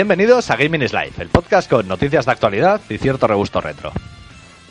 Bienvenidos 0.00 0.50
a 0.50 0.56
Gaming 0.56 0.80
is 0.80 0.94
Life, 0.94 1.20
el 1.20 1.28
podcast 1.28 1.68
con 1.68 1.86
noticias 1.86 2.24
de 2.24 2.32
actualidad 2.32 2.80
y 2.88 2.96
cierto 2.96 3.26
regusto 3.26 3.60
retro. 3.60 3.92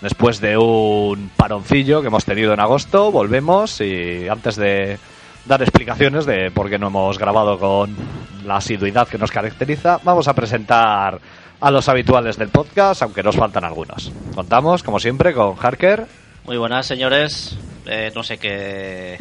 Después 0.02 0.42
de 0.42 0.58
un 0.58 1.30
paroncillo 1.38 2.02
que 2.02 2.08
hemos 2.08 2.26
tenido 2.26 2.52
en 2.52 2.60
agosto, 2.60 3.12
volvemos 3.12 3.80
y 3.80 4.28
antes 4.28 4.56
de 4.56 4.98
dar 5.46 5.62
explicaciones 5.62 6.26
de 6.26 6.50
por 6.50 6.68
qué 6.68 6.80
no 6.80 6.88
hemos 6.88 7.20
grabado 7.20 7.60
con 7.60 7.96
la 8.44 8.56
asiduidad 8.56 9.08
que 9.08 9.20
nos 9.20 9.30
caracteriza, 9.30 10.00
vamos 10.04 10.28
a 10.28 10.34
presentar 10.34 11.20
a 11.62 11.70
los 11.70 11.88
habituales 11.88 12.36
del 12.36 12.50
podcast, 12.50 13.04
aunque 13.04 13.22
nos 13.22 13.36
faltan 13.36 13.64
algunos. 13.64 14.12
Contamos, 14.34 14.82
como 14.82 15.00
siempre, 15.00 15.36
con 15.36 15.56
Harker. 15.62 16.08
Muy 16.46 16.58
buenas, 16.58 16.88
señores. 16.88 17.56
Eh, 17.86 18.12
no 18.16 18.24
sé 18.24 18.40
qué, 18.40 19.20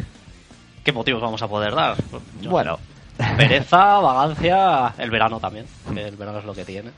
qué 0.83 0.91
motivos 0.91 1.21
vamos 1.21 1.43
a 1.43 1.47
poder 1.47 1.75
dar. 1.75 1.97
Yo- 2.41 2.49
Bueno, 2.49 2.79
Pereza, 3.37 3.99
vagancia, 3.99 4.93
el 4.97 5.11
verano 5.11 5.39
también, 5.39 5.65
que 5.93 6.07
el 6.07 6.15
verano 6.15 6.39
es 6.39 6.45
lo 6.45 6.53
que 6.53 6.65
tiene. 6.65 6.91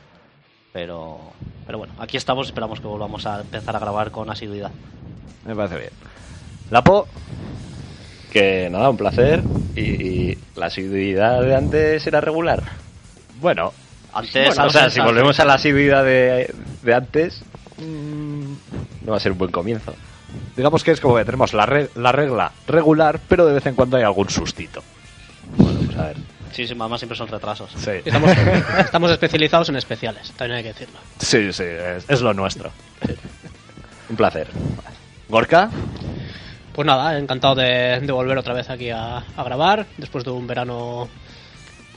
Pero, 0.73 1.19
pero 1.65 1.77
bueno, 1.79 1.93
aquí 1.99 2.15
estamos, 2.17 2.47
esperamos 2.47 2.79
que 2.79 2.87
volvamos 2.87 3.25
a 3.25 3.41
empezar 3.41 3.75
a 3.75 3.79
grabar 3.79 4.11
con 4.11 4.29
asiduidad. 4.29 4.71
me 5.45 5.55
parece 5.55 5.77
bien. 5.77 5.89
Lapo, 6.69 7.07
Que 8.31 8.69
nada, 8.69 8.89
un 8.89 8.97
placer. 8.97 9.43
Y, 9.75 9.81
y 9.81 10.37
la 10.55 10.67
asiduidad 10.67 11.41
de 11.41 11.55
antes 11.55 12.05
era 12.07 12.21
regular. 12.21 12.63
bueno, 13.41 13.73
Antes, 14.13 14.47
Bueno, 14.47 14.61
o 14.61 14.65
antes- 14.65 14.73
sea, 14.73 14.89
si 14.89 14.99
antes- 14.99 15.05
volvemos 15.13 15.39
a 15.39 15.45
la 15.45 15.53
asiduidad 15.55 16.03
de, 16.03 16.53
de 16.83 16.93
antes, 16.93 17.41
mm, 17.77 18.53
no 19.05 19.11
va 19.11 19.17
a 19.17 19.19
ser 19.21 19.31
un 19.31 19.37
buen 19.37 19.51
comienzo. 19.51 19.93
digamos 20.55 20.83
que 20.83 20.91
es 20.91 20.99
como 21.01 21.15
que 21.15 21.23
tenemos 21.25 21.53
la, 21.53 21.65
re- 21.65 21.89
la 21.95 22.11
regla 22.11 22.51
regular, 22.67 23.19
pero 23.27 23.45
de 23.45 23.53
vez 23.53 23.65
en 23.65 23.75
cuando 23.75 23.95
hay 23.97 24.03
algún 24.03 24.29
sustito. 24.29 24.81
Bueno, 25.57 25.79
pues 25.85 25.97
a 25.97 26.07
ver. 26.07 26.17
Sí, 26.53 26.67
sí, 26.67 26.75
mamá 26.75 26.97
siempre 26.97 27.17
son 27.17 27.27
retrasos. 27.29 27.71
Sí, 27.77 27.91
Estamos, 28.03 28.31
estamos 28.79 29.11
especializados 29.11 29.69
en 29.69 29.77
especiales, 29.77 30.31
también 30.33 30.57
hay 30.57 30.63
que 30.63 30.69
decirlo. 30.73 30.99
sí, 31.19 31.51
sí, 31.53 31.63
es, 31.63 32.05
es 32.09 32.21
lo 32.21 32.33
nuestro. 32.33 32.71
Un 34.09 34.15
placer. 34.17 34.47
Gorka, 35.29 35.69
Pues 36.73 36.85
nada, 36.85 37.17
encantado 37.17 37.55
de, 37.55 38.01
de 38.01 38.11
volver 38.11 38.37
otra 38.37 38.53
vez 38.53 38.69
aquí 38.69 38.89
a, 38.89 39.17
a 39.19 39.43
grabar, 39.43 39.85
después 39.97 40.25
de 40.25 40.31
un 40.31 40.45
verano 40.45 41.07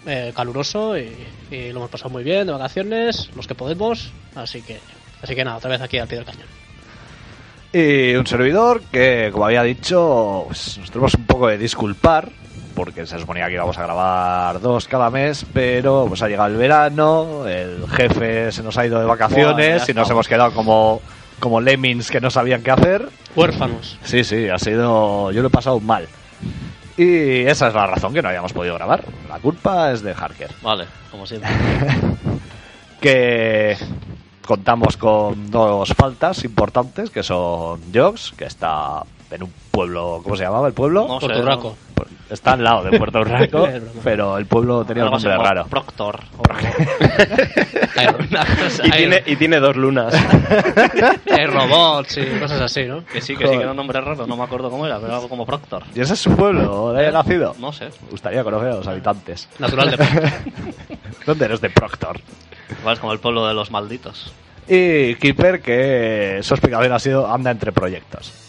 eh, 0.07 0.33
caluroso 0.37 0.97
y, 0.97 1.13
y 1.51 1.71
lo 1.73 1.79
hemos 1.79 1.91
pasado 1.91 2.11
muy 2.11 2.23
bien, 2.23 2.47
de 2.47 2.53
vacaciones, 2.53 3.31
los 3.35 3.49
que 3.49 3.57
podemos, 3.57 4.13
así 4.37 4.63
que, 4.63 4.79
así 5.21 5.35
que 5.35 5.45
nada, 5.45 5.57
otra 5.57 5.71
vez 5.71 5.81
aquí 5.81 5.99
al 5.99 6.07
pie 6.07 6.19
del 6.19 6.27
cañón. 6.27 6.47
y 7.73 8.15
un 8.15 8.27
servidor 8.27 8.83
que, 8.93 9.31
como 9.33 9.47
había 9.47 9.65
dicho, 9.65 10.45
pues, 10.47 10.79
nos 10.79 10.91
tenemos 10.93 11.15
un 11.15 11.27
poco 11.27 11.49
de 11.49 11.59
disculpar, 11.59 12.31
porque 12.75 13.07
se 13.07 13.19
suponía 13.19 13.47
que 13.47 13.55
íbamos 13.55 13.79
a 13.79 13.83
grabar 13.83 14.61
dos 14.61 14.89
cada 14.89 15.11
mes, 15.11 15.47
pero 15.53 16.07
pues 16.09 16.23
ha 16.23 16.29
llegado 16.29 16.51
el 16.51 16.57
verano, 16.57 17.47
el 17.47 17.89
jefe 17.89 18.53
se 18.53 18.63
nos 18.63 18.77
ha 18.77 18.87
ido 18.87 18.99
de 18.99 19.07
vacaciones 19.07 19.89
y 19.89 19.95
nos 19.95 20.11
hemos 20.11 20.29
quedado 20.29 20.53
como, 20.53 21.01
como 21.39 21.61
lemmings 21.61 22.11
que 22.11 22.21
no 22.21 22.31
sabían 22.31 22.63
qué 22.63 22.71
hacer. 22.71 23.09
Huérfanos. 23.37 23.99
Sí, 24.05 24.25
sí, 24.25 24.49
ha 24.49 24.59
sido. 24.59 25.31
Yo 25.33 25.43
lo 25.43 25.49
he 25.49 25.51
pasado 25.51 25.81
mal. 25.81 26.07
Y 26.97 27.41
esa 27.47 27.69
es 27.69 27.75
la 27.75 27.87
razón 27.87 28.13
que 28.15 28.23
no 28.23 28.29
habíamos 28.29 28.53
podido 28.53 28.75
grabar. 28.75 29.05
La 29.29 29.39
culpa 29.39 29.91
es 29.91 30.03
de 30.03 30.13
Harker. 30.13 30.51
Vale, 30.63 30.87
como 31.11 31.27
siempre. 31.27 31.51
Que 33.01 33.77
contamos 34.47 34.97
con 34.97 35.51
dos 35.51 35.93
faltas 35.93 36.43
importantes, 36.45 37.11
que 37.11 37.23
son 37.23 37.81
Jogs, 37.93 38.33
que 38.35 38.47
está 38.47 39.03
en 39.31 39.43
un 39.43 39.53
pueblo. 39.71 40.21
¿Cómo 40.23 40.37
se 40.37 40.45
llamaba 40.45 40.69
el 40.69 40.73
pueblo? 40.73 41.07
No 41.07 41.21
sé, 41.21 41.27
Puerto 41.27 41.43
Urraco. 41.43 41.77
Pues 41.95 42.09
Está 42.31 42.53
al 42.53 42.65
lado 42.65 42.85
de 42.85 42.99
Puerto 42.99 43.21
broma. 43.25 43.47
pero 44.03 44.39
el 44.39 44.47
pueblo 44.47 44.85
tenía 44.85 45.05
un 45.05 45.11
nombre 45.13 45.37
raro. 45.37 45.67
Proctor. 45.67 46.21
Y 48.85 48.91
tiene, 48.91 49.23
y 49.25 49.37
tiene 49.37 49.61
dos 49.61 49.77
lunas. 49.77 50.13
hay 51.31 51.47
robots 51.47 52.19
y 52.19 52.27
cosas 52.41 52.61
así, 52.61 52.85
¿no? 52.85 53.05
Que 53.05 53.21
sí, 53.21 53.37
que 53.37 53.47
sí, 53.47 53.53
que 53.57 53.63
era 53.63 53.71
un 53.71 53.77
nombre 53.77 54.01
raro, 54.01 54.27
no 54.27 54.37
me 54.37 54.43
acuerdo 54.43 54.69
cómo 54.71 54.85
era, 54.85 54.99
pero 54.99 55.15
algo 55.15 55.29
como 55.29 55.47
Proctor. 55.47 55.85
¿Y 55.95 56.01
ese 56.01 56.15
es 56.15 56.21
su 56.21 56.35
pueblo? 56.35 56.93
¿De 56.93 57.07
ahí 57.07 57.13
nacido? 57.13 57.55
No 57.59 57.73
sé. 57.73 57.87
Me 57.87 58.11
gustaría 58.11 58.43
conocer 58.43 58.71
a 58.71 58.75
los 58.77 58.87
habitantes. 58.87 59.49
Natural 59.59 59.91
de 59.91 60.33
¿Dónde 61.25 61.45
eres 61.45 61.61
de 61.61 61.71
Proctor? 61.71 62.21
Igual 62.81 62.95
es 62.95 63.01
como 63.01 63.13
el 63.13 63.21
pueblo 63.21 63.47
de 63.47 63.55
los 63.55 63.71
malditos. 63.71 64.33
Y 64.67 65.15
Keeper, 65.17 65.61
que 65.61 66.41
su 66.43 66.55
explicación 66.55 66.93
ha 66.93 66.99
sido 66.99 67.33
anda 67.33 67.51
entre 67.51 67.73
proyectos. 67.73 68.44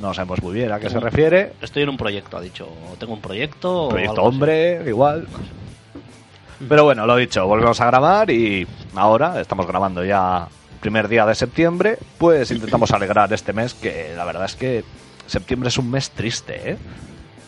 No 0.00 0.12
sabemos 0.12 0.42
muy 0.42 0.54
bien 0.54 0.72
a 0.72 0.80
qué 0.80 0.90
se 0.90 0.98
refiere. 1.00 1.52
Estoy 1.60 1.84
en 1.84 1.90
un 1.90 1.96
proyecto, 1.96 2.36
ha 2.36 2.40
dicho. 2.40 2.68
Tengo 2.98 3.12
un 3.12 3.20
proyecto. 3.20 3.88
Proyecto 3.88 4.20
así. 4.20 4.28
hombre, 4.28 4.82
igual. 4.86 5.26
Pero 6.68 6.84
bueno, 6.84 7.06
lo 7.06 7.16
dicho, 7.16 7.46
volvemos 7.46 7.80
a 7.80 7.86
grabar 7.86 8.30
y 8.30 8.66
ahora 8.94 9.40
estamos 9.40 9.66
grabando 9.66 10.04
ya 10.04 10.48
primer 10.80 11.08
día 11.08 11.24
de 11.24 11.34
septiembre, 11.34 11.98
pues 12.18 12.50
intentamos 12.50 12.90
alegrar 12.90 13.32
este 13.32 13.54
mes, 13.54 13.72
que 13.72 14.12
la 14.14 14.24
verdad 14.24 14.44
es 14.44 14.54
que 14.54 14.84
septiembre 15.26 15.68
es 15.68 15.78
un 15.78 15.90
mes 15.90 16.10
triste, 16.10 16.72
¿eh? 16.72 16.76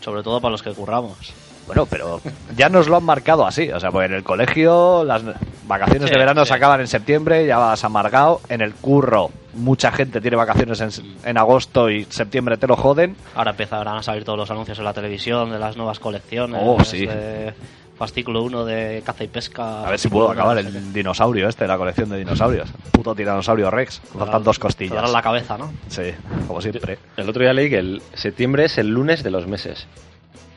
Sobre 0.00 0.22
todo 0.22 0.40
para 0.40 0.52
los 0.52 0.62
que 0.62 0.72
curramos. 0.72 1.34
Bueno, 1.66 1.86
pero 1.86 2.20
ya 2.56 2.68
nos 2.68 2.88
lo 2.88 2.96
han 2.96 3.04
marcado 3.04 3.44
así, 3.46 3.70
o 3.70 3.80
sea, 3.80 3.90
pues 3.90 4.08
en 4.08 4.14
el 4.14 4.22
colegio 4.22 5.02
las 5.04 5.22
vacaciones 5.66 6.08
Sí, 6.08 6.14
de 6.14 6.18
verano 6.20 6.44
sí. 6.44 6.48
se 6.48 6.54
acaban 6.54 6.80
en 6.80 6.86
septiembre, 6.86 7.44
ya 7.46 7.58
vas 7.58 7.82
amargado, 7.84 8.40
en 8.48 8.60
el 8.60 8.74
curro 8.74 9.30
mucha 9.54 9.90
gente 9.90 10.20
tiene 10.20 10.36
vacaciones 10.36 10.80
en, 10.80 10.90
en 11.24 11.38
agosto 11.38 11.88
y 11.90 12.04
septiembre 12.10 12.56
te 12.58 12.66
lo 12.66 12.76
joden, 12.76 13.16
Ahora 13.34 13.52
empezarán 13.52 13.96
a 13.96 14.02
salir 14.02 14.22
todos 14.22 14.38
los 14.38 14.50
anuncios 14.50 14.78
en 14.78 14.84
la 14.84 14.92
televisión 14.92 15.50
de 15.50 15.58
las 15.58 15.76
nuevas 15.76 15.98
colecciones. 15.98 16.60
Oh, 16.62 16.82
sí. 16.84 17.06
de 17.06 17.52
fascículo 17.98 18.42
1 18.42 18.64
de 18.66 19.02
caza 19.06 19.24
y 19.24 19.28
pesca. 19.28 19.86
A 19.86 19.88
ver 19.90 19.98
si 19.98 20.08
puedo 20.08 20.30
acabar 20.30 20.58
el 20.58 20.92
dinosaurio 20.92 21.48
este, 21.48 21.66
la 21.66 21.78
colección 21.78 22.10
de 22.10 22.18
dinosaurios. 22.18 22.68
Puto 22.92 23.14
tiranosaurio 23.14 23.70
Rex. 23.70 24.02
Faltan 24.18 24.44
dos 24.44 24.56
Te 24.58 24.60
costillas. 24.62 24.96
darán 24.96 25.12
la 25.14 25.22
cabeza, 25.22 25.56
¿no? 25.56 25.72
Sí, 25.88 26.02
como 26.46 26.60
siempre. 26.60 26.98
El 27.16 27.26
otro 27.30 27.40
día 27.42 27.54
leí 27.54 27.70
que 27.70 27.78
el 27.78 28.02
septiembre 28.12 28.66
es 28.66 28.76
el 28.76 28.88
lunes 28.88 29.22
de 29.22 29.30
los 29.30 29.46
meses. 29.46 29.86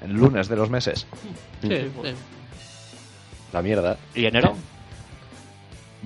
El 0.01 0.13
lunes 0.13 0.47
de 0.47 0.55
los 0.55 0.69
meses. 0.69 1.05
Sí, 1.61 1.67
sí. 1.69 1.91
La 3.51 3.61
mierda. 3.61 3.97
¿Y 4.15 4.25
enero? 4.25 4.55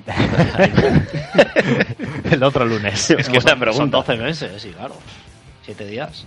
el 2.32 2.44
otro 2.44 2.66
lunes. 2.66 3.12
Es 3.12 3.30
que 3.30 3.38
esta 3.38 3.52
son 3.52 3.60
pregunta. 3.60 3.98
12 3.98 4.18
meses, 4.18 4.62
sí, 4.62 4.72
claro. 4.72 4.96
7 5.64 5.86
días. 5.86 6.26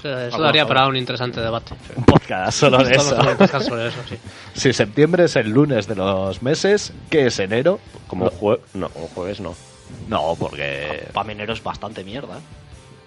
Sea, 0.00 0.26
Eso 0.26 0.32
Vamos 0.32 0.46
daría 0.46 0.66
para 0.66 0.88
un 0.88 0.96
interesante 0.96 1.40
debate. 1.40 1.74
Un 1.94 2.04
podcast 2.04 2.58
solo 2.58 2.82
de 2.82 2.92
eso. 2.92 3.60
sobre 3.60 3.90
sí. 3.90 4.18
Si 4.54 4.72
septiembre 4.72 5.24
es 5.24 5.36
el 5.36 5.50
lunes 5.50 5.86
de 5.86 5.94
los 5.94 6.42
meses, 6.42 6.92
¿qué 7.08 7.26
es 7.26 7.38
enero? 7.38 7.78
Como 8.08 8.28
jue 8.30 8.60
no, 8.74 8.88
como 8.88 9.06
jueves 9.08 9.40
no. 9.40 9.54
No, 10.08 10.34
porque 10.38 11.08
Para 11.12 11.26
mí 11.26 11.34
enero 11.34 11.52
es 11.52 11.62
bastante 11.62 12.02
mierda. 12.02 12.38
¿eh? 12.38 12.61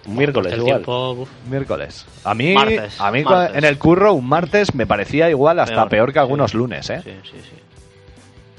Miércoles 0.08 0.54
El 0.54 0.60
igual. 0.60 0.76
tiempo, 0.76 1.12
uf. 1.14 1.30
miércoles. 1.50 2.06
A 2.24 2.34
mí, 2.34 2.54
Martes, 2.54 3.00
a 3.02 3.12
mí 3.12 3.24
martes. 3.24 3.58
en 3.58 3.64
el 3.64 3.78
curro 3.78 4.14
un 4.14 4.28
martes 4.28 4.74
me 4.76 4.86
parecía 4.86 5.30
igual 5.30 5.60
hasta 5.60 5.76
peor, 5.76 5.90
Peor, 5.90 6.14
que 6.14 6.20
algunos 6.20 6.52
sí. 6.52 6.58
lunes, 6.58 6.90
¿eh? 6.90 7.02
Sí, 7.04 7.12
sí, 7.24 7.38
sí. 7.44 7.56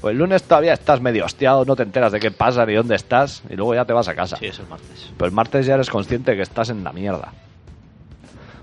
Pues 0.00 0.12
el 0.12 0.18
lunes 0.18 0.42
todavía 0.42 0.72
estás 0.74 1.00
medio 1.00 1.24
hostiado, 1.24 1.64
no 1.64 1.74
te 1.76 1.82
enteras 1.82 2.12
de 2.12 2.20
qué 2.20 2.30
pasa 2.30 2.66
ni 2.66 2.74
dónde 2.74 2.94
estás 2.96 3.42
y 3.48 3.56
luego 3.56 3.74
ya 3.74 3.84
te 3.84 3.92
vas 3.92 4.08
a 4.08 4.14
casa. 4.14 4.36
Sí, 4.36 4.46
es 4.46 4.58
el 4.58 4.66
martes. 4.66 5.10
Pero 5.16 5.26
el 5.26 5.32
martes 5.32 5.66
ya 5.66 5.74
eres 5.74 5.88
consciente 5.88 6.36
que 6.36 6.42
estás 6.42 6.68
en 6.70 6.84
la 6.84 6.92
mierda. 6.92 7.32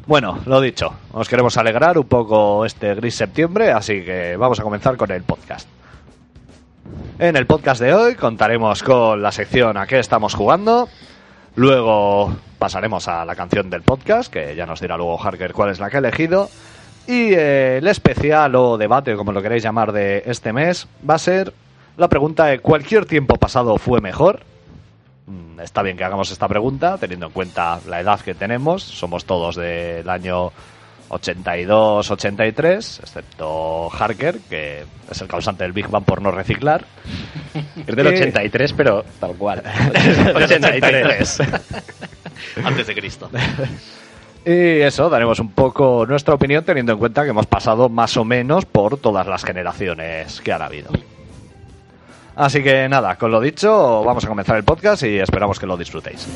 Bueno, 0.06 0.40
lo 0.46 0.60
dicho, 0.60 0.94
nos 1.14 1.30
queremos 1.30 1.56
alegrar 1.58 1.98
un 1.98 2.06
poco 2.06 2.66
este 2.66 2.94
gris 2.96 3.16
septiembre, 3.16 3.72
así 3.72 4.04
que 4.04 4.36
vamos 4.36 4.60
a 4.60 4.64
comenzar 4.64 4.98
con 4.98 5.10
el 5.12 5.24
podcast. 5.24 5.68
En 7.20 7.36
el 7.38 7.46
podcast 7.48 7.82
de 7.82 7.94
hoy 7.94 8.16
contaremos 8.16 8.84
con 8.84 9.22
la 9.22 9.32
sección 9.32 9.78
a 9.78 9.88
qué 9.88 10.00
estamos 10.00 10.34
jugando, 10.36 10.90
luego 11.56 12.36
pasaremos 12.60 13.08
a 13.08 13.26
la 13.26 13.36
canción 13.36 13.70
del 13.70 13.82
podcast, 13.82 14.32
que 14.32 14.56
ya 14.56 14.66
nos 14.66 14.80
dirá 14.80 14.98
luego 14.98 15.22
Harker 15.22 15.54
cuál 15.54 15.70
es 15.70 15.80
la 15.80 15.90
que 15.90 15.98
ha 15.98 16.00
elegido, 16.00 16.50
y 17.08 17.34
eh, 17.34 17.78
el 17.78 17.88
especial 17.88 18.56
o 18.56 18.78
debate, 18.78 19.16
como 19.16 19.32
lo 19.32 19.42
queréis 19.42 19.64
llamar, 19.64 19.92
de 19.92 20.24
este 20.26 20.54
mes 20.54 20.88
va 21.08 21.16
a 21.16 21.20
ser 21.20 21.54
la 21.98 22.08
pregunta 22.08 22.46
de 22.46 22.60
¿cualquier 22.60 23.06
tiempo 23.06 23.36
pasado 23.36 23.78
fue 23.78 24.02
mejor? 24.02 24.42
Mm, 25.28 25.60
Está 25.60 25.82
bien 25.84 25.98
que 25.98 26.04
hagamos 26.04 26.32
esta 26.32 26.48
pregunta, 26.48 26.98
teniendo 26.98 27.28
en 27.28 27.32
cuenta 27.34 27.80
la 27.88 28.00
edad 28.00 28.20
que 28.22 28.34
tenemos. 28.34 28.84
Somos 28.84 29.26
todos 29.26 29.56
del 29.56 30.10
año 30.10 30.52
82, 31.14 32.12
83, 32.12 33.00
excepto 33.04 33.90
Harker, 33.92 34.40
que 34.50 34.84
es 35.10 35.22
el 35.22 35.28
causante 35.28 35.64
del 35.64 35.74
Big 35.74 35.88
Bang 35.88 36.04
por 36.04 36.22
no 36.22 36.32
reciclar. 36.32 36.86
Es 37.86 37.96
del 37.96 38.08
Eh, 38.08 38.16
83, 38.16 38.74
pero 38.74 39.04
tal 39.20 39.36
cual. 39.36 39.62
Del 39.94 40.36
83. 40.44 41.38
Antes 42.64 42.88
de 42.88 42.96
Cristo. 42.96 43.30
Y 44.46 44.82
eso, 44.82 45.10
daremos 45.10 45.40
un 45.40 45.52
poco 45.52 46.06
nuestra 46.08 46.34
opinión 46.34 46.64
teniendo 46.66 46.92
en 46.94 46.98
cuenta 47.00 47.24
que 47.24 47.30
hemos 47.30 47.46
pasado 47.46 47.90
más 47.90 48.18
o 48.18 48.26
menos 48.26 48.66
por 48.66 48.98
todas 48.98 49.28
las 49.28 49.44
generaciones 49.46 50.42
que 50.42 50.52
han 50.52 50.62
habido. 50.62 50.90
Así 52.36 52.64
que 52.64 52.90
nada, 52.90 53.16
con 53.16 53.32
lo 53.32 53.40
dicho, 53.40 54.04
vamos 54.04 54.26
a 54.26 54.28
comenzar 54.28 54.58
el 54.58 54.64
podcast 54.64 55.04
y 55.04 55.20
esperamos 55.20 55.60
que 55.60 55.68
lo 55.68 55.78
disfrutéis. 55.78 56.28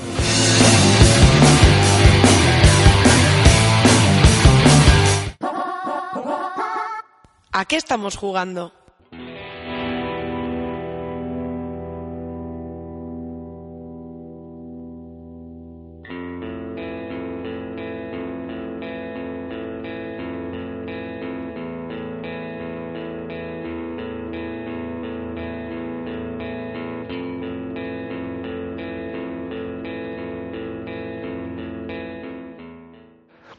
¿A 7.59 7.65
qué 7.65 7.75
estamos 7.75 8.17
jugando? 8.17 8.71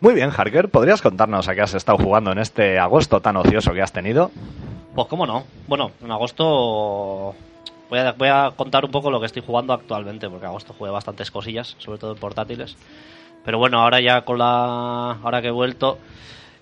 Muy 0.00 0.14
bien, 0.14 0.30
Harker, 0.30 0.68
¿podrías 0.68 1.02
contarnos 1.02 1.48
a 1.48 1.56
qué 1.56 1.60
has 1.60 1.74
estado 1.74 1.98
jugando 1.98 2.30
en 2.30 2.38
este 2.38 2.78
agosto 2.78 3.20
tan 3.20 3.36
ocioso 3.36 3.72
que 3.72 3.82
has 3.82 3.92
tenido? 3.92 4.30
Pues 4.94 5.08
cómo 5.08 5.26
no. 5.26 5.42
Bueno, 5.66 5.90
en 6.00 6.12
agosto 6.12 7.34
voy 7.90 7.98
a, 7.98 8.12
voy 8.12 8.28
a 8.28 8.52
contar 8.54 8.84
un 8.84 8.92
poco 8.92 9.10
lo 9.10 9.18
que 9.18 9.26
estoy 9.26 9.42
jugando 9.44 9.72
actualmente, 9.72 10.30
porque 10.30 10.44
en 10.44 10.50
agosto 10.50 10.72
jugué 10.78 10.92
bastantes 10.92 11.32
cosillas, 11.32 11.74
sobre 11.78 11.98
todo 11.98 12.12
en 12.12 12.18
portátiles. 12.18 12.76
Pero 13.44 13.58
bueno, 13.58 13.80
ahora 13.80 14.00
ya 14.00 14.20
con 14.20 14.38
la... 14.38 15.18
Ahora 15.20 15.42
que 15.42 15.48
he 15.48 15.52
vuelto, 15.52 15.98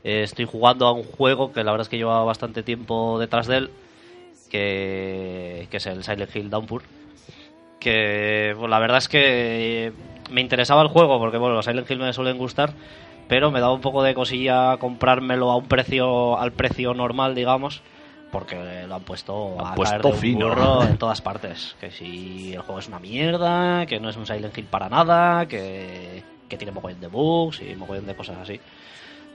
eh, 0.02 0.22
estoy 0.22 0.46
jugando 0.46 0.86
a 0.86 0.92
un 0.92 1.02
juego 1.02 1.52
que 1.52 1.62
la 1.62 1.72
verdad 1.72 1.84
es 1.84 1.90
que 1.90 1.98
llevaba 1.98 2.24
bastante 2.24 2.62
tiempo 2.62 3.18
detrás 3.18 3.46
de 3.46 3.56
él, 3.58 3.70
que, 4.50 5.68
que 5.70 5.76
es 5.76 5.86
el 5.86 6.04
Silent 6.04 6.34
Hill 6.34 6.48
Downpour. 6.48 6.82
Que 7.80 8.54
pues, 8.58 8.70
la 8.70 8.78
verdad 8.78 8.96
es 8.96 9.08
que 9.08 9.92
me 10.30 10.40
interesaba 10.40 10.82
el 10.82 10.88
juego, 10.88 11.18
porque 11.18 11.38
bueno, 11.38 11.54
los 11.56 11.64
Silent 11.64 11.90
Hill 11.90 11.98
me 11.98 12.12
suelen 12.12 12.38
gustar, 12.38 12.72
pero 13.28 13.50
me 13.50 13.60
daba 13.60 13.72
un 13.72 13.80
poco 13.80 14.02
de 14.02 14.14
cosilla 14.14 14.76
comprármelo 14.78 15.50
a 15.50 15.56
un 15.56 15.66
precio 15.66 16.38
al 16.38 16.52
precio 16.52 16.94
normal 16.94 17.34
digamos 17.34 17.82
porque 18.30 18.84
lo 18.86 18.94
han 18.96 19.02
puesto 19.02 19.56
Han 19.60 19.66
a 19.68 19.74
puesto 19.74 19.90
caer 19.92 20.02
de 20.02 20.08
un 20.12 20.16
fino. 20.18 20.48
burro 20.48 20.82
en 20.84 20.96
todas 20.98 21.20
partes 21.22 21.74
que 21.80 21.90
si 21.90 22.52
el 22.54 22.60
juego 22.60 22.78
es 22.80 22.88
una 22.88 22.98
mierda 22.98 23.86
que 23.86 23.98
no 24.00 24.08
es 24.10 24.16
un 24.16 24.26
Silent 24.26 24.56
Hill 24.56 24.66
para 24.66 24.88
nada 24.88 25.46
que, 25.46 26.22
que 26.48 26.56
tiene 26.56 26.72
mogollón 26.72 27.00
de 27.00 27.06
bugs 27.08 27.60
y 27.62 27.74
mogollón 27.76 28.06
de 28.06 28.14
cosas 28.14 28.36
así 28.38 28.60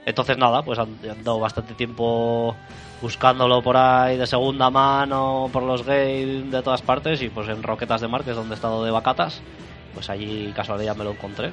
entonces 0.06 0.36
nada 0.38 0.62
pues 0.62 0.78
han, 0.78 0.96
han 1.10 1.22
dado 1.24 1.38
bastante 1.40 1.74
tiempo 1.74 2.54
buscándolo 3.00 3.62
por 3.62 3.76
ahí 3.76 4.16
de 4.16 4.26
segunda 4.26 4.70
mano 4.70 5.48
por 5.52 5.62
los 5.64 5.84
games 5.84 6.50
de 6.50 6.62
todas 6.62 6.82
partes 6.82 7.20
y 7.22 7.28
pues 7.28 7.48
en 7.48 7.62
Roquetas 7.62 8.00
de 8.00 8.08
Mar 8.08 8.24
que 8.24 8.30
es 8.30 8.36
donde 8.36 8.54
he 8.54 8.56
estado 8.56 8.84
de 8.84 8.90
vacatas 8.90 9.42
pues 9.94 10.10
allí 10.10 10.52
casualidad 10.54 10.96
me 10.96 11.04
lo 11.04 11.12
encontré 11.12 11.50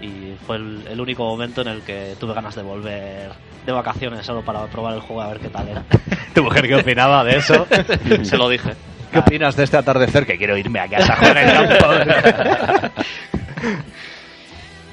y 0.00 0.34
fue 0.46 0.56
el, 0.56 0.86
el 0.88 1.00
único 1.00 1.24
momento 1.24 1.62
en 1.62 1.68
el 1.68 1.82
que 1.82 2.14
tuve 2.18 2.34
ganas 2.34 2.54
de 2.54 2.62
volver 2.62 3.30
de 3.64 3.72
vacaciones 3.72 4.26
solo 4.26 4.42
para 4.42 4.66
probar 4.66 4.94
el 4.94 5.00
juego 5.00 5.22
a 5.22 5.28
ver 5.28 5.40
qué 5.40 5.48
tal 5.48 5.68
era. 5.68 5.84
¿Tu 6.34 6.42
mujer 6.42 6.66
qué 6.66 6.74
opinaba 6.76 7.24
de 7.24 7.36
eso? 7.36 7.66
Se 8.22 8.36
lo 8.36 8.48
dije. 8.48 8.74
¿Qué 9.12 9.20
opinas 9.20 9.56
de 9.56 9.64
este 9.64 9.76
atardecer? 9.76 10.26
Que 10.26 10.36
quiero 10.36 10.56
irme 10.56 10.80
a 10.80 10.88
casa 10.88 11.12
a 11.12 11.16
jugar 11.16 11.38
el 11.38 11.52
campo. 11.52 12.92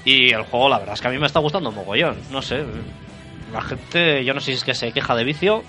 Y 0.04 0.34
el 0.34 0.42
juego, 0.44 0.68
la 0.68 0.80
verdad 0.80 0.96
es 0.96 1.02
que 1.02 1.08
a 1.08 1.12
mí 1.12 1.20
me 1.20 1.28
está 1.28 1.40
gustando 1.40 1.72
mogollón. 1.72 2.18
No 2.32 2.42
sé, 2.42 2.64
la 3.54 3.62
gente, 3.62 4.26
yo 4.26 4.34
no 4.34 4.40
sé 4.40 4.48
si 4.48 4.52
es 4.54 4.64
que 4.64 4.74
se 4.74 4.92
queja 4.92 5.16
de 5.16 5.24
vicio 5.24 5.64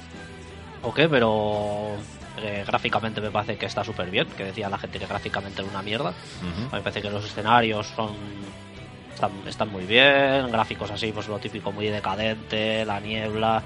o 0.82 0.94
qué, 0.94 1.08
pero 1.08 1.96
eh, 2.38 2.64
gráficamente 2.66 3.20
me 3.20 3.30
parece 3.30 3.56
que 3.56 3.66
está 3.66 3.84
súper 3.84 4.10
bien. 4.10 4.26
Que 4.36 4.44
decía 4.44 4.68
la 4.68 4.78
gente 4.78 4.98
que 4.98 5.06
gráficamente 5.06 5.60
era 5.62 5.70
una 5.70 5.82
mierda. 5.82 6.10
A 6.10 6.44
mí 6.44 6.66
me 6.72 6.80
parece 6.80 7.02
que 7.02 7.10
los 7.10 7.24
escenarios 7.24 7.86
son 7.88 8.14
están, 9.14 9.30
están 9.46 9.70
muy 9.70 9.84
bien, 9.84 10.50
gráficos 10.50 10.90
así, 10.90 11.12
pues 11.12 11.28
lo 11.28 11.38
típico 11.38 11.70
muy 11.70 11.86
decadente, 11.86 12.84
la 12.84 12.98
niebla, 12.98 13.62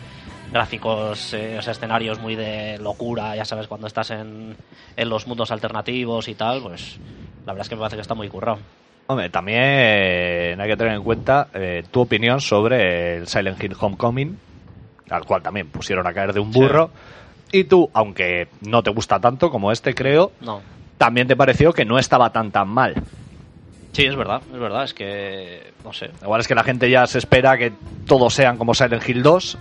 gráficos, 0.52 1.32
eh, 1.34 1.58
escenarios 1.58 2.18
muy 2.18 2.34
de 2.36 2.78
locura, 2.78 3.34
ya 3.36 3.44
sabes, 3.44 3.66
cuando 3.66 3.86
estás 3.86 4.10
en, 4.10 4.56
en 4.96 5.08
los 5.08 5.26
mundos 5.26 5.50
alternativos 5.50 6.28
y 6.28 6.34
tal, 6.34 6.62
pues 6.62 6.98
la 7.46 7.52
verdad 7.52 7.62
es 7.62 7.68
que 7.68 7.76
me 7.76 7.80
parece 7.80 7.96
que 7.96 8.02
está 8.02 8.14
muy 8.14 8.28
currado. 8.28 8.58
Hombre, 9.08 9.30
también 9.30 10.60
hay 10.60 10.68
que 10.68 10.76
tener 10.76 10.94
en 10.94 11.02
cuenta 11.04 11.48
eh, 11.54 11.84
tu 11.90 12.00
opinión 12.00 12.40
sobre 12.40 13.16
el 13.16 13.28
Silent 13.28 13.62
Hill 13.62 13.76
Homecoming, 13.78 14.36
al 15.10 15.24
cual 15.24 15.42
también 15.42 15.68
pusieron 15.68 16.06
a 16.08 16.12
caer 16.12 16.32
de 16.32 16.40
un 16.40 16.50
burro. 16.50 16.90
Y 17.58 17.64
tú, 17.64 17.88
aunque 17.94 18.48
no 18.62 18.82
te 18.82 18.90
gusta 18.90 19.18
tanto 19.20 19.50
como 19.50 19.72
este, 19.72 19.94
creo, 19.94 20.32
No, 20.40 20.60
también 20.98 21.26
te 21.26 21.36
pareció 21.36 21.72
que 21.72 21.84
no 21.84 21.98
estaba 21.98 22.30
tan 22.30 22.50
tan 22.50 22.68
mal. 22.68 22.94
sí, 23.92 24.04
es 24.04 24.14
verdad, 24.14 24.42
es 24.52 24.58
verdad, 24.60 24.84
es 24.84 24.92
que, 24.92 25.72
no 25.84 25.92
sé, 25.92 26.10
Igual 26.22 26.40
es 26.40 26.48
que 26.48 26.54
la 26.54 26.64
gente 26.64 26.90
ya 26.90 27.06
se 27.06 27.18
espera 27.18 27.56
que 27.56 27.72
todos 28.06 28.34
sean 28.34 28.58
como 28.58 28.74
Silent 28.74 29.08
Hill 29.08 29.22
2 29.22 29.58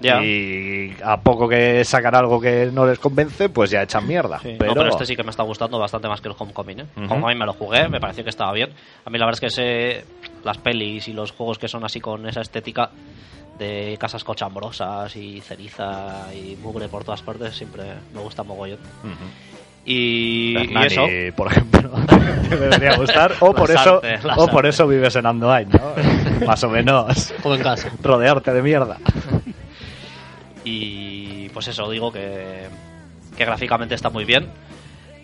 ya. 0.00 0.22
y 0.22 0.94
a 1.04 1.16
poco 1.18 1.48
que 1.48 1.84
sacan 1.84 2.14
algo 2.14 2.40
que 2.40 2.70
no 2.72 2.86
les 2.86 2.98
convence, 2.98 3.48
pues 3.48 3.70
ya 3.70 3.82
echan 3.82 4.06
mierda. 4.06 4.38
Sí. 4.40 4.56
Pero, 4.58 4.72
No, 4.74 4.80
pero 4.80 4.90
este 4.90 5.06
sí 5.06 5.16
que 5.16 5.22
me 5.22 5.30
está 5.30 5.42
gustando 5.42 5.78
bastante 5.78 6.08
más 6.08 6.20
que 6.20 6.28
el 6.28 6.34
Homecoming. 6.38 6.80
¿eh? 6.80 6.86
Ujú. 6.96 7.04
Homecoming 7.14 7.38
me 7.38 7.46
lo 7.46 7.52
jugué, 7.54 7.88
me 7.88 8.00
pareció 8.00 8.24
que 8.24 8.30
estaba 8.30 8.52
bien. 8.52 8.70
A 9.04 9.10
mí 9.10 9.18
la 9.18 9.26
verdad 9.26 9.40
es 9.40 9.40
que 9.40 9.46
ese, 9.46 10.04
las 10.44 10.58
pelis 10.58 11.08
y 11.08 11.12
los 11.12 11.32
juegos 11.32 11.58
que 11.58 11.68
son 11.68 11.84
así 11.84 12.00
con 12.00 12.26
esa 12.28 12.40
estética 12.40 12.90
de 13.58 13.96
casas 13.98 14.22
cochambrosas 14.22 15.16
y 15.16 15.40
ceniza 15.40 16.26
y 16.34 16.56
mugre 16.56 16.88
por 16.88 17.04
todas 17.04 17.22
partes 17.22 17.54
siempre 17.56 17.84
me 18.12 18.20
gusta 18.20 18.42
mogollón. 18.42 18.78
Ujú. 19.02 19.24
Y, 19.88 20.52
y 20.52 20.56
Hernani, 20.64 20.86
eso, 20.86 21.02
por 21.36 21.46
ejemplo, 21.52 21.90
te 22.50 22.56
debería 22.56 22.96
gustar. 22.96 23.32
O 23.40 23.54
por, 23.54 23.70
Las 23.70 23.80
eso, 23.82 23.94
artes, 23.94 24.20
o 24.36 24.48
por 24.48 24.66
eso 24.66 24.86
vives 24.88 25.14
en 25.16 25.26
Andoain, 25.26 25.68
¿no? 25.70 25.94
Más 26.46 26.62
o 26.64 26.68
menos 26.68 27.32
Todo 27.42 27.54
en 27.54 27.62
casa. 27.62 27.88
rodearte 28.02 28.52
de 28.52 28.62
mierda. 28.62 28.98
y 30.66 31.48
pues 31.50 31.68
eso, 31.68 31.88
digo 31.88 32.10
que, 32.10 32.66
que 33.36 33.44
gráficamente 33.44 33.94
está 33.94 34.10
muy 34.10 34.24
bien. 34.24 34.48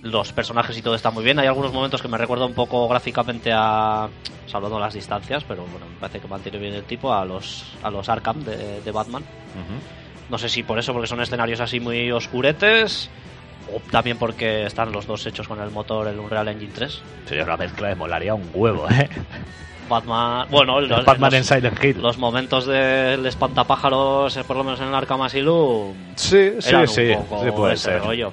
Los 0.01 0.33
personajes 0.33 0.79
y 0.79 0.83
todo 0.83 0.95
está 0.95 1.11
muy 1.11 1.25
bien. 1.25 1.39
Hay 1.41 1.49
algunos 1.49 1.73
momentos 1.73 2.01
que 2.01 2.07
me 2.07 2.17
recuerda 2.17 2.47
un 2.47 2.55
poco 2.55 2.87
gráficamente 2.89 3.51
a. 3.53 4.09
Salvando 4.47 4.79
las 4.79 4.95
distancias, 4.95 5.45
pero 5.45 5.65
bueno, 5.67 5.87
me 5.87 5.99
parece 5.99 6.21
que 6.21 6.29
mantiene 6.29 6.59
bien 6.59 6.75
el 6.75 6.85
tipo 6.85 7.13
a 7.13 7.25
los, 7.25 7.65
a 7.83 7.91
los 7.91 8.09
Arkham 8.09 8.45
de, 8.45 8.81
de 8.83 8.91
Batman. 8.93 9.25
No 10.29 10.39
sé 10.39 10.49
si 10.49 10.63
por 10.63 10.79
eso, 10.79 10.93
porque 10.93 11.09
son 11.09 11.21
escenarios 11.21 11.61
así 11.61 11.81
muy 11.81 12.11
oscuretes. 12.13 13.11
O 13.75 13.81
también 13.91 14.19
porque 14.19 14.67
están 14.67 14.93
los 14.93 15.07
dos 15.07 15.27
hechos 15.27 15.49
con 15.49 15.61
el 15.61 15.71
motor, 15.71 16.07
el 16.07 16.19
Unreal 16.19 16.49
Engine 16.49 16.73
3. 16.73 17.03
Sería 17.27 17.45
una 17.45 17.57
mezcla 17.57 17.89
de 17.89 17.95
molaría 17.95 18.35
un 18.35 18.49
huevo, 18.55 18.89
¿eh? 18.91 19.09
Batman. 19.93 20.47
Bueno, 20.51 20.79
el- 20.81 20.89
Batman 20.89 21.35
en 21.35 21.45
Silent 21.45 21.83
Hill. 21.85 22.03
los 22.03 22.19
momentos 22.19 22.67
del 22.67 23.25
espantapájaros, 23.27 24.37
eh, 24.37 24.45
por 24.45 24.57
lo 24.57 24.65
menos 24.65 24.81
en 24.81 24.89
el 24.89 24.95
Arkham 24.95 25.23
Asylum, 25.23 25.95
Sí, 26.17 26.53
sí, 26.59 26.69
eran 26.71 26.89
sí. 26.89 27.03
un 27.11 27.25
poco 27.27 27.45
Sí 27.45 27.51
puede 27.53 27.75
ese 27.75 27.85
ser. 27.91 28.03
rollo. 28.03 28.33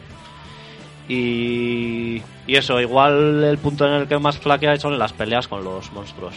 Y, 1.07 2.21
y 2.47 2.55
eso, 2.55 2.79
igual 2.79 3.43
el 3.43 3.57
punto 3.57 3.85
en 3.87 3.93
el 3.93 4.07
que 4.07 4.17
más 4.19 4.37
flaquea 4.37 4.77
son 4.77 4.97
las 4.99 5.11
peleas 5.13 5.47
con 5.47 5.63
los 5.63 5.91
monstruos. 5.91 6.35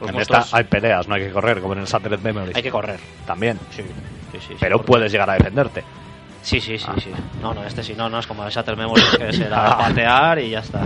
Los 0.00 0.08
En 0.10 0.14
monstruos 0.14 0.44
esta 0.44 0.56
hay 0.56 0.64
peleas, 0.64 1.08
no 1.08 1.14
hay 1.14 1.22
que 1.22 1.30
correr, 1.30 1.60
como 1.60 1.72
en 1.74 1.80
el 1.80 1.86
Shattered 1.86 2.20
Memories. 2.20 2.56
hay 2.56 2.62
que 2.62 2.70
correr. 2.70 2.98
También. 3.26 3.58
Sí, 3.70 3.82
sí, 4.32 4.38
sí, 4.48 4.54
Pero 4.58 4.82
puedes 4.82 5.10
llegar 5.12 5.30
a 5.30 5.34
defenderte. 5.34 5.84
Sí, 6.42 6.60
sí, 6.60 6.78
sí, 6.78 6.86
Ah. 6.88 6.94
sí. 7.02 7.10
No, 7.42 7.52
no, 7.54 7.64
este 7.64 7.82
sí, 7.82 7.94
no, 7.96 8.08
no, 8.08 8.18
es 8.18 8.26
como 8.26 8.44
el 8.44 8.50
Shatter 8.50 8.76
Memories 8.76 9.10
que 9.18 9.32
será 9.32 9.76
patear 9.78 10.38
y 10.38 10.50
ya 10.50 10.60
está. 10.60 10.80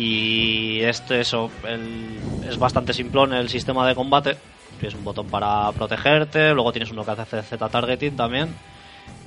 Y 0.00 0.80
este, 0.82 1.20
eso, 1.20 1.50
el- 1.64 2.20
es 2.48 2.56
bastante 2.56 2.92
simplón 2.92 3.32
el 3.32 3.48
sistema 3.48 3.86
de 3.86 3.96
combate. 3.96 4.36
Tienes 4.78 4.94
un 4.94 5.02
botón 5.02 5.26
para 5.26 5.72
protegerte, 5.72 6.54
luego 6.54 6.70
tienes 6.70 6.92
uno 6.92 7.04
que 7.04 7.10
hace 7.10 7.42
Z-targeting 7.42 8.14
también. 8.16 8.54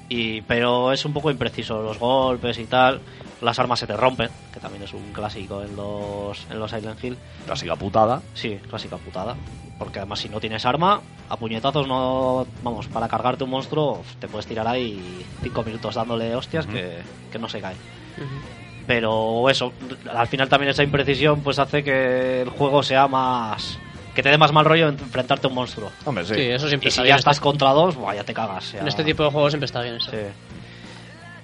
Y, 0.08 0.42
pero 0.42 0.94
es 0.94 1.04
un 1.04 1.12
poco 1.14 1.30
impreciso 1.30 1.82
los 1.82 2.00
golpes 2.00 2.58
y 2.58 2.66
tal. 2.66 3.02
Las 3.42 3.60
armas 3.60 3.80
se 3.80 3.88
te 3.88 3.98
rompen, 3.98 4.30
que 4.54 4.60
también 4.62 4.84
es 4.84 4.94
un 4.94 5.12
clásico 5.12 5.62
en 5.62 5.76
los, 5.76 6.46
en 6.50 6.58
los 6.60 6.72
Silent 6.72 7.04
Hill. 7.04 7.18
Clásica 7.46 7.76
putada. 7.76 8.22
Sí, 8.34 8.58
clásica 8.70 8.96
putada. 8.98 9.36
Porque 9.78 10.00
además 10.00 10.20
si 10.20 10.30
no 10.30 10.40
tienes 10.40 10.66
arma, 10.66 11.02
a 11.28 11.36
puñetazos 11.38 11.88
no... 11.88 12.46
Vamos, 12.64 12.88
para 12.88 13.08
cargarte 13.10 13.44
un 13.44 13.50
monstruo 13.50 14.04
te 14.20 14.28
puedes 14.30 14.46
tirar 14.46 14.68
ahí 14.68 15.26
cinco 15.42 15.64
minutos 15.64 15.96
dándole 15.96 16.34
hostias 16.36 16.66
que, 16.68 17.02
que 17.32 17.40
no 17.40 17.50
se 17.50 17.60
cae. 17.60 17.76
Pero 18.94 19.50
eso, 19.50 19.72
al 20.14 20.28
final 20.28 20.50
también 20.50 20.72
esa 20.72 20.84
imprecisión 20.84 21.40
pues 21.40 21.60
hace 21.60 21.82
que 21.82 22.42
el 22.42 22.50
juego 22.50 22.84
sea 22.84 23.08
más... 23.08 23.80
Que 24.14 24.22
te 24.22 24.28
dé 24.30 24.38
más 24.38 24.52
mal 24.52 24.66
rollo 24.66 24.90
enfrentarte 24.90 25.48
a 25.48 25.50
un 25.50 25.56
monstruo. 25.56 25.90
Hombre, 26.04 26.26
sí. 26.26 26.34
Sí, 26.36 26.42
eso 26.42 26.68
siempre 26.68 26.88
Y 26.88 26.90
está 26.90 27.02
si 27.02 27.06
bien. 27.06 27.16
ya 27.16 27.20
estás 27.20 27.38
Este- 27.38 27.44
contra 27.44 27.70
dos, 27.70 27.96
buah, 27.96 28.16
ya 28.16 28.26
te 28.26 28.34
cagas. 28.34 28.74
ya. 28.74 28.82
En 28.82 28.90
este 28.90 29.06
tipo 29.06 29.24
de 29.24 29.32
juegos 29.32 29.54
siempre 29.54 29.68
está 29.68 29.82
bien 29.82 29.96
eso. 29.96 30.12
Sí. 30.12 30.18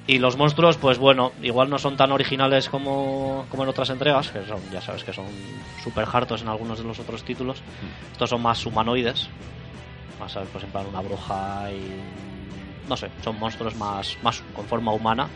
Y 0.07 0.19
los 0.19 0.35
monstruos, 0.35 0.75
pues 0.75 0.97
bueno, 0.97 1.31
igual 1.41 1.69
no 1.69 1.79
son 1.79 1.95
tan 1.95 2.11
originales 2.11 2.67
como, 2.67 3.45
como 3.49 3.63
en 3.63 3.69
otras 3.69 3.89
entregas, 3.91 4.27
que 4.29 4.45
son, 4.45 4.59
ya 4.69 4.81
sabes 4.81 5.05
que 5.05 5.13
son 5.13 5.27
super 5.81 6.05
hartos 6.11 6.41
en 6.41 6.49
algunos 6.49 6.79
de 6.79 6.83
los 6.83 6.99
otros 6.99 7.23
títulos. 7.23 7.61
Estos 8.11 8.29
son 8.29 8.41
más 8.41 8.65
humanoides. 8.65 9.29
Más, 10.19 10.33
¿sabes? 10.33 10.49
Pues 10.51 10.65
en 10.65 10.69
plan 10.71 10.85
una 10.87 10.99
bruja 10.99 11.69
y. 11.71 12.01
No 12.89 12.97
sé, 12.97 13.07
son 13.23 13.39
monstruos 13.39 13.73
más, 13.75 14.17
más 14.21 14.43
con 14.53 14.65
forma 14.65 14.91
humana. 14.91 15.29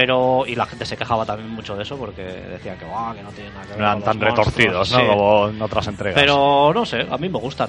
Pero. 0.00 0.44
Y 0.46 0.54
la 0.54 0.66
gente 0.66 0.84
se 0.86 0.96
quejaba 0.96 1.26
también 1.26 1.50
mucho 1.50 1.74
de 1.76 1.82
eso 1.82 1.96
porque 1.96 2.22
decía 2.22 2.76
que, 2.76 2.84
"Buah, 2.84 3.14
que 3.14 3.22
no 3.22 3.30
tiene 3.30 3.50
nada 3.50 3.62
que 3.62 3.68
ver. 3.70 3.78
No 3.78 3.84
eran 3.84 4.02
tan 4.02 4.18
los 4.20 4.24
monstruos". 4.28 4.46
retorcidos, 4.54 4.92
¿no? 4.92 4.98
Sí. 5.00 5.06
Como 5.06 5.48
en 5.48 5.62
otras 5.62 5.86
entregas. 5.88 6.20
Pero 6.20 6.72
no 6.72 6.86
sé, 6.86 7.06
a 7.10 7.18
mí 7.18 7.28
me 7.28 7.38
gustan. 7.38 7.68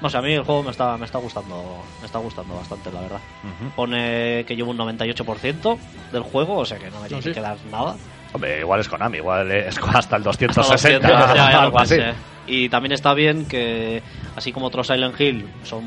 No 0.00 0.08
sé, 0.08 0.16
a 0.16 0.22
mí 0.22 0.32
el 0.32 0.42
juego 0.44 0.62
me 0.62 0.70
está, 0.70 0.96
me 0.96 1.04
está 1.04 1.18
gustando, 1.18 1.82
me 2.00 2.06
está 2.06 2.18
gustando 2.18 2.54
bastante, 2.54 2.90
la 2.90 3.02
verdad. 3.02 3.20
Ujú. 3.44 3.70
Pone 3.76 4.44
que 4.46 4.56
llevo 4.56 4.70
un 4.70 4.78
98% 4.78 5.78
del 6.12 6.22
juego, 6.22 6.56
o 6.56 6.64
sea 6.64 6.78
que 6.78 6.90
no 6.90 7.00
me 7.00 7.08
tiene 7.08 7.22
sí. 7.22 7.28
que 7.28 7.34
quedar 7.34 7.58
nada. 7.70 7.96
Hombre, 8.32 8.60
igual 8.60 8.80
es 8.80 8.88
Konami, 8.88 9.18
igual 9.18 9.50
es 9.50 9.76
hasta 9.94 10.16
el 10.16 10.26
Hasta 10.26 10.46
260. 10.46 11.06
200, 11.06 11.28
ya, 11.28 11.34
ya, 11.34 11.46
algo 11.48 11.60
algo 11.60 11.78
así. 11.80 12.00
así. 12.00 12.16
Y 12.46 12.68
también 12.70 12.92
está 12.92 13.12
bien 13.12 13.44
que, 13.44 14.02
así 14.36 14.52
como 14.52 14.66
otros 14.66 14.86
Silent 14.86 15.20
Hill 15.20 15.46
son 15.64 15.84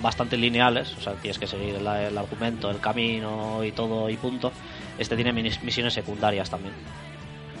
bastante 0.00 0.36
lineales, 0.36 0.94
o 0.96 1.00
sea, 1.00 1.14
tienes 1.14 1.38
que 1.38 1.46
seguir 1.48 1.74
el, 1.74 1.86
el 1.86 2.16
argumento, 2.16 2.70
el 2.70 2.78
camino 2.78 3.64
y 3.64 3.72
todo 3.72 4.08
y 4.08 4.16
punto, 4.16 4.52
este 4.98 5.14
tiene 5.16 5.32
misiones 5.32 5.94
secundarias 5.94 6.48
también. 6.50 6.74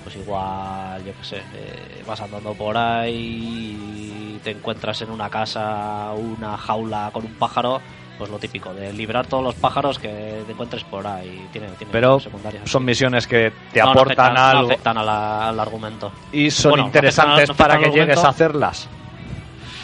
Pues 0.04 0.16
igual, 0.16 1.04
yo 1.04 1.12
qué 1.18 1.24
sé, 1.24 1.36
eh, 1.38 2.02
vas 2.06 2.20
andando 2.20 2.54
por 2.54 2.76
ahí 2.76 4.36
y 4.36 4.40
te 4.44 4.52
encuentras 4.52 5.02
en 5.02 5.10
una 5.10 5.28
casa 5.28 6.12
una 6.12 6.56
jaula 6.56 7.10
con 7.12 7.24
un 7.24 7.34
pájaro, 7.34 7.80
pues 8.16 8.30
lo 8.30 8.38
típico, 8.38 8.72
de 8.72 8.92
librar 8.92 9.26
todos 9.26 9.42
los 9.42 9.56
pájaros 9.56 9.98
que 9.98 10.42
te 10.46 10.52
encuentres 10.52 10.84
por 10.84 11.04
ahí. 11.06 11.48
Tiene, 11.52 11.68
tiene 11.70 11.92
Pero 11.92 12.20
son 12.66 12.84
misiones 12.84 13.26
que 13.26 13.52
te 13.72 13.80
No, 13.80 13.86
no 13.86 13.90
aportan 13.92 14.26
afectan, 14.28 14.34
no 14.34 14.40
algo 14.60 14.70
afectan 14.70 14.98
a 14.98 15.02
la- 15.02 15.48
al 15.48 15.58
argumento. 15.60 16.12
y 16.32 16.50
son 16.52 16.70
Bueno, 16.70 16.86
interesantes 16.86 17.50
afectan- 17.50 17.56
para 17.56 17.78
que 17.80 17.90
llegues 17.90 18.18
a 18.22 18.28
hacerlas. 18.28 18.88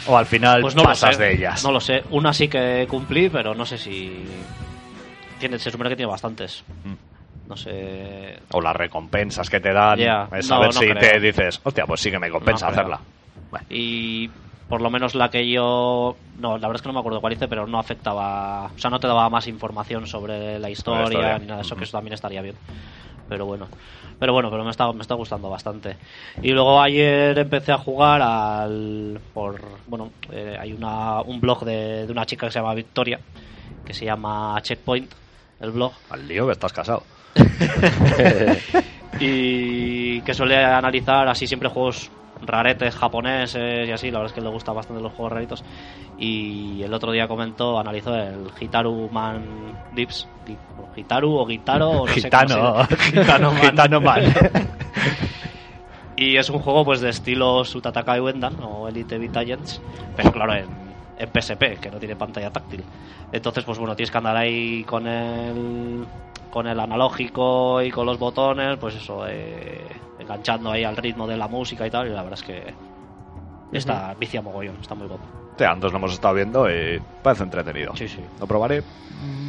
O 0.07 0.17
al 0.17 0.25
final 0.25 0.61
Pues 0.61 0.75
no 0.75 0.83
pasas 0.83 1.15
sé, 1.17 1.21
de 1.23 1.33
ellas. 1.33 1.63
No 1.63 1.71
lo 1.71 1.79
sé. 1.81 2.03
Una 2.11 2.33
sí 2.33 2.47
que 2.49 2.85
cumplí, 2.89 3.29
pero 3.29 3.53
no 3.55 3.65
sé 3.65 3.77
si. 3.77 4.23
Tiene, 5.39 5.59
se 5.59 5.69
supone 5.71 5.89
que 5.89 5.95
tiene 5.97 6.09
bastantes. 6.11 6.63
Mm. 6.85 7.12
No 7.47 7.57
sé. 7.57 8.39
O 8.51 8.61
las 8.61 8.75
recompensas 8.75 9.49
que 9.49 9.59
te 9.59 9.73
dan. 9.73 9.99
Es 9.99 10.49
no, 10.49 10.55
a 10.55 10.59
ver 10.59 10.67
no 10.67 10.71
si 10.73 10.87
creo. 10.87 10.99
te 10.99 11.19
dices, 11.19 11.59
hostia, 11.63 11.85
pues 11.85 11.99
sí 12.01 12.09
que 12.09 12.19
me 12.19 12.29
compensa 12.29 12.67
No 12.67 12.71
hacerla. 12.71 12.99
Bueno, 13.51 13.65
Y 13.69 14.29
por 14.69 14.81
lo 14.81 14.89
menos 14.89 15.13
la 15.13 15.29
que 15.29 15.49
yo. 15.49 16.15
No, 16.39 16.51
la 16.57 16.67
verdad 16.67 16.75
es 16.77 16.81
que 16.81 16.87
no 16.89 16.93
me 16.93 16.99
acuerdo 16.99 17.19
cuál 17.21 17.33
hice, 17.33 17.47
pero 17.47 17.67
no 17.67 17.79
afectaba. 17.79 18.67
O 18.67 18.77
sea, 18.79 18.89
no 18.89 18.99
te 18.99 19.07
daba 19.07 19.29
más 19.29 19.47
información 19.47 20.07
sobre 20.07 20.57
la 20.59 20.69
historia, 20.69 21.03
historia. 21.03 21.39
ni 21.39 21.45
nada 21.47 21.57
de 21.57 21.65
eso, 21.65 21.75
que 21.75 21.83
eso 21.83 21.97
también 21.97 22.13
estaría 22.13 22.41
bien. 22.41 22.55
Pero 23.27 23.45
bueno. 23.45 23.67
Pero 24.19 24.31
bueno, 24.31 24.49
pero 24.49 24.63
me 24.63 24.71
está, 24.71 24.91
me 24.93 25.01
está 25.01 25.15
gustando 25.15 25.49
bastante. 25.49 25.97
Y 26.41 26.51
luego 26.51 26.79
ayer 26.81 27.37
empecé 27.37 27.73
a 27.73 27.77
jugar 27.77 28.21
al. 28.21 29.19
por 29.33 29.59
Bueno, 29.87 30.11
eh, 30.31 30.55
hay 30.59 30.71
una, 30.71 31.19
un 31.21 31.41
blog 31.41 31.65
de, 31.65 32.05
de 32.05 32.11
una 32.11 32.25
chica 32.25 32.47
que 32.47 32.53
se 32.53 32.59
llama 32.59 32.73
Victoria, 32.73 33.19
que 33.85 33.93
se 33.93 34.05
llama 34.05 34.57
Checkpoint, 34.61 35.11
el 35.59 35.71
blog. 35.71 35.91
al 36.09 36.25
lío 36.27 36.45
que 36.45 36.53
estás 36.53 36.71
casado. 36.71 37.03
y 39.19 40.21
que 40.21 40.33
suele 40.33 40.63
analizar 40.63 41.27
así 41.27 41.47
siempre 41.47 41.69
juegos 41.69 42.11
raretes 42.45 42.95
japoneses 42.95 43.87
y 43.87 43.91
así, 43.91 44.11
la 44.11 44.19
verdad 44.19 44.31
es 44.31 44.35
que 44.35 44.41
le 44.41 44.49
gusta 44.49 44.73
bastante 44.73 45.01
los 45.01 45.13
juegos 45.13 45.31
raritos 45.33 45.63
y 46.17 46.81
el 46.83 46.93
otro 46.93 47.11
día 47.11 47.27
comentó, 47.27 47.79
analizó 47.79 48.15
el 48.15 48.49
Hitaru 48.59 49.09
Man 49.11 49.43
Dips, 49.95 50.27
Hitaru 50.95 51.35
o 51.35 51.45
Gitaro 51.45 51.89
o 51.89 52.07
no 52.07 52.13
sé 52.13 52.21
Gitano, 52.21 52.85
dice. 52.89 52.97
gitano, 53.11 53.51
man. 53.51 53.61
Gitano 53.61 54.01
man. 54.01 54.21
y 56.15 56.37
es 56.37 56.49
un 56.49 56.59
juego 56.59 56.85
pues 56.85 57.01
de 57.01 57.09
estilo 57.09 57.63
Sutatakai 57.65 58.19
Wendan 58.19 58.57
o 58.61 58.87
Elite 58.87 59.17
Beat 59.17 59.37
Agents, 59.37 59.81
pero 60.15 60.31
claro 60.31 60.53
en, 60.53 60.82
en 61.17 61.29
PSP, 61.29 61.79
que 61.79 61.91
no 61.91 61.97
tiene 61.99 62.15
pantalla 62.15 62.51
táctil. 62.51 62.83
Entonces 63.31 63.63
pues 63.63 63.77
bueno, 63.77 63.95
tienes 63.95 64.11
que 64.11 64.17
andar 64.17 64.37
ahí 64.37 64.83
con 64.83 65.07
el 65.07 66.05
con 66.49 66.67
el 66.67 66.79
analógico 66.79 67.81
y 67.81 67.89
con 67.89 68.05
los 68.05 68.19
botones, 68.19 68.77
pues 68.77 68.93
eso, 68.95 69.25
eh, 69.27 69.87
enganchando 70.19 70.71
ahí 70.71 70.83
al 70.83 70.95
ritmo 70.95 71.25
de 71.25 71.35
la 71.35 71.47
música 71.47 71.87
y 71.87 71.89
tal, 71.89 72.05
y 72.07 72.11
la 72.11 72.21
verdad 72.21 72.39
es 72.39 72.45
que 72.45 72.73
está 73.71 74.13
vicia 74.19 74.39
mogollón, 74.41 74.77
está 74.79 74.93
muy 74.93 75.07
guapo. 75.07 75.23
Te 75.57 75.65
antes 75.65 75.91
lo 75.91 75.97
hemos 75.97 76.13
estado 76.13 76.35
viendo 76.35 76.69
y 76.69 77.01
parece 77.23 77.43
entretenido. 77.43 77.95
Sí, 77.95 78.07
sí. 78.07 78.19
Lo 78.39 78.45
probaré, 78.45 78.83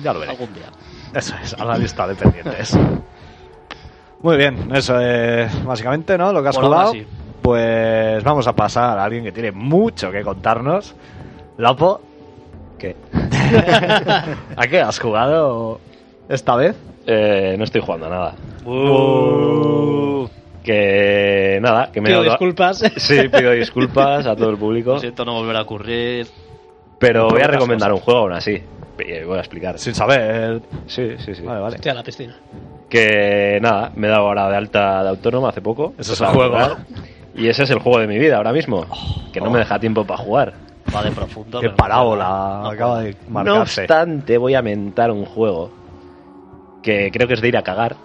ya 0.02 0.14
lo 0.14 0.20
veré. 0.20 0.32
Algún 0.32 0.54
día. 0.54 0.66
Eso 1.14 1.34
es, 1.42 1.52
a 1.52 1.64
la 1.66 1.76
lista 1.76 2.06
de 2.06 2.14
pendientes. 2.14 2.78
Muy 4.22 4.38
bien, 4.38 4.74
eso 4.74 4.98
es 4.98 5.62
básicamente, 5.62 6.16
¿no? 6.16 6.32
Lo 6.32 6.42
que 6.42 6.48
has 6.48 6.56
jugado. 6.56 6.92
sí. 6.92 7.06
Pues 7.42 8.24
vamos 8.24 8.46
a 8.46 8.54
pasar 8.54 8.98
a 8.98 9.04
alguien 9.04 9.22
que 9.22 9.32
tiene 9.32 9.52
mucho 9.52 10.10
que 10.10 10.22
contarnos. 10.22 10.94
Lapo, 11.58 12.00
¿Qué? 12.78 12.96
¿a 14.56 14.66
qué 14.68 14.80
has 14.80 14.98
jugado 14.98 15.80
esta 16.28 16.56
vez? 16.56 16.76
Eh, 17.06 17.54
no 17.56 17.64
estoy 17.64 17.80
jugando 17.80 18.06
a 18.06 18.10
nada. 18.10 18.34
Que 20.62 21.58
nada, 21.60 21.90
que 21.92 22.00
me 22.00 22.08
he 22.08 22.12
Pido 22.12 22.22
dado- 22.22 22.32
disculpas. 22.32 22.78
Sí, 22.96 23.28
pido 23.28 23.50
disculpas 23.52 24.26
a 24.26 24.34
todo 24.34 24.50
el 24.50 24.56
público. 24.56 24.94
Lo 24.94 24.98
siento 25.00 25.24
no 25.24 25.34
volver 25.34 25.56
a 25.56 25.62
ocurrir. 25.62 26.26
Pero 26.98 27.28
voy 27.28 27.42
a 27.42 27.46
recomendar 27.46 27.90
cosas. 27.90 28.00
un 28.00 28.04
juego 28.04 28.20
aún 28.20 28.32
así. 28.32 28.62
Y 28.98 29.24
Voy 29.24 29.36
a 29.36 29.40
explicar. 29.40 29.78
Sin 29.78 29.94
saber. 29.94 30.62
Sí, 30.86 31.16
sí, 31.18 31.34
sí. 31.34 31.42
Vale, 31.42 31.60
vale. 31.60 31.74
Hostia, 31.76 31.92
a 31.92 31.96
la 31.96 32.02
piscina. 32.02 32.36
Que 32.88 33.58
nada, 33.60 33.92
me 33.94 34.06
he 34.06 34.10
dado 34.10 34.22
ahora 34.28 34.48
de 34.48 34.56
alta 34.56 35.02
de 35.02 35.08
autónoma 35.10 35.50
hace 35.50 35.60
poco. 35.60 35.92
Ese 35.98 36.12
es 36.14 36.20
el 36.20 36.26
juego. 36.28 36.50
jugar. 36.54 36.76
Y 37.34 37.48
ese 37.48 37.64
es 37.64 37.70
el 37.70 37.80
juego 37.80 37.98
de 37.98 38.06
mi 38.06 38.18
vida 38.18 38.36
ahora 38.38 38.52
mismo. 38.52 38.86
Que 39.32 39.40
no 39.40 39.50
me 39.50 39.58
deja 39.58 39.78
tiempo 39.78 40.04
para 40.06 40.18
jugar. 40.18 40.54
Va 40.94 41.02
de 41.02 41.10
profundo. 41.10 41.60
Qué 41.60 41.68
no 41.68 41.74
parábola 41.76 42.60
no 42.62 42.68
acaba 42.70 43.00
de 43.00 43.12
No 43.26 43.30
marcarse. 43.30 43.80
obstante, 43.82 44.38
voy 44.38 44.54
a 44.54 44.62
mentar 44.62 45.10
un 45.10 45.24
juego 45.24 45.70
que 46.82 47.10
creo 47.10 47.26
que 47.26 47.34
es 47.34 47.40
de 47.40 47.48
ir 47.48 47.56
a 47.56 47.62
cagar. 47.62 47.96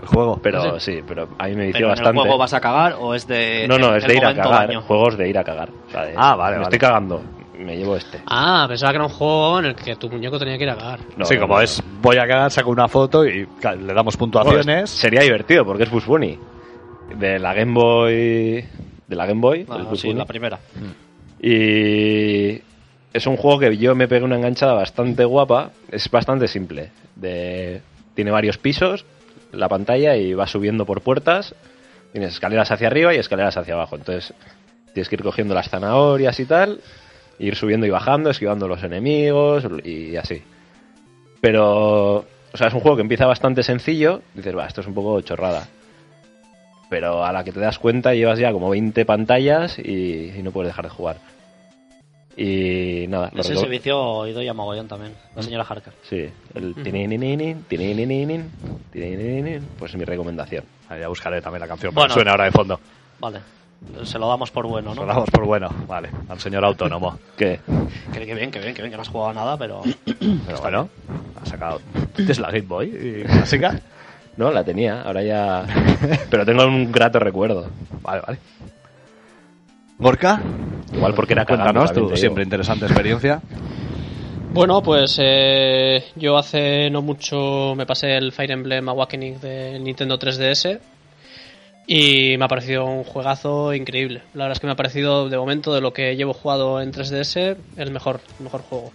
El 0.00 0.08
juego. 0.08 0.38
Pero 0.42 0.78
sí, 0.78 1.00
pero 1.06 1.28
a 1.38 1.46
mí 1.48 1.54
me 1.56 1.66
¿Pero 1.72 1.78
en 1.78 1.82
el 1.84 1.88
bastante. 1.88 2.20
juego 2.20 2.38
vas 2.38 2.52
a 2.54 2.60
cagar 2.60 2.96
o 3.00 3.14
es 3.14 3.26
de. 3.26 3.66
No, 3.68 3.78
no, 3.78 3.90
el- 3.90 3.96
es 3.96 4.06
de 4.06 4.14
ir 4.16 4.24
a 4.24 4.34
cagar. 4.34 4.66
baño? 4.68 4.82
Juegos 4.82 5.16
de 5.16 5.28
ir 5.28 5.38
a 5.38 5.44
cagar. 5.44 5.70
O 5.88 5.90
sea, 5.90 6.04
de- 6.04 6.14
Ah, 6.16 6.36
vale, 6.36 6.56
Me 6.56 6.62
vale. 6.62 6.74
estoy 6.74 6.78
cagando. 6.78 7.22
Me 7.58 7.74
llevo 7.76 7.96
este. 7.96 8.20
Ah, 8.26 8.66
pensaba 8.68 8.92
que 8.92 8.96
era 8.96 9.06
un 9.06 9.10
juego 9.12 9.58
en 9.60 9.64
el 9.64 9.74
que 9.74 9.96
tu 9.96 10.10
muñeco 10.10 10.38
tenía 10.38 10.58
que 10.58 10.64
ir 10.64 10.70
a 10.70 10.76
cagar. 10.76 11.00
No, 11.16 11.24
sí, 11.24 11.34
no, 11.36 11.40
como 11.40 11.54
no, 11.56 11.60
es, 11.62 11.82
voy 12.02 12.18
a 12.18 12.26
cagar, 12.26 12.50
saco 12.50 12.68
una 12.70 12.86
foto 12.86 13.24
y 13.24 13.46
le 13.46 13.46
damos 13.94 14.16
Bueno, 14.18 14.32
puntuaciones. 14.32 14.90
sería 14.90 15.22
divertido 15.22 15.64
porque 15.64 15.84
es 15.84 15.90
Bugs 15.90 16.04
Bunny. 16.06 16.38
De 17.18 17.38
la 17.38 17.54
Game 17.54 17.72
Boy. 17.72 18.12
De 19.06 19.16
la 19.16 19.24
Game 19.24 19.40
Boy. 19.40 19.64
Ah, 19.70 19.78
sí, 19.94 20.08
Bunny. 20.08 20.18
la 20.18 20.26
primera. 20.26 20.58
Y 21.40 22.62
es 23.12 23.26
un 23.26 23.36
juego 23.36 23.58
que 23.58 23.76
yo 23.76 23.94
me 23.94 24.08
pegué 24.08 24.24
una 24.24 24.36
enganchada 24.36 24.74
bastante 24.74 25.24
guapa. 25.24 25.70
Es 25.90 26.10
bastante 26.10 26.48
simple. 26.48 26.90
Tiene 27.20 28.30
varios 28.30 28.58
pisos, 28.58 29.04
la 29.52 29.68
pantalla, 29.68 30.16
y 30.16 30.34
va 30.34 30.46
subiendo 30.46 30.86
por 30.86 31.02
puertas. 31.02 31.54
Tienes 32.12 32.32
escaleras 32.34 32.70
hacia 32.70 32.86
arriba 32.86 33.14
y 33.14 33.18
escaleras 33.18 33.56
hacia 33.56 33.74
abajo. 33.74 33.96
Entonces 33.96 34.34
tienes 34.94 35.08
que 35.08 35.16
ir 35.16 35.22
cogiendo 35.22 35.54
las 35.54 35.68
zanahorias 35.68 36.40
y 36.40 36.46
tal. 36.46 36.80
ir 37.38 37.56
subiendo 37.56 37.86
y 37.86 37.90
bajando, 37.90 38.30
esquivando 38.30 38.68
los 38.68 38.82
enemigos 38.82 39.66
y 39.84 40.16
así. 40.16 40.42
Pero, 41.40 42.16
o 42.16 42.56
sea, 42.56 42.68
es 42.68 42.74
un 42.74 42.80
juego 42.80 42.96
que 42.96 43.02
empieza 43.02 43.26
bastante 43.26 43.62
sencillo. 43.62 44.22
Dices, 44.34 44.56
va, 44.56 44.66
esto 44.66 44.80
es 44.80 44.86
un 44.86 44.94
poco 44.94 45.20
chorrada. 45.20 45.68
Pero 46.88 47.24
a 47.24 47.32
la 47.32 47.42
que 47.44 47.52
te 47.52 47.60
das 47.60 47.78
cuenta 47.78 48.14
llevas 48.14 48.38
ya 48.38 48.52
como 48.52 48.70
20 48.70 49.04
pantallas 49.04 49.78
y, 49.78 50.30
y 50.36 50.42
no 50.42 50.52
puedes 50.52 50.68
dejar 50.70 50.84
de 50.84 50.90
jugar. 50.90 51.16
Y 52.36 53.06
nada, 53.08 53.30
lo 53.32 53.40
Ese 53.40 53.54
reco- 53.54 53.60
se 53.60 53.66
vició 53.68 54.26
Idoya 54.26 54.52
Mogollón 54.52 54.88
también, 54.88 55.14
la 55.34 55.42
señora 55.42 55.64
Harker. 55.68 55.94
Sí, 56.02 56.28
el 56.54 56.74
pues 59.78 59.90
es 59.92 59.96
mi 59.96 60.04
recomendación. 60.04 60.64
Ya 60.90 61.08
buscaré 61.08 61.40
también 61.40 61.60
la 61.62 61.68
canción 61.68 61.94
Bueno. 61.94 62.08
que 62.08 62.14
suena 62.14 62.32
ahora 62.32 62.44
de 62.44 62.50
fondo. 62.52 62.78
Vale. 63.18 63.40
Se 64.04 64.18
lo 64.18 64.28
damos 64.28 64.50
por 64.50 64.66
bueno, 64.66 64.94
¿no? 64.94 65.02
lo 65.02 65.06
damos 65.06 65.30
por 65.30 65.44
bueno. 65.46 65.70
Vale, 65.86 66.10
al 66.28 66.38
señor 66.40 66.64
autónomo. 66.64 67.18
¿Qué? 67.36 67.60
Que, 68.12 68.26
que 68.26 68.34
bien, 68.34 68.50
que 68.50 68.58
bien, 68.58 68.74
que 68.74 68.82
bien, 68.82 68.90
que 68.90 68.96
no 68.96 69.02
has 69.02 69.08
jugado 69.08 69.32
nada, 69.32 69.56
pero. 69.56 69.80
Pero 70.46 70.60
bueno, 70.60 70.88
ha 71.42 71.46
sacado. 71.46 71.80
Es 72.18 72.38
la 72.38 72.48
Game 72.48 72.62
Boy 72.66 72.88
y 72.88 73.22
clásica. 73.24 73.80
No, 74.36 74.50
la 74.50 74.64
tenía, 74.64 75.02
ahora 75.02 75.22
ya... 75.22 75.64
Pero 76.30 76.44
tengo 76.44 76.66
un 76.66 76.92
grato 76.92 77.18
recuerdo. 77.18 77.70
Vale, 78.02 78.22
vale. 78.26 78.38
Gorka, 79.98 80.42
Igual 80.92 81.14
porque 81.14 81.32
era 81.34 81.44
cuéntanos 81.44 81.92
tu 81.92 82.16
siempre 82.16 82.42
interesante 82.42 82.86
experiencia. 82.86 83.40
Bueno, 84.52 84.82
pues 84.82 85.18
eh, 85.22 86.04
yo 86.14 86.38
hace 86.38 86.88
no 86.90 87.02
mucho 87.02 87.74
me 87.76 87.84
pasé 87.84 88.16
el 88.16 88.32
Fire 88.32 88.52
Emblem 88.52 88.88
Awakening 88.88 89.40
de 89.40 89.78
Nintendo 89.78 90.18
3DS 90.18 90.78
y 91.86 92.36
me 92.38 92.44
ha 92.44 92.48
parecido 92.48 92.86
un 92.86 93.04
juegazo 93.04 93.74
increíble. 93.74 94.22
La 94.32 94.44
verdad 94.44 94.52
es 94.52 94.60
que 94.60 94.66
me 94.66 94.72
ha 94.72 94.76
parecido, 94.76 95.28
de 95.28 95.36
momento, 95.36 95.74
de 95.74 95.80
lo 95.80 95.92
que 95.92 96.16
llevo 96.16 96.32
jugado 96.32 96.80
en 96.80 96.92
3DS, 96.92 97.56
el 97.76 97.90
mejor, 97.90 98.20
el 98.38 98.44
mejor 98.44 98.62
juego. 98.62 98.92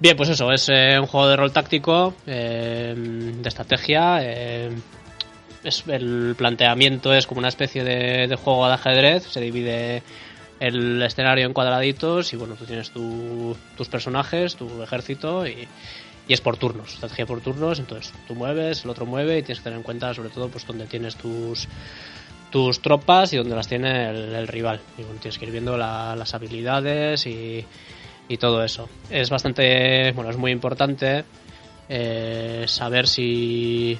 Bien, 0.00 0.16
pues 0.16 0.28
eso, 0.28 0.52
es 0.52 0.68
eh, 0.68 0.98
un 0.98 1.06
juego 1.06 1.28
de 1.28 1.36
rol 1.36 1.52
táctico, 1.52 2.14
eh, 2.26 2.94
de 2.96 3.48
estrategia. 3.48 4.18
eh, 4.22 4.70
es, 5.62 5.84
el 5.88 6.34
planteamiento 6.36 7.14
es 7.14 7.26
como 7.26 7.38
una 7.38 7.48
especie 7.48 7.84
de, 7.84 8.26
de 8.26 8.36
juego 8.36 8.66
de 8.68 8.74
ajedrez, 8.74 9.22
se 9.24 9.40
divide 9.40 10.02
el 10.60 11.00
escenario 11.02 11.46
en 11.46 11.52
cuadraditos 11.54 12.32
y 12.32 12.36
bueno, 12.36 12.54
tú 12.54 12.66
tienes 12.66 12.90
tu- 12.90 13.56
tus 13.76 13.88
personajes, 13.88 14.56
tu 14.56 14.82
ejército 14.82 15.46
y, 15.46 15.66
y 16.28 16.32
es 16.32 16.40
por 16.42 16.58
turnos, 16.58 16.92
estrategia 16.94 17.24
por 17.24 17.40
turnos, 17.40 17.78
entonces 17.78 18.12
tú 18.26 18.34
mueves, 18.34 18.84
el 18.84 18.90
otro 18.90 19.06
mueve 19.06 19.38
y 19.38 19.42
tienes 19.42 19.58
que 19.60 19.64
tener 19.64 19.78
en 19.78 19.82
cuenta 19.84 20.12
sobre 20.12 20.28
todo 20.28 20.48
pues 20.50 20.66
dónde 20.66 20.86
tienes 20.86 21.16
tus 21.16 21.66
tus 22.50 22.80
tropas 22.82 23.32
y 23.32 23.36
dónde 23.38 23.56
las 23.56 23.66
tiene 23.66 24.10
el, 24.10 24.34
el 24.34 24.46
rival. 24.46 24.80
Y 24.98 25.02
bueno, 25.02 25.18
tienes 25.18 25.38
que 25.38 25.46
ir 25.46 25.50
viendo 25.50 25.76
la- 25.78 26.14
las 26.14 26.34
habilidades 26.34 27.26
y, 27.26 27.64
y 28.28 28.36
todo 28.38 28.62
eso. 28.64 28.88
Es 29.10 29.30
bastante, 29.30 30.12
bueno, 30.12 30.30
es 30.30 30.36
muy 30.36 30.50
importante 30.52 31.24
eh, 31.88 32.64
saber 32.66 33.06
si, 33.06 33.98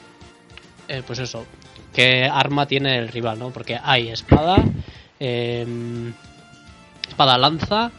eh, 0.89 1.03
pues 1.07 1.19
eso, 1.19 1.45
qué 1.93 2.25
arma 2.31 2.67
tiene 2.67 2.99
el 2.99 3.09
rival, 3.09 3.39
¿no? 3.39 3.51
Porque 3.51 3.79
hay 3.83 4.09
espada, 4.09 4.57
em, 5.21 6.13
espada 7.09 7.39
lanza 7.39 7.91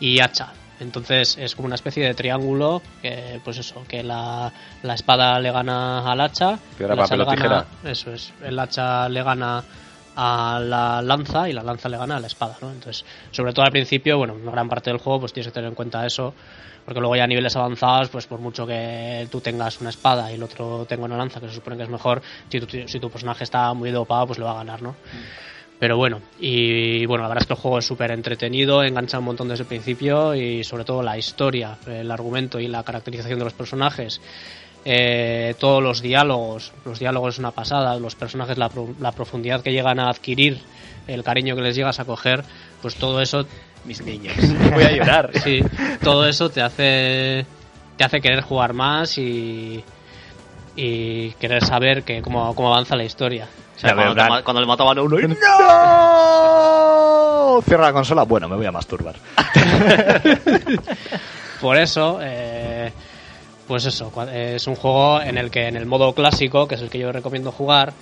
y 0.00 0.20
hacha. 0.20 0.52
Entonces 0.80 1.36
es 1.38 1.54
como 1.54 1.66
una 1.66 1.76
especie 1.76 2.04
de 2.04 2.14
triángulo 2.14 2.82
que, 3.00 3.40
pues 3.44 3.58
eso, 3.58 3.84
que 3.86 4.02
la, 4.02 4.52
la 4.82 4.94
espada 4.94 5.38
le 5.38 5.52
gana 5.52 6.10
al 6.10 6.20
hacha. 6.20 6.58
Piedra, 6.76 6.94
el 6.94 7.00
hacha 7.00 7.16
papel 7.16 7.18
le 7.18 7.22
o 7.22 7.26
gana- 7.26 7.36
tijera. 7.36 7.92
Eso 7.92 8.12
es, 8.12 8.32
el 8.42 8.58
hacha 8.58 9.08
le 9.08 9.22
gana 9.22 9.62
a 10.16 10.60
la 10.60 11.02
lanza 11.02 11.48
y 11.48 11.52
la 11.52 11.62
lanza 11.62 11.88
le 11.88 11.96
gana 11.96 12.16
a 12.16 12.20
la 12.20 12.26
espada, 12.26 12.56
¿no? 12.60 12.70
Entonces, 12.70 13.04
sobre 13.30 13.52
todo 13.52 13.64
al 13.64 13.72
principio, 13.72 14.18
bueno, 14.18 14.34
una 14.34 14.50
gran 14.50 14.68
parte 14.68 14.90
del 14.90 14.98
juego 14.98 15.20
pues 15.20 15.32
tienes 15.32 15.48
que 15.48 15.54
tener 15.54 15.68
en 15.68 15.74
cuenta 15.74 16.04
eso, 16.06 16.34
porque 16.84 17.00
luego 17.00 17.16
ya 17.16 17.24
a 17.24 17.26
niveles 17.26 17.54
avanzados, 17.56 18.08
pues 18.08 18.26
por 18.26 18.40
mucho 18.40 18.66
que 18.66 19.26
tú 19.30 19.40
tengas 19.40 19.80
una 19.80 19.90
espada 19.90 20.30
y 20.30 20.34
el 20.34 20.42
otro 20.42 20.84
tenga 20.86 21.04
una 21.04 21.16
lanza, 21.16 21.40
que 21.40 21.48
se 21.48 21.54
supone 21.54 21.76
que 21.76 21.84
es 21.84 21.88
mejor, 21.88 22.22
si 22.48 22.60
tu, 23.00 23.10
personaje 23.10 23.44
está 23.44 23.72
muy 23.74 23.90
dopado, 23.90 24.26
pues 24.28 24.38
le 24.38 24.44
va 24.44 24.52
a 24.52 24.56
ganar, 24.56 24.82
¿no? 24.82 24.96
Pero 25.78 25.96
bueno, 25.96 26.20
y 26.38 27.04
bueno, 27.06 27.24
la 27.24 27.28
verdad 27.28 27.42
es 27.42 27.48
que 27.48 27.54
el 27.54 27.58
juego 27.58 27.78
es 27.78 27.84
súper 27.84 28.12
entretenido, 28.12 28.84
engancha 28.84 29.18
un 29.18 29.24
montón 29.24 29.48
desde 29.48 29.62
el 29.62 29.68
principio 29.68 30.32
y 30.32 30.62
sobre 30.62 30.84
todo 30.84 31.02
la 31.02 31.18
historia, 31.18 31.76
el 31.88 32.08
argumento 32.08 32.60
y 32.60 32.68
la 32.68 32.84
caracterización 32.84 33.40
de 33.40 33.44
los 33.44 33.52
personajes, 33.52 34.20
eh, 34.84 35.54
todos 35.58 35.82
los 35.82 36.02
diálogos, 36.02 36.72
los 36.84 36.98
diálogos 36.98 37.34
es 37.34 37.38
una 37.38 37.52
pasada, 37.52 37.96
los 37.98 38.14
personajes, 38.14 38.58
la, 38.58 38.68
pro- 38.68 38.94
la 39.00 39.12
profundidad 39.12 39.62
que 39.62 39.72
llegan 39.72 39.98
a 40.00 40.08
adquirir, 40.10 40.60
el 41.06 41.22
cariño 41.24 41.54
que 41.56 41.62
les 41.62 41.74
llegas 41.76 41.98
a 42.00 42.04
coger, 42.04 42.44
pues 42.80 42.94
todo 42.96 43.20
eso, 43.20 43.46
Mis 43.84 44.00
niños. 44.00 44.34
Voy 44.74 44.84
a 44.84 44.92
llorar. 44.92 45.30
sí, 45.42 45.60
todo 46.02 46.26
eso 46.28 46.50
te 46.50 46.62
hace, 46.62 47.44
te 47.96 48.04
hace 48.04 48.20
querer 48.20 48.42
jugar 48.42 48.72
más 48.74 49.18
y, 49.18 49.82
y 50.76 51.30
querer 51.32 51.64
saber 51.64 52.02
que 52.04 52.22
cómo, 52.22 52.54
cómo 52.54 52.72
avanza 52.72 52.94
la 52.96 53.02
historia. 53.04 53.48
O 53.76 53.80
sea, 53.80 53.90
Ya 53.90 53.96
cuando, 53.96 54.14
verán. 54.14 54.28
te 54.28 54.32
ma- 54.34 54.42
cuando 54.44 54.60
le 54.60 54.66
mataban 54.68 54.98
a 54.98 55.02
uno 55.02 55.18
y... 55.18 55.26
¡No! 55.28 55.36
Cierra 57.62 57.84
la 57.86 57.92
consola. 57.92 58.22
Bueno, 58.22 58.48
me 58.48 58.54
voy 58.56 58.66
a 58.66 58.72
masturbar. 58.72 59.16
Por 61.60 61.76
eso, 61.76 62.18
eh, 62.22 62.92
pues 63.72 63.86
eso, 63.86 64.12
eh, 64.28 64.52
es 64.56 64.66
un 64.66 64.74
juego 64.74 65.22
en 65.22 65.38
el 65.38 65.50
que 65.50 65.66
en 65.66 65.76
el 65.76 65.86
modo 65.86 66.12
clásico, 66.14 66.68
que 66.68 66.74
es 66.74 66.82
el 66.82 66.90
que 66.90 66.98
yo 66.98 67.10
recomiendo 67.10 67.50
jugar, 67.50 67.94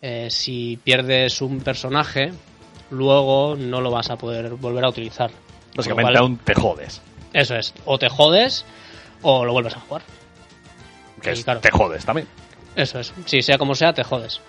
eh, 0.00 0.28
si 0.30 0.76
pierdes 0.76 1.40
un 1.40 1.58
personaje, 1.58 2.32
luego 2.88 3.56
no 3.58 3.80
lo 3.80 3.90
vas 3.90 4.10
a 4.10 4.16
poder 4.16 4.50
volver 4.50 4.84
a 4.84 4.88
utilizar. 4.90 5.32
Básicamente 5.74 6.12
cual, 6.12 6.16
aún 6.22 6.36
te 6.38 6.54
jodes. 6.54 7.02
Eso 7.32 7.56
es, 7.56 7.74
o 7.84 7.98
te 7.98 8.08
jodes 8.08 8.64
o 9.22 9.44
lo 9.44 9.52
vuelves 9.52 9.76
a 9.76 9.80
jugar. 9.80 10.02
Que 11.20 11.32
es- 11.32 11.42
claro. 11.42 11.58
te 11.58 11.72
jodes 11.72 12.04
también. 12.04 12.28
Eso 12.76 13.00
es, 13.00 13.12
sí, 13.24 13.42
sea 13.42 13.58
como 13.58 13.74
sea, 13.74 13.92
te 13.92 14.04
jodes. 14.04 14.40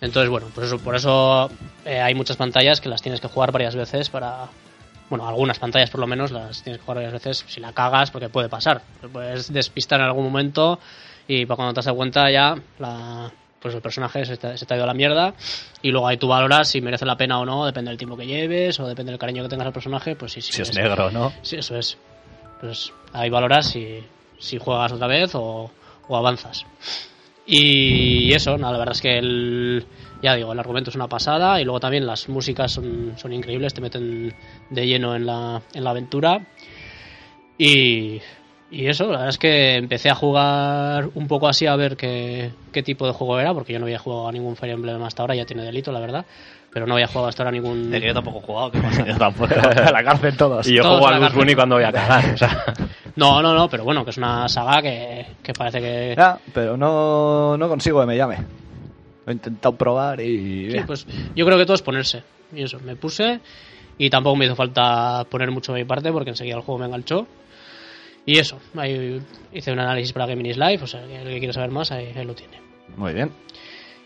Entonces, 0.00 0.30
bueno, 0.30 0.46
pues 0.54 0.68
eso, 0.68 0.78
por 0.78 0.94
eso 0.94 1.50
eh, 1.84 2.00
hay 2.00 2.14
muchas 2.14 2.36
pantallas 2.36 2.80
que 2.80 2.88
las 2.88 3.02
tienes 3.02 3.20
que 3.20 3.26
jugar 3.26 3.50
varias 3.50 3.74
veces 3.74 4.10
para... 4.10 4.46
Bueno, 5.10 5.26
algunas 5.26 5.58
pantallas 5.58 5.90
por 5.90 6.00
lo 6.00 6.06
menos 6.06 6.30
las 6.30 6.62
tienes 6.62 6.80
que 6.80 6.84
jugar 6.84 6.96
varias 6.96 7.12
veces 7.12 7.44
si 7.48 7.60
la 7.60 7.72
cagas, 7.72 8.10
porque 8.10 8.28
puede 8.28 8.48
pasar. 8.48 8.82
Te 9.00 9.08
puedes 9.08 9.52
despistar 9.52 10.00
en 10.00 10.06
algún 10.06 10.24
momento 10.24 10.78
y 11.26 11.46
para 11.46 11.56
cuando 11.56 11.74
te 11.74 11.86
das 11.86 11.94
cuenta 11.94 12.30
ya 12.30 12.56
la, 12.78 13.30
pues 13.60 13.74
el 13.74 13.80
personaje 13.80 14.24
se 14.24 14.36
te, 14.36 14.56
se 14.56 14.66
te 14.66 14.74
ha 14.74 14.76
ido 14.76 14.84
a 14.84 14.86
la 14.86 14.94
mierda 14.94 15.34
y 15.82 15.90
luego 15.90 16.08
ahí 16.08 16.16
tú 16.16 16.28
valoras 16.28 16.68
si 16.68 16.80
merece 16.80 17.06
la 17.06 17.16
pena 17.16 17.38
o 17.38 17.46
no, 17.46 17.66
depende 17.66 17.90
del 17.90 17.98
tiempo 17.98 18.16
que 18.16 18.26
lleves 18.26 18.78
o 18.80 18.86
depende 18.86 19.12
del 19.12 19.18
cariño 19.18 19.42
que 19.42 19.48
tengas 19.48 19.66
al 19.66 19.72
personaje, 19.72 20.16
pues 20.16 20.32
sí, 20.32 20.40
sí. 20.40 20.52
Si 20.52 20.62
es 20.62 20.74
negro, 20.74 21.10
¿no? 21.10 21.32
Sí, 21.42 21.56
eso 21.56 21.76
es. 21.76 21.98
Pues 22.60 22.92
ahí 23.12 23.30
valoras 23.30 23.66
si, 23.66 24.04
si 24.38 24.58
juegas 24.58 24.92
otra 24.92 25.06
vez 25.06 25.34
o, 25.34 25.70
o 26.08 26.16
avanzas. 26.16 26.66
Y 27.46 28.32
eso, 28.34 28.58
nada, 28.58 28.72
la 28.72 28.78
verdad 28.78 28.94
es 28.94 29.00
que 29.00 29.18
el, 29.18 29.86
ya 30.22 30.34
digo, 30.34 30.52
el 30.52 30.58
argumento 30.58 30.90
es 30.90 30.96
una 30.96 31.08
pasada 31.08 31.60
y 31.60 31.64
luego 31.64 31.80
también 31.80 32.06
las 32.06 32.28
músicas 32.28 32.72
son, 32.72 33.14
son 33.16 33.32
increíbles, 33.32 33.74
te 33.74 33.80
meten 33.80 34.34
de 34.70 34.86
lleno 34.86 35.14
en 35.14 35.26
la, 35.26 35.62
en 35.74 35.84
la 35.84 35.90
aventura. 35.90 36.40
Y, 37.56 38.20
y 38.70 38.86
eso, 38.86 39.04
la 39.04 39.10
verdad 39.10 39.28
es 39.28 39.38
que 39.38 39.76
empecé 39.76 40.10
a 40.10 40.14
jugar 40.14 41.08
un 41.14 41.26
poco 41.26 41.48
así 41.48 41.66
a 41.66 41.76
ver 41.76 41.96
qué, 41.96 42.50
qué 42.72 42.82
tipo 42.82 43.06
de 43.06 43.12
juego 43.12 43.38
era, 43.38 43.54
porque 43.54 43.72
yo 43.72 43.78
no 43.78 43.86
había 43.86 43.98
jugado 43.98 44.28
a 44.28 44.32
ningún 44.32 44.56
Fire 44.56 44.72
Emblem 44.72 45.02
hasta 45.02 45.22
ahora, 45.22 45.34
ya 45.34 45.44
tiene 45.44 45.62
delito, 45.62 45.92
la 45.92 46.00
verdad. 46.00 46.24
Pero 46.70 46.86
no 46.86 46.94
había 46.94 47.06
jugado 47.06 47.28
hasta 47.28 47.42
ahora 47.42 47.48
a 47.48 47.60
ningún... 47.60 47.90
Que 47.90 48.00
yo 48.00 48.12
tampoco 48.12 48.38
he 48.38 48.42
jugado, 48.42 48.70
¿qué 48.70 48.80
pasa? 48.80 49.06
Yo 49.06 49.16
tampoco. 49.16 49.54
A 49.54 49.90
la 49.90 50.04
cárcel 50.04 50.36
todos. 50.36 50.68
Y 50.68 50.76
yo 50.76 50.82
Todos 50.82 51.00
juego 51.00 51.24
al. 51.24 51.32
Bunny 51.32 51.54
cuando 51.54 51.76
voy 51.76 51.84
a 51.84 51.92
cagar. 51.92 52.34
O 52.34 52.36
sea, 52.36 52.64
No, 53.16 53.42
no, 53.42 53.52
no, 53.52 53.68
pero 53.68 53.82
bueno, 53.82 54.04
que 54.04 54.10
es 54.10 54.16
una 54.16 54.48
saga 54.48 54.80
que, 54.80 55.26
que 55.42 55.52
parece 55.52 55.80
que... 55.80 56.14
Ya, 56.16 56.38
pero 56.54 56.76
no, 56.76 57.56
no 57.56 57.68
consigo 57.68 58.00
que 58.00 58.06
me 58.06 58.16
llame. 58.16 58.36
Lo 59.28 59.32
he 59.32 59.34
intentado 59.34 59.76
probar 59.76 60.22
y... 60.22 60.70
Sí, 60.70 60.78
pues 60.86 61.06
yo 61.36 61.44
creo 61.44 61.58
que 61.58 61.66
todo 61.66 61.74
es 61.74 61.82
ponerse. 61.82 62.22
Y 62.50 62.62
eso, 62.62 62.80
me 62.80 62.96
puse 62.96 63.40
y 63.98 64.08
tampoco 64.08 64.36
me 64.36 64.46
hizo 64.46 64.56
falta 64.56 65.26
poner 65.28 65.50
mucho 65.50 65.74
de 65.74 65.80
mi 65.80 65.84
parte 65.84 66.10
porque 66.10 66.30
enseguida 66.30 66.56
el 66.56 66.62
juego 66.62 66.78
me 66.78 66.86
enganchó. 66.86 67.26
Y 68.24 68.38
eso, 68.38 68.58
ahí 68.74 69.20
hice 69.52 69.70
un 69.70 69.80
análisis 69.80 70.14
para 70.14 70.24
Gaming 70.24 70.46
is 70.46 70.56
Life, 70.56 70.82
o 70.82 70.86
sea, 70.86 71.04
el 71.04 71.28
que 71.28 71.38
quiera 71.40 71.52
saber 71.52 71.70
más, 71.70 71.92
ahí, 71.92 72.10
ahí 72.16 72.24
lo 72.24 72.34
tiene. 72.34 72.58
Muy 72.96 73.12
bien. 73.12 73.30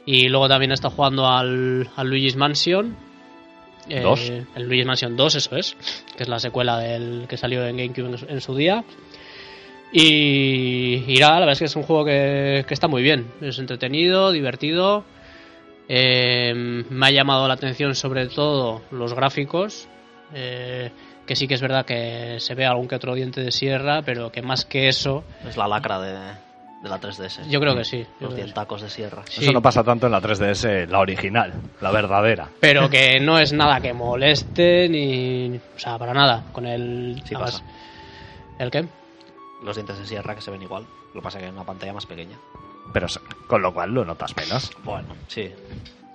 Y 0.06 0.28
luego 0.28 0.48
también 0.48 0.72
está 0.72 0.90
jugando 0.90 1.28
al, 1.28 1.88
al 1.94 2.08
Luigi's 2.08 2.34
Mansion. 2.34 2.96
Eh, 3.88 4.00
¿Dos? 4.00 4.28
El 4.56 4.64
Luigi's 4.64 4.86
Mansion 4.86 5.16
2, 5.16 5.34
eso 5.36 5.56
es, 5.56 5.76
que 6.16 6.24
es 6.24 6.28
la 6.28 6.40
secuela 6.40 6.78
del 6.78 7.26
que 7.28 7.36
salió 7.36 7.64
en 7.64 7.76
GameCube 7.76 8.26
en 8.28 8.40
su 8.40 8.56
día. 8.56 8.84
Y, 9.92 11.04
y 11.06 11.16
nada, 11.18 11.34
la 11.34 11.40
verdad 11.40 11.52
es 11.52 11.58
que 11.58 11.64
es 11.66 11.76
un 11.76 11.82
juego 11.82 12.04
que, 12.04 12.64
que 12.66 12.74
está 12.74 12.88
muy 12.88 13.02
bien. 13.02 13.30
Es 13.40 13.58
entretenido, 13.58 14.32
divertido. 14.32 15.04
Eh, 15.88 16.52
me 16.54 17.06
ha 17.06 17.10
llamado 17.10 17.46
la 17.48 17.54
atención 17.54 17.94
sobre 17.94 18.26
todo 18.28 18.80
los 18.90 19.12
gráficos. 19.14 19.88
eh, 20.34 20.90
que 21.26 21.36
sí 21.36 21.46
que 21.46 21.54
es 21.54 21.60
verdad 21.60 21.84
que 21.86 22.36
se 22.40 22.54
ve 22.56 22.66
algún 22.66 22.88
que 22.88 22.96
otro 22.96 23.14
diente 23.14 23.40
de 23.42 23.52
sierra, 23.52 24.02
pero 24.02 24.32
que 24.32 24.42
más 24.42 24.64
que 24.64 24.88
eso, 24.88 25.22
Es 25.46 25.56
la 25.56 25.68
lacra 25.68 26.00
de, 26.00 26.12
de 26.82 26.88
la 26.88 27.00
3DS. 27.00 27.48
yo 27.48 27.60
creo 27.60 27.76
que 27.76 27.84
sí. 27.84 28.04
Los 28.18 28.34
dientacos 28.34 28.82
de 28.82 28.90
sierra. 28.90 29.22
Sí. 29.28 29.42
Eso 29.44 29.52
no 29.52 29.62
pasa 29.62 29.84
tanto 29.84 30.06
en 30.06 30.12
la 30.12 30.20
3DS, 30.20 30.88
la 30.88 30.98
original, 30.98 31.52
la 31.80 31.92
verdadera. 31.92 32.48
pero 32.58 32.90
que 32.90 33.20
no 33.20 33.38
es 33.38 33.52
nada 33.52 33.80
que 33.80 33.92
moleste 33.92 34.88
ni 34.88 35.56
o 35.76 35.78
sea 35.78 35.96
para 35.96 36.12
nada 36.12 36.42
con 36.52 36.66
el 36.66 37.22
Sí 37.24 37.34
además- 37.36 37.60
pasa. 37.62 37.64
el 38.58 38.70
qué 38.72 38.84
Los 39.62 39.76
dientes 39.76 39.98
de 39.98 40.06
sierra 40.06 40.34
que 40.34 40.40
se 40.40 40.50
ven 40.50 40.62
igual. 40.62 40.84
Lo 41.14 41.20
que 41.20 41.24
pasa 41.24 41.38
es 41.38 41.42
que 41.44 41.48
en 41.48 41.54
una 41.54 41.64
pantalla 41.64 41.92
más 41.92 42.06
pequeña. 42.06 42.36
Pero 42.92 43.06
con 43.46 43.62
lo 43.62 43.72
cual 43.72 43.90
lo 43.92 44.04
notas 44.04 44.36
menos. 44.36 44.70
Bueno, 44.84 45.08
sí. 45.28 45.50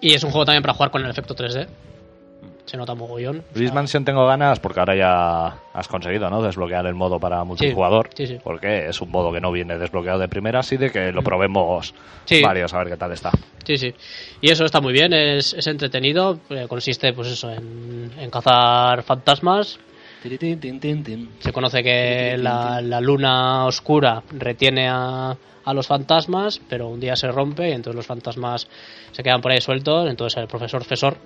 y 0.02 0.14
es 0.14 0.24
un 0.24 0.32
juego 0.32 0.46
también 0.46 0.62
para 0.64 0.74
jugar 0.74 0.92
con 0.92 1.04
el 1.04 1.10
efecto 1.10 1.36
3D 1.36 1.68
se 2.66 2.76
nota 2.76 2.94
mogollón 2.94 3.38
o 3.40 3.58
Luis 3.58 3.70
sea, 3.70 3.76
Mansion 3.76 4.04
tengo 4.04 4.28
ganas 4.28 4.60
porque 4.60 4.82
ahora 4.82 4.94
ya 4.94 5.58
has 5.74 5.88
conseguido, 5.88 6.30
¿no? 6.30 6.42
Desbloquear 6.42 6.86
el 6.86 6.96
modo 6.96 7.18
para 7.18 7.42
multijugador. 7.46 8.10
sí, 8.14 8.28
sí. 8.28 8.40
Porque 8.44 8.90
es 8.90 9.00
un 9.00 9.10
modo 9.10 9.32
que 9.32 9.40
no 9.40 9.54
viene 9.54 9.78
desbloqueado 9.78 10.20
de 10.20 10.28
primera, 10.28 10.60
así 10.60 10.76
de 10.76 10.92
que 10.92 11.14
lo 11.14 11.22
probemos 11.24 11.94
Sí. 12.26 12.42
varios 12.42 12.74
a 12.74 12.80
ver 12.80 12.90
qué 12.90 12.98
tal 12.98 13.14
está. 13.14 13.32
sí 13.66 13.78
sí 13.78 13.96
y 14.42 14.52
eso 14.52 14.66
está 14.66 14.82
muy 14.82 14.92
bien 14.92 15.14
es, 15.14 15.54
es 15.54 15.66
entretenido 15.68 16.40
eh, 16.50 16.66
consiste 16.68 17.14
pues 17.14 17.30
eso 17.30 17.50
en, 17.50 18.12
en 18.20 18.30
cazar 18.30 19.02
fantasmas 19.04 19.80
Se 21.40 21.54
conoce 21.54 21.84
que 21.84 22.36
la, 22.38 22.82
la 22.82 23.00
luna 23.02 23.66
oscura 23.66 24.22
retiene 24.32 24.88
a, 24.90 25.36
a 25.66 25.74
los 25.74 25.88
fantasmas 25.88 26.60
pero 26.68 26.88
un 26.88 27.00
día 27.00 27.16
se 27.16 27.28
rompe 27.32 27.70
y 27.70 27.74
entonces 27.74 27.96
los 27.96 28.06
fantasmas 28.06 28.68
se 29.12 29.22
quedan 29.24 29.42
por 29.42 29.52
ahí 29.52 29.62
sueltos 29.62 30.10
entonces 30.10 30.38
el 30.42 30.48
profesor 30.48 30.84
Fesor 30.84 31.18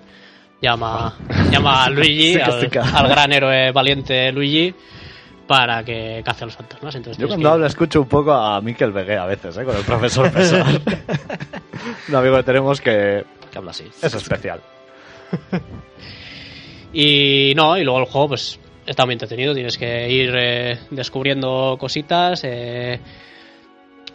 llama, 0.60 1.16
llama 1.50 1.84
a 1.84 1.90
Luigi, 1.90 2.38
al, 2.40 3.08
gran 3.08 3.32
héroe 3.32 3.72
valiente 3.72 4.30
Luigi, 4.30 4.72
para 5.46 5.82
que 5.84 6.22
cace 6.24 6.44
a 6.44 6.46
los 6.46 6.54
fantasmas. 6.54 6.94
Entonces 6.94 7.20
Yo 7.20 7.26
cuando 7.26 7.48
que- 7.48 7.52
hablo 7.54 7.66
escucho 7.66 8.00
un 8.02 8.08
poco 8.08 8.32
a 8.32 8.60
Miquel 8.60 8.92
Begué 8.92 9.16
a 9.16 9.26
veces, 9.26 9.56
¿eh? 9.56 9.64
con 9.64 9.76
el 9.76 9.82
profesor 9.82 10.30
Pesar. 10.32 10.66
un 12.08 12.14
amigo 12.14 12.36
que 12.36 12.42
tenemos 12.44 12.80
que 12.80 13.24
Que 13.50 13.58
habla 13.58 13.72
así. 13.72 13.84
es 14.02 14.14
especial. 14.14 14.60
Y 16.94 17.54
no, 17.56 17.76
y 17.78 17.84
luego 17.84 18.00
el 18.00 18.04
juego 18.04 18.28
pues 18.28 18.60
está 18.86 19.04
muy 19.04 19.14
entretenido, 19.14 19.54
tienes 19.54 19.78
que 19.78 20.10
ir 20.10 20.32
eh, 20.36 20.78
descubriendo 20.90 21.76
cositas, 21.78 22.42
eh, 22.44 23.00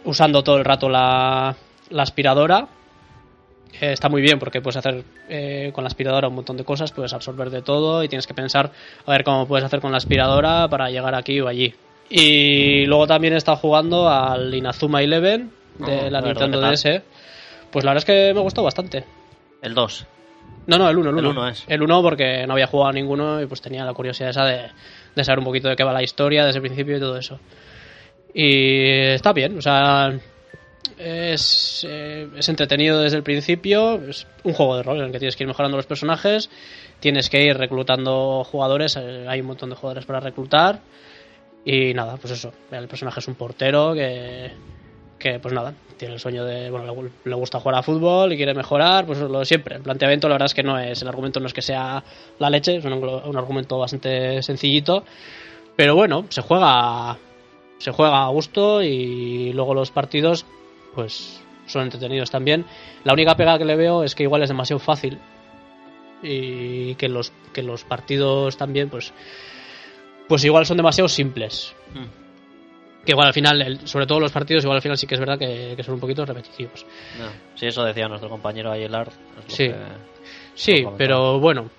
usando 0.04 0.42
todo 0.42 0.58
el 0.58 0.64
rato 0.64 0.88
la, 0.88 1.54
la 1.90 2.02
aspiradora. 2.02 2.68
Eh, 3.80 3.92
está 3.92 4.08
muy 4.08 4.22
bien 4.22 4.38
porque 4.38 4.60
puedes 4.60 4.76
hacer 4.78 5.04
eh, 5.28 5.70
con 5.74 5.84
la 5.84 5.88
aspiradora 5.88 6.28
un 6.28 6.34
montón 6.34 6.56
de 6.56 6.64
cosas, 6.64 6.92
puedes 6.92 7.12
absorber 7.12 7.50
de 7.50 7.62
todo 7.62 8.02
y 8.02 8.08
tienes 8.08 8.26
que 8.26 8.34
pensar 8.34 8.72
a 9.04 9.10
ver 9.10 9.24
cómo 9.24 9.46
puedes 9.46 9.64
hacer 9.64 9.80
con 9.80 9.90
la 9.90 9.98
aspiradora 9.98 10.68
para 10.68 10.90
llegar 10.90 11.14
aquí 11.14 11.40
o 11.40 11.48
allí. 11.48 11.74
Y 12.10 12.86
luego 12.86 13.06
también 13.06 13.34
he 13.34 13.36
estado 13.36 13.58
jugando 13.58 14.08
al 14.08 14.54
Inazuma 14.54 15.02
Eleven 15.02 15.52
de 15.78 16.06
Oh, 16.06 16.10
la 16.10 16.20
Nintendo. 16.22 16.60
DS. 16.60 17.02
Pues 17.70 17.84
la 17.84 17.92
verdad 17.92 17.98
es 17.98 18.04
que 18.06 18.34
me 18.34 18.40
gustó 18.40 18.62
bastante. 18.62 19.04
El 19.60 19.74
2. 19.74 20.06
No, 20.66 20.76
no, 20.76 20.88
el 20.90 20.98
1, 20.98 21.10
el 21.10 21.18
El 21.18 21.26
1. 21.26 21.30
uno 21.30 21.48
es. 21.48 21.64
El 21.66 21.82
1 21.82 22.02
porque 22.02 22.46
no 22.46 22.52
había 22.52 22.66
jugado 22.66 22.90
a 22.90 22.92
ninguno 22.92 23.40
y 23.40 23.46
pues 23.46 23.62
tenía 23.62 23.84
la 23.84 23.94
curiosidad 23.94 24.30
esa 24.30 24.44
de, 24.44 24.66
de 25.14 25.24
saber 25.24 25.38
un 25.38 25.46
poquito 25.46 25.68
de 25.68 25.76
qué 25.76 25.84
va 25.84 25.92
la 25.92 26.02
historia 26.02 26.44
desde 26.44 26.58
el 26.58 26.62
principio 26.62 26.96
y 26.96 27.00
todo 27.00 27.16
eso. 27.16 27.40
Y 28.34 28.90
está 29.14 29.32
bien, 29.32 29.56
o 29.56 29.62
sea, 29.62 30.12
es, 30.98 31.86
eh, 31.88 32.28
es 32.36 32.48
entretenido 32.48 33.00
desde 33.00 33.16
el 33.16 33.22
principio, 33.22 33.94
es 34.08 34.26
un 34.44 34.52
juego 34.52 34.76
de 34.76 34.82
rol 34.82 34.98
en 34.98 35.04
el 35.06 35.12
que 35.12 35.18
tienes 35.18 35.36
que 35.36 35.44
ir 35.44 35.48
mejorando 35.48 35.76
los 35.76 35.86
personajes, 35.86 36.50
tienes 37.00 37.30
que 37.30 37.44
ir 37.44 37.56
reclutando 37.56 38.44
jugadores, 38.44 38.96
eh, 38.96 39.26
hay 39.28 39.40
un 39.40 39.46
montón 39.46 39.70
de 39.70 39.76
jugadores 39.76 40.04
para 40.04 40.20
reclutar 40.20 40.80
y 41.64 41.94
nada, 41.94 42.16
pues 42.16 42.32
eso, 42.32 42.52
el 42.70 42.88
personaje 42.88 43.20
es 43.20 43.28
un 43.28 43.34
portero 43.34 43.94
que, 43.94 44.50
que 45.18 45.38
pues 45.40 45.52
nada, 45.52 45.74
tiene 45.96 46.14
el 46.14 46.20
sueño 46.20 46.44
de, 46.44 46.70
bueno, 46.70 47.10
le, 47.24 47.34
gusta 47.34 47.60
jugar 47.60 47.78
a 47.78 47.82
fútbol 47.82 48.32
y 48.32 48.36
quiere 48.36 48.54
mejorar, 48.54 49.06
pues 49.06 49.18
lo 49.18 49.40
de 49.40 49.44
siempre. 49.44 49.76
El 49.76 49.82
planteamiento 49.82 50.28
la 50.28 50.34
verdad 50.34 50.46
es 50.46 50.54
que 50.54 50.62
no 50.62 50.78
es, 50.78 51.02
el 51.02 51.08
argumento 51.08 51.40
no 51.40 51.46
es 51.46 51.54
que 51.54 51.62
sea 51.62 52.02
la 52.38 52.50
leche, 52.50 52.76
es 52.76 52.84
un, 52.84 52.92
un 52.92 53.36
argumento 53.36 53.78
bastante 53.78 54.42
sencillito, 54.42 55.04
pero 55.76 55.94
bueno, 55.94 56.26
se 56.28 56.42
juega 56.42 57.18
se 57.78 57.92
juega 57.92 58.24
a 58.24 58.28
gusto 58.28 58.82
y 58.82 59.52
luego 59.52 59.74
los 59.74 59.90
partidos 59.90 60.44
pues 60.94 61.40
son 61.66 61.82
entretenidos 61.82 62.30
también. 62.30 62.64
La 63.04 63.12
única 63.12 63.36
pega 63.36 63.58
que 63.58 63.64
le 63.64 63.76
veo 63.76 64.02
es 64.02 64.14
que 64.14 64.24
igual 64.24 64.42
es 64.42 64.48
demasiado 64.48 64.80
fácil 64.80 65.18
y 66.22 66.96
que 66.96 67.08
los 67.08 67.32
que 67.52 67.62
los 67.62 67.84
partidos 67.84 68.56
también 68.56 68.88
pues 68.88 69.12
pues 70.28 70.44
igual 70.44 70.66
son 70.66 70.76
demasiado 70.76 71.08
simples. 71.08 71.72
Mm. 71.94 72.17
Que 73.08 73.12
igual 73.12 73.28
al 73.28 73.32
final, 73.32 73.62
el- 73.62 73.88
sobre 73.88 74.06
todo 74.06 74.20
los 74.20 74.30
partidos, 74.30 74.64
igual 74.64 74.76
al 74.76 74.82
final 74.82 74.98
sí 74.98 75.06
que 75.06 75.14
es 75.14 75.20
verdad 75.20 75.38
que, 75.38 75.72
que 75.74 75.82
son 75.82 75.94
un 75.94 76.00
poquito 76.00 76.26
repetitivos. 76.26 76.84
No. 77.18 77.24
Sí, 77.54 77.64
eso 77.64 77.82
decía 77.82 78.06
nuestro 78.06 78.28
compañero 78.28 78.74
lo 78.74 79.06
Sí. 79.46 79.68
que- 79.68 79.74
Sí, 80.54 80.86
pero 80.98 81.40
bueno, 81.40 81.70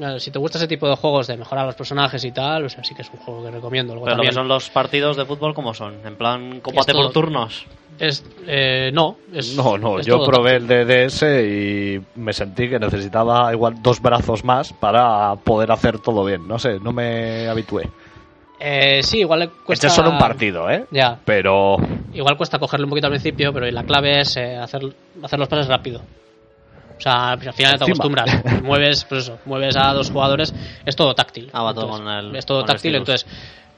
eh, 0.00 0.20
si 0.20 0.30
te 0.30 0.38
gusta 0.38 0.58
ese 0.58 0.68
tipo 0.68 0.88
de 0.88 0.94
juegos 0.94 1.26
de 1.26 1.36
mejorar 1.36 1.66
los 1.66 1.74
personajes 1.74 2.24
y 2.24 2.30
tal, 2.30 2.66
o 2.66 2.68
sea, 2.68 2.84
sí 2.84 2.94
que 2.94 3.02
es 3.02 3.10
un 3.12 3.18
juego 3.18 3.42
que 3.42 3.50
recomiendo. 3.50 3.94
Luego 3.94 4.04
Pero 4.04 4.16
lo 4.18 4.22
que 4.22 4.28
también 4.28 4.40
son 4.42 4.46
los 4.46 4.70
partidos 4.70 5.16
de 5.16 5.24
fútbol, 5.24 5.54
¿cómo 5.54 5.74
son? 5.74 6.06
En 6.06 6.14
plan, 6.14 6.60
combate 6.60 6.92
por 6.92 7.10
turnos. 7.10 7.64
es, 7.98 8.24
eh, 8.46 8.92
no, 8.94 9.16
es, 9.34 9.56
No, 9.56 9.76
no, 9.76 9.98
es 9.98 10.06
yo 10.06 10.18
todo 10.18 10.26
probé 10.28 10.54
el 10.54 10.68
DDS 10.68 11.22
y 11.44 12.00
me 12.14 12.32
sentí 12.32 12.68
que 12.70 12.78
necesitaba 12.78 13.52
igual 13.52 13.82
dos 13.82 14.00
brazos 14.00 14.44
más 14.44 14.72
para 14.72 15.34
poder 15.34 15.72
hacer 15.72 15.98
todo 15.98 16.24
bien. 16.24 16.46
No 16.46 16.60
sé, 16.60 16.78
no 16.78 16.92
me 16.92 17.48
habitué. 17.48 17.88
Eh, 18.60 19.02
sí, 19.02 19.20
igual 19.20 19.40
le 19.40 19.48
cuesta. 19.48 19.72
Este 19.72 19.86
es 19.86 19.92
solo 19.94 20.10
un 20.10 20.18
partido, 20.18 20.68
¿eh? 20.70 20.84
Ya, 20.90 21.18
Pero 21.24 21.76
igual 22.12 22.36
cuesta 22.36 22.58
cogerle 22.58 22.84
un 22.84 22.90
poquito 22.90 23.06
al 23.06 23.12
principio, 23.12 23.52
pero 23.52 23.68
la 23.70 23.84
clave 23.84 24.20
es 24.20 24.36
eh, 24.36 24.56
hacer, 24.56 24.82
hacer 25.22 25.38
los 25.38 25.48
pases 25.48 25.66
rápido. 25.66 26.00
O 26.98 27.00
sea, 27.00 27.32
pues 27.36 27.48
al 27.48 27.54
final 27.54 27.78
te 27.78 27.84
acostumbras. 27.84 28.44
mueves, 28.62 29.04
pues 29.08 29.22
eso, 29.24 29.38
mueves 29.46 29.74
a 29.76 29.94
dos 29.94 30.10
jugadores, 30.10 30.52
es 30.84 30.94
todo 30.94 31.14
táctil. 31.14 31.48
Ah, 31.54 31.62
va 31.62 31.72
todo 31.72 31.84
Entonces, 31.84 32.04
con 32.04 32.14
el- 32.14 32.36
Es 32.36 32.44
todo 32.44 32.58
con 32.58 32.66
táctil, 32.66 32.94
entonces, 32.96 33.26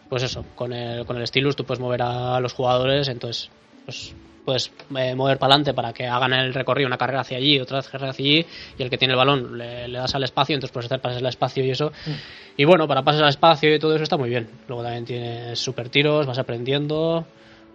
pues 0.09 0.25
eso, 0.25 0.45
con 0.57 0.73
el, 0.73 1.07
con 1.07 1.17
el 1.17 1.27
stylus 1.29 1.55
tú 1.55 1.65
puedes 1.65 1.81
mover 1.81 2.03
a 2.03 2.41
los 2.41 2.53
jugadores, 2.53 3.07
entonces, 3.07 3.49
pues 3.85 4.13
puedes 4.45 4.73
eh, 4.97 5.15
mover 5.15 5.39
para 5.39 5.55
adelante 5.55 5.75
para 5.75 5.93
que 5.93 6.07
hagan 6.07 6.33
el 6.33 6.53
recorrido, 6.55 6.87
una 6.87 6.99
carrera 6.99 7.21
hacia 7.21 7.39
allí, 7.39 7.61
otra 7.61 7.83
carrera 7.83 8.11
hacia 8.11 8.25
allí, 8.25 8.47
y 8.79 8.83
el 8.83 8.91
que 8.91 8.99
tiene 8.99 9.13
el 9.13 9.19
balón 9.19 9.57
le, 9.57 9.89
le 9.89 9.99
das 9.99 10.15
al 10.15 10.25
espacio, 10.25 10.55
entonces 10.55 10.73
puedes 10.73 10.87
hacer 10.87 11.01
pases 11.01 11.19
al 11.19 11.27
espacio 11.27 11.65
y 11.65 11.71
eso. 11.71 11.93
Y 12.57 12.65
bueno, 12.65 12.87
para 12.87 13.03
pases 13.03 13.23
al 13.23 13.29
espacio 13.29 13.75
y 13.75 13.79
todo 13.79 13.95
eso 13.95 14.03
está 14.05 14.17
muy 14.17 14.29
bien. 14.29 14.49
Luego 14.69 14.83
también 14.83 15.05
tienes 15.05 15.59
super 15.59 15.89
tiros, 15.89 16.27
vas 16.27 16.39
aprendiendo 16.39 17.27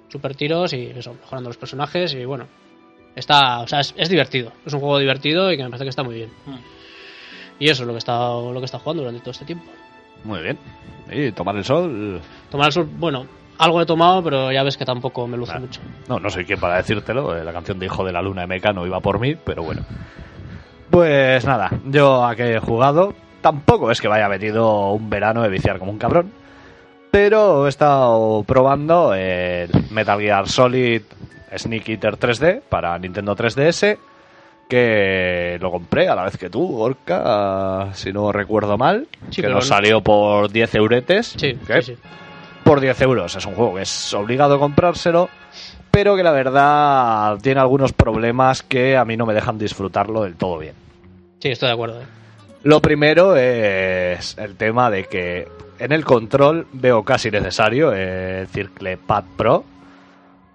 super 0.10 0.36
tiros 0.36 0.74
y 0.74 0.86
eso, 0.96 1.14
mejorando 1.14 1.50
los 1.50 1.58
personajes 1.58 2.14
y 2.14 2.26
bueno, 2.26 2.48
está, 3.16 3.60
o 3.60 3.68
sea, 3.68 3.82
es, 3.82 3.94
es 3.98 4.10
divertido, 4.10 4.52
es 4.66 4.74
un 4.74 4.80
juego 4.80 5.00
divertido 5.00 5.52
y 5.52 5.58
que 5.58 5.64
me 5.64 5.70
parece 5.70 5.86
que 5.86 5.90
está 5.90 6.04
muy 6.04 6.16
bien. 6.16 6.30
Mm. 6.46 6.58
Y 7.60 7.70
eso 7.70 7.84
es 7.84 7.88
lo 7.88 7.94
que 7.94 8.00
está 8.00 8.30
lo 8.30 8.60
que 8.60 8.66
está 8.66 8.80
jugando 8.80 9.04
durante 9.04 9.22
todo 9.22 9.32
este 9.32 9.46
tiempo. 9.46 9.66
muy 10.24 10.42
bien. 10.42 10.58
Y 11.12 11.32
tomar 11.32 11.56
el 11.56 11.64
sol. 11.64 12.22
Tomar 12.52 12.68
el 12.68 12.74
sol, 12.74 12.90
bueno, 12.98 13.26
algo 13.58 13.82
he 13.82 13.86
tomado, 13.86 14.24
pero 14.24 14.52
ya 14.52 14.64
ves 14.64 14.78
que 14.78 14.86
tampoco 14.86 15.28
me 15.28 15.38
luce 15.38 15.58
mucho. 15.60 15.82
No, 16.08 16.20
no 16.20 16.30
soy 16.30 16.46
quien 16.46 16.60
para 16.60 16.78
decírtelo. 16.78 17.36
eh, 17.38 17.44
La 17.44 17.54
canción 17.54 17.80
de 17.80 17.86
Hijo 17.88 18.04
de 18.06 18.12
la 18.12 18.22
Luna 18.22 18.42
de 18.42 18.48
Mecano 18.48 18.86
iba 18.86 19.00
por 19.00 19.20
mí, 19.20 19.36
pero 19.36 19.64
bueno. 19.64 19.82
Pues 20.90 21.46
nada, 21.46 21.70
yo 21.86 22.24
a 22.26 22.36
que 22.36 22.56
he 22.56 22.60
jugado, 22.60 23.14
tampoco 23.42 23.92
es 23.92 24.00
que 24.00 24.08
vaya 24.08 24.30
metido 24.30 24.92
un 24.92 25.10
verano 25.10 25.42
de 25.44 25.50
viciar 25.50 25.80
como 25.80 25.92
un 25.92 25.98
cabrón. 25.98 26.32
Pero 27.12 27.66
he 27.66 27.70
estado 27.70 28.44
probando 28.44 29.14
el 29.14 29.70
Metal 29.92 30.20
Gear 30.20 30.48
Solid 30.48 31.02
Sneak 31.56 31.90
Eater 31.90 32.18
3D 32.18 32.62
para 32.70 32.98
Nintendo 33.00 33.36
3DS. 33.36 33.98
Que 34.70 35.58
lo 35.62 35.72
compré 35.72 36.10
a 36.10 36.16
la 36.16 36.24
vez 36.26 36.38
que 36.38 36.50
tú, 36.50 36.78
Orca, 36.82 37.88
si 37.94 38.12
no 38.12 38.34
recuerdo 38.34 38.78
mal. 38.78 39.08
Sí, 39.30 39.42
que 39.42 39.48
nos 39.48 39.56
no- 39.56 39.62
salió 39.76 40.02
por 40.02 40.52
10 40.52 40.76
euretes. 40.76 41.28
Sí, 41.38 41.58
sí, 41.66 41.82
sí. 41.82 41.96
Por 42.68 42.80
10 42.82 43.02
euros. 43.02 43.36
Es 43.36 43.46
un 43.46 43.56
juego 43.56 43.76
que 43.76 43.84
es 43.84 44.14
obligado 44.14 44.60
comprárselo, 44.60 45.30
pero 45.92 46.16
que 46.16 46.24
la 46.24 46.32
verdad 46.32 47.38
tiene 47.42 47.60
algunos 47.62 47.94
problemas 47.94 48.62
que 48.64 48.98
a 48.98 49.06
mí 49.06 49.16
no 49.18 49.26
me 49.26 49.34
dejan 49.34 49.58
disfrutarlo 49.58 50.24
del 50.24 50.36
todo 50.36 50.58
bien. 50.60 50.74
Sí, 51.40 51.50
estoy 51.50 51.68
de 51.68 51.74
acuerdo. 51.74 52.02
eh. 52.02 52.06
Lo 52.64 52.82
primero 52.82 53.36
es 53.36 54.38
el 54.38 54.56
tema 54.56 54.90
de 54.90 55.06
que 55.06 55.48
en 55.80 55.92
el 55.92 56.04
control 56.04 56.68
veo 56.74 57.04
casi 57.04 57.30
necesario 57.32 57.94
el 57.94 58.48
Circle 58.48 58.98
Pad 58.98 59.24
Pro, 59.38 59.64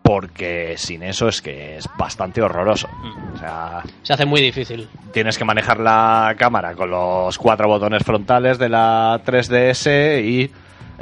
porque 0.02 0.74
sin 0.76 1.02
eso 1.04 1.28
es 1.28 1.40
que 1.40 1.76
es 1.76 1.88
bastante 1.96 2.42
horroroso. 2.42 2.88
O 3.34 3.38
sea, 3.38 3.82
Se 4.02 4.12
hace 4.12 4.26
muy 4.26 4.40
difícil. 4.42 4.88
tienes 5.12 5.38
que 5.38 5.44
manejar 5.44 5.78
la 5.78 6.34
cámara 6.36 6.74
con 6.74 6.90
los 6.90 7.38
cuatro 7.38 7.68
botones 7.68 8.02
frontales 8.02 8.58
de 8.58 8.68
la 8.68 9.20
3DS 9.24 10.22
y 10.24 10.50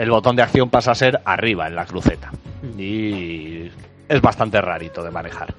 el 0.01 0.11
botón 0.11 0.35
de 0.35 0.43
acción 0.43 0.71
pasa 0.71 0.93
a 0.93 0.95
ser 0.95 1.21
arriba 1.27 1.67
en 1.67 1.77
la 1.77 1.85
cruceta. 1.85 2.31
Y 2.79 3.71
es 4.09 4.21
bastante 4.23 4.59
rarito 4.59 5.05
de 5.05 5.11
manejar. 5.11 5.53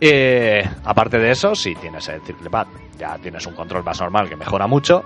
Eh, 0.00 0.68
aparte 0.84 1.18
de 1.18 1.30
eso, 1.30 1.54
sí 1.54 1.76
tienes 1.76 2.08
el 2.08 2.20
triple 2.22 2.50
pad. 2.50 2.66
Ya 2.98 3.16
tienes 3.18 3.46
un 3.46 3.54
control 3.54 3.84
más 3.84 4.00
normal 4.00 4.28
que 4.28 4.34
mejora 4.34 4.66
mucho. 4.66 5.04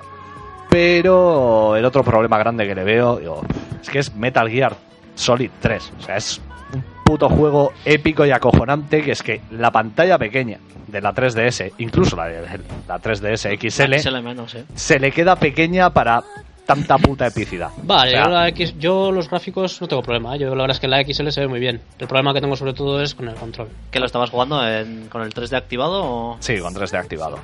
Pero 0.70 1.76
el 1.76 1.84
otro 1.84 2.02
problema 2.02 2.38
grande 2.38 2.66
que 2.66 2.74
le 2.74 2.82
veo 2.82 3.18
digo, 3.18 3.42
es 3.82 3.90
que 3.90 3.98
es 3.98 4.14
Metal 4.14 4.48
Gear 4.48 4.74
Solid 5.14 5.50
3. 5.60 5.92
O 5.98 6.02
sea, 6.02 6.16
es 6.16 6.40
un 6.72 6.82
puto 7.04 7.28
juego 7.28 7.72
épico 7.84 8.24
y 8.24 8.30
acojonante 8.30 9.02
que 9.02 9.12
es 9.12 9.22
que 9.22 9.42
la 9.50 9.70
pantalla 9.70 10.16
pequeña 10.16 10.58
de 10.86 11.00
la 11.02 11.14
3DS, 11.14 11.72
incluso 11.76 12.16
la, 12.16 12.26
de, 12.28 12.40
la 12.88 13.02
3DS 13.02 13.70
XL, 13.70 14.22
menos, 14.22 14.54
¿eh? 14.54 14.64
se 14.74 14.98
le 14.98 15.12
queda 15.12 15.36
pequeña 15.36 15.90
para 15.90 16.24
tanta 16.66 16.96
puta 16.98 17.26
epicidad. 17.26 17.70
Vale, 17.82 18.08
O 18.08 18.14
sea, 18.14 18.24
yo, 18.24 18.30
la 18.30 18.48
X, 18.48 18.74
yo 18.78 19.12
los 19.12 19.28
gráficos 19.28 19.80
no 19.80 19.86
tengo 19.88 20.02
problema. 20.02 20.34
¿eh? 20.34 20.38
Yo 20.38 20.46
la 20.54 20.62
verdad 20.62 20.70
es 20.76 20.80
que 20.80 20.88
la 20.88 21.02
XL 21.04 21.28
se 21.30 21.40
ve 21.40 21.48
muy 21.48 21.60
bien. 21.60 21.80
El 21.98 22.06
problema 22.08 22.32
que 22.32 22.40
tengo 22.40 22.56
sobre 22.56 22.72
todo 22.74 23.02
es 23.02 23.14
con 23.14 23.28
el 23.28 23.34
control. 23.34 23.68
¿Que 23.90 24.00
lo 24.00 24.06
estabas 24.06 24.30
jugando 24.30 24.66
en- 24.66 25.08
con 25.08 25.22
el 25.22 25.32
3D 25.34 25.56
activado 25.56 26.02
o...? 26.04 26.36
Sí, 26.40 26.58
con 26.60 26.74
3D 26.74 26.98
activado. 26.98 27.38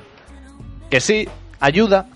Que 0.89 0.99
sí, 0.99 1.27
ayuda, 1.59 2.07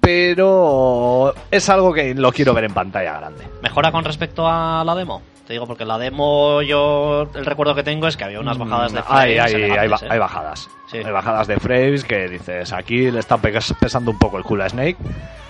pero 0.00 1.34
es 1.50 1.68
algo 1.68 1.92
que 1.92 2.14
lo 2.14 2.32
quiero 2.32 2.54
ver 2.54 2.64
en 2.64 2.74
pantalla 2.74 3.18
grande. 3.18 3.44
¿Mejora 3.62 3.90
con 3.92 4.04
respecto 4.04 4.46
a 4.48 4.82
la 4.84 4.94
demo? 4.94 5.22
Te 5.46 5.52
digo 5.52 5.66
porque 5.66 5.84
la 5.84 5.98
demo 5.98 6.62
yo 6.62 7.28
el 7.34 7.44
recuerdo 7.44 7.74
que 7.74 7.82
tengo 7.82 8.06
es 8.08 8.16
que 8.16 8.24
había 8.24 8.40
unas 8.40 8.56
bajadas 8.56 8.92
de 8.92 9.00
Mm, 9.00 9.04
hay, 9.08 9.34
frames 9.34 9.54
hay, 9.54 9.54
hay, 9.54 9.62
elegantes, 9.70 9.90
ba- 10.00 10.06
¿eh? 10.06 10.08
hay 10.12 10.18
bajadas. 10.18 10.68
Sí. 10.90 10.98
Hay 10.98 11.12
bajadas 11.12 11.46
de 11.46 11.56
frames 11.60 12.04
que 12.04 12.28
dices, 12.28 12.72
aquí 12.72 13.10
le 13.10 13.18
está 13.20 13.36
pe- 13.36 13.52
pesando 13.78 14.10
un 14.10 14.18
poco 14.18 14.38
el 14.38 14.44
culo 14.44 14.64
a 14.64 14.68
Snake. 14.70 14.96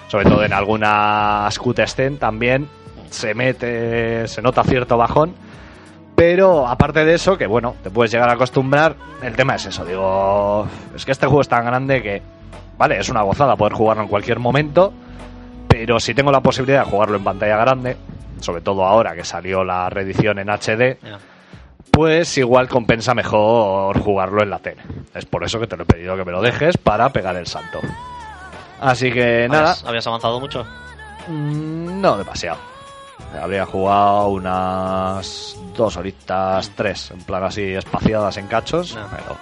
Sobre 0.09 0.25
todo 0.25 0.45
en 0.45 0.53
algunas 0.53 1.59
cutscene 1.59 2.17
también 2.17 2.69
se 3.11 3.35
mete, 3.35 4.27
se 4.29 4.43
nota 4.43 4.63
cierto 4.65 4.97
bajón. 4.97 5.35
Pero 6.15 6.67
aparte 6.69 7.05
de 7.05 7.15
eso, 7.15 7.37
que 7.37 7.47
bueno, 7.47 7.75
te 7.83 7.91
puedes 7.91 8.13
llegar 8.13 8.29
a 8.29 8.35
acostumbrar, 8.35 8.95
el 9.23 9.35
tema 9.35 9.57
es 9.57 9.67
eso, 9.67 9.85
digo, 9.85 10.69
es 10.95 11.05
que 11.05 11.11
este 11.11 11.27
juego 11.27 11.41
es 11.41 11.49
tan 11.49 11.65
grande 11.65 12.03
que, 12.03 12.23
vale, 12.79 12.99
es 12.99 13.09
una 13.09 13.23
gozada 13.23 13.57
poder 13.57 13.73
jugarlo 13.73 14.05
en 14.05 14.09
cualquier 14.09 14.39
momento, 14.39 14.93
pero 15.67 15.99
si 15.99 16.15
tengo 16.15 16.31
la 16.31 16.41
posibilidad 16.41 16.85
de 16.85 16.91
jugarlo 16.91 17.17
en 17.17 17.25
pantalla 17.25 17.57
grande, 17.57 17.97
sobre 18.41 18.61
todo 18.61 18.85
ahora 18.85 19.17
que 19.17 19.25
salió 19.25 19.65
la 19.65 19.91
reedición 19.91 20.39
en 20.39 20.51
HD, 20.51 20.99
pues 21.91 22.39
igual 22.39 22.69
compensa 22.69 23.13
mejor 23.15 23.99
jugarlo 23.99 24.41
en 24.43 24.51
la 24.51 24.61
tele. 24.61 24.83
Es 25.15 25.25
por 25.25 25.43
eso 25.43 25.59
que 25.59 25.67
te 25.67 25.77
lo 25.77 25.83
he 25.83 25.87
pedido 25.87 26.17
que 26.17 26.25
me 26.25 26.31
lo 26.33 26.43
dejes 26.43 26.77
para 26.77 27.09
pegar 27.09 27.35
el 27.35 27.49
salto. 27.49 27.81
Así 28.85 29.11
que 29.13 29.47
nada, 29.49 29.71
¿Habías, 29.71 29.85
habías 29.85 30.07
avanzado 30.07 30.41
mucho? 30.41 30.65
mm, 31.29 32.01
no 32.01 32.17
demasiado. 32.19 32.59
Habría 33.41 33.67
jugado 33.67 34.29
unas 34.29 35.57
dos 35.77 35.97
horitas, 35.97 36.71
tres, 36.77 37.11
en 37.11 37.23
plan 37.23 37.43
así 37.45 37.63
espaciadas 37.75 38.37
en 38.37 38.47
cachos, 38.47 38.95
No. 38.95 39.07
pero... 39.11 39.37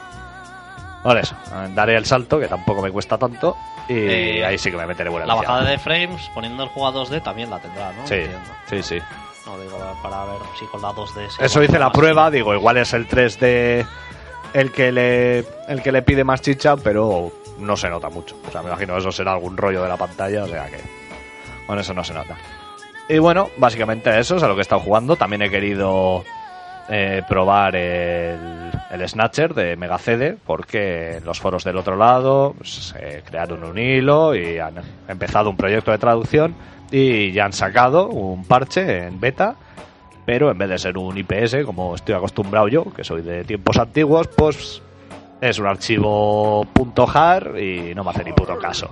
Por 1.02 1.18
eso, 1.18 1.34
daré 1.74 1.96
el 1.96 2.06
salto, 2.06 2.38
que 2.38 2.46
tampoco 2.46 2.80
me 2.80 2.90
cuesta 2.92 3.18
tanto, 3.18 3.56
y 3.88 3.94
Eh, 3.94 4.46
ahí 4.46 4.56
sí 4.56 4.70
que 4.70 4.76
me 4.76 4.86
meteré 4.86 5.10
buena 5.10 5.26
La 5.26 5.34
bajada 5.34 5.64
de 5.64 5.76
frames, 5.76 6.30
poniendo 6.32 6.62
el 6.62 6.68
juego 6.68 6.86
a 6.88 6.92
2D, 6.92 7.20
también 7.24 7.50
la 7.50 7.58
tendrá, 7.58 7.92
¿no? 7.92 8.06
Sí, 8.06 8.14
Entiendo. 8.14 8.50
sí, 8.70 8.82
sí. 8.84 8.98
No, 9.44 9.58
digo, 9.58 9.76
para 10.00 10.24
ver 10.26 10.38
si 10.60 10.64
con 10.66 10.80
la 10.80 10.90
2D... 10.90 11.28
se 11.28 11.44
Eso 11.44 11.60
hice 11.60 11.76
la 11.80 11.86
más. 11.86 11.94
prueba, 11.98 12.30
digo, 12.30 12.54
igual 12.54 12.76
es 12.76 12.92
el 12.92 13.08
3D 13.08 13.84
el 14.54 14.70
que 14.70 14.92
le 14.92 15.38
el 15.66 15.82
que 15.82 15.90
le 15.90 16.02
pide 16.02 16.22
más 16.22 16.40
chicha, 16.40 16.76
pero 16.76 17.32
no 17.62 17.76
se 17.76 17.88
nota 17.88 18.08
mucho. 18.08 18.36
O 18.46 18.50
sea, 18.50 18.62
me 18.62 18.68
imagino 18.68 18.94
que 18.94 19.00
eso 19.00 19.12
será 19.12 19.32
algún 19.32 19.56
rollo 19.56 19.82
de 19.82 19.88
la 19.88 19.96
pantalla, 19.96 20.44
o 20.44 20.48
sea 20.48 20.66
que 20.66 20.78
con 21.66 21.78
eso 21.78 21.94
no 21.94 22.04
se 22.04 22.14
nota. 22.14 22.36
Y 23.08 23.18
bueno, 23.18 23.50
básicamente 23.56 24.18
eso 24.18 24.36
es 24.36 24.42
a 24.42 24.48
lo 24.48 24.54
que 24.54 24.60
he 24.60 24.62
estado 24.62 24.80
jugando. 24.80 25.16
También 25.16 25.42
he 25.42 25.50
querido 25.50 26.24
eh, 26.88 27.22
probar 27.28 27.76
el, 27.76 28.70
el 28.90 29.08
Snatcher 29.08 29.54
de 29.54 29.76
Mega 29.76 29.98
CD, 29.98 30.36
porque 30.44 31.16
en 31.16 31.24
los 31.24 31.40
foros 31.40 31.64
del 31.64 31.76
otro 31.76 31.96
lado 31.96 32.54
pues, 32.56 32.94
eh, 32.98 33.22
crearon 33.24 33.64
un 33.64 33.78
hilo 33.78 34.34
y 34.34 34.58
han 34.58 34.74
empezado 35.08 35.50
un 35.50 35.56
proyecto 35.56 35.90
de 35.90 35.98
traducción 35.98 36.54
y 36.90 37.32
ya 37.32 37.46
han 37.46 37.52
sacado 37.52 38.08
un 38.08 38.44
parche 38.44 39.06
en 39.06 39.18
beta 39.18 39.56
pero 40.24 40.50
en 40.50 40.58
vez 40.58 40.68
de 40.68 40.78
ser 40.78 40.98
un 40.98 41.16
IPS, 41.18 41.64
como 41.64 41.94
estoy 41.94 42.14
acostumbrado 42.14 42.68
yo, 42.68 42.84
que 42.94 43.04
soy 43.04 43.22
de 43.22 43.44
tiempos 43.44 43.78
antiguos, 43.78 44.28
pues 44.28 44.82
es 45.42 45.58
un 45.58 45.66
archivo 45.66 46.64
.jar 47.08 47.54
y 47.58 47.94
no 47.96 48.04
me 48.04 48.10
hace 48.10 48.22
ni 48.22 48.32
puto 48.32 48.56
caso. 48.58 48.90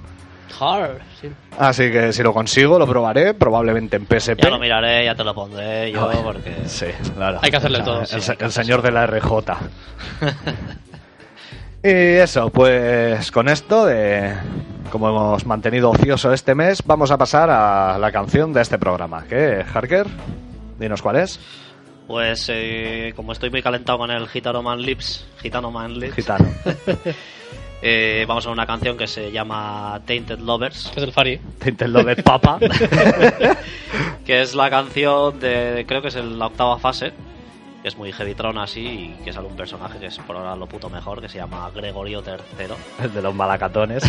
Hard, 0.58 0.98
sí. 1.20 1.28
Así 1.56 1.92
que 1.92 2.12
si 2.12 2.24
lo 2.24 2.34
consigo, 2.34 2.76
lo 2.76 2.88
probaré, 2.88 3.34
probablemente 3.34 3.96
en 3.96 4.04
PSP. 4.04 4.42
Ya 4.42 4.50
lo 4.50 4.58
miraré, 4.58 5.04
ya 5.04 5.14
te 5.14 5.22
lo 5.22 5.32
pondré 5.32 5.92
yo, 5.92 6.10
porque... 6.24 6.52
Sí, 6.66 6.86
claro. 7.14 7.38
Hay 7.40 7.52
que 7.52 7.56
hacerle 7.56 7.78
O 7.78 8.04
sea, 8.04 8.34
todo, 8.34 8.46
El, 8.46 8.52
sí, 8.52 8.60
señor 8.60 8.82
de 8.82 8.90
la 8.90 9.06
RJ. 9.06 9.30
y 11.84 12.18
eso, 12.18 12.50
pues 12.50 13.30
con 13.30 13.48
esto 13.48 13.86
de 13.86 14.34
como 14.90 15.08
hemos 15.08 15.46
mantenido 15.46 15.90
ocioso 15.90 16.32
este 16.32 16.56
mes, 16.56 16.82
vamos 16.84 17.12
a 17.12 17.16
pasar 17.16 17.48
a 17.48 17.96
la 17.96 18.10
canción 18.10 18.52
de 18.52 18.62
este 18.62 18.76
programa. 18.76 19.22
¿Qué, 19.28 19.64
Harker? 19.72 20.08
Dinos 20.80 21.00
cuál 21.00 21.16
es. 21.16 21.38
Pues 22.10 22.46
eh, 22.52 23.12
como 23.14 23.30
estoy 23.30 23.50
muy 23.50 23.62
calentado 23.62 23.98
con 23.98 24.10
el 24.10 24.26
Gitano 24.26 24.64
Man 24.64 24.82
Lips, 24.82 25.24
Gitano 25.40 25.70
Man 25.70 25.96
Lips, 25.96 26.16
Gitano. 26.16 26.44
eh, 27.82 28.24
vamos 28.26 28.44
a 28.46 28.50
una 28.50 28.66
canción 28.66 28.96
que 28.96 29.06
se 29.06 29.30
llama 29.30 30.00
Tainted 30.04 30.40
Lovers, 30.40 30.90
Es 30.96 31.04
el 31.04 31.12
Fari. 31.12 31.38
Tinted 31.62 31.86
Loved 31.86 32.24
Papa. 32.24 32.58
que 34.26 34.40
es 34.42 34.56
la 34.56 34.68
canción 34.68 35.38
de, 35.38 35.84
creo 35.86 36.02
que 36.02 36.08
es 36.08 36.16
el- 36.16 36.36
la 36.36 36.46
octava 36.46 36.80
fase, 36.80 37.12
que 37.80 37.86
es 37.86 37.96
muy 37.96 38.10
heavytron 38.12 38.58
así, 38.58 39.14
y 39.20 39.24
que 39.24 39.32
sale 39.32 39.46
un 39.46 39.54
personaje 39.54 40.00
que 40.00 40.06
es 40.06 40.18
por 40.18 40.34
ahora 40.34 40.56
lo 40.56 40.66
puto 40.66 40.90
mejor, 40.90 41.20
que 41.20 41.28
se 41.28 41.38
llama 41.38 41.70
Gregorio 41.72 42.24
III, 42.26 42.74
el 43.04 43.14
de 43.14 43.22
los 43.22 43.32
malacatones. 43.36 44.02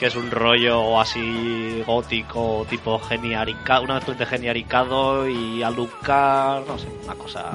Que 0.00 0.06
es 0.06 0.16
un 0.16 0.30
rollo 0.30 0.98
así 0.98 1.84
gótico, 1.86 2.66
tipo 2.70 2.98
geniarica, 3.00 3.80
una 3.80 4.00
de 4.00 4.24
geniaricado 4.24 5.28
y 5.28 5.62
Alucard, 5.62 6.66
no 6.66 6.78
sé, 6.78 6.88
una 7.04 7.14
cosa, 7.14 7.52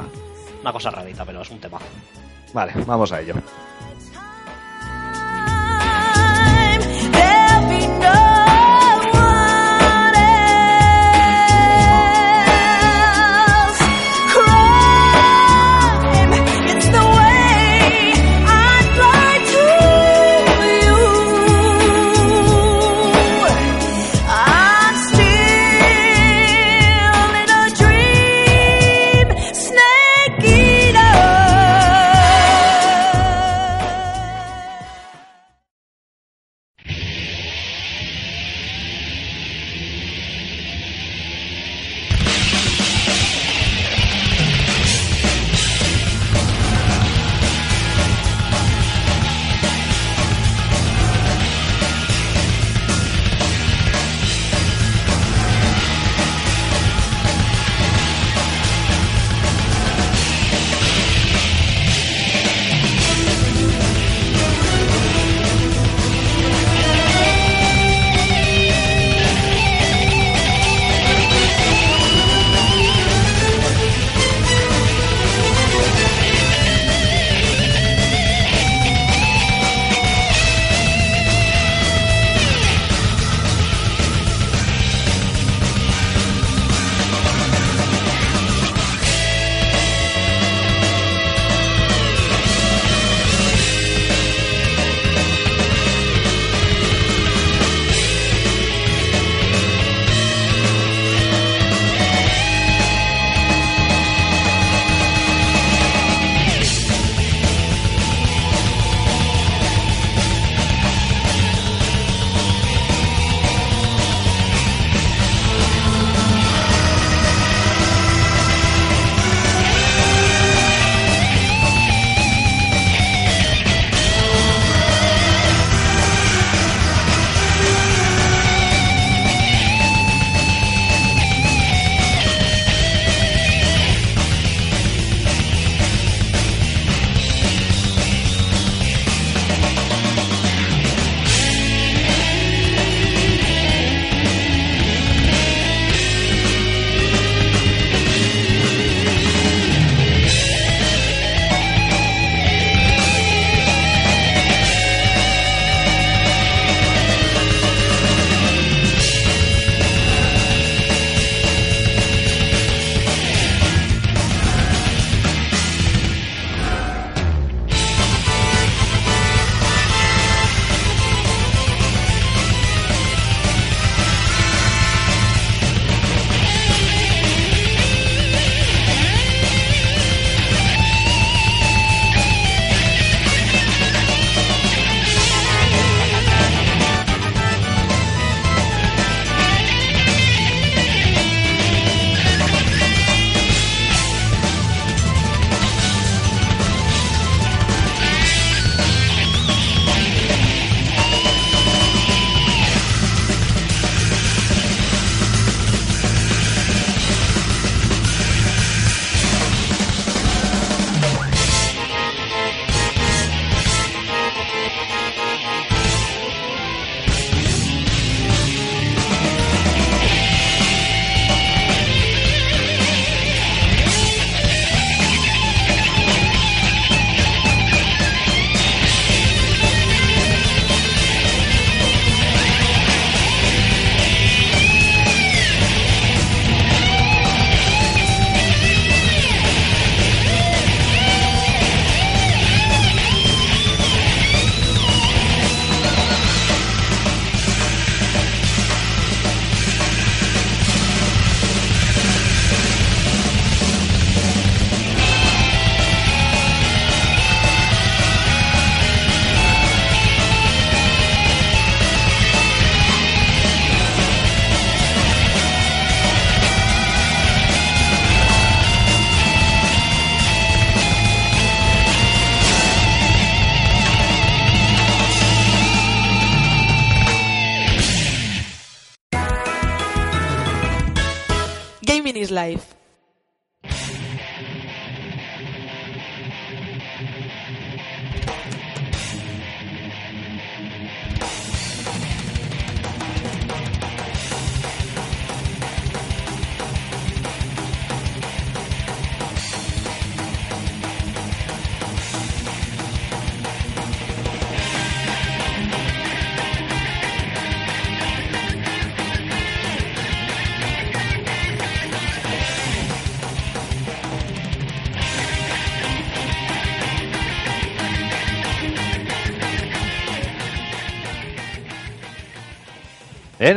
una 0.62 0.72
cosa 0.72 0.92
rarita, 0.92 1.26
pero 1.26 1.42
es 1.42 1.50
un 1.50 1.60
tema. 1.60 1.80
Vale, 2.54 2.74
vamos 2.86 3.12
a 3.12 3.22
ello. 3.22 3.34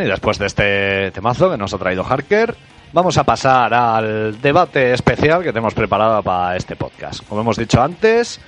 Después 0.08 0.38
de 0.38 0.46
este 0.46 1.10
temazo 1.12 1.50
que 1.50 1.56
nos 1.56 1.72
ha 1.72 1.78
traído 1.78 2.04
Harker, 2.04 2.54
vamos 2.92 3.16
a 3.18 3.24
pasar 3.24 3.72
al 3.72 4.40
debate 4.40 4.92
especial 4.92 5.42
que 5.42 5.48
tenemos 5.50 5.74
preparado 5.74 6.22
para 6.22 6.56
este 6.56 6.76
podcast. 6.76 7.24
Como 7.28 7.42
hemos 7.42 7.56
dicho 7.56 7.80
antes, 7.82 8.40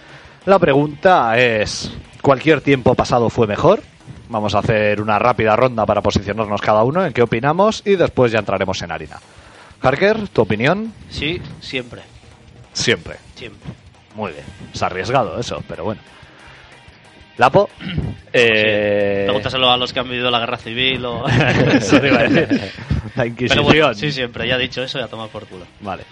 la 0.46 0.58
pregunta 0.58 1.38
es, 1.38 1.90
¿cualquier 2.22 2.60
tiempo 2.60 2.94
pasado 2.94 3.30
fue 3.30 3.46
mejor? 3.46 3.82
Vamos 4.28 4.54
a 4.54 4.60
hacer 4.60 5.00
una 5.00 5.18
rápida 5.18 5.56
ronda 5.56 5.84
para 5.84 6.02
posicionarnos 6.02 6.60
cada 6.60 6.84
uno 6.84 7.04
en 7.04 7.12
qué 7.12 7.22
opinamos 7.22 7.82
y 7.84 7.96
después 7.96 8.32
ya 8.32 8.38
entraremos 8.38 8.80
en 8.82 8.92
harina. 8.92 9.18
Harker, 9.82 10.28
¿tu 10.28 10.42
opinión? 10.42 10.92
Sí, 11.08 11.40
siempre. 11.60 12.02
Siempre. 12.72 13.16
Siempre. 13.34 13.70
Muy 14.14 14.32
bien. 14.32 14.44
Es 14.72 14.82
arriesgado 14.82 15.38
eso, 15.38 15.62
pero 15.68 15.84
bueno. 15.84 16.00
Lapo. 17.40 17.70
Eh, 18.34 19.22
Pregúntaselo 19.24 19.70
a 19.70 19.78
los 19.78 19.94
que 19.94 20.00
han 20.00 20.08
vivido 20.10 20.30
la 20.30 20.40
guerra 20.40 20.58
civil 20.58 21.02
o. 21.06 21.26
Eso 21.72 21.98
te 21.98 22.08
iba 22.08 22.18
a 22.20 22.22
decir. 22.28 22.48
La 23.16 23.24
Pero 23.24 23.26
Inquisición. 23.28 23.64
bueno, 23.64 23.94
sí, 23.94 24.12
siempre. 24.12 24.46
Ya 24.46 24.56
he 24.56 24.58
dicho 24.58 24.82
eso, 24.82 24.98
ya 25.00 25.08
toma 25.08 25.26
por 25.28 25.46
culo. 25.46 25.64
Vale. 25.80 26.02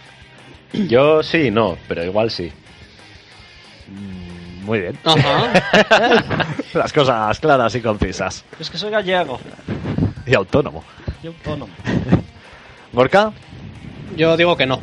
Yo 0.72 1.22
sí, 1.22 1.50
no, 1.50 1.76
pero 1.86 2.02
igual 2.02 2.30
sí. 2.30 2.50
Mm, 3.88 4.64
Muy 4.64 4.80
bien. 4.80 4.98
Ajá. 5.04 6.46
Las 6.74 6.92
cosas 6.94 7.38
claras 7.40 7.74
y 7.74 7.82
concisas. 7.82 8.44
Es 8.58 8.70
que 8.70 8.78
soy 8.78 8.90
gallego. 8.90 9.38
Y 10.26 10.34
autónomo. 10.34 10.82
Y 11.22 11.26
autónomo. 11.28 11.72
Gorka, 12.92 13.32
Yo 14.16 14.34
digo 14.36 14.56
que 14.56 14.64
no. 14.66 14.80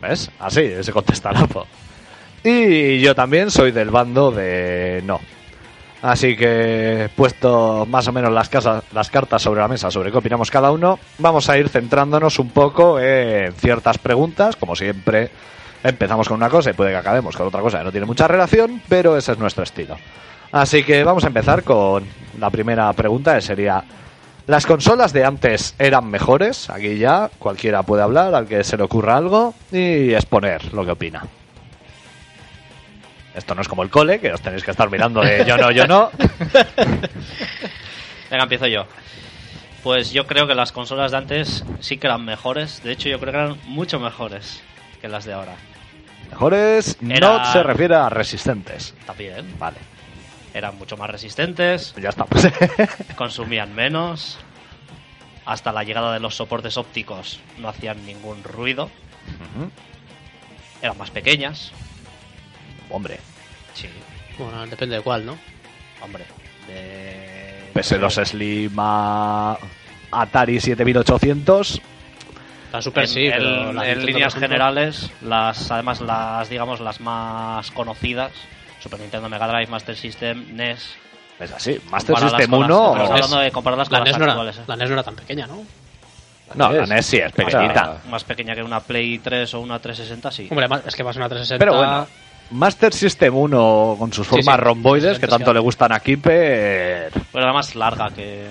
¿ves? 0.00 0.30
Así 0.38 0.70
se 0.80 0.92
contesta 0.92 1.32
Lapo. 1.32 1.66
Y 2.44 3.00
yo 3.00 3.14
también 3.14 3.50
soy 3.50 3.70
del 3.70 3.90
bando 3.90 4.30
de 4.30 5.02
no. 5.04 5.20
Así 6.02 6.36
que, 6.36 7.08
puesto 7.14 7.86
más 7.88 8.08
o 8.08 8.12
menos 8.12 8.32
las, 8.32 8.48
casas, 8.48 8.82
las 8.92 9.08
cartas 9.08 9.40
sobre 9.40 9.60
la 9.60 9.68
mesa 9.68 9.88
sobre 9.88 10.10
qué 10.10 10.18
opinamos 10.18 10.50
cada 10.50 10.72
uno, 10.72 10.98
vamos 11.18 11.48
a 11.48 11.56
ir 11.56 11.68
centrándonos 11.68 12.40
un 12.40 12.50
poco 12.50 12.98
en 12.98 13.52
ciertas 13.52 13.98
preguntas. 13.98 14.56
Como 14.56 14.74
siempre, 14.74 15.30
empezamos 15.84 16.28
con 16.28 16.38
una 16.38 16.50
cosa 16.50 16.70
y 16.70 16.72
puede 16.72 16.90
que 16.90 16.96
acabemos 16.96 17.36
con 17.36 17.46
otra 17.46 17.60
cosa 17.60 17.78
que 17.78 17.84
no 17.84 17.92
tiene 17.92 18.06
mucha 18.06 18.26
relación, 18.26 18.82
pero 18.88 19.16
ese 19.16 19.32
es 19.32 19.38
nuestro 19.38 19.62
estilo. 19.62 19.96
Así 20.50 20.82
que 20.82 21.04
vamos 21.04 21.22
a 21.22 21.28
empezar 21.28 21.62
con 21.62 22.04
la 22.40 22.50
primera 22.50 22.92
pregunta, 22.94 23.36
que 23.36 23.40
sería, 23.40 23.84
¿las 24.48 24.66
consolas 24.66 25.12
de 25.12 25.24
antes 25.24 25.76
eran 25.78 26.10
mejores? 26.10 26.68
Aquí 26.68 26.98
ya 26.98 27.30
cualquiera 27.38 27.84
puede 27.84 28.02
hablar, 28.02 28.34
al 28.34 28.48
que 28.48 28.64
se 28.64 28.76
le 28.76 28.82
ocurra 28.82 29.16
algo, 29.16 29.54
y 29.70 30.12
exponer 30.12 30.74
lo 30.74 30.84
que 30.84 30.90
opina. 30.90 31.22
Esto 33.34 33.54
no 33.54 33.62
es 33.62 33.68
como 33.68 33.82
el 33.82 33.90
cole, 33.90 34.20
que 34.20 34.32
os 34.32 34.40
tenéis 34.42 34.62
que 34.62 34.70
estar 34.70 34.90
mirando 34.90 35.22
de 35.22 35.44
yo 35.46 35.56
no, 35.56 35.70
yo 35.70 35.86
no. 35.86 36.10
Venga, 38.30 38.42
empiezo 38.44 38.66
yo. 38.66 38.86
Pues 39.82 40.12
yo 40.12 40.26
creo 40.26 40.46
que 40.46 40.54
las 40.54 40.70
consolas 40.70 41.10
de 41.10 41.18
antes 41.18 41.64
sí 41.80 41.96
que 41.96 42.06
eran 42.06 42.24
mejores. 42.24 42.82
De 42.82 42.92
hecho, 42.92 43.08
yo 43.08 43.18
creo 43.18 43.32
que 43.32 43.38
eran 43.38 43.58
mucho 43.64 43.98
mejores 43.98 44.62
que 45.00 45.08
las 45.08 45.24
de 45.24 45.32
ahora. 45.32 45.54
Mejores 46.30 46.96
no 47.00 47.52
se 47.52 47.62
refiere 47.62 47.94
a 47.94 48.08
resistentes. 48.08 48.94
También. 49.06 49.58
Vale, 49.58 49.78
Eran 50.54 50.78
mucho 50.78 50.96
más 50.96 51.10
resistentes, 51.10 51.94
ya 52.00 52.10
estamos. 52.10 52.46
consumían 53.16 53.74
menos. 53.74 54.38
Hasta 55.44 55.72
la 55.72 55.82
llegada 55.82 56.12
de 56.12 56.20
los 56.20 56.36
soportes 56.36 56.76
ópticos 56.76 57.40
no 57.58 57.68
hacían 57.68 58.06
ningún 58.06 58.44
ruido. 58.44 58.84
Ujú. 58.84 59.70
Eran 60.80 60.96
más 60.96 61.10
pequeñas. 61.10 61.72
Hombre, 62.92 63.18
Sí, 63.74 63.88
Bueno, 64.38 64.66
depende 64.66 64.96
de 64.96 65.02
cuál, 65.02 65.24
¿no? 65.26 65.36
hombre. 66.02 66.24
De... 66.68 67.70
pese 67.72 67.98
los 67.98 68.14
Slim 68.14 68.72
a 68.78 69.56
Atari 70.10 70.60
7800, 70.60 71.80
La 72.72 72.82
Super 72.82 73.04
en, 73.04 73.08
sí, 73.08 73.26
en- 73.26 73.32
pero 73.32 73.72
la 73.72 73.88
en 73.88 74.04
líneas 74.06 74.34
generales, 74.34 75.10
las 75.22 75.70
además 75.70 76.00
las 76.00 76.48
digamos 76.48 76.80
las 76.80 77.00
más 77.00 77.70
conocidas, 77.70 78.30
Super 78.80 79.00
Nintendo, 79.00 79.28
Mega 79.28 79.46
Drive, 79.48 79.66
Master 79.68 79.96
System, 79.96 80.54
NES. 80.56 80.94
es 81.40 81.52
así. 81.52 81.80
Master 81.90 82.16
System 82.18 82.50
con 82.50 82.60
las- 82.60 82.70
1. 82.70 82.92
estamos 82.92 83.10
hablando 83.10 83.38
de 83.38 83.50
compararlas 83.52 83.88
con 83.88 83.98
La 83.98 84.04
las 84.04 84.08
NES, 84.08 84.18
no 84.18 84.24
era, 84.24 84.32
actuales. 84.32 84.56
¿eh? 84.58 84.62
la 84.66 84.76
NES 84.76 84.88
no 84.88 84.94
era 84.94 85.02
tan 85.02 85.16
pequeña, 85.16 85.46
¿no? 85.46 85.64
No, 86.54 86.70
la 86.72 86.84
NES 86.86 87.06
sí 87.06 87.16
es 87.16 87.32
pequeñita. 87.32 87.98
Más 88.10 88.24
pequeña 88.24 88.54
que 88.54 88.62
una 88.62 88.80
Play 88.80 89.18
3 89.18 89.54
o 89.54 89.60
una 89.60 89.78
360, 89.78 90.30
sí. 90.30 90.48
Hombre, 90.50 90.68
más- 90.68 90.82
es 90.86 90.94
que 90.94 91.02
más 91.04 91.16
una 91.16 91.28
360. 91.28 91.58
Pero 91.64 91.76
bueno, 91.78 92.06
Master 92.52 92.92
System 92.92 93.34
1 93.34 93.96
con 93.98 94.12
sus 94.12 94.26
formas 94.26 94.56
sí, 94.56 94.60
romboides 94.60 95.18
que 95.18 95.26
360 95.26 95.38
tanto 95.38 95.54
le 95.54 95.60
gustan 95.60 95.92
a 95.92 96.00
Kipper. 96.00 97.10
Pero 97.32 97.44
era 97.44 97.52
más 97.52 97.74
larga 97.74 98.10
que. 98.10 98.46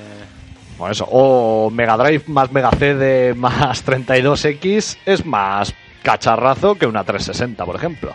Bueno, 0.77 0.91
eso. 0.91 1.07
O 1.09 1.69
Mega 1.69 1.95
Drive 1.97 2.23
más 2.27 2.51
Mega 2.51 2.71
CD 2.71 3.33
más 3.35 3.85
32X 3.85 4.97
es 5.05 5.25
más 5.25 5.73
cacharrazo 6.03 6.75
que 6.75 6.87
una 6.87 7.03
360, 7.03 7.65
por 7.65 7.75
ejemplo. 7.75 8.11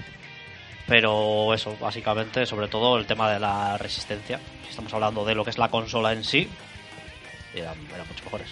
Pero 0.86 1.52
eso, 1.54 1.76
básicamente, 1.80 2.46
sobre 2.46 2.68
todo 2.68 2.96
el 2.96 3.06
tema 3.06 3.30
de 3.30 3.40
la 3.40 3.76
resistencia. 3.78 4.40
Si 4.64 4.70
estamos 4.70 4.92
hablando 4.94 5.24
de 5.24 5.34
lo 5.34 5.44
que 5.44 5.50
es 5.50 5.58
la 5.58 5.68
consola 5.68 6.12
en 6.12 6.22
sí, 6.22 6.48
eran, 7.54 7.76
eran 7.94 8.06
mucho 8.06 8.24
mejores. 8.24 8.48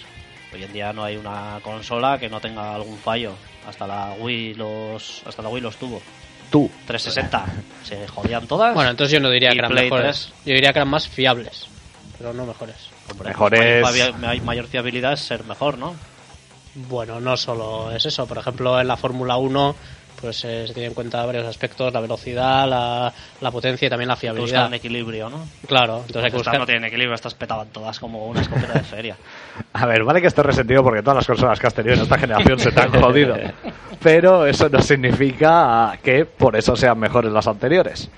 Hoy 0.53 0.63
en 0.63 0.73
día 0.73 0.93
no 0.93 1.03
hay 1.03 1.17
una 1.17 1.59
consola 1.61 2.17
que 2.17 2.29
no 2.29 2.39
tenga 2.39 2.75
algún 2.75 2.97
fallo. 2.97 3.33
Hasta 3.67 3.87
la 3.87 4.15
Wii 4.19 4.53
los, 4.53 5.23
hasta 5.25 5.41
la 5.41 5.49
Wii 5.49 5.61
los 5.61 5.77
tuvo. 5.77 6.01
Tú. 6.55 6.71
360 6.87 7.45
se 7.83 8.07
jodían 8.07 8.47
todas. 8.47 8.73
Bueno, 8.73 8.89
entonces 8.91 9.11
yo 9.11 9.19
no 9.19 9.29
diría 9.29 9.49
que 9.51 9.57
eran 9.57 9.71
Play 9.71 9.89
mejores. 9.89 10.29
Yo 10.45 10.53
diría 10.53 10.71
que 10.71 10.79
eran 10.79 10.87
más 10.89 11.05
fiables, 11.09 11.67
pero 12.17 12.33
no 12.33 12.45
mejores. 12.45 12.75
Hombre, 13.11 13.27
mejores- 13.29 13.81
Mayor, 13.83 14.17
mayor- 14.19 14.43
mayor 14.45 14.67
fiabilidad 14.67 15.11
es 15.13 15.19
ser 15.19 15.43
mejor, 15.43 15.77
¿no? 15.77 15.95
Bueno, 16.75 17.19
no 17.19 17.35
solo 17.35 17.91
es 17.91 18.05
eso. 18.05 18.25
Por 18.25 18.37
ejemplo, 18.37 18.79
en 18.79 18.87
la 18.87 18.95
Fórmula 18.95 19.35
1 19.35 19.75
pues 20.25 20.43
eh, 20.43 20.65
se 20.67 20.73
tiene 20.73 20.87
en 20.87 20.93
cuenta 20.95 21.23
varios 21.23 21.45
aspectos, 21.45 21.93
la 21.93 21.99
velocidad, 21.99 22.67
la, 22.67 23.13
la 23.41 23.51
potencia 23.51 23.85
y 23.85 23.89
también 23.89 24.07
la 24.07 24.15
que 24.15 24.21
buscar 24.27 24.33
fiabilidad. 24.35 24.67
un 24.67 24.73
equilibrio, 24.73 25.29
¿no? 25.29 25.45
Claro, 25.67 25.97
entonces 26.07 26.15
hay 26.15 26.31
que 26.31 26.37
Estas 26.37 26.39
buscar... 26.39 26.59
no 26.59 26.65
tienen 26.65 26.85
equilibrio, 26.85 27.13
estas 27.13 27.35
petaban 27.35 27.67
todas 27.67 27.99
como 27.99 28.25
una 28.25 28.41
escopeta 28.41 28.73
de 28.73 28.83
feria. 28.83 29.15
A 29.73 29.85
ver, 29.85 30.03
vale 30.03 30.19
que 30.21 30.27
estés 30.27 30.43
resentido 30.45 30.83
porque 30.83 31.01
todas 31.01 31.17
las 31.17 31.27
consolas 31.27 31.59
que 31.59 31.67
has 31.67 31.73
tenido 31.75 31.93
en 31.95 32.01
esta 32.01 32.17
generación 32.17 32.57
se 32.57 32.71
te 32.71 32.81
han 32.81 32.91
jodido. 32.91 33.35
Pero 34.01 34.45
eso 34.47 34.67
no 34.69 34.81
significa 34.81 35.97
que 36.03 36.25
por 36.25 36.55
eso 36.55 36.75
sean 36.75 36.97
mejores 36.99 37.31
las 37.31 37.47
anteriores. 37.47 38.09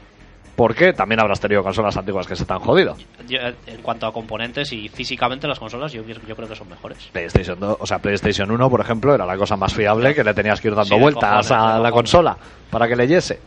Porque 0.57 0.91
también 0.91 1.21
habrás 1.21 1.39
tenido 1.39 1.61
consolas 1.63 1.95
antiguas 1.97 2.25
que 2.25 2.35
se 2.35 2.43
te 2.43 2.51
han 2.51 2.59
jodido. 2.59 2.97
Yo, 3.29 3.37
en 3.67 3.81
cuanto 3.83 4.07
a 4.07 4.11
componentes 4.11 4.73
y 4.73 4.89
físicamente 4.89 5.47
las 5.47 5.59
consolas, 5.59 5.93
yo, 5.93 6.01
yo 6.03 6.35
creo 6.35 6.47
que 6.49 6.55
son 6.55 6.67
mejores. 6.67 6.97
PlayStation 7.13 7.59
2, 7.59 7.77
o 7.79 7.85
sea, 7.85 7.99
PlayStation 7.99 8.49
1, 8.49 8.67
por 8.69 8.81
ejemplo, 8.81 9.13
era 9.13 9.23
la 9.25 9.37
cosa 9.37 9.55
más 9.55 9.71
fiable 9.73 10.15
que 10.15 10.23
le 10.23 10.33
tenías 10.33 10.59
que 10.59 10.69
ir 10.69 10.73
dando 10.75 10.95
Sí, 10.95 10.99
vueltas 11.01 11.47
cojones, 11.47 11.73
a 11.75 11.77
la 11.79 11.91
consola 11.91 12.37
para 12.71 12.87
que 12.87 12.95
leyese. 12.95 13.39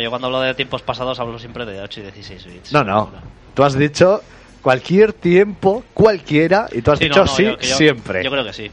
Yo 0.00 0.08
cuando 0.08 0.28
hablo 0.28 0.40
de 0.40 0.54
tiempos 0.54 0.82
pasados 0.82 1.18
hablo 1.18 1.36
siempre 1.38 1.66
de 1.66 1.80
8 1.80 1.98
y 2.00 2.02
16 2.04 2.46
bits. 2.46 2.72
No, 2.72 2.84
no. 2.84 3.10
Tú 3.54 3.64
has 3.64 3.76
dicho 3.76 4.22
cualquier 4.62 5.12
tiempo, 5.14 5.82
cualquiera, 5.92 6.68
y 6.70 6.80
tú 6.80 6.92
has 6.92 6.98
Sí, 7.00 7.06
dicho 7.06 7.18
no, 7.18 7.26
no, 7.26 7.32
sí 7.32 7.42
yo- 7.44 7.58
yo- 7.58 7.76
siempre. 7.76 8.22
Yo 8.22 8.30
creo 8.30 8.44
que 8.44 8.52
sí. 8.52 8.70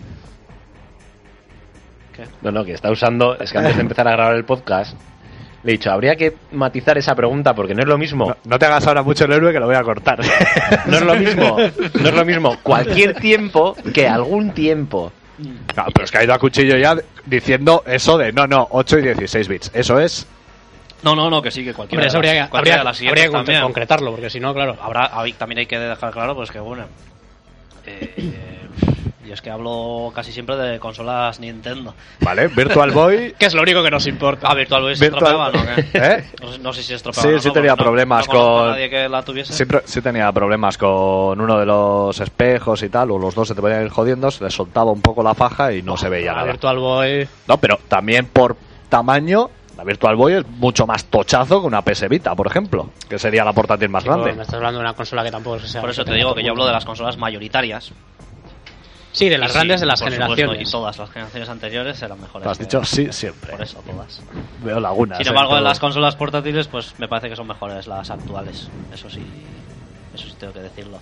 ¿Qué? 2.16 2.24
No, 2.44 2.52
no, 2.52 2.64
que 2.64 2.74
está 2.74 2.92
usando. 2.92 3.36
Es 3.40 3.52
que 3.52 3.58
antes 3.58 3.76
de 3.76 3.82
empezar 3.82 4.08
a 4.08 4.12
grabar 4.12 4.36
el 4.36 4.46
podcast, 4.46 4.96
le 5.64 5.72
he 5.72 5.78
dicho, 5.78 5.92
habría 5.92 6.16
que 6.16 6.36
matizar 6.52 6.98
esa 6.98 7.16
pregunta 7.16 7.54
porque 7.54 7.74
no 7.76 7.82
es 7.82 7.88
lo 7.88 7.98
mismo. 7.98 8.28
No, 8.28 8.38
no 8.46 8.60
te 8.60 8.66
hagas 8.66 8.88
ahora 8.88 9.04
mucho 9.04 9.26
el 9.26 9.34
héroe 9.34 9.52
que 9.52 9.60
lo 9.60 9.66
voy 9.66 9.76
a 9.76 9.84
cortar. 9.84 10.20
No 10.88 10.98
es 10.98 11.02
lo 11.04 11.16
mismo. 11.16 11.58
No 11.58 12.10
es 12.10 12.16
lo 12.16 12.26
mismo 12.26 12.58
cualquier 12.64 13.16
tiempo 13.16 13.76
que 13.94 14.08
algún 14.08 14.52
tiempo. 14.54 15.12
No, 15.40 15.86
pero 15.94 16.04
es 16.06 16.12
que 16.12 16.18
ha 16.18 16.24
ido 16.24 16.34
a 16.34 16.40
cuchillo 16.40 16.76
ya 16.78 16.96
diciendo 17.26 17.84
eso 17.86 18.18
de 18.18 18.32
no, 18.34 18.46
no, 18.48 18.68
8 18.72 19.00
y 19.00 19.02
16 19.04 19.48
bits. 19.48 19.72
Eso 19.74 20.00
es. 20.00 20.28
No, 21.02 21.16
no, 21.16 21.30
no, 21.30 21.42
que 21.42 21.50
sí, 21.50 21.64
que 21.64 21.74
cualquiera. 21.74 22.02
Hombre, 22.02 22.08
eso 22.10 22.18
habría, 22.58 22.78
de 22.78 22.84
las 22.84 22.98
siguientes 22.98 23.24
habría 23.26 23.40
que 23.40 23.46
también. 23.46 23.62
concretarlo, 23.64 24.12
porque 24.12 24.30
si 24.30 24.40
no, 24.42 24.54
claro. 24.54 24.76
Habrá, 24.82 25.10
también 25.38 25.60
hay 25.60 25.66
que 25.66 25.80
dejar 25.80 26.12
claro, 26.12 26.36
pues 26.36 26.52
que 26.52 26.60
bueno. 26.60 26.86
eh, 27.86 28.68
Y 29.30 29.32
es 29.32 29.42
que 29.44 29.52
hablo 29.52 30.12
casi 30.16 30.32
siempre 30.32 30.56
de 30.58 30.80
consolas 30.80 31.40
Nintendo. 31.40 31.94
¿Vale? 32.22 32.48
Virtual 32.48 32.90
Boy. 32.90 33.36
Que 33.40 33.46
es 33.46 33.54
lo 33.54 33.62
único 33.62 33.84
que 33.84 33.92
nos 33.92 34.08
importa. 34.08 34.48
Ah, 34.50 34.56
Virtual 34.56 34.82
Boy 34.82 34.96
se 34.96 35.08
Virtual- 35.08 35.52
estropeaba, 35.52 35.76
¿no? 35.76 36.04
¿Eh? 36.16 36.26
No, 36.42 36.52
sé- 36.52 36.60
no 36.60 36.74
sé 36.74 36.82
si 36.84 36.94
estropeaba. 36.96 37.30
Sí, 37.30 37.36
no, 37.36 37.40
sí 37.40 37.52
tenía 37.54 37.72
no- 37.72 37.78
problemas 37.78 38.28
con- 38.28 38.70
nadie 38.72 38.90
que 38.90 39.08
la 39.08 39.22
tuviese. 39.22 39.54
Siempre, 39.54 39.82
sí 39.86 40.02
tenía 40.02 40.32
problemas 40.32 40.80
con 40.80 41.40
uno 41.40 41.60
de 41.60 41.66
los 41.68 42.20
espejos 42.20 42.82
y 42.82 42.90
tal, 42.90 43.12
o 43.12 43.20
los 43.20 43.36
dos 43.36 43.48
se 43.48 43.54
te 43.54 43.62
podían 43.62 43.84
ir 43.84 43.90
jodiendo, 43.90 44.32
se 44.32 44.44
le 44.44 44.50
soltaba 44.50 44.92
un 44.92 45.02
poco 45.02 45.22
la 45.22 45.36
faja 45.36 45.72
y 45.74 45.84
no 45.84 45.96
se 45.96 46.10
veía 46.10 46.32
La 46.32 46.38
nada. 46.40 46.48
Virtual 46.52 46.80
Boy. 46.80 47.28
No, 47.48 47.58
pero 47.58 47.78
también 47.88 48.26
por 48.26 48.58
tamaño, 48.90 49.52
la 49.78 49.84
Virtual 49.84 50.16
Boy 50.16 50.34
es 50.34 50.48
mucho 50.48 50.88
más 50.88 51.06
tochazo 51.06 51.62
que 51.62 51.68
una 51.68 51.84
PS 51.84 52.08
Vita, 52.10 52.34
por 52.36 52.48
ejemplo, 52.48 52.90
que 53.08 53.20
sería 53.20 53.46
la 53.46 53.54
portátil 53.54 53.90
más 53.90 54.04
Chico, 54.04 54.16
grande. 54.16 54.34
Me 54.34 54.42
estás 54.42 54.56
hablando 54.56 54.80
de 54.80 54.86
una 54.86 54.94
consola 54.96 55.24
que 55.24 55.30
tampoco 55.32 55.60
sea. 55.60 55.82
Por 55.82 55.92
eso 55.92 56.04
te 56.04 56.14
digo 56.16 56.34
que 56.34 56.44
yo 56.44 56.52
hablo 56.52 56.66
de 56.66 56.74
las 56.74 56.84
consolas 56.84 57.16
mayoritarias. 57.18 57.92
Sí, 59.20 59.30
de 59.30 59.38
las 59.38 59.52
Y 59.52 59.54
grandes 59.54 59.80
sí, 59.80 59.82
de 59.82 59.86
las 59.88 60.00
por 60.02 60.12
supuesto, 60.12 60.36
generaciones. 60.36 60.68
y 60.68 60.72
todas 60.72 60.98
las 60.98 61.10
generaciones 61.12 61.50
anteriores 61.50 62.02
eran 62.02 62.20
mejores. 62.22 62.46
Lo 62.46 62.52
has 62.52 62.58
que- 62.58 62.64
dicho 62.64 62.84
sí 62.84 63.08
siempre. 63.12 63.52
Por 63.52 63.62
eso, 63.62 63.80
todas. 63.86 64.22
Veo 64.64 64.80
lagunas. 64.80 65.18
Sin 65.18 65.28
en 65.28 65.34
embargo, 65.34 65.58
en 65.58 65.64
las 65.64 65.80
consolas 65.80 66.16
portátiles, 66.16 66.68
pues 66.68 66.96
me 66.98 67.08
parece 67.08 67.30
que 67.30 67.36
son 67.36 67.48
mejores 67.48 67.86
las 67.88 68.10
actuales. 68.10 68.70
Eso 68.94 69.10
sí, 69.10 69.26
eso 70.14 70.28
sí 70.28 70.36
tengo 70.40 70.54
que 70.54 70.62
decirlo. 70.62 71.00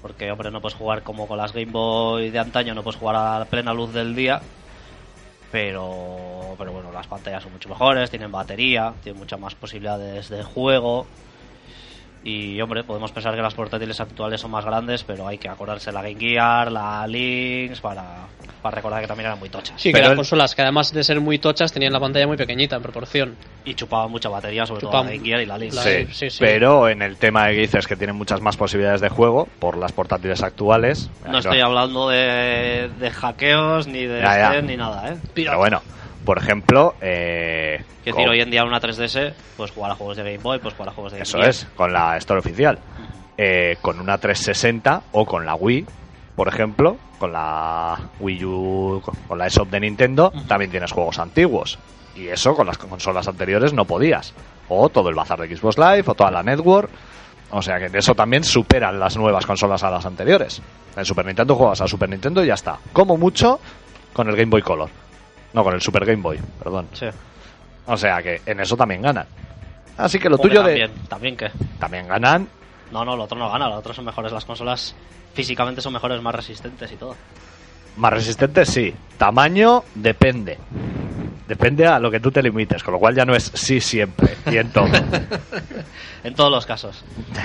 Porque, 0.00 0.30
hombre, 0.32 0.50
no 0.50 0.60
puedes 0.60 0.76
jugar 0.76 1.02
como 1.02 1.26
con 1.28 1.36
las 1.38 1.52
Game 1.52 1.70
Boy 1.70 2.30
de 2.30 2.38
antaño, 2.38 2.74
no 2.74 2.82
puedes 2.82 2.98
jugar 2.98 3.16
a 3.16 3.44
plena 3.44 3.72
luz 3.74 3.92
del 3.92 4.14
día. 4.14 4.40
Pero, 5.50 6.54
pero 6.56 6.72
bueno, 6.72 6.90
las 6.92 7.06
pantallas 7.06 7.42
son 7.42 7.52
mucho 7.52 7.68
mejores, 7.68 8.08
tienen 8.10 8.32
batería, 8.32 8.94
tienen 9.02 9.18
muchas 9.18 9.38
más 9.38 9.54
posibilidades 9.54 10.28
de 10.30 10.42
juego. 10.42 11.06
Y, 12.24 12.60
hombre, 12.60 12.84
podemos 12.84 13.10
pensar 13.10 13.34
que 13.34 13.42
las 13.42 13.54
portátiles 13.54 14.00
actuales 14.00 14.40
son 14.40 14.52
más 14.52 14.64
grandes, 14.64 15.02
pero 15.02 15.26
hay 15.26 15.38
que 15.38 15.48
acordarse 15.48 15.90
la 15.90 16.02
Game 16.02 16.14
Gear, 16.20 16.70
la 16.70 17.04
Lynx, 17.08 17.80
para, 17.80 18.28
para 18.62 18.76
recordar 18.76 19.00
que 19.00 19.08
también 19.08 19.26
eran 19.26 19.40
muy 19.40 19.48
tochas. 19.48 19.74
Sí, 19.80 19.88
que 19.88 19.94
Pero 19.94 20.04
eran 20.04 20.12
el- 20.12 20.16
consolas 20.18 20.54
que 20.54 20.62
además 20.62 20.92
de 20.92 21.02
ser 21.02 21.20
muy 21.20 21.40
tochas 21.40 21.72
tenían 21.72 21.92
la 21.92 21.98
pantalla 21.98 22.28
muy 22.28 22.36
pequeñita 22.36 22.76
en 22.76 22.82
proporción. 22.82 23.36
Y 23.64 23.74
chupaban 23.74 24.10
mucha 24.12 24.28
batería, 24.28 24.66
sobre 24.66 24.82
Chupaban- 24.82 24.90
todo 25.02 25.04
la 25.04 25.10
Game 25.16 25.24
Gear 25.26 25.40
y 25.40 25.46
la 25.46 25.58
Lynx. 25.58 25.74
la- 25.74 25.82
Sí, 25.82 26.06
sí, 26.12 26.30
sí. 26.30 26.36
pero 26.38 26.88
en 26.88 27.02
el 27.02 27.16
tema 27.16 27.46
de 27.48 27.54
que 27.54 27.60
dices 27.62 27.88
que 27.88 27.96
tienen 27.96 28.14
muchas 28.14 28.40
más 28.40 28.56
posibilidades 28.56 29.00
de 29.00 29.08
juego 29.08 29.48
por 29.58 29.76
las 29.76 29.90
portátiles 29.92 30.44
actuales. 30.44 31.10
No 31.28 31.38
estoy 31.38 31.58
hablando 31.60 32.08
de, 32.08 32.88
de 33.00 33.10
hackeos, 33.10 33.88
ni 33.88 34.06
de 34.06 34.20
Ya, 34.20 34.36
ya. 34.38 34.48
Steam, 34.50 34.66
ni 34.66 34.76
nada, 34.76 35.12
¿eh? 35.12 35.16
Pero 35.34 35.58
bueno, 35.58 35.82
por 36.24 36.38
ejemplo, 36.38 36.94
eh, 37.00 37.84
Quiero 38.02 38.16
decir, 38.16 38.30
hoy 38.30 38.40
en 38.40 38.50
día 38.50 38.64
una 38.64 38.80
3DS, 38.80 39.32
pues 39.56 39.70
jugar 39.70 39.92
a 39.92 39.94
juegos 39.94 40.16
de 40.16 40.22
Game 40.24 40.38
Boy, 40.38 40.58
pues 40.58 40.74
jugar 40.74 40.88
a 40.90 40.92
juegos 40.92 41.12
de 41.12 41.18
Game 41.18 41.22
Eso 41.24 41.38
Gear. 41.38 41.50
es, 41.50 41.66
con 41.76 41.92
la 41.92 42.16
Store 42.18 42.40
oficial. 42.40 42.78
Eh, 43.38 43.76
con 43.80 43.98
una 44.00 44.18
360 44.18 45.02
o 45.12 45.24
con 45.24 45.46
la 45.46 45.54
Wii, 45.54 45.86
por 46.36 46.48
ejemplo, 46.48 46.96
con 47.18 47.32
la 47.32 47.98
Wii 48.20 48.44
U, 48.44 49.02
con 49.28 49.38
la 49.38 49.46
eShop 49.46 49.70
de 49.70 49.80
Nintendo, 49.80 50.32
también 50.48 50.70
tienes 50.70 50.92
juegos 50.92 51.18
antiguos. 51.18 51.78
Y 52.14 52.28
eso 52.28 52.54
con 52.54 52.66
las 52.66 52.76
consolas 52.78 53.26
anteriores 53.28 53.72
no 53.72 53.84
podías. 53.86 54.34
O 54.68 54.88
todo 54.90 55.08
el 55.08 55.14
bazar 55.14 55.40
de 55.40 55.56
Xbox 55.56 55.78
Live, 55.78 56.04
o 56.06 56.14
toda 56.14 56.30
la 56.30 56.42
Network. 56.42 56.90
O 57.50 57.62
sea 57.62 57.78
que 57.78 57.96
eso 57.98 58.14
también 58.14 58.44
superan 58.44 58.98
las 58.98 59.16
nuevas 59.16 59.46
consolas 59.46 59.82
a 59.82 59.90
las 59.90 60.04
anteriores. 60.06 60.60
En 60.96 61.04
Super 61.04 61.24
Nintendo 61.26 61.54
juegas 61.54 61.80
a 61.80 61.88
Super 61.88 62.08
Nintendo 62.08 62.42
y 62.44 62.48
ya 62.48 62.54
está. 62.54 62.78
Como 62.92 63.16
mucho 63.16 63.60
con 64.12 64.28
el 64.28 64.36
Game 64.36 64.50
Boy 64.50 64.62
Color. 64.62 64.90
No, 65.52 65.64
con 65.64 65.74
el 65.74 65.82
Super 65.82 66.04
Game 66.04 66.22
Boy, 66.22 66.38
perdón. 66.58 66.88
Sí. 66.92 67.06
O 67.86 67.96
sea 67.96 68.22
que 68.22 68.40
en 68.46 68.60
eso 68.60 68.76
también 68.76 69.02
ganan. 69.02 69.26
Así 69.98 70.18
que 70.18 70.28
lo 70.28 70.38
tuyo 70.38 70.62
también, 70.62 70.92
de... 70.92 71.08
También 71.08 71.36
que... 71.36 71.50
También 71.78 72.08
ganan 72.08 72.48
No, 72.90 73.04
no, 73.04 73.16
lo 73.16 73.24
otro 73.24 73.38
no 73.38 73.50
gana, 73.50 73.68
lo 73.68 73.76
otro 73.76 73.92
son 73.92 74.04
mejores. 74.04 74.32
Las 74.32 74.44
consolas 74.44 74.94
físicamente 75.34 75.80
son 75.80 75.92
mejores, 75.92 76.20
más 76.22 76.34
resistentes 76.34 76.90
y 76.92 76.96
todo. 76.96 77.16
Más 77.96 78.12
resistente, 78.12 78.64
sí. 78.64 78.94
Tamaño, 79.18 79.84
depende. 79.94 80.58
Depende 81.46 81.86
a 81.86 81.98
lo 81.98 82.10
que 82.10 82.20
tú 82.20 82.30
te 82.30 82.42
limites, 82.42 82.82
con 82.82 82.92
lo 82.92 82.98
cual 82.98 83.14
ya 83.14 83.26
no 83.26 83.34
es 83.34 83.50
sí 83.54 83.80
siempre 83.80 84.36
y 84.50 84.56
en 84.56 84.70
todo. 84.70 84.86
En 86.24 86.36
todos 86.36 86.52
los 86.52 86.64
casos. 86.64 87.02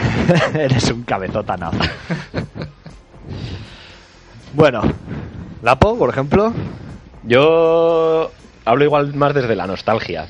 Eres 0.53 0.91
un 0.91 1.01
cabezotanazo. 1.01 1.80
bueno, 4.53 4.82
Lapo, 5.64 5.97
por 5.97 6.10
ejemplo. 6.10 6.53
Yo 7.28 8.32
hablo 8.65 8.84
igual 8.84 9.13
más 9.13 9.34
desde 9.34 9.55
la 9.55 9.67
nostalgia. 9.67 10.25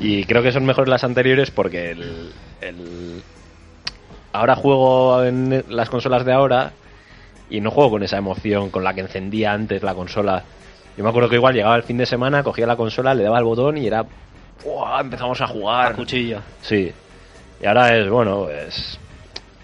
Y 0.00 0.24
creo 0.24 0.42
que 0.42 0.52
son 0.52 0.64
mejores 0.64 0.88
las 0.88 1.04
anteriores 1.04 1.50
porque 1.50 1.90
el, 1.92 2.32
el- 2.60 3.22
ahora 4.32 4.56
juego 4.56 5.22
en 5.22 5.64
las 5.68 5.88
consolas 5.90 6.24
de 6.24 6.32
ahora 6.32 6.72
y 7.50 7.60
no 7.60 7.70
juego 7.70 7.90
con 7.90 8.02
esa 8.02 8.16
emoción 8.16 8.70
con 8.70 8.82
la 8.84 8.94
que 8.94 9.02
encendía 9.02 9.52
antes 9.52 9.82
la 9.82 9.94
consola. 9.94 10.42
Yo 10.96 11.04
me 11.04 11.10
acuerdo 11.10 11.28
que 11.28 11.36
igual 11.36 11.54
llegaba 11.54 11.76
el 11.76 11.82
fin 11.82 11.98
de 11.98 12.06
semana, 12.06 12.42
cogía 12.42 12.66
la 12.66 12.76
consola, 12.76 13.14
le 13.14 13.22
daba 13.24 13.38
el 13.38 13.44
botón 13.44 13.76
y 13.76 13.86
era... 13.86 14.04
¡buah! 14.64 15.00
Empezamos 15.00 15.40
a 15.40 15.44
A 15.44 15.48
jugar. 15.48 15.94
cuchillo. 15.96 16.40
Sí. 16.62 16.92
Y 17.60 17.66
ahora 17.66 17.96
es, 17.96 18.08
bueno, 18.08 18.48
es... 18.48 18.98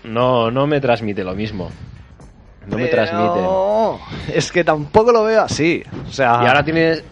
No, 0.04 0.50
no 0.50 0.66
me 0.66 0.80
transmite 0.80 1.24
lo 1.24 1.34
mismo. 1.34 1.70
No 2.66 2.76
me 2.76 2.86
transmite. 2.86 3.40
No, 3.42 3.98
es 4.32 4.52
que 4.52 4.62
tampoco 4.64 5.12
lo 5.12 5.24
veo 5.24 5.42
así. 5.42 5.82
O 6.08 6.12
sea, 6.12 6.40
Y 6.42 6.46
ahora 6.46 6.62
tienes... 6.64 7.02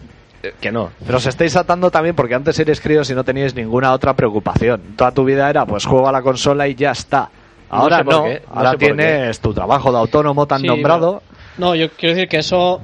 eh, 0.43 0.53
Que 0.59 0.71
no. 0.71 0.91
Pero 1.05 1.17
os 1.17 1.25
estáis 1.25 1.55
atando 1.55 1.89
también 1.91 2.15
porque 2.15 2.35
antes 2.35 2.57
eres 2.59 2.79
críos 2.79 3.09
y 3.09 3.15
no 3.15 3.23
teníais 3.23 3.55
ninguna 3.55 3.91
otra 3.93 4.13
preocupación. 4.13 4.81
Toda 4.95 5.11
tu 5.11 5.23
vida 5.25 5.49
era, 5.49 5.65
pues 5.65 5.85
juego 5.85 6.07
a 6.07 6.11
la 6.11 6.21
consola 6.21 6.67
y 6.67 6.75
ya 6.75 6.91
está. 6.91 7.29
No 7.71 7.77
Ahora 7.77 7.97
sé 7.99 8.03
no, 8.05 8.25
ahora 8.55 8.71
sé 8.71 8.77
tienes 8.77 9.39
tu 9.41 9.53
trabajo 9.53 9.91
de 9.91 9.97
autónomo 9.99 10.45
tan 10.47 10.61
Sí, 10.61 10.67
nombrado. 10.67 11.21
No, 11.57 11.75
yo 11.75 11.89
quiero 11.91 12.15
decir 12.15 12.27
que 12.29 12.37
eso 12.37 12.81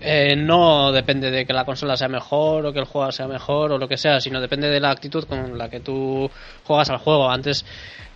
eh, 0.00 0.36
no 0.36 0.92
depende 0.92 1.30
de 1.32 1.44
que 1.44 1.52
la 1.52 1.64
consola 1.64 1.96
sea 1.96 2.08
mejor 2.08 2.64
o 2.66 2.72
que 2.72 2.78
el 2.78 2.84
juego 2.84 3.10
sea 3.10 3.26
mejor 3.26 3.72
o 3.72 3.78
lo 3.78 3.88
que 3.88 3.96
sea, 3.96 4.20
sino 4.20 4.40
depende 4.40 4.68
de 4.68 4.78
la 4.78 4.90
actitud 4.90 5.24
con 5.24 5.58
la 5.58 5.68
que 5.68 5.80
tú 5.80 6.30
juegas 6.64 6.88
al 6.90 6.98
juego. 6.98 7.28
Antes, 7.30 7.64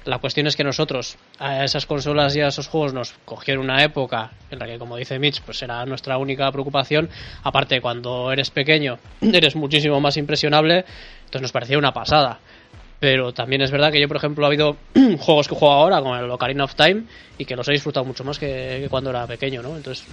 la 0.04 0.18
cuestión 0.18 0.46
es 0.46 0.56
que 0.56 0.64
nosotros 0.64 1.16
a 1.38 1.64
esas 1.64 1.86
consolas 1.86 2.34
y 2.36 2.40
a 2.40 2.48
esos 2.48 2.68
juegos 2.68 2.92
nos 2.92 3.14
cogieron 3.24 3.64
una 3.64 3.82
época 3.84 4.32
en 4.50 4.58
la 4.58 4.66
que, 4.66 4.78
como 4.78 4.96
dice 4.96 5.18
Mitch, 5.18 5.42
pues 5.42 5.62
era 5.62 5.84
nuestra 5.86 6.18
única 6.18 6.50
preocupación. 6.50 7.08
Aparte, 7.42 7.80
cuando 7.80 8.32
eres 8.32 8.50
pequeño, 8.50 8.98
eres 9.20 9.56
muchísimo 9.56 10.00
más 10.00 10.16
impresionable, 10.16 10.84
entonces 11.20 11.42
nos 11.42 11.52
parecía 11.52 11.78
una 11.78 11.92
pasada. 11.92 12.40
Pero 12.98 13.32
también 13.32 13.62
es 13.62 13.70
verdad 13.70 13.90
que 13.90 14.00
yo, 14.00 14.08
por 14.08 14.16
ejemplo, 14.16 14.44
ha 14.44 14.48
habido 14.48 14.76
juegos 15.18 15.48
que 15.48 15.54
juego 15.54 15.74
ahora, 15.74 16.00
como 16.00 16.16
el 16.16 16.30
Ocarina 16.30 16.64
of 16.64 16.74
Time, 16.74 17.04
y 17.38 17.44
que 17.44 17.56
los 17.56 17.68
he 17.68 17.72
disfrutado 17.72 18.04
mucho 18.04 18.24
más 18.24 18.38
que, 18.38 18.78
que 18.82 18.88
cuando 18.88 19.10
era 19.10 19.26
pequeño, 19.26 19.62
¿no? 19.62 19.76
Entonces, 19.76 20.06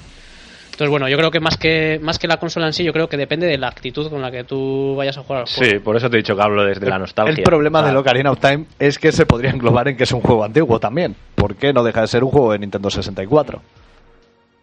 entonces 0.80 0.92
bueno, 0.92 1.10
yo 1.10 1.18
creo 1.18 1.30
que 1.30 1.42
más 1.42 1.58
que 1.58 2.00
más 2.02 2.18
que 2.18 2.28
la 2.30 2.38
consola 2.38 2.68
en 2.68 2.72
sí, 2.74 2.86
yo 2.86 2.94
creo 2.94 3.10
que 3.10 3.18
depende 3.18 3.48
de 3.48 3.58
la 3.58 3.68
actitud 3.68 4.10
con 4.10 4.22
la 4.22 4.32
que 4.32 4.46
tú 4.46 4.96
vayas 4.98 5.18
a 5.18 5.24
jugar 5.24 5.42
al 5.42 5.48
juego. 5.48 5.72
Sí, 5.74 5.80
por 5.80 5.98
eso 5.98 6.10
te 6.10 6.16
he 6.16 6.22
dicho 6.22 6.38
que 6.38 6.42
hablo 6.42 6.64
desde 6.64 6.88
la 6.88 6.98
nostalgia. 6.98 7.34
El 7.36 7.44
problema 7.44 7.80
Ah, 7.80 7.92
de 7.92 7.98
Ocarina 7.98 8.32
of 8.32 8.40
Time 8.40 8.66
es 8.80 8.98
que 8.98 9.12
se 9.12 9.26
podría 9.26 9.50
englobar 9.52 9.90
en 9.90 9.98
que 9.98 10.04
es 10.06 10.12
un 10.14 10.22
juego 10.22 10.46
antiguo 10.46 10.80
también. 10.80 11.18
¿Por 11.36 11.56
qué 11.58 11.74
no 11.74 11.84
deja 11.84 12.00
de 12.02 12.08
ser 12.08 12.24
un 12.24 12.32
juego 12.32 12.54
de 12.54 12.60
Nintendo 12.60 12.90
64? 12.90 13.62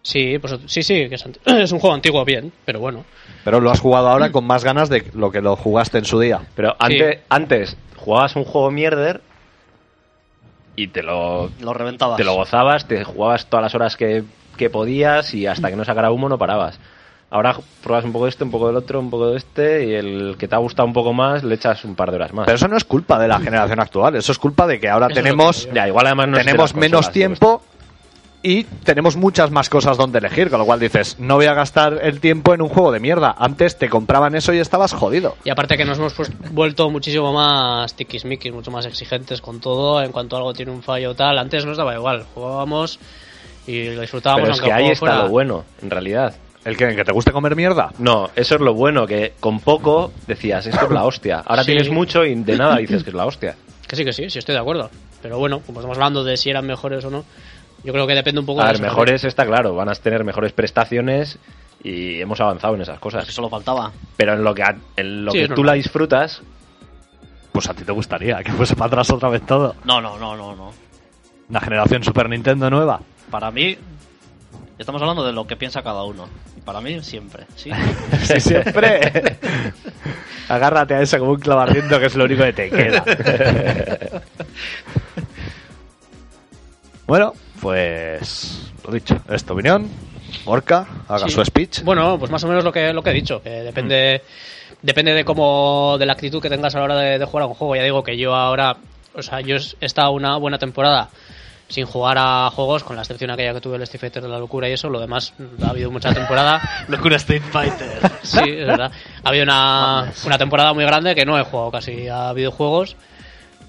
Sí, 0.00 0.38
pues 0.38 0.54
sí, 0.66 0.82
sí, 0.82 1.08
que 1.08 1.16
es, 1.16 1.26
ant- 1.26 1.38
es 1.62 1.70
un 1.72 1.80
juego 1.80 1.94
antiguo 1.94 2.24
bien, 2.24 2.50
pero 2.64 2.80
bueno. 2.80 3.04
Pero 3.44 3.60
lo 3.60 3.70
has 3.70 3.80
jugado 3.80 4.08
ahora 4.08 4.32
con 4.32 4.46
más 4.46 4.64
ganas 4.64 4.88
de 4.88 5.04
lo 5.12 5.30
que 5.30 5.42
lo 5.42 5.54
jugaste 5.56 5.98
en 5.98 6.06
su 6.06 6.18
día. 6.18 6.40
Pero 6.54 6.74
antes, 6.78 7.18
antes 7.28 7.76
jugabas 7.96 8.34
un 8.36 8.44
juego 8.44 8.70
mierder 8.70 9.20
y 10.76 10.88
te 10.88 11.02
lo, 11.02 11.50
Lo 11.60 11.74
reventabas. 11.74 12.16
te 12.16 12.24
lo 12.24 12.34
gozabas, 12.34 12.86
te 12.86 13.04
jugabas 13.04 13.46
todas 13.46 13.64
las 13.64 13.74
horas 13.74 13.96
que, 13.96 14.22
que 14.57 14.70
podías 14.70 15.34
y 15.34 15.46
hasta 15.46 15.70
que 15.70 15.76
no 15.76 15.84
sacara 15.84 16.11
humo 16.11 16.28
no 16.28 16.38
parabas. 16.38 16.78
Ahora 17.28 17.57
pruebas 17.82 18.04
un 18.04 18.12
poco 18.12 18.26
de 18.26 18.30
este, 18.30 18.44
un 18.44 18.50
poco 18.50 18.68
del 18.68 18.76
otro, 18.76 19.00
un 19.00 19.11
poco 19.11 19.30
de 19.30 19.36
este 19.36 19.86
y 19.86 19.94
el 19.94 20.36
que 20.38 20.46
te 20.46 20.54
ha 20.54 20.59
gustado 20.59 20.86
un 20.86 20.92
poco 20.92 21.12
más 21.12 21.42
le 21.42 21.57
echas 21.57 21.84
un 21.84 21.96
par 21.96 22.11
de 22.11 22.16
horas 22.16 22.32
más. 22.32 22.46
Pero 22.46 22.57
eso 22.57 22.68
no 22.68 22.76
es 22.76 22.84
culpa 22.84 23.18
de 23.18 23.26
la 23.26 23.40
generación 23.40 23.80
actual, 23.80 24.14
eso 24.14 24.30
es 24.30 24.38
culpa 24.38 24.66
de 24.66 24.78
que 24.78 24.88
ahora 24.88 25.07
Eso 25.07 25.16
tenemos 25.16 25.66
que 25.66 25.74
ya, 25.74 25.88
igual 25.88 26.07
además 26.07 26.28
no 26.28 26.38
tenemos 26.38 26.74
menos 26.74 27.07
consolas, 27.07 27.12
tiempo 27.12 27.62
y 28.46 28.62
tenemos 28.62 29.16
muchas 29.16 29.50
más 29.50 29.68
cosas 29.68 29.96
donde 29.96 30.18
elegir, 30.18 30.50
con 30.50 30.61
lo 30.61 30.66
cual 30.66 30.78
dices, 30.78 31.16
no 31.18 31.34
voy 31.34 31.46
a 31.46 31.54
gastar 31.54 31.98
el 32.00 32.20
tiempo 32.20 32.54
en 32.54 32.62
un 32.62 32.68
juego 32.68 32.92
de 32.92 33.00
mierda. 33.00 33.34
Antes 33.36 33.76
te 33.76 33.88
compraban 33.88 34.36
eso 34.36 34.52
y 34.52 34.59
estabas 34.59 34.92
jodido. 34.92 35.36
Y 35.42 35.50
aparte 35.50 35.76
que 35.76 35.84
nos 35.84 35.98
hemos 35.98 36.14
pues, 36.14 36.30
vuelto 36.52 36.88
muchísimo 36.88 37.32
más 37.32 37.94
tiquismiquis, 37.94 38.52
mucho 38.52 38.70
más 38.70 38.86
exigentes 38.86 39.40
con 39.40 39.59
todo, 39.59 40.00
en 40.00 40.12
cuanto 40.12 40.36
algo 40.36 40.54
tiene 40.54 40.70
un 40.70 40.84
fallo 40.84 41.11
o 41.11 41.14
tal. 41.16 41.38
Antes 41.38 41.66
nos 41.66 41.76
daba 41.76 41.96
igual, 41.96 42.24
jugábamos 42.34 43.00
y 43.66 43.90
lo 43.94 44.00
disfrutábamos 44.00 44.42
Pero 44.44 44.54
es 44.54 44.60
que 44.60 44.72
ahí 44.72 44.86
está 44.90 44.98
fuera- 45.00 45.22
lo 45.24 45.28
bueno, 45.28 45.64
en 45.82 45.90
realidad. 45.90 46.34
¿El 46.64 46.76
que, 46.76 46.96
que 46.96 47.04
te 47.04 47.12
guste 47.12 47.30
comer 47.30 47.54
mierda? 47.54 47.92
No, 47.98 48.30
eso 48.34 48.56
es 48.56 48.60
lo 48.60 48.74
bueno, 48.74 49.06
que 49.06 49.34
con 49.38 49.60
poco 49.60 50.12
decías, 50.26 50.66
esto 50.66 50.86
es 50.86 50.90
la 50.90 51.04
hostia. 51.04 51.42
Ahora 51.46 51.62
Sí. 51.62 51.66
tienes 51.72 51.90
mucho 51.90 52.24
y 52.24 52.34
de 52.34 52.56
nada 52.56 52.76
dices 52.78 53.04
que 53.04 53.10
es 53.10 53.14
la 53.14 53.24
hostia. 53.24 53.54
Que 53.86 53.94
sí, 53.94 54.04
que 54.04 54.12
sí, 54.12 54.28
sí 54.30 54.40
estoy 54.40 54.54
de 54.56 54.60
acuerdo. 54.60 54.90
Pero 55.22 55.38
bueno, 55.38 55.60
como 55.60 55.78
estamos 55.78 55.96
hablando 55.96 56.24
de 56.24 56.36
si 56.36 56.50
eran 56.50 56.66
mejores 56.66 57.04
o 57.04 57.10
no, 57.10 57.24
yo 57.84 57.92
creo 57.92 58.04
que 58.06 58.14
depende 58.14 58.40
un 58.40 58.46
poco 58.46 58.60
A 58.62 58.64
de 58.64 58.68
ver, 58.72 58.74
eso 58.76 58.82
mejores 58.84 59.22
está 59.24 59.46
claro, 59.46 59.76
van 59.76 59.88
a 59.88 59.94
tener 59.94 60.24
mejores 60.24 60.52
prestaciones 60.52 61.38
y 61.84 62.20
hemos 62.20 62.40
avanzado 62.40 62.74
en 62.74 62.80
esas 62.80 62.96
Que 62.96 63.00
cosas. 63.02 63.26
solo 63.28 63.48
faltaba. 63.48 63.92
Pero 64.16 64.32
en 64.34 64.42
lo 64.42 64.52
que, 64.52 64.64
a- 64.64 64.74
en 64.96 65.24
lo 65.24 65.30
Sí, 65.30 65.38
que 65.38 65.44
tú 65.44 65.50
normal. 65.50 65.66
la 65.66 65.72
disfrutas, 65.74 66.42
Pues 67.52 67.70
a 67.70 67.74
ti 67.74 67.84
te 67.84 67.92
gustaría 67.92 68.42
que 68.42 68.52
fuese 68.52 68.74
para 68.76 68.88
atrás 68.88 69.10
otra 69.10 69.28
vez 69.30 69.40
todo. 69.46 69.74
No, 69.84 70.00
no, 70.00 70.18
no, 70.18 70.36
no, 70.36 70.54
no. 70.54 70.72
Una 71.48 71.60
generación 71.60 72.02
Super 72.02 72.28
Nintendo 72.28 72.68
nueva. 72.68 73.00
Para 73.30 73.50
mí, 73.50 73.76
Estamos 74.78 75.00
hablando 75.00 75.24
de 75.24 75.32
lo 75.32 75.46
que 75.46 75.56
piensa 75.56 75.82
cada 75.82 76.04
uno. 76.04 76.28
Y 76.54 76.60
para 76.60 76.82
mí, 76.82 77.02
siempre. 77.02 77.44
Sí. 77.56 77.70
Sí, 78.24 78.40
siempre. 78.40 79.38
Agárrate 80.50 80.94
a 80.94 81.00
eso 81.00 81.18
como 81.18 81.32
un 81.32 81.40
clavardiento 81.40 81.98
que 81.98 82.06
es 82.06 82.14
lo 82.14 82.24
único 82.24 82.42
que 82.44 82.52
te 82.52 82.70
queda. 82.70 83.02
bueno, 87.06 87.32
pues 87.60 88.70
lo 88.86 88.92
dicho, 88.92 89.18
es 89.30 89.44
tu 89.44 89.54
opinión. 89.54 89.88
Orca, 90.44 90.86
haga 91.08 91.26
Sí. 91.26 91.34
su 91.34 91.44
speech. 91.44 91.82
Bueno, 91.82 92.18
pues 92.18 92.30
más 92.30 92.44
o 92.44 92.48
menos 92.48 92.62
lo 92.62 92.70
que, 92.72 92.92
lo 92.92 93.02
que 93.02 93.10
he 93.10 93.14
dicho, 93.14 93.42
que 93.42 93.48
depende, 93.50 94.22
depende 94.82 95.14
de 95.14 95.24
cómo, 95.24 95.96
de 95.98 96.04
la 96.06 96.12
actitud 96.12 96.42
que 96.42 96.50
tengas 96.50 96.74
a 96.74 96.78
la 96.78 96.84
hora 96.84 96.96
de, 96.96 97.18
de 97.18 97.24
jugar 97.24 97.44
a 97.44 97.46
un 97.46 97.54
juego. 97.54 97.76
Ya 97.76 97.82
digo 97.82 98.02
que 98.04 98.16
yo 98.18 98.34
ahora, 98.34 98.76
o 99.14 99.22
sea, 99.22 99.40
yo 99.40 99.56
he 99.56 99.86
estado 99.86 100.10
una 100.12 100.36
buena 100.36 100.58
temporada 100.58 101.08
sin 101.68 101.84
jugar 101.86 102.16
a 102.18 102.50
juegos, 102.50 102.84
con 102.84 102.96
la 102.96 103.02
excepción 103.02 103.30
aquella 103.30 103.54
que 103.54 103.60
tuve 103.60 103.76
el 103.76 103.82
Street 103.82 104.00
Fighter 104.00 104.22
de 104.22 104.28
la 104.28 104.38
locura 104.38 104.68
y 104.68 104.72
eso, 104.72 104.88
lo 104.88 105.00
demás 105.00 105.34
ha 105.64 105.70
habido 105.70 105.90
mucha 105.90 106.12
temporada. 106.12 106.60
Locura 106.88 107.16
Street 107.16 107.42
Fighter. 107.50 108.10
Sí, 108.22 108.40
es 108.40 108.66
verdad. 108.66 108.90
Ha 109.22 109.28
habido 109.28 109.44
una, 109.44 110.12
una 110.24 110.38
temporada 110.38 110.72
muy 110.72 110.84
grande 110.84 111.14
que 111.14 111.24
no 111.24 111.38
he 111.38 111.44
jugado 111.44 111.70
casi 111.70 112.08
a 112.08 112.32
videojuegos 112.32 112.96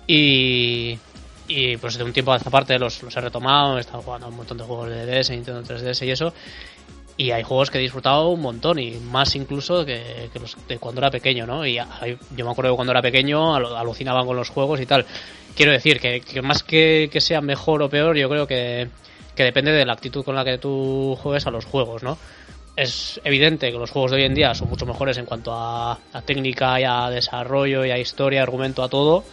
y, 0.08 0.98
y 1.48 1.78
pues 1.78 1.98
de 1.98 2.04
un 2.04 2.14
tiempo 2.14 2.34
a 2.34 2.38
esta 2.38 2.50
parte 2.50 2.78
los, 2.80 3.04
los 3.04 3.16
he 3.16 3.22
retomado, 3.22 3.78
he 3.78 3.82
estado 3.82 4.02
jugando 4.02 4.26
a 4.28 4.30
un 4.30 4.36
montón 4.36 4.58
de 4.58 4.64
juegos 4.64 4.90
de 4.90 5.06
DS, 5.06 5.30
Nintendo 5.32 5.64
3DS 5.64 6.06
y 6.06 6.12
eso. 6.12 6.34
Y 7.18 7.32
hay 7.32 7.42
juegos 7.42 7.72
que 7.72 7.80
he 7.80 7.82
disfrutado 7.82 8.30
un 8.30 8.42
montón 8.42 8.78
y 8.78 8.92
más 8.98 9.36
incluso 9.36 9.84
que, 9.84 10.30
los 10.40 10.56
de 10.68 10.78
cuando 10.78 11.02
era 11.02 11.10
pequeño, 11.10 11.48
¿no? 11.48 11.66
Y 11.66 11.76
yo 11.76 12.46
me 12.46 12.52
acuerdo 12.52 12.72
que 12.72 12.76
cuando 12.76 12.92
era 12.92 13.02
pequeño 13.02 13.56
alu- 13.58 13.76
alucinaban 13.76 14.26
con 14.26 14.36
los 14.36 14.50
juegos 14.50 14.80
y 14.80 14.86
tal. 14.86 15.04
Quiero 15.56 15.72
decir 15.72 16.00
que, 16.00 16.22
que 16.22 16.44
más 16.44 16.62
que, 16.62 17.10
que 17.12 17.20
sea 17.20 17.42
mejor 17.42 17.82
o 17.82 17.90
peor, 17.90 18.16
yo 18.16 18.30
creo 18.30 18.46
que, 18.46 18.88
que 19.36 19.44
depende 19.44 19.72
de 19.72 19.84
la 19.86 19.94
actitud 19.94 20.24
con 20.24 20.36
la 20.36 20.46
que 20.46 20.60
tú 20.60 21.18
juegues 21.20 21.48
a 21.48 21.52
los 21.52 21.66
juegos, 21.66 22.04
¿no? 22.04 22.18
es 22.76 23.20
evidente 23.24 23.72
que 23.72 23.78
los 23.80 23.90
juegos 23.90 24.12
de 24.12 24.18
hoy 24.18 24.24
en 24.26 24.36
día 24.36 24.54
son 24.54 24.70
mucho 24.70 24.86
mejores 24.86 25.18
en 25.18 25.26
cuanto 25.26 25.52
a, 25.52 25.94
a 26.14 26.22
técnica 26.22 26.80
y 26.80 26.84
a 26.84 27.10
desarrollo 27.10 27.84
y 27.84 27.90
a 27.90 27.98
historia, 27.98 28.44
argumento, 28.44 28.84
a 28.84 28.88
todo. 28.88 29.24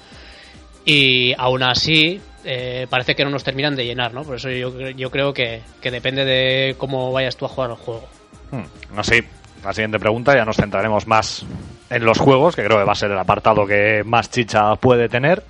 Y 0.87 1.35
aún 1.37 1.63
así, 1.63 2.23
eh, 2.45 2.87
parece 2.91 3.15
que 3.15 3.25
no 3.25 3.31
nos 3.31 3.45
terminan 3.45 3.75
de 3.77 3.85
llenar, 3.85 4.13
¿no? 4.15 4.23
Por 4.23 4.37
eso 4.37 4.51
yo, 4.51 4.91
yo 4.91 5.11
creo 5.11 5.33
que, 5.33 5.63
que 5.81 5.91
depende 5.91 6.25
de 6.25 6.75
cómo 6.79 7.13
vayas 7.13 7.37
tú 7.37 7.45
a 7.47 7.49
jugar 7.49 7.71
al 7.71 7.77
juego. 7.77 8.05
Hmm, 8.51 8.99
Así, 8.99 9.23
la 9.65 9.73
siguiente 9.73 9.99
pregunta 9.99 10.35
ya 10.37 10.45
nos 10.45 10.57
centraremos 10.57 11.07
más 11.07 11.45
en 11.91 12.05
los 12.05 12.19
juegos, 12.19 12.55
que 12.57 12.65
creo 12.65 12.79
que 12.79 12.85
va 12.85 12.93
a 12.93 12.97
ser 12.97 13.11
el 13.11 13.19
apartado 13.19 13.67
que 13.67 14.03
más 14.05 14.31
chicha 14.31 14.75
puede 14.77 15.09
tener. 15.09 15.43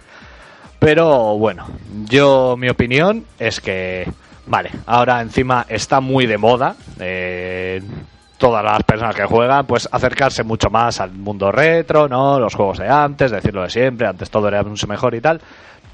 Pero 0.78 1.38
bueno, 1.38 1.66
yo 2.08 2.56
mi 2.58 2.68
opinión 2.68 3.24
es 3.38 3.60
que, 3.60 4.06
vale, 4.46 4.70
ahora 4.86 5.20
encima 5.20 5.64
está 5.68 6.00
muy 6.00 6.26
de 6.26 6.38
moda. 6.38 6.76
eh, 7.00 7.80
todas 8.36 8.64
las 8.64 8.82
personas 8.82 9.14
que 9.14 9.24
juegan, 9.24 9.64
pues 9.64 9.88
acercarse 9.90 10.42
mucho 10.42 10.68
más 10.68 11.00
al 11.00 11.12
mundo 11.12 11.50
retro, 11.50 12.08
¿no? 12.08 12.38
Los 12.38 12.54
juegos 12.54 12.78
de 12.78 12.88
antes, 12.88 13.30
decirlo 13.30 13.62
de 13.62 13.70
siempre, 13.70 14.06
antes 14.06 14.28
todo 14.28 14.48
era 14.48 14.62
mucho 14.62 14.86
mejor 14.86 15.14
y 15.14 15.20
tal. 15.20 15.40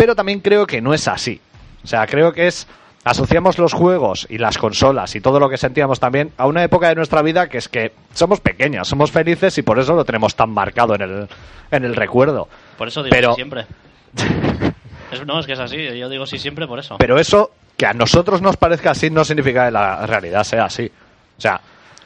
Pero 0.00 0.16
también 0.16 0.40
creo 0.40 0.66
que 0.66 0.80
no 0.80 0.94
es 0.94 1.06
así. 1.08 1.38
O 1.84 1.86
sea, 1.86 2.06
creo 2.06 2.32
que 2.32 2.46
es. 2.46 2.66
Asociamos 3.04 3.58
los 3.58 3.72
juegos 3.74 4.26
y 4.30 4.36
las 4.38 4.56
consolas 4.58 5.14
y 5.16 5.20
todo 5.22 5.38
lo 5.40 5.48
que 5.48 5.56
sentíamos 5.56 6.00
también 6.00 6.32
a 6.36 6.46
una 6.46 6.62
época 6.64 6.88
de 6.88 6.94
nuestra 6.94 7.22
vida 7.22 7.48
que 7.48 7.56
es 7.58 7.68
que 7.68 7.92
somos 8.12 8.40
pequeños, 8.40 8.88
somos 8.88 9.10
felices 9.10 9.56
y 9.56 9.62
por 9.62 9.78
eso 9.78 9.94
lo 9.94 10.04
tenemos 10.04 10.34
tan 10.34 10.50
marcado 10.50 10.94
en 10.94 11.00
el, 11.02 11.28
en 11.70 11.84
el 11.84 11.96
recuerdo. 11.96 12.46
Por 12.76 12.88
eso 12.88 13.02
digo 13.02 13.14
Pero- 13.14 13.30
sí 13.32 13.36
siempre. 13.36 13.66
Es- 15.12 15.26
no, 15.26 15.40
es 15.40 15.46
que 15.46 15.52
es 15.54 15.58
así. 15.58 15.98
Yo 15.98 16.08
digo 16.08 16.24
sí 16.26 16.38
siempre 16.38 16.66
por 16.66 16.78
eso. 16.78 16.96
Pero 16.98 17.18
eso, 17.18 17.50
que 17.76 17.84
a 17.86 17.92
nosotros 17.94 18.40
nos 18.42 18.56
parezca 18.56 18.92
así, 18.92 19.10
no 19.10 19.24
significa 19.24 19.64
que 19.66 19.72
la 19.72 20.06
realidad 20.06 20.44
sea 20.44 20.66
así. 20.66 20.90
O 21.36 21.40
sea, 21.40 21.60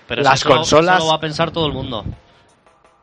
Pero 0.08 0.22
las 0.22 0.40
eso, 0.40 0.48
consolas. 0.48 0.96
eso 0.96 1.04
lo 1.04 1.10
va 1.10 1.16
a 1.16 1.20
pensar 1.20 1.50
todo 1.50 1.66
el 1.66 1.72
mundo. 1.72 2.04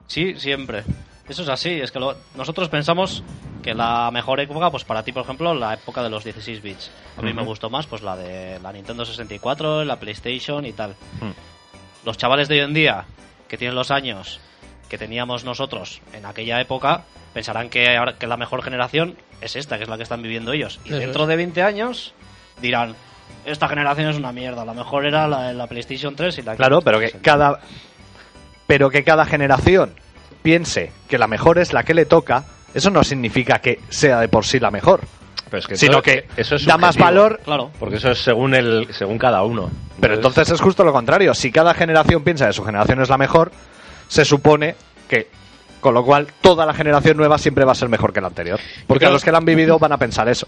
Sí, 0.08 0.36
siempre. 0.40 0.84
Eso 1.32 1.44
es 1.44 1.50
así. 1.50 1.70
Es 1.80 1.92
que 1.94 2.00
lo- 2.00 2.16
nosotros 2.36 2.68
pensamos 2.68 3.24
que 3.64 3.74
la 3.74 4.12
mejor 4.12 4.40
época, 4.42 4.70
pues 4.70 4.84
para 4.84 5.02
ti, 5.04 5.14
por 5.14 5.24
ejemplo, 5.24 5.54
la 5.54 5.74
época 5.76 6.04
de 6.04 6.10
los 6.10 6.24
16 6.26 6.62
bits. 6.62 6.92
A 7.18 7.22
mí 7.22 7.32
me 7.34 7.42
gustó 7.44 7.70
más, 7.70 7.88
pues 7.88 8.02
la 8.02 8.18
de 8.18 8.60
la 8.60 8.74
Nintendo 8.74 9.06
64, 9.06 9.86
la 9.86 9.96
PlayStation 9.98 10.66
y 10.66 10.74
tal. 10.74 10.94
Los 12.04 12.18
chavales 12.18 12.50
de 12.50 12.56
hoy 12.56 12.62
en 12.62 12.74
día, 12.74 13.06
que 13.48 13.58
tienen 13.58 13.76
los 13.76 13.92
años 13.92 14.42
que 14.90 14.98
teníamos 14.98 15.46
nosotros 15.46 16.02
en 16.12 16.26
aquella 16.26 16.60
época, 16.60 17.04
pensarán 17.34 17.70
que, 17.70 17.96
ahora, 17.96 18.16
que 18.18 18.28
la 18.28 18.36
mejor 18.36 18.62
generación 18.62 19.16
es 19.40 19.56
esta, 19.56 19.78
que 19.78 19.84
es 19.84 19.90
la 19.90 19.96
que 19.96 20.04
están 20.04 20.22
viviendo 20.22 20.52
ellos. 20.52 20.82
Y 20.84 20.90
Eso 20.90 20.98
dentro 20.98 21.24
es. 21.24 21.30
de 21.30 21.36
20 21.38 21.64
años 21.64 22.14
dirán, 22.62 22.96
esta 23.46 23.70
generación 23.70 24.10
es 24.10 24.18
una 24.18 24.34
mierda, 24.34 24.66
la 24.66 24.74
mejor 24.74 25.06
era 25.06 25.30
la 25.30 25.44
de 25.44 25.54
la 25.54 25.68
PlayStation 25.68 26.14
3 26.14 26.40
y 26.40 26.42
la 26.42 26.58
Claro, 26.58 26.82
pero 26.82 27.00
que 27.00 27.08
360". 27.08 27.24
cada. 27.24 27.62
Pero 28.68 28.90
que 28.90 29.04
cada 29.06 29.26
generación 29.26 29.96
piense 30.42 30.92
que 31.08 31.18
la 31.18 31.28
mejor 31.28 31.58
es 31.60 31.74
la 31.74 31.84
que 31.84 31.94
le 31.94 32.06
toca, 32.06 32.44
eso 32.74 32.90
no 32.90 33.04
significa 33.04 33.60
que 33.60 33.80
sea 33.90 34.20
de 34.20 34.28
por 34.30 34.46
sí 34.46 34.60
la 34.60 34.72
mejor. 34.72 35.02
Pero 35.50 35.60
es 35.60 35.68
que 35.68 35.76
sino 35.76 35.92
todo- 35.94 36.02
que 36.04 36.28
eso 36.38 36.56
es 36.56 36.66
da 36.66 36.78
más 36.78 36.96
valor. 36.98 37.42
Claro. 37.44 37.72
Porque 37.78 37.98
eso 37.98 38.12
es 38.12 38.20
según 38.20 38.54
el 38.56 38.88
según 38.94 39.18
cada 39.18 39.44
uno. 39.44 39.70
Pero 40.00 40.14
entonces 40.16 40.50
es 40.50 40.62
justo 40.62 40.84
lo 40.84 40.94
contrario. 40.94 41.34
Si 41.34 41.52
cada 41.52 41.74
generación 41.74 42.24
piensa 42.24 42.48
que 42.48 42.54
su 42.54 42.64
generación 42.64 43.02
es 43.02 43.10
la 43.10 43.18
mejor, 43.18 43.52
se 44.08 44.24
supone 44.26 44.76
que. 45.10 45.28
Con 45.82 45.96
lo 45.96 46.06
cual, 46.06 46.28
toda 46.42 46.64
la 46.68 46.76
generación 46.76 47.18
nueva 47.18 47.40
siempre 47.40 47.66
va 47.66 47.72
a 47.72 47.76
ser 47.76 47.90
mejor 47.90 48.14
que 48.14 48.22
la 48.22 48.28
anterior. 48.28 48.60
Porque 48.86 49.06
creo- 49.06 49.14
los 49.14 49.24
que 49.24 49.32
la 49.32 49.40
han 49.40 49.46
vivido 49.46 49.80
van 49.80 49.92
a 49.92 49.98
pensar 49.98 50.30
eso. 50.30 50.46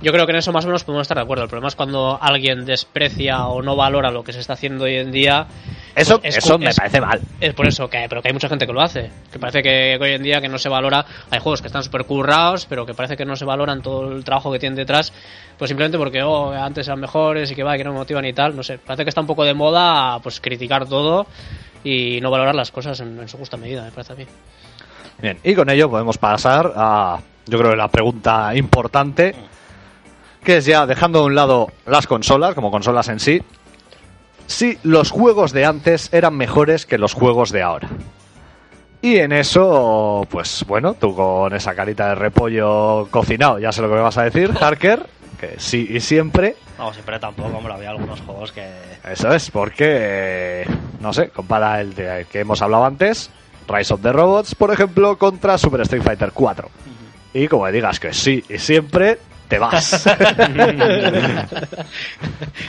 Yo 0.00 0.12
creo 0.12 0.24
que 0.24 0.30
en 0.30 0.38
eso 0.38 0.52
más 0.52 0.64
o 0.64 0.68
menos 0.68 0.84
podemos 0.84 1.02
estar 1.02 1.16
de 1.16 1.24
acuerdo. 1.24 1.42
El 1.42 1.50
problema 1.50 1.66
es 1.66 1.74
cuando 1.74 2.16
alguien 2.22 2.64
desprecia 2.64 3.46
o 3.46 3.60
no 3.60 3.74
valora 3.74 4.12
lo 4.12 4.22
que 4.22 4.32
se 4.32 4.38
está 4.38 4.52
haciendo 4.52 4.84
hoy 4.84 4.94
en 4.94 5.10
día. 5.10 5.48
Eso, 5.94 6.20
pues 6.20 6.36
es 6.36 6.44
eso 6.44 6.58
me 6.58 6.68
es- 6.70 6.76
parece 6.76 7.00
mal. 7.00 7.20
Es 7.40 7.54
por 7.54 7.66
eso 7.66 7.88
que, 7.90 8.06
pero 8.08 8.22
que 8.22 8.28
hay 8.28 8.32
mucha 8.32 8.48
gente 8.48 8.66
que 8.66 8.72
lo 8.72 8.80
hace. 8.80 9.10
Que 9.32 9.38
parece 9.38 9.62
que 9.62 9.98
hoy 10.00 10.12
en 10.12 10.22
día 10.22 10.40
que 10.40 10.48
no 10.48 10.58
se 10.58 10.68
valora. 10.68 11.04
Hay 11.30 11.40
juegos 11.40 11.60
que 11.60 11.66
están 11.66 11.82
súper 11.82 12.04
currados, 12.04 12.66
pero 12.66 12.86
que 12.86 12.94
parece 12.94 13.16
que 13.16 13.24
no 13.24 13.34
se 13.36 13.44
valoran 13.44 13.82
todo 13.82 14.12
el 14.12 14.22
trabajo 14.24 14.52
que 14.52 14.58
tienen 14.58 14.76
detrás. 14.76 15.12
Pues 15.56 15.68
simplemente 15.68 15.98
porque 15.98 16.22
oh, 16.22 16.52
antes 16.52 16.86
eran 16.86 17.00
mejores 17.00 17.50
y 17.50 17.54
que 17.54 17.62
va, 17.62 17.76
que 17.76 17.84
no 17.84 17.92
me 17.92 17.98
motivan 17.98 18.24
y 18.24 18.32
tal. 18.32 18.54
No 18.54 18.62
sé. 18.62 18.78
Parece 18.78 19.04
que 19.04 19.08
está 19.08 19.20
un 19.20 19.26
poco 19.26 19.44
de 19.44 19.54
moda 19.54 20.18
pues 20.20 20.40
criticar 20.40 20.86
todo 20.86 21.26
y 21.84 22.20
no 22.20 22.30
valorar 22.30 22.54
las 22.54 22.70
cosas 22.70 23.00
en, 23.00 23.18
en 23.20 23.28
su 23.28 23.36
justa 23.38 23.56
medida, 23.56 23.84
me 23.84 23.90
parece 23.90 24.12
a 24.12 24.16
mí. 24.16 24.26
Bien, 25.20 25.38
y 25.42 25.54
con 25.54 25.68
ello 25.70 25.90
podemos 25.90 26.16
pasar 26.18 26.72
a, 26.76 27.18
yo 27.46 27.58
creo, 27.58 27.74
la 27.74 27.88
pregunta 27.88 28.54
importante, 28.54 29.34
que 30.44 30.58
es 30.58 30.64
ya 30.66 30.86
dejando 30.86 31.20
a 31.20 31.24
un 31.24 31.34
lado 31.34 31.68
las 31.86 32.06
consolas, 32.06 32.54
como 32.54 32.70
consolas 32.70 33.08
en 33.08 33.18
sí, 33.20 33.42
si 34.48 34.78
los 34.82 35.10
juegos 35.12 35.52
de 35.52 35.66
antes 35.66 36.08
eran 36.12 36.36
mejores 36.36 36.86
que 36.86 36.98
los 36.98 37.12
juegos 37.12 37.52
de 37.52 37.62
ahora. 37.62 37.88
Y 39.00 39.18
en 39.18 39.30
eso, 39.30 40.26
pues 40.28 40.64
bueno, 40.66 40.94
tú 40.94 41.14
con 41.14 41.54
esa 41.54 41.74
carita 41.76 42.08
de 42.08 42.14
repollo 42.16 43.06
cocinado, 43.10 43.60
ya 43.60 43.70
sé 43.70 43.82
lo 43.82 43.88
que 43.88 43.94
me 43.94 44.00
vas 44.00 44.18
a 44.18 44.24
decir, 44.24 44.50
Harker, 44.60 45.06
que 45.38 45.54
sí 45.58 45.86
y 45.88 46.00
siempre, 46.00 46.56
No, 46.78 46.92
siempre 46.92 47.20
tampoco, 47.20 47.56
hombre, 47.58 47.74
había 47.74 47.90
algunos 47.90 48.20
juegos 48.22 48.50
que... 48.50 48.66
eso 49.08 49.32
es, 49.32 49.50
porque, 49.52 50.66
no 51.00 51.12
sé, 51.12 51.28
compara 51.28 51.80
el 51.80 51.94
de 51.94 52.26
que 52.32 52.40
hemos 52.40 52.60
hablado 52.60 52.86
antes, 52.86 53.30
Rise 53.68 53.94
of 53.94 54.02
the 54.02 54.12
Robots, 54.12 54.54
por 54.54 54.72
ejemplo, 54.72 55.16
contra 55.18 55.58
Super 55.58 55.82
Street 55.82 56.02
Fighter 56.02 56.32
4. 56.32 56.68
Y 57.34 57.46
como 57.46 57.70
digas 57.70 58.00
que 58.00 58.12
sí 58.12 58.42
y 58.48 58.58
siempre, 58.58 59.18
te 59.48 59.58
vas. 59.58 60.06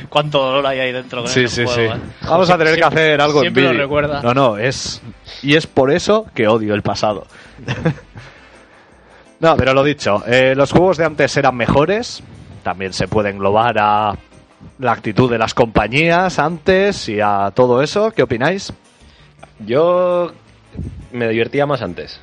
¿Cuánto 0.09 0.39
dolor 0.39 0.65
hay 0.65 0.79
ahí 0.79 0.91
dentro 0.91 1.27
sí, 1.27 1.41
ese 1.43 1.67
sí, 1.67 1.67
sí. 1.67 1.73
juego, 1.73 1.93
eh? 1.95 1.99
Vamos 2.21 2.49
a 2.49 2.57
tener 2.57 2.75
que 2.75 2.83
hacer 2.83 3.21
algo 3.21 3.39
en 3.39 3.43
siempre 3.43 3.63
lo 3.63 3.69
vídeo. 3.69 3.83
recuerda. 3.83 4.21
No, 4.21 4.33
no, 4.33 4.57
es... 4.57 5.01
Y 5.43 5.55
es 5.55 5.67
por 5.67 5.91
eso 5.91 6.25
que 6.33 6.47
odio 6.47 6.73
el 6.73 6.81
pasado. 6.81 7.27
no, 9.39 9.55
pero 9.57 9.73
lo 9.73 9.83
dicho, 9.83 10.23
eh, 10.25 10.53
los 10.55 10.71
juegos 10.71 10.97
de 10.97 11.05
antes 11.05 11.35
eran 11.37 11.55
mejores. 11.55 12.23
También 12.63 12.93
se 12.93 13.07
puede 13.07 13.29
englobar 13.29 13.77
a 13.79 14.17
la 14.79 14.91
actitud 14.91 15.29
de 15.29 15.37
las 15.37 15.53
compañías 15.53 16.39
antes 16.39 17.07
y 17.09 17.19
a 17.21 17.51
todo 17.53 17.81
eso. 17.81 18.11
¿Qué 18.11 18.23
opináis? 18.23 18.73
Yo 19.59 20.31
me 21.11 21.27
divertía 21.27 21.65
más 21.65 21.81
antes. 21.81 22.19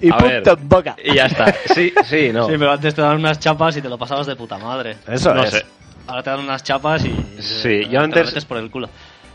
Y 0.00 0.10
A 0.10 0.16
punto 0.18 0.26
ver. 0.28 0.58
en 0.58 0.68
boca. 0.68 0.96
Y 1.02 1.14
ya 1.14 1.26
está. 1.26 1.54
Sí, 1.74 1.92
sí, 2.04 2.30
no. 2.32 2.46
Sí, 2.46 2.52
pero 2.58 2.72
antes 2.72 2.94
te 2.94 3.02
dan 3.02 3.16
unas 3.16 3.38
chapas 3.38 3.76
y 3.76 3.82
te 3.82 3.88
lo 3.88 3.98
pasabas 3.98 4.26
de 4.26 4.36
puta 4.36 4.58
madre. 4.58 4.96
Eso 5.08 5.34
No 5.34 5.44
es. 5.44 5.50
sé. 5.50 5.64
Ahora 6.06 6.22
te 6.22 6.30
dan 6.30 6.40
unas 6.40 6.62
chapas 6.62 7.04
y... 7.04 7.10
Sí, 7.40 7.62
te 7.62 7.88
yo 7.88 8.00
antes- 8.00 8.26
metes 8.26 8.44
por 8.44 8.58
el 8.58 8.70
culo. 8.70 8.88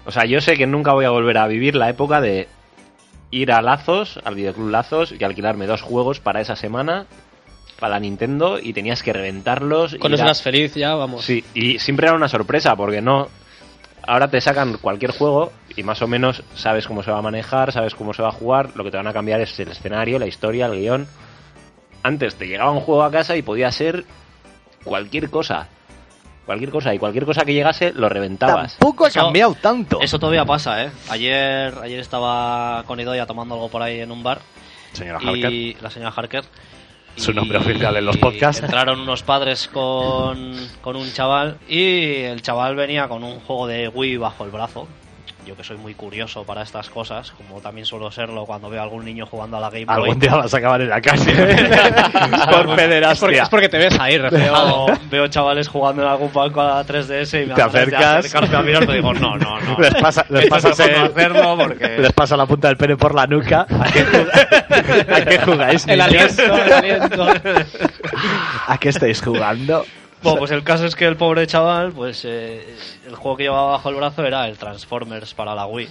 O 0.05 0.11
sea, 0.11 0.25
yo 0.25 0.39
sé 0.41 0.55
que 0.55 0.67
nunca 0.67 0.93
voy 0.93 1.05
a 1.05 1.09
volver 1.09 1.37
a 1.37 1.47
vivir 1.47 1.75
la 1.75 1.89
época 1.89 2.21
de 2.21 2.47
ir 3.31 3.51
a 3.51 3.61
Lazos, 3.61 4.19
al 4.23 4.35
videoclub 4.35 4.69
Lazos, 4.69 5.13
y 5.17 5.23
alquilarme 5.23 5.65
dos 5.67 5.81
juegos 5.81 6.19
para 6.19 6.41
esa 6.41 6.55
semana, 6.55 7.05
para 7.79 7.91
la 7.95 7.99
Nintendo, 7.99 8.59
y 8.61 8.73
tenías 8.73 9.03
que 9.03 9.13
reventarlos. 9.13 9.95
Con 9.99 10.11
ir 10.11 10.15
eso 10.15 10.23
a- 10.23 10.27
eras 10.27 10.41
feliz 10.41 10.73
ya, 10.75 10.95
vamos. 10.95 11.25
Sí, 11.25 11.43
y 11.53 11.79
siempre 11.79 12.07
era 12.07 12.15
una 12.15 12.27
sorpresa, 12.29 12.75
porque 12.75 13.01
no. 13.01 13.29
Ahora 14.09 14.27
te 14.27 14.41
sacan 14.41 14.77
cualquier 14.81 15.11
juego 15.11 15.51
y 15.75 15.83
más 15.83 16.01
o 16.01 16.07
menos 16.07 16.41
sabes 16.55 16.87
cómo 16.87 17.03
se 17.03 17.11
va 17.11 17.19
a 17.19 17.21
manejar, 17.21 17.71
sabes 17.71 17.93
cómo 17.93 18.11
se 18.11 18.23
va 18.23 18.29
a 18.29 18.31
jugar, 18.31 18.71
lo 18.73 18.83
que 18.83 18.89
te 18.89 18.97
van 18.97 19.05
a 19.05 19.13
cambiar 19.13 19.39
es 19.39 19.59
el 19.59 19.67
escenario, 19.69 20.17
la 20.17 20.25
historia, 20.25 20.65
el 20.65 20.79
guion. 20.79 21.07
Antes 22.01 22.33
te 22.33 22.47
llegaba 22.47 22.71
un 22.71 22.79
juego 22.79 23.03
a 23.03 23.11
casa 23.11 23.35
y 23.37 23.43
podía 23.43 23.71
ser 23.71 24.05
cualquier 24.83 25.29
cosa. 25.29 25.67
Cualquier 26.47 26.71
cosa. 26.71 26.95
Y 26.95 26.97
cualquier 26.97 27.25
cosa 27.25 27.45
que 27.45 27.53
llegase 27.53 27.93
lo 27.93 28.09
reventabas. 28.09 28.77
Tampoco 28.77 29.05
ha 29.05 29.09
Eso- 29.09 29.19
cambiado 29.21 29.53
tanto. 29.61 30.01
Eso 30.01 30.17
todavía 30.17 30.43
pasa, 30.43 30.83
¿eh? 30.85 30.91
Ayer, 31.09 31.75
ayer 31.83 31.99
estaba 31.99 32.83
con 32.87 32.99
Idoia 32.99 33.27
tomando 33.27 33.53
algo 33.53 33.69
por 33.69 33.83
ahí 33.83 33.99
en 33.99 34.11
un 34.11 34.23
bar. 34.23 34.39
Señora 34.93 35.19
Harker. 35.19 35.53
y 35.53 35.77
la 35.79 35.91
señora 35.91 36.11
Harker. 36.17 36.43
Su 37.19 37.33
nombre 37.33 37.57
oficial 37.57 37.97
en 37.97 38.05
los 38.05 38.15
podcasts. 38.15 38.63
Entraron 38.63 39.01
unos 39.01 39.23
padres 39.23 39.67
con, 39.67 40.55
con 40.79 40.95
un 40.95 41.11
chaval 41.11 41.57
y 41.67 42.15
el 42.21 42.41
chaval 42.41 42.77
venía 42.77 43.09
con 43.09 43.25
un 43.25 43.41
juego 43.41 43.67
de 43.67 43.89
Wii 43.89 44.15
bajo 44.15 44.45
el 44.45 44.51
brazo. 44.51 44.87
Yo 45.49 45.55
que 45.57 45.63
soy 45.63 45.77
muy 45.77 45.95
curioso 45.95 46.43
para 46.43 46.61
estas 46.61 46.91
cosas, 46.91 47.31
como 47.31 47.59
también 47.59 47.83
suelo 47.83 48.11
serlo 48.11 48.45
cuando 48.45 48.69
veo 48.69 48.81
a 48.81 48.83
algún 48.83 49.03
niño 49.03 49.25
jugando 49.25 49.57
a 49.57 49.59
la 49.59 49.71
Game 49.71 49.85
Boy. 49.85 49.95
Algún 49.95 50.19
día 50.19 50.35
vas 50.35 50.53
a 50.53 50.57
acabar 50.57 50.79
en 50.81 50.89
la 50.89 51.01
calle. 51.01 51.33
Por 51.33 51.49
Es 51.49 52.65
porque, 52.67 52.75
pederastia. 52.75 53.43
es 53.43 53.49
porque 53.49 53.67
te 53.67 53.79
ves 53.79 53.99
ahí, 53.99 54.19
Veo, 54.31 54.85
veo 55.09 55.27
chavales 55.27 55.67
jugando 55.67 56.03
en 56.03 56.07
algún 56.07 56.31
banco 56.31 56.61
a 56.61 56.65
la 56.65 56.85
3DS 56.85 57.45
y 57.45 57.47
me 57.47 57.55
Te 57.55 57.63
acercas. 57.63 58.35
a 58.35 58.61
mirar, 58.61 58.81
pero 58.81 58.93
digo, 58.93 59.11
no, 59.15 59.37
no, 59.37 59.59
no. 59.59 59.79
Les 59.79 59.95
pasa, 59.95 60.23
les 60.29 60.45
el- 60.45 60.53
hacerlo 60.53 61.57
porque... 61.57 61.97
les 61.97 62.13
pasa 62.13 62.37
la 62.37 62.45
punta 62.45 62.67
del 62.67 62.77
pene 62.77 62.95
por 62.95 63.15
la 63.15 63.25
nuca. 63.25 63.61
¿A 63.61 63.85
qué, 63.91 64.05
¿A 65.15 65.25
qué 65.25 65.39
jugáis? 65.39 65.87
El 65.87 65.99
aliento, 66.01 66.43
el 66.43 66.73
aliento. 66.73 67.27
¿A 68.67 68.77
qué 68.77 68.89
estáis 68.89 69.19
jugando? 69.19 69.83
Bueno, 70.21 70.39
pues 70.39 70.51
el 70.51 70.63
caso 70.63 70.85
es 70.85 70.95
que 70.95 71.05
el 71.05 71.15
pobre 71.15 71.47
chaval, 71.47 71.91
pues 71.93 72.23
eh, 72.25 72.75
el 73.07 73.15
juego 73.15 73.37
que 73.37 73.43
llevaba 73.43 73.71
bajo 73.71 73.89
el 73.89 73.95
brazo 73.95 74.25
era 74.25 74.47
el 74.47 74.57
Transformers 74.57 75.33
para 75.33 75.55
la 75.55 75.65
Wii. 75.65 75.89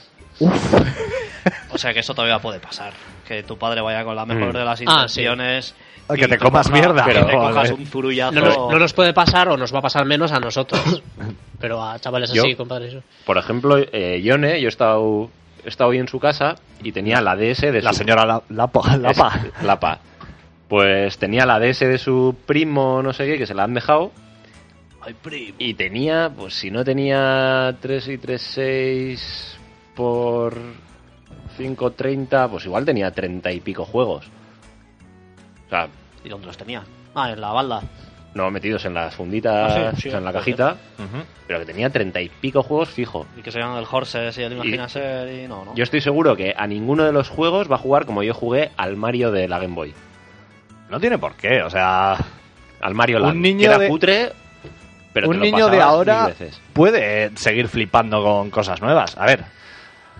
O 1.70 1.78
sea 1.78 1.92
que 1.92 2.00
eso 2.00 2.14
todavía 2.14 2.38
puede 2.38 2.60
pasar. 2.60 2.92
Que 3.26 3.42
tu 3.42 3.56
padre 3.58 3.80
vaya 3.80 4.04
con 4.04 4.16
la 4.16 4.24
mejor 4.26 4.48
Mm. 4.54 4.56
de 4.58 4.64
las 4.64 4.80
Ah, 4.86 5.08
sí. 5.08 5.20
intenciones. 5.22 5.74
Ah, 6.08 6.14
y 6.16 6.20
que 6.20 6.28
te 6.28 6.38
comas 6.38 6.70
mierda. 6.70 7.04
Que 7.04 7.14
te 7.14 7.30
cojas 7.36 7.70
un 7.70 7.86
zurullazo. 7.86 8.32
No 8.32 8.40
nos, 8.40 8.56
no 8.56 8.78
nos 8.78 8.92
puede 8.94 9.12
pasar 9.12 9.48
o 9.48 9.56
nos 9.56 9.74
va 9.74 9.80
a 9.80 9.82
pasar 9.82 10.04
menos 10.06 10.32
a 10.32 10.40
nosotros. 10.40 11.02
Pero 11.60 11.82
a 11.82 11.98
chavales 11.98 12.32
Yo- 12.32 12.42
así, 12.42 12.54
compadre. 12.54 12.88
eso. 12.88 13.02
Por 13.26 13.36
ejemplo, 13.36 13.76
eh, 13.78 14.20
Yone, 14.22 14.60
yo 14.60 14.68
he 14.68 14.70
estado, 14.70 15.30
he 15.64 15.68
estado 15.68 15.90
hoy 15.90 15.98
en 15.98 16.08
su 16.08 16.18
casa 16.18 16.54
y 16.82 16.92
tenía 16.92 17.20
la 17.20 17.36
DS 17.36 17.70
de 17.72 17.82
La 17.82 17.92
su 17.92 17.98
señora 17.98 18.24
La- 18.24 18.42
Lapa. 18.48 18.96
Lapa. 18.96 19.40
Es- 19.58 19.62
Lapa. 19.64 19.98
Pues 20.68 21.16
tenía 21.18 21.46
la 21.46 21.58
DS 21.58 21.80
de 21.80 21.98
su 21.98 22.36
primo, 22.46 23.02
no 23.02 23.12
sé 23.12 23.26
qué, 23.26 23.38
que 23.38 23.46
se 23.46 23.54
la 23.54 23.64
han 23.64 23.74
dejado. 23.74 24.12
Y 25.58 25.74
tenía, 25.74 26.30
pues 26.36 26.54
si 26.54 26.70
no 26.70 26.84
tenía 26.84 27.74
3 27.80 28.08
y 28.08 28.18
3, 28.18 28.42
6 28.42 29.58
por 29.94 30.54
5, 31.56 31.90
30, 31.92 32.48
pues 32.48 32.66
igual 32.66 32.84
tenía 32.84 33.10
30 33.10 33.50
y 33.52 33.60
pico 33.60 33.86
juegos. 33.86 34.26
O 35.66 35.70
sea, 35.70 35.88
¿Y 36.24 36.28
dónde 36.28 36.46
los 36.46 36.58
tenía? 36.58 36.82
Ah, 37.14 37.30
en 37.32 37.40
la 37.40 37.52
balda. 37.52 37.82
no 38.34 38.50
metidos 38.50 38.84
en 38.84 38.92
las 38.94 39.14
funditas, 39.14 39.72
Ah, 39.72 39.90
sí, 39.94 40.02
sí, 40.02 40.08
o 40.08 40.10
sea, 40.10 40.18
en 40.18 40.24
la 40.26 40.32
cajita, 40.32 40.76
pero 41.46 41.60
que 41.60 41.64
tenía 41.64 41.88
30 41.88 42.20
y 42.20 42.28
pico 42.28 42.62
juegos 42.62 42.90
fijo. 42.90 43.26
Y 43.36 43.40
que 43.40 43.50
se 43.50 43.58
llaman 43.60 43.78
el 43.78 43.86
Horses 43.90 44.36
y 44.36 44.42
el 44.42 44.52
Imagina 44.52 44.88
Ser 44.88 45.32
y 45.44 45.48
no, 45.48 45.64
¿no? 45.64 45.74
Yo 45.74 45.82
estoy 45.84 46.02
seguro 46.02 46.36
que 46.36 46.54
a 46.56 46.66
ninguno 46.66 47.04
de 47.04 47.12
los 47.12 47.30
juegos 47.30 47.70
va 47.70 47.76
a 47.76 47.78
jugar 47.78 48.04
como 48.04 48.22
yo 48.22 48.34
jugué 48.34 48.70
al 48.76 48.96
Mario 48.96 49.32
de 49.32 49.48
la 49.48 49.58
Game 49.58 49.74
Boy. 49.74 49.94
No 50.90 50.98
tiene 51.00 51.18
por 51.18 51.34
qué, 51.34 51.62
o 51.62 51.70
sea... 51.70 52.16
Al 52.80 52.94
Mario 52.94 53.16
Un 53.18 53.22
Land, 53.24 53.40
niño 53.40 53.58
que 53.58 53.64
era 53.66 53.78
de- 53.78 53.88
cutre, 53.88 54.32
pero 55.12 55.28
un 55.30 55.40
niño 55.40 55.68
de 55.68 55.80
ahora 55.80 56.30
puede 56.72 57.36
seguir 57.36 57.66
flipando 57.66 58.22
con 58.22 58.50
cosas 58.50 58.80
nuevas. 58.80 59.16
A 59.18 59.26
ver, 59.26 59.44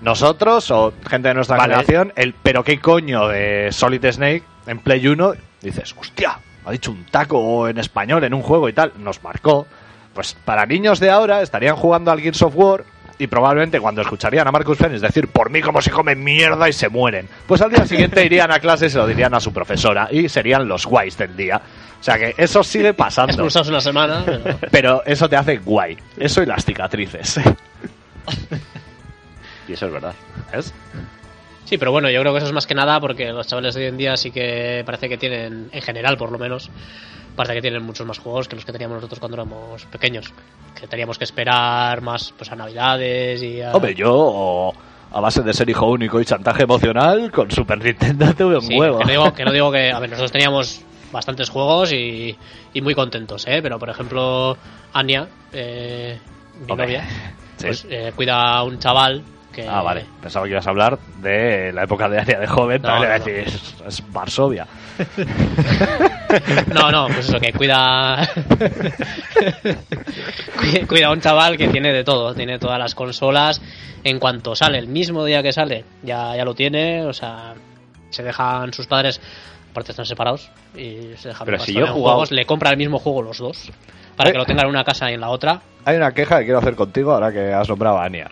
nosotros 0.01 0.69
o 0.73 0.93
gente 1.09 1.29
de 1.29 1.35
nuestra 1.35 1.57
Vale. 1.57 1.75
generación, 1.75 2.13
el 2.17 2.35
pero 2.35 2.65
qué 2.65 2.81
coño 2.81 3.29
de 3.29 3.69
Solid 3.71 4.05
Snake 4.11 4.43
en 4.67 4.81
Play 4.81 5.07
1, 5.07 5.35
dices, 5.63 5.95
hostia, 5.97 6.39
ha 6.65 6.71
dicho 6.73 6.91
un 6.91 7.05
taco 7.07 7.69
en 7.69 7.79
español 7.79 8.25
en 8.25 8.35
un 8.35 8.43
juego 8.43 8.69
y 8.69 8.73
tal, 8.73 8.93
nos 8.99 9.23
marcó. 9.23 9.69
Pues 10.15 10.35
para 10.45 10.67
niños 10.67 10.99
de 10.99 11.11
ahora 11.11 11.43
estarían 11.43 11.77
jugando 11.77 12.11
al 12.11 12.21
Gears 12.21 12.43
of 12.43 12.55
War 12.57 12.83
y 13.19 13.27
probablemente 13.27 13.81
cuando 13.81 14.01
escucharían 14.03 14.47
a 14.47 14.53
Marcus 14.53 14.79
Fenix 14.79 15.01
decir 15.01 15.29
por 15.29 15.51
mí 15.51 15.61
como 15.61 15.83
se 15.83 15.91
comen 15.91 16.23
mierda 16.23 16.69
y 16.69 16.73
se 16.73 16.89
mueren, 16.89 17.29
pues 17.47 17.61
al 17.61 17.71
día 17.71 17.85
siguiente 17.87 18.25
irían 18.25 18.51
a 18.53 18.61
clase 18.61 18.87
y 18.87 18.91
se 18.91 18.99
lo 18.99 19.07
dirían 19.07 19.35
a 19.35 19.41
su 19.41 19.53
profesora 19.53 20.09
y 20.11 20.29
serían 20.29 20.69
los 20.69 20.87
guays 20.87 21.17
del 21.19 21.37
día. 21.37 21.61
O 22.01 22.03
sea 22.03 22.17
que 22.17 22.35
eso 22.39 22.63
sigue 22.63 22.95
pasando. 22.95 23.33
Expulsados 23.33 23.69
una 23.69 23.81
semana. 23.81 24.23
pero- 24.27 24.59
Pero 24.71 25.03
eso 25.05 25.29
te 25.29 25.37
hace 25.37 25.59
guay. 25.59 25.97
Eso 26.17 26.43
y 26.43 26.47
las 26.47 26.65
cicatrices. 26.65 27.41
Y 29.67 29.73
eso 29.73 29.87
es 29.87 29.93
verdad. 29.93 30.15
¿Ves? 30.53 30.73
Sí, 31.65 31.77
pero 31.77 31.93
bueno, 31.93 32.09
yo 32.11 32.21
creo 32.21 32.33
que 32.33 32.39
eso 32.39 32.47
es 32.47 32.53
más 32.55 32.67
que 32.67 32.75
nada 32.75 33.01
porque 33.01 33.31
los 33.33 33.47
chavales 33.47 33.75
de 33.75 33.83
hoy 33.83 33.87
en 33.89 33.97
día 33.99 34.17
sí 34.17 34.31
que 34.31 34.83
parece 34.87 35.09
que 35.09 35.19
tienen, 35.19 35.69
en 35.73 35.83
general 35.83 36.17
por 36.17 36.33
lo 36.33 36.39
menos, 36.39 36.71
parece 37.39 37.55
que 37.55 37.63
tienen 37.63 37.83
muchos 37.83 38.07
más 38.07 38.19
juegos 38.19 38.49
que 38.49 38.57
los 38.57 38.65
que 38.65 38.73
teníamos 38.73 38.97
nosotros 38.97 39.19
cuando 39.21 39.37
éramos 39.37 39.87
pequeños. 39.87 40.31
Que 40.79 40.87
teníamos 40.87 41.17
que 41.17 41.25
esperar 41.25 42.03
más 42.03 42.35
pues 42.37 42.53
a 42.53 42.57
Navidades 42.57 43.43
y 43.43 43.63
a... 43.63 43.73
Hombre, 43.73 43.95
yo 43.95 44.73
a 45.11 45.21
base 45.21 45.43
de 45.43 45.55
ser 45.55 45.71
hijo 45.71 45.87
único 45.87 46.21
y 46.21 46.25
chantaje 46.25 46.65
emocional, 46.65 47.31
con 47.31 47.51
Super 47.51 47.83
Nintendo 47.83 48.35
tuve 48.35 48.57
un 48.57 48.63
Sí, 48.63 48.79
huevo. 48.79 48.99
Que 48.99 49.05
no, 49.05 49.11
digo, 49.11 49.33
que 49.33 49.45
no 49.45 49.53
digo 49.53 49.73
que. 49.73 49.91
A 49.91 49.99
ver, 50.01 50.11
nosotros 50.11 50.33
teníamos 50.33 50.83
bastantes 51.13 51.49
juegos 51.49 51.93
y, 51.93 52.37
y 52.75 52.81
muy 52.83 52.95
contentos, 52.95 53.47
¿eh? 53.47 53.61
Pero 53.63 53.79
por 53.79 53.89
ejemplo, 53.89 54.57
Anya, 54.93 55.27
eh, 55.53 56.19
mi 56.61 56.71
Hombre, 56.73 56.87
novia, 56.87 57.09
sí. 57.57 57.67
pues 57.67 57.87
eh, 57.89 58.13
cuida 58.15 58.57
a 58.59 58.65
un 58.65 58.79
chaval 58.79 59.23
que. 59.63 59.69
Ah, 59.69 59.83
vale. 59.83 60.05
Pensaba 60.21 60.45
que 60.47 60.51
ibas 60.53 60.67
a 60.67 60.71
hablar 60.71 60.99
de 61.21 61.73
la 61.73 61.83
época 61.85 62.09
de 62.09 62.19
Aria 62.21 62.39
de 62.39 62.47
joven. 62.47 62.83
No, 62.83 62.89
le 62.95 62.99
no, 63.01 63.05
iba 63.05 63.15
a 63.15 63.19
decir, 63.19 63.35
es, 63.47 63.75
es 63.87 64.13
Varsovia. 64.13 64.67
No, 66.75 66.93
no, 66.93 67.07
pues 67.07 67.27
eso, 67.29 67.41
que 67.41 67.53
cuida. 67.55 68.29
Cuida- 70.87 71.07
a 71.07 71.13
un 71.13 71.21
chaval 71.21 71.57
que 71.57 71.69
tiene 71.69 71.93
de 71.93 72.05
todo, 72.05 72.35
tiene 72.35 72.59
todas 72.59 72.79
las 72.79 72.95
consolas. 72.95 73.61
En 74.05 74.19
cuanto 74.19 74.55
sale, 74.55 74.79
el 74.79 74.89
mismo 74.89 75.25
día 75.25 75.43
que 75.43 75.53
sale, 75.53 75.85
ya, 76.03 76.37
ya 76.37 76.45
lo 76.45 76.55
tiene, 76.55 77.05
o 77.07 77.13
sea, 77.13 77.55
se 78.11 78.23
dejan 78.23 78.73
sus 78.73 78.87
padres, 78.87 79.21
aparte 79.71 79.93
están 79.93 80.05
separados, 80.07 80.51
y 80.77 81.15
se 81.17 81.29
dejan 81.29 81.45
Pero 81.47 81.59
si 81.61 81.73
yo 81.73 81.81
jugado- 81.87 81.95
juegos, 82.17 82.31
le 82.31 82.45
compra 82.47 82.71
el 82.71 82.77
mismo 82.77 82.99
juego 82.99 83.23
los 83.23 83.39
dos, 83.39 83.71
para 84.17 84.29
Eh. 84.29 84.33
que 84.33 84.39
lo 84.39 84.45
tengan 84.45 84.67
en 84.67 84.71
una 84.71 84.85
casa 84.85 85.11
y 85.11 85.15
en 85.15 85.21
la 85.21 85.31
otra. 85.31 85.61
Hay 85.85 85.97
una 85.97 86.13
queja 86.13 86.39
que 86.41 86.45
quiero 86.45 86.59
hacer 86.59 86.75
contigo 86.77 87.13
ahora 87.13 87.33
que 87.33 87.53
has 87.53 87.69
nombrado 87.69 87.99
a 87.99 88.05
Anya. 88.05 88.29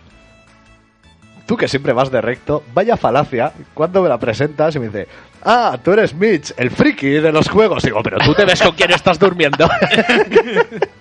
Tú 1.47 1.55
que 1.55 1.69
siempre 1.69 1.93
vas 1.93 2.11
de 2.11 2.19
recto, 2.19 2.61
vaya 2.73 2.97
falacia, 2.97 3.53
cuando 3.73 4.01
me 4.03 4.09
la 4.09 4.19
presentas 4.19 4.75
y 4.75 4.79
me 4.79 4.87
dice, 4.87 5.07
ah, 5.43 5.77
tú 5.83 5.93
eres 5.93 6.13
Mitch, 6.13 6.53
el 6.57 6.71
friki 6.71 7.07
de 7.07 7.31
los 7.31 7.49
juegos. 7.49 7.83
Digo, 7.83 8.01
pero 8.03 8.17
tú 8.19 8.33
te 8.33 8.45
ves 8.45 8.61
con 8.61 8.73
quién 8.73 8.91
estás 8.91 9.19
durmiendo. 9.19 9.69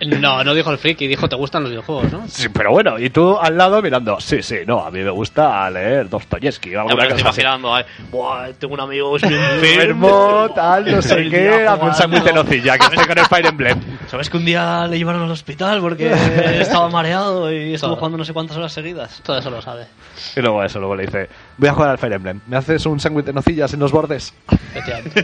No, 0.07 0.45
no 0.45 0.55
dijo 0.55 0.71
el 0.71 0.79
friki, 0.79 1.07
dijo 1.07 1.29
te 1.29 1.37
gustan 1.37 1.63
los 1.63 1.71
videojuegos, 1.71 2.13
¿no? 2.13 2.29
sí, 2.29 2.49
pero 2.51 2.71
bueno, 2.71 2.99
y 2.99 3.11
tú 3.11 3.37
al 3.39 3.57
lado 3.57 3.81
mirando, 3.81 4.21
sí, 4.21 4.43
sí, 4.43 4.59
no, 4.67 4.85
a 4.85 4.91
mí 4.91 5.01
me 5.01 5.11
gusta 5.11 5.69
leer 5.71 6.09
Dostoyevsky 6.09 6.71
Ya 6.71 6.85
lo 6.85 7.03
estoy 7.03 7.21
imaginando, 7.21 7.75
Buah, 8.11 8.53
tengo 8.53 8.75
un 8.75 8.81
amigo 8.81 9.13
que 9.13 9.27
es 9.27 9.33
un 9.33 9.33
enfermo, 9.33 10.49
tal, 10.55 10.91
no 10.91 11.03
sé 11.03 11.29
qué, 11.31 11.67
hazme 11.67 11.89
un 11.89 11.95
sándwich 11.95 12.23
de 12.23 12.33
nocilla, 12.33 12.79
que 12.79 12.87
estoy 12.87 13.07
con 13.07 13.19
el 13.19 13.25
Fire 13.25 13.47
Emblem. 13.47 13.81
¿Sabes 14.07 14.31
que 14.31 14.37
un 14.37 14.45
día 14.45 14.87
le 14.87 14.99
llevaron 14.99 15.23
al 15.23 15.31
hospital 15.31 15.81
porque 15.81 16.13
estaba 16.61 16.89
mareado 16.89 17.51
y 17.51 17.75
estuvo 17.75 17.97
jugando 17.97 18.19
no 18.19 18.25
sé 18.25 18.33
cuántas 18.33 18.57
horas 18.57 18.73
seguidas? 18.73 19.21
Todo 19.25 19.39
eso 19.39 19.51
lo 19.51 19.63
sabe. 19.63 19.87
Y 20.37 20.41
luego 20.41 20.63
eso, 20.63 20.79
luego 20.79 20.95
le 20.95 21.07
dice, 21.07 21.29
voy 21.59 21.69
a 21.69 21.73
jugar 21.73 21.91
al 21.91 21.99
Fire 21.99 22.13
Emblem, 22.15 22.41
¿me 22.47 22.57
haces 22.57 22.85
un 22.87 23.01
sándwich 23.01 23.27
de 23.27 23.33
nocillas 23.33 23.73
en 23.75 23.81
los 23.81 23.93
bordes? 23.93 24.33
Efectivamente. 24.51 25.21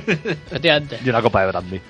Efectivamente. 0.47 0.99
Y 1.05 1.09
una 1.11 1.23
copa 1.23 1.43
de 1.43 1.47
brandy. 1.49 1.81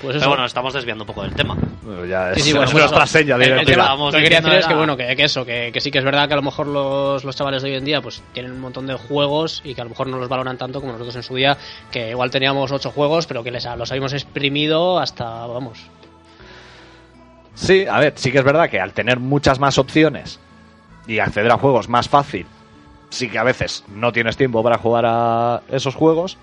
Pues 0.00 0.14
eso. 0.14 0.20
Pero 0.20 0.28
bueno, 0.30 0.44
estamos 0.44 0.72
desviando 0.72 1.02
un 1.02 1.08
poco 1.08 1.22
del 1.24 1.34
tema. 1.34 1.56
Bueno, 1.82 2.04
ya 2.04 2.30
es, 2.30 2.36
Sí, 2.36 2.42
sí, 2.42 2.50
bueno, 2.52 2.66
es 2.66 2.70
pues 2.70 2.82
nuestra 2.84 3.02
eso. 3.02 3.18
seña 3.18 3.34
El- 3.34 3.42
el 3.42 3.48
divertida. 3.48 3.74
tema- 3.74 3.88
Vamos 3.88 4.12
lo 4.14 4.18
que 4.18 4.22
quería 4.22 4.40
decir 4.40 4.58
es 4.60 4.66
que 4.66 4.74
bueno, 4.74 4.96
que, 4.96 5.16
que 5.16 5.24
eso, 5.24 5.44
que, 5.44 5.70
que 5.72 5.80
sí 5.80 5.90
que 5.90 5.98
es 5.98 6.04
verdad 6.04 6.28
que 6.28 6.34
a 6.34 6.36
lo 6.36 6.42
mejor 6.42 6.68
los, 6.68 7.24
los 7.24 7.34
chavales 7.34 7.62
de 7.64 7.70
hoy 7.70 7.76
en 7.78 7.84
día 7.84 8.00
pues 8.00 8.22
tienen 8.32 8.52
un 8.52 8.60
montón 8.60 8.86
de 8.86 8.94
juegos 8.94 9.60
y 9.64 9.74
que 9.74 9.80
a 9.80 9.84
lo 9.84 9.90
mejor 9.90 10.06
no 10.06 10.18
los 10.18 10.28
valoran 10.28 10.56
tanto 10.56 10.78
como 10.80 10.92
nosotros 10.92 11.16
en 11.16 11.24
su 11.24 11.34
día, 11.34 11.56
que 11.90 12.10
igual 12.10 12.30
teníamos 12.30 12.70
ocho 12.70 12.92
juegos, 12.92 13.26
pero 13.26 13.42
que 13.42 13.50
les 13.50 13.64
los 13.76 13.90
habíamos 13.90 14.12
exprimido 14.12 15.00
hasta, 15.00 15.24
vamos. 15.46 15.80
Sí, 17.54 17.84
a 17.90 17.98
ver, 17.98 18.12
sí 18.14 18.30
que 18.30 18.38
es 18.38 18.44
verdad 18.44 18.70
que 18.70 18.78
al 18.80 18.92
tener 18.92 19.18
muchas 19.18 19.58
más 19.58 19.78
opciones 19.78 20.38
y 21.08 21.18
acceder 21.18 21.50
a 21.50 21.58
juegos 21.58 21.88
más 21.88 22.08
fácil, 22.08 22.46
sí 23.10 23.28
que 23.28 23.38
a 23.38 23.44
veces 23.44 23.84
no 23.88 24.12
tienes 24.12 24.36
tiempo 24.36 24.62
para 24.62 24.78
jugar 24.78 25.04
a 25.06 25.62
esos 25.70 25.94
juegos, 25.94 26.36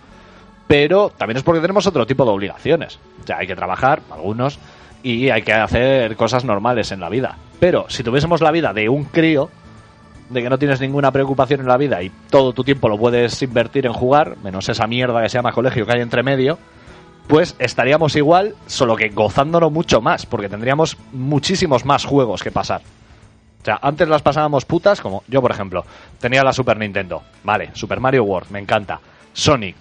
pero 0.67 1.09
también 1.09 1.37
es 1.37 1.43
porque 1.43 1.61
tenemos 1.61 1.87
otro 1.87 2.05
tipo 2.05 2.25
de 2.25 2.31
obligaciones. 2.31 2.99
O 3.23 3.27
sea, 3.27 3.37
hay 3.37 3.47
que 3.47 3.55
trabajar, 3.55 4.01
algunos, 4.11 4.59
y 5.03 5.29
hay 5.29 5.43
que 5.43 5.53
hacer 5.53 6.15
cosas 6.15 6.43
normales 6.45 6.91
en 6.91 6.99
la 6.99 7.09
vida. 7.09 7.37
Pero 7.59 7.85
si 7.89 8.03
tuviésemos 8.03 8.41
la 8.41 8.51
vida 8.51 8.73
de 8.73 8.89
un 8.89 9.05
crío, 9.05 9.49
de 10.29 10.41
que 10.41 10.49
no 10.49 10.57
tienes 10.57 10.81
ninguna 10.81 11.11
preocupación 11.11 11.61
en 11.61 11.67
la 11.67 11.77
vida 11.77 12.01
y 12.01 12.11
todo 12.29 12.53
tu 12.53 12.63
tiempo 12.63 12.89
lo 12.89 12.97
puedes 12.97 13.41
invertir 13.43 13.85
en 13.85 13.93
jugar, 13.93 14.37
menos 14.43 14.67
esa 14.69 14.87
mierda 14.87 15.21
que 15.21 15.29
se 15.29 15.37
llama 15.37 15.51
colegio 15.51 15.85
que 15.85 15.93
hay 15.93 16.01
entre 16.01 16.23
medio, 16.23 16.57
pues 17.27 17.55
estaríamos 17.59 18.15
igual, 18.15 18.55
solo 18.65 18.95
que 18.95 19.09
gozándolo 19.09 19.69
mucho 19.69 20.01
más, 20.01 20.25
porque 20.25 20.49
tendríamos 20.49 20.97
muchísimos 21.11 21.85
más 21.85 22.05
juegos 22.05 22.41
que 22.43 22.51
pasar. 22.51 22.81
O 23.65 23.67
sea, 23.67 23.79
antes 23.81 24.07
las 24.07 24.21
pasábamos 24.21 24.63
putas, 24.63 25.01
como 25.01 25.23
yo, 25.27 25.41
por 25.41 25.49
ejemplo, 25.49 25.83
tenía 26.19 26.43
la 26.43 26.53
Super 26.53 26.77
Nintendo. 26.77 27.23
Vale, 27.43 27.71
Super 27.73 27.99
Mario 27.99 28.23
World, 28.23 28.51
me 28.51 28.59
encanta. 28.59 28.99
Sonic, 29.33 29.75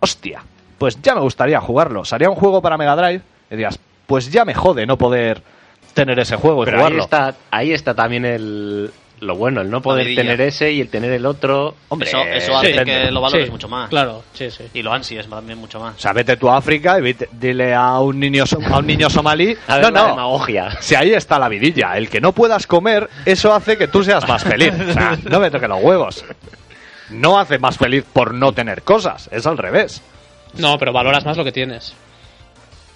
hostia, 0.00 0.42
pues 0.78 1.02
ya 1.02 1.14
me 1.14 1.20
gustaría 1.20 1.60
jugarlo. 1.60 2.02
Sería 2.06 2.30
un 2.30 2.36
juego 2.36 2.62
para 2.62 2.78
Mega 2.78 2.96
Drive 2.96 3.20
y 3.50 3.56
digas, 3.56 3.78
pues 4.06 4.32
ya 4.32 4.46
me 4.46 4.54
jode 4.54 4.86
no 4.86 4.96
poder 4.96 5.42
tener 5.92 6.18
ese 6.18 6.36
juego 6.36 6.62
y 6.62 6.64
Pero 6.64 6.78
ahí 6.78 6.82
jugarlo. 6.84 7.02
está, 7.02 7.34
ahí 7.50 7.72
está 7.72 7.92
también 7.92 8.24
el, 8.24 8.90
lo 9.20 9.34
bueno, 9.34 9.62
el 9.62 9.70
no 9.70 9.80
poder 9.80 10.14
tener 10.14 10.40
ese 10.42 10.72
y 10.72 10.80
el 10.80 10.88
tener 10.88 11.10
el 11.12 11.24
otro. 11.24 11.74
Hombre, 11.88 12.08
eso, 12.08 12.18
eso 12.22 12.56
hace 12.56 12.84
que 12.84 13.10
lo 13.10 13.20
valores 13.22 13.46
Sí, 13.46 13.50
mucho 13.50 13.68
más. 13.68 13.88
Claro, 13.88 14.22
sí, 14.34 14.50
sí. 14.50 14.64
Y 14.74 14.82
lo 14.82 14.92
ansies 14.92 15.26
también 15.28 15.58
mucho 15.58 15.80
más. 15.80 15.96
O 15.96 15.98
sea, 15.98 16.12
vete 16.12 16.36
tú 16.36 16.50
a 16.50 16.58
África 16.58 16.98
y 16.98 17.02
vete- 17.02 17.28
dile 17.32 17.72
a 17.74 17.98
un 18.00 18.20
niño 18.20 18.44
a 18.70 18.78
un 18.78 18.86
niño 18.86 19.08
somalí, 19.08 19.56
A 19.68 19.76
no, 19.78 19.82
ver, 19.84 19.92
la 19.92 20.00
no, 20.02 20.06
demagogia. 20.08 20.76
si 20.80 20.94
ahí 20.94 21.12
está 21.14 21.38
la 21.38 21.48
vidilla, 21.48 21.96
el 21.96 22.08
que 22.10 22.20
no 22.20 22.32
puedas 22.32 22.66
comer, 22.66 23.08
eso 23.24 23.54
hace 23.54 23.78
que 23.78 23.88
tú 23.88 24.04
seas 24.04 24.28
más 24.28 24.42
feliz. 24.44 24.72
O 24.88 24.92
sea, 24.92 25.16
no 25.24 25.40
me 25.40 25.50
toques 25.50 25.68
los 25.68 25.82
huevos. 25.82 26.24
No 27.10 27.38
hace 27.38 27.58
más 27.58 27.78
feliz 27.78 28.04
por 28.12 28.34
no 28.34 28.52
tener 28.52 28.82
cosas, 28.82 29.28
es 29.32 29.46
al 29.46 29.56
revés. 29.58 30.02
No, 30.54 30.76
pero 30.78 30.92
valoras 30.92 31.24
más 31.24 31.36
lo 31.36 31.44
que 31.44 31.52
tienes. 31.52 31.94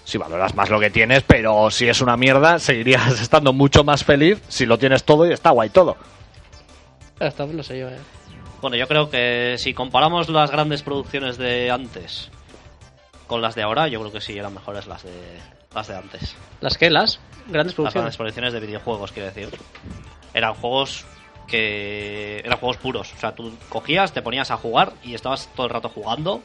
Si 0.05 0.19
valoras 0.19 0.55
más 0.55 0.71
lo 0.71 0.81
que 0.81 0.91
tienes, 0.91 1.23
pero 1.23 1.71
si 1.71 1.89
es 1.89 2.01
una 2.01 2.17
mierda, 2.17 2.59
seguirías 2.59 3.21
estando 3.21 3.53
mucho 3.53 3.85
más 3.85 4.05
feliz 4.05 4.41
si 4.49 4.67
lo 4.67 4.79
tienes 4.79 5.05
todo 5.05 5.27
y 5.29 5.33
está 5.33 5.51
guay 5.51 5.71
todo. 5.71 5.97
No 7.21 7.63
sé 7.63 7.79
yo, 7.79 7.89
eh. 7.89 7.99
Bueno, 8.61 8.77
yo 8.77 8.87
creo 8.89 9.11
que 9.11 9.57
si 9.59 9.75
comparamos 9.75 10.29
las 10.29 10.51
grandes 10.51 10.83
producciones 10.83 11.39
de 11.39 11.71
antes 11.71 12.31
con 13.27 13.41
las 13.43 13.55
de 13.55 13.63
ahora, 13.63 13.89
yo 13.89 14.01
creo 14.01 14.13
que 14.13 14.21
sí 14.21 14.37
eran 14.37 14.55
mejores 14.55 14.87
las 14.87 15.03
de 15.03 15.39
las 15.75 15.89
de 15.89 15.97
antes. 15.97 16.35
¿Las 16.61 16.77
que? 16.77 16.91
¿Las 16.91 17.21
grandes 17.21 17.41
Las 17.47 17.53
grandes 17.53 17.75
producciones? 17.75 18.17
producciones 18.17 18.53
de 18.53 18.61
videojuegos, 18.61 19.13
quiero 19.13 19.29
decir. 19.29 19.51
Eran 20.35 20.55
juegos 20.55 21.05
que 21.47 22.39
eran 22.39 22.59
juegos 22.59 22.77
puros. 22.79 23.13
O 23.13 23.19
sea, 23.19 23.35
tú 23.35 23.53
cogías, 23.69 24.13
te 24.13 24.23
ponías 24.23 24.51
a 24.51 24.57
jugar 24.57 24.93
y 25.03 25.15
estabas 25.15 25.49
todo 25.55 25.67
el 25.67 25.73
rato 25.73 25.89
jugando. 25.89 26.43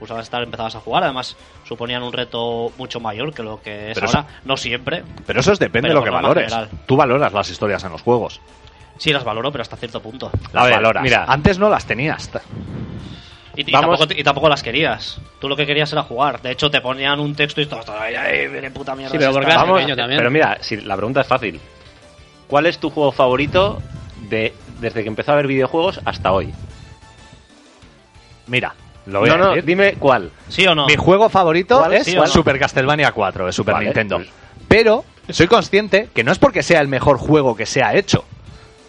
Usabas 0.00 0.24
estar, 0.24 0.42
empezabas 0.42 0.74
a 0.76 0.80
jugar. 0.80 1.02
Además, 1.04 1.36
suponían 1.66 2.02
un 2.02 2.12
reto 2.12 2.72
mucho 2.78 3.00
mayor 3.00 3.34
que 3.34 3.42
lo 3.42 3.60
que 3.60 3.90
es 3.90 3.94
Pero 3.94 4.06
ahora. 4.06 4.26
No 4.44 4.56
siempre. 4.56 5.02
Pero 5.26 5.40
eso 5.40 5.52
es 5.52 5.58
depende 5.58 5.88
de 5.88 5.94
lo 5.94 6.02
que 6.04 6.10
valores. 6.10 6.54
Tú 6.86 6.96
valoras 6.96 7.32
las 7.32 7.50
historias 7.50 7.82
en 7.84 7.92
los 7.92 8.02
juegos. 8.02 8.40
Sí, 8.96 9.12
las 9.12 9.24
valoro, 9.24 9.50
pero 9.52 9.62
hasta 9.62 9.76
cierto 9.76 10.00
punto. 10.02 10.30
Las 10.52 10.64
ver, 10.64 10.74
valoras. 10.74 11.02
mira. 11.02 11.24
Antes 11.28 11.58
no 11.58 11.68
las 11.68 11.86
tenías. 11.86 12.30
Y, 13.56 13.68
y 13.68 13.72
Vamos- 13.72 13.98
tampoco, 13.98 14.20
y 14.20 14.22
tampoco 14.24 14.48
las 14.48 14.62
querías. 14.62 15.20
Tú 15.40 15.48
lo 15.48 15.56
que 15.56 15.66
querías 15.66 15.92
era 15.92 16.02
jugar. 16.04 16.42
De 16.42 16.52
hecho, 16.52 16.70
te 16.70 16.80
ponían 16.80 17.18
un 17.20 17.34
texto 17.34 17.60
y 17.60 17.64
estabas 17.64 17.88
ay, 17.90 18.14
ay, 18.14 18.48
viene 18.48 18.70
puta 18.70 18.94
mierda. 18.94 19.10
Sí, 19.12 19.18
pero 19.18 19.32
porque 19.32 19.46
esta". 19.48 19.54
eras 19.54 19.62
Vamos, 19.66 19.78
pequeño 19.80 19.96
también. 19.96 20.18
pero 20.18 20.30
mira, 20.30 20.58
si 20.60 20.76
la 20.80 20.96
pregunta 20.96 21.20
es 21.20 21.26
fácil. 21.26 21.60
¿Cuál 22.46 22.66
es 22.66 22.78
tu 22.78 22.90
juego 22.90 23.12
favorito 23.12 23.82
de 24.28 24.54
desde 24.80 25.02
que 25.02 25.08
empezó 25.08 25.32
a 25.32 25.36
ver 25.36 25.46
videojuegos 25.48 26.00
hasta 26.04 26.32
hoy? 26.32 26.52
Mira, 28.46 28.74
lo 29.08 29.20
voy 29.20 29.28
no, 29.28 29.34
a 29.34 29.38
no, 29.38 29.54
dime 29.62 29.94
cuál. 29.98 30.30
¿Sí 30.48 30.66
o 30.66 30.74
no? 30.74 30.86
Mi 30.86 30.96
juego 30.96 31.28
favorito 31.28 31.78
¿Cuál? 31.78 31.94
es 31.94 32.04
¿Sí 32.04 32.16
o 32.16 32.20
no? 32.20 32.26
Super 32.26 32.58
Castlevania 32.58 33.12
4 33.12 33.46
de 33.46 33.52
Super 33.52 33.74
Vale, 33.74 33.86
Nintendo. 33.86 34.20
Pero 34.68 35.04
soy 35.30 35.46
consciente 35.46 36.08
que 36.14 36.24
no 36.24 36.32
es 36.32 36.38
porque 36.38 36.62
sea 36.62 36.80
el 36.80 36.88
mejor 36.88 37.18
juego 37.18 37.56
que 37.56 37.66
se 37.66 37.82
ha 37.82 37.94
hecho, 37.94 38.24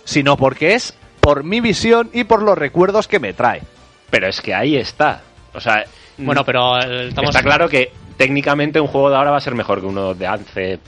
sino 0.03 0.37
porque 0.37 0.73
es 0.73 0.93
por 1.19 1.43
mi 1.43 1.61
visión 1.61 2.09
y 2.13 2.23
por 2.25 2.41
los 2.41 2.57
recuerdos 2.57 3.07
que 3.07 3.19
me 3.19 3.33
trae. 3.33 3.61
Pero 4.09 4.27
es 4.27 4.41
que 4.41 4.53
ahí 4.53 4.75
está. 4.75 5.21
O 5.53 5.59
sea, 5.59 5.83
Bueno, 6.17 6.43
pero 6.43 6.79
eh, 6.79 7.07
estamos... 7.09 7.29
está 7.29 7.43
claro 7.43 7.69
que 7.69 7.91
técnicamente 8.17 8.79
un 8.79 8.87
juego 8.87 9.09
de 9.09 9.15
ahora 9.15 9.31
va 9.31 9.37
a 9.37 9.41
ser 9.41 9.55
mejor 9.55 9.79
que 9.79 9.85
uno 9.87 10.13
de 10.13 10.27
hace 10.27 10.79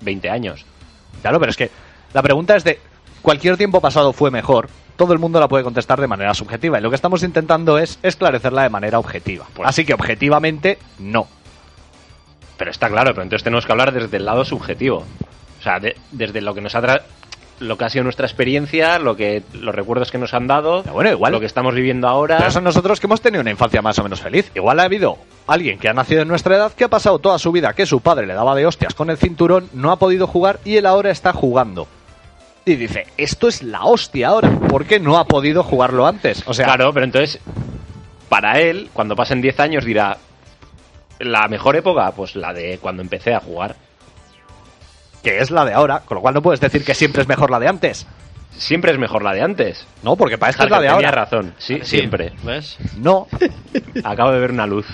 20 0.00 0.30
años. 0.30 0.64
Claro, 1.22 1.40
pero 1.40 1.50
es 1.50 1.56
que 1.56 1.70
la 2.12 2.22
pregunta 2.22 2.54
es 2.56 2.64
de 2.64 2.78
cualquier 3.22 3.56
tiempo 3.56 3.80
pasado 3.80 4.12
fue 4.12 4.30
mejor. 4.30 4.68
Todo 4.96 5.12
el 5.12 5.18
mundo 5.18 5.38
la 5.40 5.48
puede 5.48 5.62
contestar 5.64 6.00
de 6.00 6.06
manera 6.06 6.32
subjetiva 6.34 6.78
y 6.78 6.82
lo 6.82 6.88
que 6.90 6.96
estamos 6.96 7.22
intentando 7.22 7.78
es 7.78 7.98
esclarecerla 8.02 8.62
de 8.62 8.70
manera 8.70 8.98
objetiva. 8.98 9.44
Pues- 9.54 9.68
Así 9.68 9.84
que 9.84 9.94
objetivamente 9.94 10.78
no. 10.98 11.26
Pero 12.56 12.70
está 12.70 12.88
claro, 12.88 13.10
pero 13.12 13.22
entonces 13.22 13.44
tenemos 13.44 13.66
que 13.66 13.72
hablar 13.72 13.92
desde 13.92 14.16
el 14.16 14.24
lado 14.24 14.44
subjetivo. 14.44 15.04
O 15.60 15.62
sea, 15.62 15.78
de- 15.78 15.96
desde 16.12 16.40
lo 16.40 16.54
que 16.54 16.60
nos 16.62 16.74
ha 16.74 16.80
tra- 16.80 17.02
lo 17.58 17.76
que 17.78 17.84
ha 17.84 17.90
sido 17.90 18.04
nuestra 18.04 18.26
experiencia, 18.26 18.98
lo 18.98 19.16
que 19.16 19.42
los 19.54 19.74
recuerdos 19.74 20.10
que 20.10 20.18
nos 20.18 20.32
han 20.34 20.46
dado, 20.46 20.82
Pero 20.82 20.94
bueno, 20.94 21.10
igual- 21.10 21.32
lo 21.32 21.40
que 21.40 21.46
estamos 21.46 21.74
viviendo 21.74 22.08
ahora. 22.08 22.38
Pero 22.38 22.50
son 22.50 22.64
nosotros 22.64 23.00
que 23.00 23.06
hemos 23.06 23.20
tenido 23.20 23.40
una 23.42 23.50
infancia 23.50 23.82
más 23.82 23.98
o 23.98 24.02
menos 24.02 24.20
feliz. 24.20 24.50
Igual 24.54 24.80
ha 24.80 24.84
habido 24.84 25.18
alguien 25.46 25.78
que 25.78 25.88
ha 25.88 25.92
nacido 25.94 26.22
en 26.22 26.28
nuestra 26.28 26.56
edad 26.56 26.72
que 26.72 26.84
ha 26.84 26.88
pasado 26.88 27.18
toda 27.18 27.38
su 27.38 27.52
vida 27.52 27.72
que 27.74 27.84
su 27.86 28.00
padre 28.00 28.26
le 28.26 28.34
daba 28.34 28.54
de 28.54 28.66
hostias 28.66 28.94
con 28.94 29.10
el 29.10 29.16
cinturón, 29.18 29.68
no 29.74 29.90
ha 29.92 29.96
podido 29.98 30.26
jugar 30.26 30.60
y 30.64 30.76
él 30.76 30.86
ahora 30.86 31.10
está 31.10 31.32
jugando. 31.34 31.86
Y 32.68 32.74
dice, 32.74 33.06
esto 33.16 33.46
es 33.46 33.62
la 33.62 33.84
hostia 33.84 34.26
ahora, 34.26 34.50
¿por 34.50 34.86
qué 34.86 34.98
no 34.98 35.18
ha 35.18 35.24
podido 35.24 35.62
jugarlo 35.62 36.04
antes? 36.04 36.42
O 36.48 36.52
sea, 36.52 36.66
Claro, 36.66 36.92
pero 36.92 37.04
entonces, 37.04 37.40
para 38.28 38.58
él, 38.60 38.90
cuando 38.92 39.14
pasen 39.14 39.40
10 39.40 39.60
años, 39.60 39.84
dirá, 39.84 40.18
la 41.20 41.46
mejor 41.46 41.76
época, 41.76 42.10
pues 42.10 42.34
la 42.34 42.52
de 42.52 42.78
cuando 42.78 43.02
empecé 43.02 43.34
a 43.34 43.40
jugar. 43.40 43.76
que 45.22 45.38
es 45.38 45.52
la 45.52 45.64
de 45.64 45.74
ahora, 45.74 46.00
con 46.00 46.16
lo 46.16 46.22
cual 46.22 46.34
no 46.34 46.42
puedes 46.42 46.60
decir 46.60 46.84
que 46.84 46.94
siempre 46.94 47.22
es 47.22 47.28
mejor 47.28 47.52
la 47.52 47.60
de 47.60 47.68
antes. 47.68 48.04
Siempre 48.58 48.90
es 48.92 48.98
mejor 48.98 49.22
la 49.22 49.32
de 49.32 49.42
antes. 49.42 49.86
No, 50.02 50.16
porque 50.16 50.38
para 50.38 50.50
esto 50.50 50.64
es 50.64 50.70
la 50.70 50.80
de 50.80 50.88
tenía 50.88 51.08
ahora. 51.08 51.24
razón, 51.24 51.52
sí, 51.58 51.78
Sí, 51.82 51.98
siempre. 51.98 52.32
¿Ves? 52.42 52.76
No, 52.96 53.26
Acabo 54.04 54.32
de 54.32 54.38
ver 54.40 54.50
una 54.50 54.66
luz. 54.66 54.86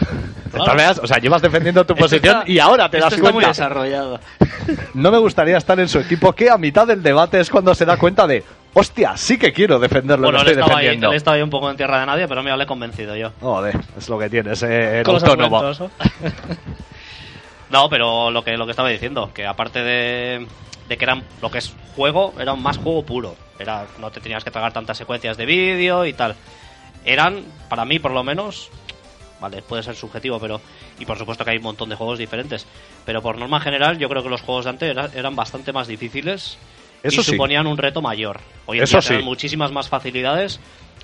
o 1.00 1.06
sea, 1.06 1.18
llevas 1.18 1.42
defendiendo 1.42 1.84
tu 1.86 1.94
posición 1.94 2.38
está- 2.40 2.50
y 2.50 2.58
ahora 2.58 2.90
te 2.90 2.96
Esto 2.98 3.06
das 3.06 3.12
está 3.14 3.22
muy 3.24 3.32
cuenta. 3.32 3.48
desarrollado. 3.48 4.20
No 4.94 5.10
me 5.10 5.18
gustaría 5.18 5.56
estar 5.56 5.78
en 5.80 5.88
su 5.88 5.98
equipo 6.00 6.32
que 6.32 6.50
a 6.50 6.58
mitad 6.58 6.86
del 6.86 7.02
debate 7.02 7.38
es 7.40 7.50
cuando 7.50 7.74
se 7.74 7.84
da 7.84 7.96
cuenta 7.96 8.26
de, 8.26 8.42
hostia, 8.74 9.16
sí 9.16 9.38
que 9.38 9.52
quiero 9.52 9.78
defender 9.78 10.18
lo 10.18 10.26
Bueno, 10.26 10.38
que 10.38 10.42
él 10.44 10.48
estoy 10.50 10.62
estaba, 10.62 10.78
ahí, 10.80 10.84
defendiendo. 10.86 11.10
él 11.12 11.16
estaba 11.16 11.36
ahí 11.36 11.42
un 11.42 11.50
poco 11.50 11.70
en 11.70 11.76
tierra 11.76 12.00
de 12.00 12.06
nadie, 12.06 12.26
pero 12.28 12.42
me 12.42 12.50
he 12.62 12.66
convencido 12.66 13.14
yo. 13.16 13.30
Joder, 13.40 13.78
es 13.96 14.08
lo 14.08 14.18
que 14.18 14.28
tienes, 14.30 14.62
eh, 14.64 15.00
el 15.00 15.06
autónomo. 15.08 15.62
¿no? 15.62 15.72
No, 17.70 17.88
pero 17.88 18.30
lo 18.30 18.44
que, 18.44 18.56
lo 18.56 18.66
que 18.66 18.72
estaba 18.72 18.90
diciendo, 18.90 19.30
que 19.32 19.46
aparte 19.46 19.82
de, 19.82 20.46
de 20.88 20.96
que 20.98 21.04
eran 21.04 21.22
lo 21.40 21.50
que 21.50 21.58
es 21.58 21.72
juego, 21.96 22.34
era 22.38 22.54
más 22.54 22.76
juego 22.76 23.02
puro. 23.04 23.34
Era, 23.62 23.86
no 23.98 24.10
te 24.10 24.20
tenías 24.20 24.44
que 24.44 24.50
tragar 24.50 24.72
tantas 24.72 24.98
secuencias 24.98 25.36
de 25.36 25.46
vídeo 25.46 26.04
y 26.04 26.12
tal. 26.12 26.34
Eran, 27.04 27.44
para 27.68 27.84
mí 27.84 27.98
por 27.98 28.10
lo 28.12 28.22
menos, 28.22 28.68
vale, 29.40 29.62
puede 29.62 29.82
ser 29.82 29.96
subjetivo, 29.96 30.38
pero. 30.38 30.60
Y 30.98 31.04
por 31.06 31.16
supuesto 31.18 31.44
que 31.44 31.50
hay 31.52 31.56
un 31.56 31.62
montón 31.64 31.88
de 31.88 31.96
juegos 31.96 32.18
diferentes. 32.18 32.66
Pero 33.04 33.22
por 33.22 33.38
norma 33.38 33.60
general, 33.60 33.98
yo 33.98 34.08
creo 34.08 34.22
que 34.22 34.28
los 34.28 34.42
juegos 34.42 34.64
de 34.66 34.70
antes 34.70 34.90
era- 34.90 35.10
eran 35.14 35.34
bastante 35.34 35.72
más 35.72 35.88
difíciles 35.88 36.58
Eso 37.02 37.20
y 37.22 37.24
sí. 37.24 37.30
suponían 37.32 37.66
un 37.66 37.78
reto 37.78 38.02
mayor. 38.02 38.40
Hoy 38.66 38.78
en 38.78 38.84
Eso 38.84 39.00
día 39.00 39.18
sí. 39.18 39.24
muchísimas 39.24 39.72
más 39.72 39.88
facilidades 39.88 40.60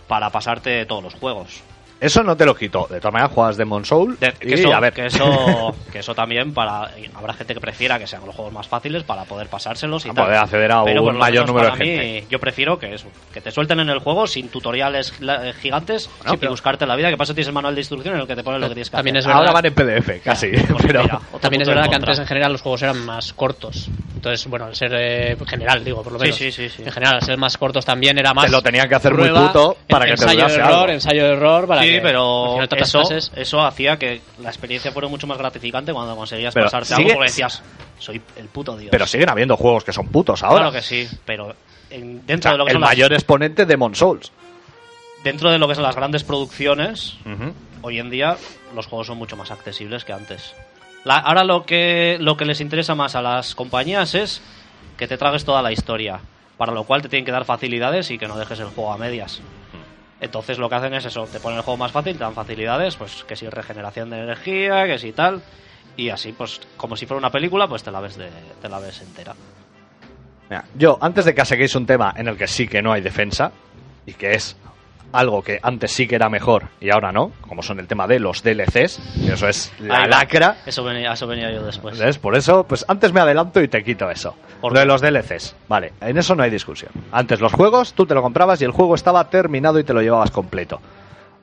para 0.07 0.31
pasarte 0.31 0.85
todos 0.87 1.03
los 1.03 1.15
juegos. 1.15 1.61
Eso 2.01 2.23
no 2.23 2.37
te 2.37 2.45
lo 2.47 2.55
quito. 2.55 2.87
De 2.89 3.01
todas 3.01 3.13
maneras, 3.13 3.33
juegas 3.35 3.57
Demon 3.57 3.85
Soul 3.85 4.17
De- 4.21 4.33
y 4.41 4.49
que, 4.49 4.55
eso, 4.55 4.73
a 4.73 4.81
ver. 4.81 4.93
que 4.93 5.07
eso 5.07 5.75
que 5.93 5.99
eso 5.99 6.15
también 6.15 6.55
para 6.55 6.91
y 6.99 7.11
habrá 7.15 7.33
gente 7.35 7.55
que 7.55 7.61
prefiera 7.61 7.99
que 7.99 8.07
sean 8.07 8.25
los 8.25 8.35
juegos 8.35 8.53
más 8.53 8.69
fáciles 8.69 9.03
para 9.03 9.25
poder 9.25 9.49
pasárselos 9.49 10.07
y 10.07 10.11
A 10.11 10.15
tal. 10.15 10.25
poder 10.27 10.39
acceder 10.39 10.71
a 10.73 10.85
Pero 10.85 11.03
un 11.03 11.19
mayor 11.19 11.47
número 11.47 11.67
de 11.67 11.73
mí, 11.73 11.87
gente. 11.87 12.27
yo 12.31 12.39
prefiero 12.39 12.79
que 12.79 12.95
eso 12.95 13.09
que 13.33 13.41
te 13.41 13.51
suelten 13.51 13.81
en 13.81 13.89
el 13.91 13.99
juego 13.99 14.27
sin 14.27 14.49
tutoriales 14.49 15.13
eh, 15.21 15.53
gigantes 15.61 16.09
Bueno, 16.19 16.35
y 16.35 16.37
pero- 16.37 16.51
buscarte 16.53 16.87
la 16.87 16.95
vida 16.95 17.11
que 17.11 17.17
pasa 17.17 17.35
tienes 17.35 17.49
el 17.49 17.55
manual 17.55 17.75
de 17.75 17.81
instrucción 17.81 18.15
en 18.15 18.21
el 18.21 18.27
que 18.27 18.37
te 18.37 18.45
pone 18.45 18.59
lo 18.59 18.69
que 18.69 18.75
tienes 18.75 18.91
que 18.91 18.97
También 18.97 19.17
hacer 19.17 19.31
es 19.31 19.37
verdad. 19.37 19.41
Ahora 19.49 19.53
van 19.53 19.67
en 19.67 19.75
PDF, 19.75 20.23
casi. 20.23 20.49
Pues 20.51 20.83
pero 20.87 21.03
mira, 21.03 21.21
También 21.41 21.63
es 21.63 21.69
verdad 21.69 21.89
que 21.89 21.97
antes 21.97 22.19
en 22.21 22.27
general 22.27 22.53
los 22.53 22.63
juegos 22.63 22.83
eran 22.83 23.05
más 23.05 23.33
cortos. 23.33 23.89
Entonces, 24.15 24.47
bueno, 24.49 24.67
al 24.67 24.75
ser 24.75 24.93
eh, 24.97 25.37
general, 25.47 25.85
digo, 25.85 26.03
por 26.03 26.13
lo 26.13 26.19
menos. 26.19 26.37
sí, 26.37 26.51
sí, 26.53 26.69
sí. 26.69 26.83
En 26.85 26.91
general, 26.93 27.17
al 27.17 27.23
ser 27.23 27.37
más 27.39 27.57
cortos 27.57 27.85
también 27.85 28.19
era 28.19 28.35
más. 28.35 28.47
Te 28.47 28.51
lo 28.53 28.63
tenían 28.63 28.89
que 28.89 28.95
hacer 28.97 29.15
muy 29.15 29.29
puto 29.31 29.77
para 29.89 30.05
que 30.07 30.15
te 30.15 30.23
ensayo 30.23 30.39
durase 30.41 30.57
error, 30.61 30.73
algo. 30.73 30.89
ensayo 30.93 31.27
error 31.27 31.67
para 31.69 31.83
Sí, 31.83 31.88
que 31.97 32.01
pero 32.01 32.63
eso, 32.63 33.03
eso 33.37 33.61
hacía 33.65 33.97
que 33.99 34.21
la 34.41 34.49
experiencia 34.49 34.93
fuera 34.93 35.09
mucho 35.09 35.27
más 35.27 35.39
gratificante 35.39 35.93
cuando 35.93 36.15
conseguías 36.17 36.55
Pero 36.55 36.67
pasarte 36.67 36.95
sigue- 36.95 37.03
algo 37.03 37.15
porque 37.15 37.31
decías, 37.31 37.63
soy 37.99 38.21
el 38.37 38.47
puto 38.47 38.77
dios. 38.77 38.91
pero 38.91 39.07
siguen 39.07 39.29
habiendo 39.31 39.57
juegos 39.57 39.85
que 39.85 39.93
son 39.93 40.09
putos 40.09 40.43
ahora. 40.43 40.57
Claro 40.71 40.73
que 40.73 40.83
sí, 40.83 41.09
pero 41.25 41.55
en- 41.91 42.19
O 42.19 42.27
dentro 42.27 42.43
sea, 42.51 42.53
de 42.53 42.59
lo 42.59 42.65
que 42.65 42.71
el 42.71 42.75
son 42.75 42.81
las- 42.83 42.91
mayor 42.91 43.13
exponente 43.13 43.63
de 43.63 43.67
Demon 43.67 43.95
Souls. 43.95 44.31
dentro 45.25 45.51
de 45.51 45.59
lo 45.59 45.67
que 45.69 45.75
son 45.75 45.83
las 45.85 45.97
grandes 45.97 46.23
producciones, 46.25 47.17
hoy 47.83 47.99
en 47.99 48.09
día 48.11 48.37
los 48.75 48.87
juegos 48.87 49.07
son 49.09 49.19
mucho 49.19 49.37
más 49.37 49.51
accesibles 49.51 50.05
que 50.05 50.13
antes. 50.13 50.55
La- 51.05 51.19
ahora 51.19 51.45
lo 51.45 51.65
que, 51.67 52.17
lo 52.21 52.37
que 52.37 52.45
les 52.45 52.61
interesa 52.61 52.95
más 52.95 53.15
a 53.15 53.23
las 53.23 53.55
compañías 53.55 54.15
es 54.15 54.41
que 54.97 55.07
te 55.09 55.17
tragues 55.19 55.45
toda 55.45 55.63
la 55.63 55.73
historia, 55.73 56.21
para 56.57 56.73
lo 56.73 56.85
cual 56.85 57.03
te 57.03 57.09
tienen 57.09 57.25
que 57.25 57.33
dar 57.33 57.45
facilidades 57.45 58.11
y 58.11 58.19
que 58.19 58.27
no 58.29 58.37
dejes 58.39 58.59
el 58.61 58.67
juego 58.67 58.93
a 58.93 58.99
medias. 58.99 59.41
Entonces 60.21 60.59
lo 60.59 60.69
que 60.69 60.75
hacen 60.75 60.95
es 60.95 61.05
eso, 61.05 61.27
te 61.27 61.39
ponen 61.41 61.59
el 61.59 61.65
juego 61.65 61.77
más 61.77 61.93
fácil, 61.93 62.15
te 62.15 62.25
dan 62.25 62.35
facilidades, 62.35 62.97
pues 62.97 63.25
que 63.25 63.37
si 63.37 63.49
regeneración 63.49 64.11
de 64.11 64.19
energía, 64.19 64.87
que 64.87 64.99
si 64.99 65.13
tal, 65.13 65.43
y 65.97 66.11
así 66.11 66.33
pues 66.33 66.61
como 66.77 66.97
si 66.97 67.07
fuera 67.07 67.19
una 67.19 67.31
película, 67.31 67.69
pues 67.69 67.83
te 67.83 67.91
la 67.91 68.01
ves 68.01 68.17
de, 68.17 68.29
te 68.61 68.69
la 68.69 68.81
ves 68.81 69.01
entera. 69.01 69.35
Mira, 70.51 70.65
yo, 70.77 70.99
antes 71.01 71.25
de 71.25 71.35
que 71.35 71.45
saquéis 71.45 71.75
un 71.77 71.87
tema 71.87 72.15
en 72.17 72.27
el 72.27 72.37
que 72.37 72.47
sí 72.47 72.67
que 72.67 72.83
no 72.83 72.93
hay 72.93 73.01
defensa, 73.01 73.53
y 74.09 74.15
que 74.15 74.33
es 74.33 74.57
algo 75.13 75.43
que 75.43 75.59
antes 75.63 75.93
sí 75.93 76.07
que 76.07 76.15
era 76.17 76.29
mejor 76.29 76.69
y 76.81 76.91
ahora 76.91 77.13
no, 77.13 77.33
como 77.49 77.63
son 77.63 77.79
el 77.81 77.87
tema 77.87 78.07
de 78.07 78.21
los 78.21 78.43
DLCs, 78.43 79.01
que 79.27 79.33
eso 79.33 79.49
es 79.49 79.73
la 79.81 80.03
Ahí 80.03 80.11
va. 80.11 80.19
lacra. 80.19 80.57
Eso 80.67 80.85
venía, 80.85 81.13
eso 81.13 81.27
venía 81.27 81.51
yo 81.51 81.63
después. 81.65 81.99
¿Ves? 81.99 82.19
Por 82.19 82.37
eso, 82.37 82.65
pues 82.65 82.85
antes 82.89 83.13
me 83.13 83.21
adelanto 83.21 83.61
y 83.63 83.69
te 83.69 83.83
quito 83.83 84.11
eso. 84.11 84.35
¿Por 84.61 84.73
Lo 84.73 84.81
de 84.81 84.87
los 84.87 85.01
DLCs. 85.01 85.55
Vale, 85.69 85.93
en 86.01 86.19
eso 86.19 86.35
no 86.35 86.43
hay 86.43 86.51
discusión. 86.51 86.91
Antes 87.13 87.41
los 87.41 87.53
juegos, 87.53 87.95
tú 87.95 88.07
te 88.07 88.15
lo 88.15 88.23
comprabas 88.23 88.61
y 88.61 88.65
el 88.65 88.71
juego 88.73 88.95
estaba 88.95 89.29
terminado 89.31 89.79
y 89.79 89.85
te 89.85 89.95
lo 89.95 90.03
llevabas 90.03 90.31
completo. 90.31 90.81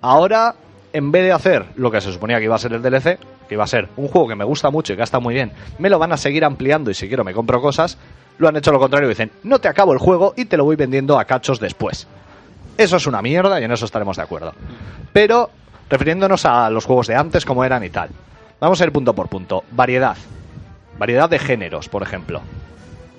Ahora, 0.01 0.55
en 0.93 1.11
vez 1.11 1.23
de 1.23 1.31
hacer 1.31 1.65
lo 1.75 1.91
que 1.91 2.01
se 2.01 2.11
suponía 2.11 2.37
que 2.37 2.45
iba 2.45 2.55
a 2.55 2.59
ser 2.59 2.73
el 2.73 2.81
DLC, 2.81 3.17
que 3.47 3.55
iba 3.55 3.63
a 3.63 3.67
ser 3.67 3.89
un 3.97 4.07
juego 4.07 4.27
que 4.27 4.35
me 4.35 4.43
gusta 4.45 4.69
mucho 4.69 4.93
y 4.93 4.95
que 4.97 5.03
está 5.03 5.19
muy 5.19 5.33
bien, 5.33 5.51
me 5.79 5.89
lo 5.89 5.99
van 5.99 6.11
a 6.11 6.17
seguir 6.17 6.45
ampliando 6.45 6.91
y 6.91 6.93
si 6.93 7.07
quiero 7.07 7.23
me 7.23 7.33
compro 7.33 7.61
cosas, 7.61 7.97
lo 8.37 8.47
han 8.47 8.55
hecho 8.57 8.71
lo 8.71 8.79
contrario 8.79 9.07
y 9.07 9.09
dicen, 9.09 9.31
no 9.43 9.59
te 9.59 9.67
acabo 9.67 9.93
el 9.93 9.99
juego 9.99 10.33
y 10.37 10.45
te 10.45 10.57
lo 10.57 10.65
voy 10.65 10.75
vendiendo 10.75 11.17
a 11.17 11.25
cachos 11.25 11.59
después. 11.59 12.07
Eso 12.77 12.97
es 12.97 13.07
una 13.07 13.21
mierda 13.21 13.59
y 13.59 13.63
en 13.63 13.71
eso 13.71 13.85
estaremos 13.85 14.17
de 14.17 14.23
acuerdo. 14.23 14.53
Pero, 15.13 15.49
refiriéndonos 15.89 16.45
a 16.45 16.69
los 16.69 16.85
juegos 16.85 17.07
de 17.07 17.15
antes, 17.15 17.45
como 17.45 17.63
eran 17.63 17.83
y 17.83 17.89
tal, 17.89 18.09
vamos 18.59 18.81
a 18.81 18.83
ir 18.83 18.91
punto 18.91 19.13
por 19.13 19.29
punto. 19.29 19.63
Variedad. 19.71 20.17
Variedad 20.97 21.29
de 21.29 21.39
géneros, 21.39 21.89
por 21.89 22.03
ejemplo. 22.03 22.41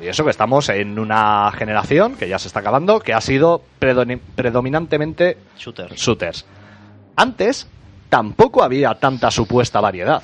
Y 0.01 0.09
eso 0.09 0.25
que 0.25 0.31
estamos 0.31 0.69
en 0.69 0.99
una 0.99 1.51
generación 1.53 2.17
que 2.17 2.29
ya 2.29 2.39
se 2.39 2.49
está 2.49 2.61
acabando, 2.61 3.01
que 3.01 3.15
ha 3.15 3.21
sido 3.21 3.63
predominantemente 3.79 5.39
Shooter. 5.57 5.95
shooters. 5.95 6.45
Antes 7.17 7.67
tampoco 8.11 8.63
había 8.63 8.95
tanta 8.95 9.31
supuesta 9.31 9.81
variedad. 9.81 10.23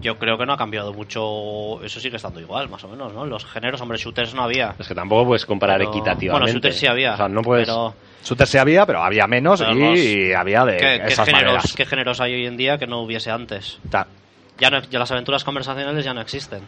Yo 0.00 0.18
creo 0.18 0.36
que 0.38 0.46
no 0.46 0.54
ha 0.54 0.56
cambiado 0.56 0.92
mucho. 0.92 1.82
Eso 1.84 2.00
sigue 2.00 2.16
estando 2.16 2.40
igual, 2.40 2.68
más 2.68 2.82
o 2.84 2.88
menos, 2.88 3.12
¿no? 3.12 3.24
Los 3.26 3.44
géneros, 3.44 3.80
hombre, 3.80 3.98
shooters 3.98 4.34
no 4.34 4.42
había. 4.42 4.74
Es 4.78 4.88
que 4.88 4.94
tampoco 4.94 5.26
puedes 5.28 5.46
comparar 5.46 5.78
Pero- 5.78 5.90
equitativamente. 5.90 6.30
Bueno, 6.44 6.46
shooters 6.52 6.76
sí 6.76 6.86
había. 6.86 7.14
O 7.14 7.16
sea, 7.16 7.28
no 7.28 7.42
puedes... 7.42 7.68
Pero, 7.68 7.94
Shooters 8.24 8.50
sí 8.50 8.58
había, 8.58 8.86
pero 8.86 9.02
había 9.02 9.26
menos 9.26 9.60
Pero 9.60 9.72
y 9.94 10.28
los- 10.28 10.36
había 10.38 10.64
de 10.64 10.76
¿qué, 10.76 11.00
qué 11.04 11.12
esas 11.12 11.26
géneros, 11.26 11.52
maneras. 11.54 11.72
¿qué 11.76 11.84
géneros 11.86 12.20
hay 12.20 12.34
hoy 12.34 12.46
en 12.46 12.56
día 12.56 12.78
que 12.78 12.86
no 12.86 13.00
hubiese 13.02 13.30
antes? 13.32 13.78
Ya, 14.58 14.70
no, 14.70 14.80
ya 14.82 14.98
las 15.00 15.10
aventuras 15.10 15.42
conversacionales 15.44 16.04
ya 16.04 16.14
no 16.14 16.20
existen. 16.20 16.60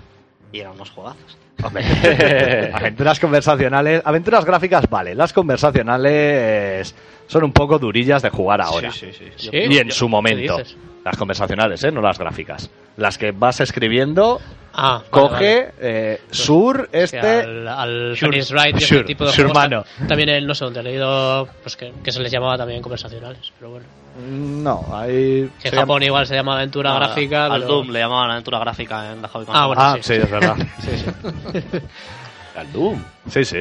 Y 0.53 0.59
eran 0.61 0.73
unos 0.73 0.91
juegazos. 0.91 1.39
Hombre, 1.63 1.85
aventuras 2.75 3.21
conversacionales, 3.21 4.03
aventuras 4.05 4.45
gráficas, 4.45 4.89
vale, 4.91 5.15
las 5.15 5.33
conversacionales 5.33 6.95
son 7.29 7.45
un 7.45 7.53
poco 7.53 7.79
durillas 7.79 8.23
de 8.23 8.31
jugar 8.31 8.61
ahora. 8.61 8.91
Sí, 8.91 9.13
sí, 9.13 9.31
sí. 9.37 9.49
Sí. 9.51 9.57
Y 9.57 9.79
en 9.79 9.89
Yo- 9.89 9.95
su 9.95 10.07
¿qué 10.07 10.11
momento. 10.11 10.59
dices? 10.59 10.77
Las 11.05 11.17
conversacionales, 11.17 11.85
¿eh? 11.85 11.93
No 11.93 12.01
las 12.01 12.19
gráficas. 12.19 12.71
Las 12.97 13.19
que 13.19 13.33
vas 13.33 13.61
escribiendo, 13.61 14.41
Ah, 14.73 15.03
coge 15.11 15.67
vale. 15.67 15.75
eh, 15.81 16.21
Sur, 16.31 16.89
O 16.89 17.07
sea, 17.07 17.21
este... 17.21 17.41
al, 17.43 17.69
al 17.69 18.17
Sure, 18.17 18.31
Phoenix 18.33 18.51
Wright 18.51 18.77
y 18.77 18.81
Sure, 18.81 19.01
ese 19.01 19.07
tipo 19.07 19.25
de 19.25 19.33
Sure 19.33 19.51
juegos 19.51 19.87
también 20.09 20.29
el, 20.31 20.47
no 20.47 20.55
sé 20.55 20.65
dónde 20.65 20.81
he 20.81 20.83
leído 20.83 21.47
pues 21.63 21.77
que, 21.77 21.93
que 22.03 22.11
se 22.11 22.21
les 22.21 22.33
llamaba 22.33 22.57
también 22.57 22.83
conversacionales 22.83 23.53
pero 23.57 23.71
bueno 23.71 23.87
No, 24.27 24.85
hay... 24.93 25.49
que 25.63 25.69
en 25.69 25.75
Japón 25.77 26.01
llama- 26.01 26.05
igual 26.07 26.27
se 26.27 26.35
llama 26.35 26.55
aventura 26.57 26.91
No, 26.91 26.97
gráfica 26.97 27.45
Al 27.47 27.61
pero- 27.61 27.73
Doom 27.75 27.91
le 27.91 28.01
llamaban 28.01 28.31
aventura 28.33 28.59
gráfica 28.59 29.13
en 29.13 29.23
la 29.23 29.29
Hobby 29.29 29.45
Ah, 29.49 29.67
bueno. 29.67 29.83
Ah, 29.83 29.95
sí. 30.01 30.15
sí, 30.15 30.21
es 30.23 30.31
verdad. 30.31 30.57
sí, 30.81 30.91
sí. 30.99 31.79
Al 32.57 32.73
Doom. 32.73 33.03
Sí, 33.29 33.45
sí. 33.45 33.59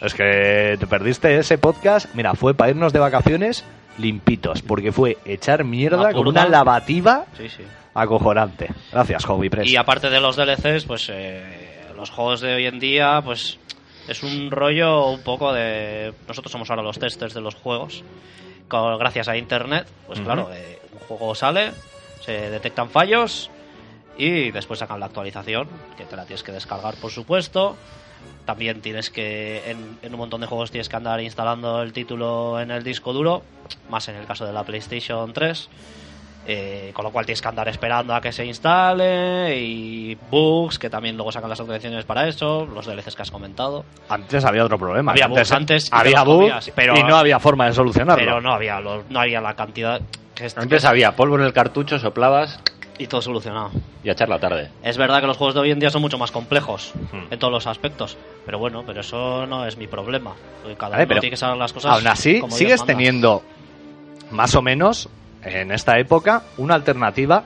Es 0.00 0.14
que 0.14 0.76
te 0.78 0.86
perdiste 0.86 1.36
ese 1.38 1.58
podcast. 1.58 2.12
Mira, 2.14 2.34
fue 2.34 2.54
para 2.54 2.70
irnos 2.70 2.92
de 2.92 2.98
vacaciones 2.98 3.64
limpitos, 3.98 4.62
porque 4.62 4.92
fue 4.92 5.18
echar 5.24 5.64
mierda 5.64 6.12
con 6.12 6.26
una 6.28 6.46
lavativa 6.48 7.26
Sí, 7.36 7.48
sí. 7.48 7.62
acojonante. 7.94 8.68
Gracias, 8.92 9.24
Hobby 9.24 9.48
Press. 9.50 9.68
Y 9.70 9.76
aparte 9.76 10.10
de 10.10 10.20
los 10.20 10.36
DLCs, 10.36 10.84
pues 10.86 11.08
eh, 11.12 11.84
los 11.96 12.10
juegos 12.10 12.40
de 12.40 12.54
hoy 12.54 12.66
en 12.66 12.78
día, 12.78 13.20
pues 13.24 13.58
es 14.08 14.22
un 14.22 14.50
rollo 14.50 15.08
un 15.08 15.22
poco 15.22 15.52
de... 15.52 16.12
Nosotros 16.26 16.50
somos 16.50 16.70
ahora 16.70 16.82
los 16.82 16.98
testers 16.98 17.34
de 17.34 17.40
los 17.40 17.54
juegos. 17.54 18.02
Co- 18.68 18.96
gracias 18.98 19.28
a 19.28 19.36
Internet, 19.36 19.86
pues 20.06 20.20
claro, 20.20 20.50
eh, 20.52 20.78
un 20.92 20.98
juego 21.00 21.34
sale, 21.34 21.72
se 22.20 22.50
detectan 22.50 22.88
fallos 22.88 23.50
y 24.18 24.50
después 24.50 24.78
sacan 24.78 25.00
la 25.00 25.06
actualización, 25.06 25.68
que 25.96 26.04
te 26.04 26.16
la 26.16 26.24
tienes 26.24 26.42
que 26.42 26.52
descargar, 26.52 26.94
por 26.96 27.10
supuesto. 27.10 27.76
También 28.44 28.80
tienes 28.80 29.10
que, 29.10 29.70
en, 29.70 29.98
en 30.02 30.12
un 30.12 30.18
montón 30.18 30.40
de 30.40 30.46
juegos 30.46 30.70
tienes 30.70 30.88
que 30.88 30.96
andar 30.96 31.20
instalando 31.20 31.82
el 31.82 31.92
título 31.92 32.60
en 32.60 32.70
el 32.70 32.82
disco 32.82 33.12
duro, 33.12 33.42
más 33.90 34.08
en 34.08 34.16
el 34.16 34.26
caso 34.26 34.44
de 34.46 34.52
la 34.52 34.64
PlayStation 34.64 35.32
3. 35.32 35.68
Eh, 36.44 36.90
con 36.92 37.04
lo 37.04 37.12
cual 37.12 37.24
tienes 37.24 37.40
que 37.40 37.46
andar 37.46 37.68
esperando 37.68 38.16
a 38.16 38.20
que 38.20 38.32
se 38.32 38.44
instale 38.44 39.56
y 39.60 40.18
bugs 40.28 40.76
que 40.76 40.90
también 40.90 41.14
luego 41.16 41.30
sacan 41.30 41.48
las 41.48 41.60
actualizaciones 41.60 42.04
para 42.04 42.26
eso, 42.26 42.66
los 42.66 42.84
DLCs 42.84 43.14
que 43.14 43.22
has 43.22 43.30
comentado. 43.30 43.84
Antes 44.08 44.44
había 44.44 44.64
otro 44.64 44.76
problema. 44.76 45.12
Había 45.12 45.26
Antes, 45.26 45.48
bugs 45.48 45.52
antes 45.52 45.88
había 45.92 46.24
bugs 46.24 46.72
pero- 46.74 46.96
y 46.98 47.04
no 47.04 47.16
había 47.16 47.38
forma 47.38 47.66
de 47.66 47.74
solucionarlo. 47.74 48.24
Pero 48.24 48.40
no 48.40 48.52
había 48.52 48.80
no 48.80 49.20
había 49.20 49.40
la 49.40 49.54
cantidad 49.54 50.00
que 50.34 50.46
es- 50.46 50.58
Antes 50.58 50.84
había 50.84 51.14
polvo 51.14 51.36
en 51.36 51.42
el 51.44 51.52
cartucho, 51.52 52.00
soplabas 52.00 52.58
y 52.98 53.06
todo 53.06 53.22
solucionado. 53.22 53.70
y 54.04 54.08
a 54.08 54.12
echar 54.12 54.28
la 54.28 54.38
tarde. 54.38 54.68
Es 54.82 54.96
verdad 54.96 55.20
que 55.20 55.26
los 55.26 55.36
juegos 55.36 55.54
de 55.54 55.60
hoy 55.60 55.70
en 55.70 55.78
día 55.78 55.90
son 55.90 56.02
mucho 56.02 56.18
más 56.18 56.30
complejos 56.30 56.92
Hmm. 57.12 57.32
en 57.32 57.38
todos 57.38 57.52
los 57.52 57.66
aspectos, 57.66 58.16
pero 58.44 58.58
bueno, 58.58 58.82
pero 58.86 59.00
eso 59.00 59.46
no 59.46 59.64
es 59.66 59.76
mi 59.76 59.86
problema. 59.86 60.32
Cada 60.76 60.90
Vale, 60.96 61.04
uno 61.04 61.20
tiene 61.20 61.30
que 61.30 61.36
saber 61.36 61.56
las 61.56 61.72
cosas. 61.72 61.92
Aún 61.96 62.06
así, 62.06 62.40
como 62.40 62.54
sigues 62.54 62.84
teniendo, 62.84 63.42
más 64.30 64.54
o 64.54 64.62
menos, 64.62 65.08
en 65.44 65.70
esta 65.72 65.98
época, 65.98 66.42
una 66.58 66.74
alternativa 66.74 67.44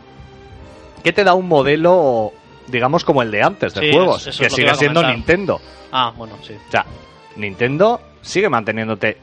que 1.04 1.12
te 1.12 1.24
da 1.24 1.34
un 1.34 1.46
modelo, 1.48 2.32
digamos, 2.66 3.04
como 3.04 3.22
el 3.22 3.30
de 3.30 3.42
antes 3.42 3.74
de 3.74 3.80
Sí, 3.82 3.92
juegos, 3.92 4.26
es 4.26 4.36
que 4.38 4.44
que 4.44 4.50
sigue 4.50 4.74
siendo. 4.74 5.02
Nintendo. 5.02 5.60
Ah, 5.92 6.12
bueno, 6.16 6.34
sí. 6.42 6.54
O 6.54 6.70
sea, 6.70 6.84
Nintendo 7.36 8.00
sigue 8.22 8.48
manteniéndote 8.48 9.18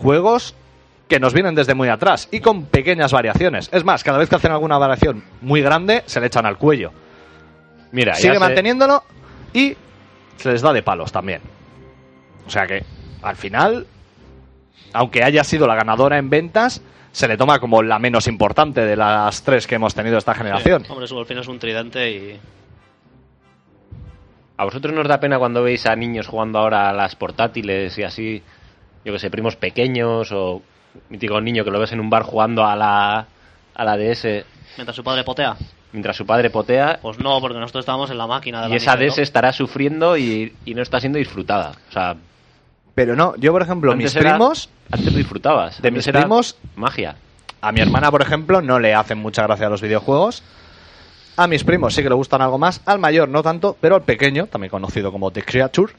juegos 0.00 0.54
que 1.08 1.20
nos 1.20 1.32
vienen 1.34 1.54
desde 1.54 1.74
muy 1.74 1.88
atrás 1.88 2.28
y 2.32 2.40
con 2.40 2.64
pequeñas 2.66 3.12
variaciones. 3.12 3.68
Es 3.72 3.84
más, 3.84 4.02
cada 4.02 4.18
vez 4.18 4.28
que 4.28 4.36
hacen 4.36 4.50
alguna 4.52 4.76
variación 4.78 5.22
muy 5.40 5.62
grande, 5.62 6.02
se 6.06 6.20
le 6.20 6.26
echan 6.26 6.46
al 6.46 6.58
cuello. 6.58 6.90
Mira, 7.92 8.12
ya 8.14 8.18
Sigue 8.20 8.34
sé- 8.34 8.40
manteniéndolo 8.40 9.02
y 9.52 9.76
se 10.36 10.52
les 10.52 10.62
da 10.62 10.72
de 10.72 10.82
palos 10.82 11.12
también. 11.12 11.40
O 12.46 12.50
sea 12.50 12.66
que, 12.66 12.84
al 13.22 13.36
final, 13.36 13.86
aunque 14.92 15.22
haya 15.22 15.44
sido 15.44 15.66
la 15.66 15.74
ganadora 15.76 16.18
en 16.18 16.28
ventas, 16.28 16.82
se 17.12 17.28
le 17.28 17.36
toma 17.36 17.60
como 17.60 17.82
la 17.82 17.98
menos 17.98 18.26
importante 18.26 18.82
de 18.84 18.96
las 18.96 19.42
tres 19.42 19.66
que 19.66 19.76
hemos 19.76 19.94
tenido 19.94 20.18
esta 20.18 20.34
generación. 20.34 20.84
Sí. 20.84 20.90
Hombre, 20.92 21.06
su 21.06 21.14
golfín 21.14 21.38
es 21.38 21.48
un 21.48 21.58
tridente 21.58 22.10
y. 22.10 22.40
¿A 24.58 24.64
vosotros 24.64 24.94
nos 24.94 25.06
da 25.06 25.20
pena 25.20 25.38
cuando 25.38 25.62
veis 25.62 25.86
a 25.86 25.94
niños 25.96 26.26
jugando 26.26 26.58
ahora 26.58 26.88
a 26.88 26.92
las 26.92 27.14
portátiles 27.14 27.96
y 27.98 28.02
así? 28.02 28.42
Yo 29.04 29.12
que 29.12 29.18
sé, 29.18 29.30
primos 29.30 29.56
pequeños 29.56 30.32
o 30.32 30.62
mítico 31.08 31.40
niño 31.40 31.64
que 31.64 31.70
lo 31.70 31.78
ves 31.78 31.92
en 31.92 32.00
un 32.00 32.10
bar 32.10 32.22
jugando 32.22 32.64
a 32.64 32.74
la, 32.76 33.26
a 33.74 33.84
la 33.84 33.96
DS 33.96 34.44
Mientras 34.76 34.94
su 34.96 35.02
padre 35.04 35.24
potea. 35.24 35.56
mientras 35.92 36.16
su 36.16 36.26
padre 36.26 36.50
potea 36.50 36.98
Pues 37.00 37.18
no, 37.18 37.40
porque 37.40 37.58
nosotros 37.58 37.82
estábamos 37.82 38.10
en 38.10 38.18
la 38.18 38.26
máquina 38.26 38.62
de 38.62 38.66
y 38.68 38.70
la 38.70 38.76
esa. 38.76 38.96
DS 38.96 39.18
estará 39.18 39.52
sufriendo 39.52 40.16
y, 40.16 40.54
y 40.64 40.74
no 40.74 40.82
está 40.82 41.00
siendo 41.00 41.18
disfrutada. 41.18 41.72
O 41.88 41.92
sea, 41.92 42.16
Pero 42.94 43.16
no, 43.16 43.34
yo 43.36 43.52
por 43.52 43.62
ejemplo, 43.62 43.92
antes 43.92 44.04
mis 44.14 44.16
era- 44.16 44.30
primos, 44.32 44.68
Antes 44.90 45.12
lo 45.12 45.18
disfrutabas. 45.18 45.80
de 45.82 45.90
mis 45.90 46.06
primos, 46.06 46.56
Magia. 46.76 47.16
a 47.60 47.72
mi 47.72 47.80
hermana 47.80 48.10
por 48.10 48.22
ejemplo 48.22 48.60
no 48.62 48.78
le 48.78 48.94
hacen 48.94 49.18
mucha 49.18 49.42
gracia 49.42 49.68
los 49.68 49.80
videojuegos. 49.82 50.42
A 51.38 51.46
mis 51.46 51.64
primos 51.64 51.94
sí 51.94 52.02
que 52.02 52.08
le 52.08 52.14
gustan 52.14 52.40
algo 52.40 52.56
más, 52.58 52.80
al 52.86 52.98
mayor 52.98 53.28
no 53.28 53.42
tanto, 53.42 53.76
pero 53.80 53.94
al 53.96 54.02
pequeño, 54.02 54.46
también 54.46 54.70
conocido 54.70 55.12
como 55.12 55.30
The 55.30 55.42
Creature, 55.42 55.92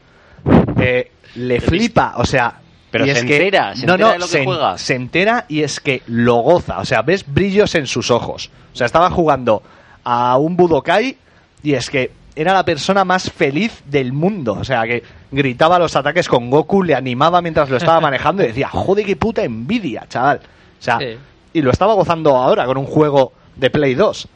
eh, 0.80 1.12
le 1.36 1.62
flipa, 1.62 2.14
o 2.18 2.26
sea... 2.26 2.62
Pero 2.92 3.06
y 3.06 3.10
se 3.12 3.20
es 3.20 3.26
que- 3.26 3.36
entera, 3.38 3.76
se 3.76 3.86
no, 3.86 3.94
entera 3.94 4.08
no, 4.08 4.14
de 4.14 4.20
lo 4.20 4.26
que 4.26 4.32
se, 4.32 4.46
juega. 4.46 4.78
se 4.78 4.96
entera 4.96 5.46
y 5.50 5.64
es 5.64 5.80
que 5.80 6.02
lo 6.08 6.36
goza, 6.38 6.80
o 6.80 6.86
sea, 6.86 7.02
ves 7.02 7.26
brillos 7.28 7.76
en 7.76 7.86
sus 7.88 8.12
ojos. 8.12 8.50
O 8.74 8.76
sea, 8.78 8.86
estaba 8.86 9.10
jugando 9.10 9.62
a 10.04 10.38
un 10.38 10.56
Budokai 10.56 11.18
y 11.64 11.74
es 11.74 11.90
que 11.90 12.12
era 12.36 12.54
la 12.54 12.64
persona 12.64 13.04
más 13.04 13.32
feliz 13.32 13.82
del 13.86 14.14
mundo. 14.14 14.54
O 14.54 14.64
sea, 14.64 14.84
que 14.84 15.04
gritaba 15.32 15.80
los 15.80 15.96
ataques 15.96 16.30
con 16.30 16.50
Goku, 16.50 16.84
le 16.84 16.96
animaba 16.96 17.42
mientras 17.42 17.70
lo 17.70 17.78
estaba 17.78 18.00
manejando 18.02 18.44
y 18.44 18.48
decía, 18.48 18.70
joder, 18.70 19.06
qué 19.06 19.16
puta 19.16 19.44
envidia, 19.44 20.06
chaval. 20.08 20.40
O 20.80 20.82
sea, 20.84 21.00
Sí. 21.00 21.18
y 21.54 21.62
lo 21.62 21.72
estaba 21.72 21.94
gozando 21.96 22.38
ahora 22.38 22.66
con 22.66 22.78
un 22.78 22.86
juego 22.86 23.34
de 23.56 23.70
Play 23.70 23.96
2. 23.96 24.28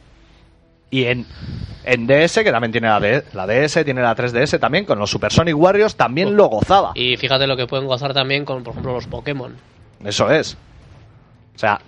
Y 0.92 1.06
en, 1.06 1.26
en 1.84 2.06
DS, 2.06 2.34
que 2.44 2.52
también 2.52 2.70
tiene 2.70 2.86
la, 2.86 3.00
D- 3.00 3.24
la 3.32 3.46
DS, 3.46 3.82
tiene 3.84 4.00
la 4.02 4.14
3DS 4.14 4.60
también, 4.60 4.84
con 4.84 4.98
los 4.98 5.10
Super 5.10 5.32
Sonic 5.32 5.56
Warriors 5.56 5.96
también 5.96 6.36
lo 6.36 6.46
gozaba. 6.46 6.92
y 6.94 7.16
fíjate 7.16 7.46
lo 7.48 7.56
que 7.56 7.66
pueden 7.66 7.86
gozar 7.86 8.12
también 8.14 8.44
con 8.44 8.62
por 8.62 8.72
ejemplo 8.72 8.92
los 8.92 9.06
Pokémon 9.08 9.56
Eso 10.04 10.30
es. 10.30 10.56
O 11.56 11.58
sea, 11.58 11.80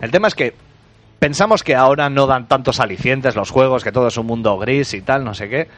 el 0.00 0.10
tema 0.10 0.26
es 0.28 0.34
que 0.34 0.54
pensamos 1.20 1.62
que 1.62 1.74
ahora 1.76 2.10
no 2.10 2.26
dan 2.26 2.48
tantos 2.48 2.80
alicientes 2.80 3.36
los 3.36 3.50
juegos, 3.50 3.84
que 3.84 3.92
todo 3.92 4.08
es 4.08 4.16
un 4.16 4.26
mundo 4.26 4.58
gris 4.58 4.92
y 4.92 5.02
tal, 5.02 5.24
no 5.24 5.34
sé 5.34 5.48
qué, 5.48 5.68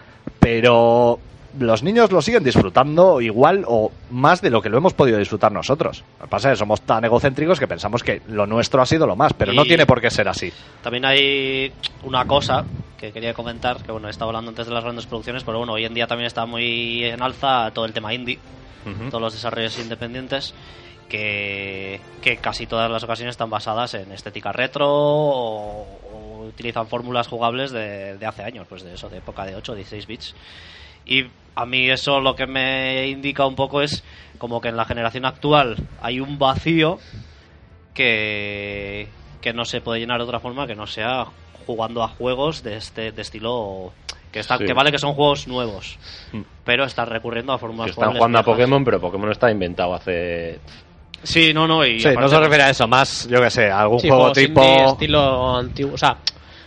pero 0.41 1.19
los 1.59 1.83
niños 1.83 2.11
lo 2.11 2.23
siguen 2.23 2.45
disfrutando 2.45 3.21
igual 3.21 3.65
o 3.67 3.93
más 4.11 4.41
de 4.41 4.51
lo 4.51 4.61
que 4.61 4.69
lo 4.69 4.79
hemos 4.79 4.95
podido 4.95 5.19
disfrutar 5.19 5.53
nosotros. 5.53 6.05
Lo 6.19 6.27
que 6.27 6.31
pasa 6.31 6.49
es 6.49 6.55
que 6.55 6.59
somos 6.61 6.81
tan 6.83 7.05
egocéntricos 7.05 7.59
que 7.59 7.69
pensamos 7.69 8.03
que 8.03 8.23
lo 8.29 8.47
nuestro 8.47 8.83
ha 8.83 8.87
sido 8.87 9.07
lo 9.07 9.17
más, 9.17 9.33
pero 9.33 9.53
no 9.53 9.65
tiene 9.65 9.87
por 9.87 10.01
qué 10.01 10.11
ser 10.11 10.29
así. 10.29 10.53
También 10.83 11.05
hay 11.05 11.73
una 12.03 12.27
cosa 12.27 12.65
que 12.99 13.13
quería 13.13 13.35
comentar, 13.35 13.83
que 13.83 13.93
bueno, 13.93 14.09
he 14.09 14.11
estado 14.11 14.31
hablando 14.31 14.51
antes 14.51 14.67
de 14.67 14.73
las 14.73 14.83
grandes 14.83 15.07
producciones, 15.07 15.45
pero 15.45 15.59
bueno, 15.59 15.75
hoy 15.75 15.85
en 15.85 15.95
día 15.95 16.07
también 16.07 16.27
está 16.27 16.47
muy 16.47 17.05
en 17.05 17.23
alza 17.23 17.71
todo 17.73 17.85
el 17.85 17.93
tema 17.93 18.15
indie, 18.15 18.39
todos 19.11 19.21
los 19.21 19.33
desarrollos 19.33 19.79
independientes, 19.79 20.55
que, 21.09 22.01
que 22.23 22.37
casi 22.39 22.67
todas 22.67 22.91
las 22.91 23.03
ocasiones 23.05 23.33
están 23.33 23.51
basadas 23.51 23.95
en 23.95 24.11
estética 24.13 24.53
retro 24.53 24.89
o, 24.89 25.87
o 26.13 26.45
utilizan 26.47 26.87
fórmulas 26.87 27.29
jugables 27.29 27.73
de, 27.73 28.17
de 28.17 28.27
hace 28.27 28.43
años, 28.43 28.67
pues 28.69 28.83
de 28.83 28.95
eso, 28.95 29.09
de 29.09 29.19
época 29.19 29.45
de 29.45 29.55
8 29.55 29.73
o 29.73 29.75
16 29.75 30.07
bits. 30.07 30.35
Y 31.07 31.27
a 31.55 31.67
mí 31.67 31.89
eso 31.91 32.21
lo 32.21 32.35
que 32.35 32.47
me 32.47 33.07
indica 33.09 33.47
un 33.47 33.55
poco 33.57 33.81
es 33.83 34.03
como 34.39 34.61
que 34.61 34.69
en 34.69 34.77
la 34.77 34.85
generación 34.85 35.25
actual 35.25 35.77
hay 36.03 36.21
un 36.21 36.39
vacío 36.39 36.99
que, 37.95 39.09
que 39.41 39.53
no 39.53 39.65
se 39.65 39.81
puede 39.81 40.01
llenar 40.01 40.19
de 40.19 40.25
otra 40.25 40.41
forma 40.41 40.67
que 40.67 40.75
no 40.75 40.87
sea 40.87 41.27
jugando 41.67 42.03
a 42.03 42.09
juegos 42.09 42.63
de 42.63 42.77
este 42.77 43.13
de 43.13 43.23
estilo 43.23 43.93
que 44.33 44.41
está 44.41 44.59
Sí. 44.59 44.65
que 44.65 44.73
vale 44.73 44.91
que 44.91 44.99
son 44.99 45.15
juegos 45.15 45.47
nuevos, 45.47 45.97
Mm. 46.33 46.41
pero 46.65 46.85
están 46.85 47.07
recurriendo 47.09 47.53
a 47.53 47.59
fórmulas 47.59 47.87
Que 47.87 47.91
están 47.93 48.15
jugando 48.15 48.39
a. 48.39 48.43
Pokémon, 48.43 48.85
pero 48.85 49.01
Pokémon 49.01 49.31
está 49.31 49.51
inventado 49.51 49.95
hace. 49.95 50.59
Sí, 51.23 51.55
no, 51.55 51.67
no, 51.69 51.87
y 51.87 52.01
Sí, 52.01 52.09
no 52.19 52.29
se 52.29 52.39
refiere 52.39 52.65
a 52.65 52.71
eso, 52.71 52.87
más, 52.89 53.29
yo 53.29 53.41
que 53.41 53.49
sé, 53.51 53.71
algún 53.71 54.01
Sí, 54.01 54.09
juego 54.09 54.33
tipo. 54.33 54.61
indie, 54.63 54.85
estilo 54.87 55.57
antiguo, 55.57 55.95
o 55.95 55.99
sea, 55.99 56.17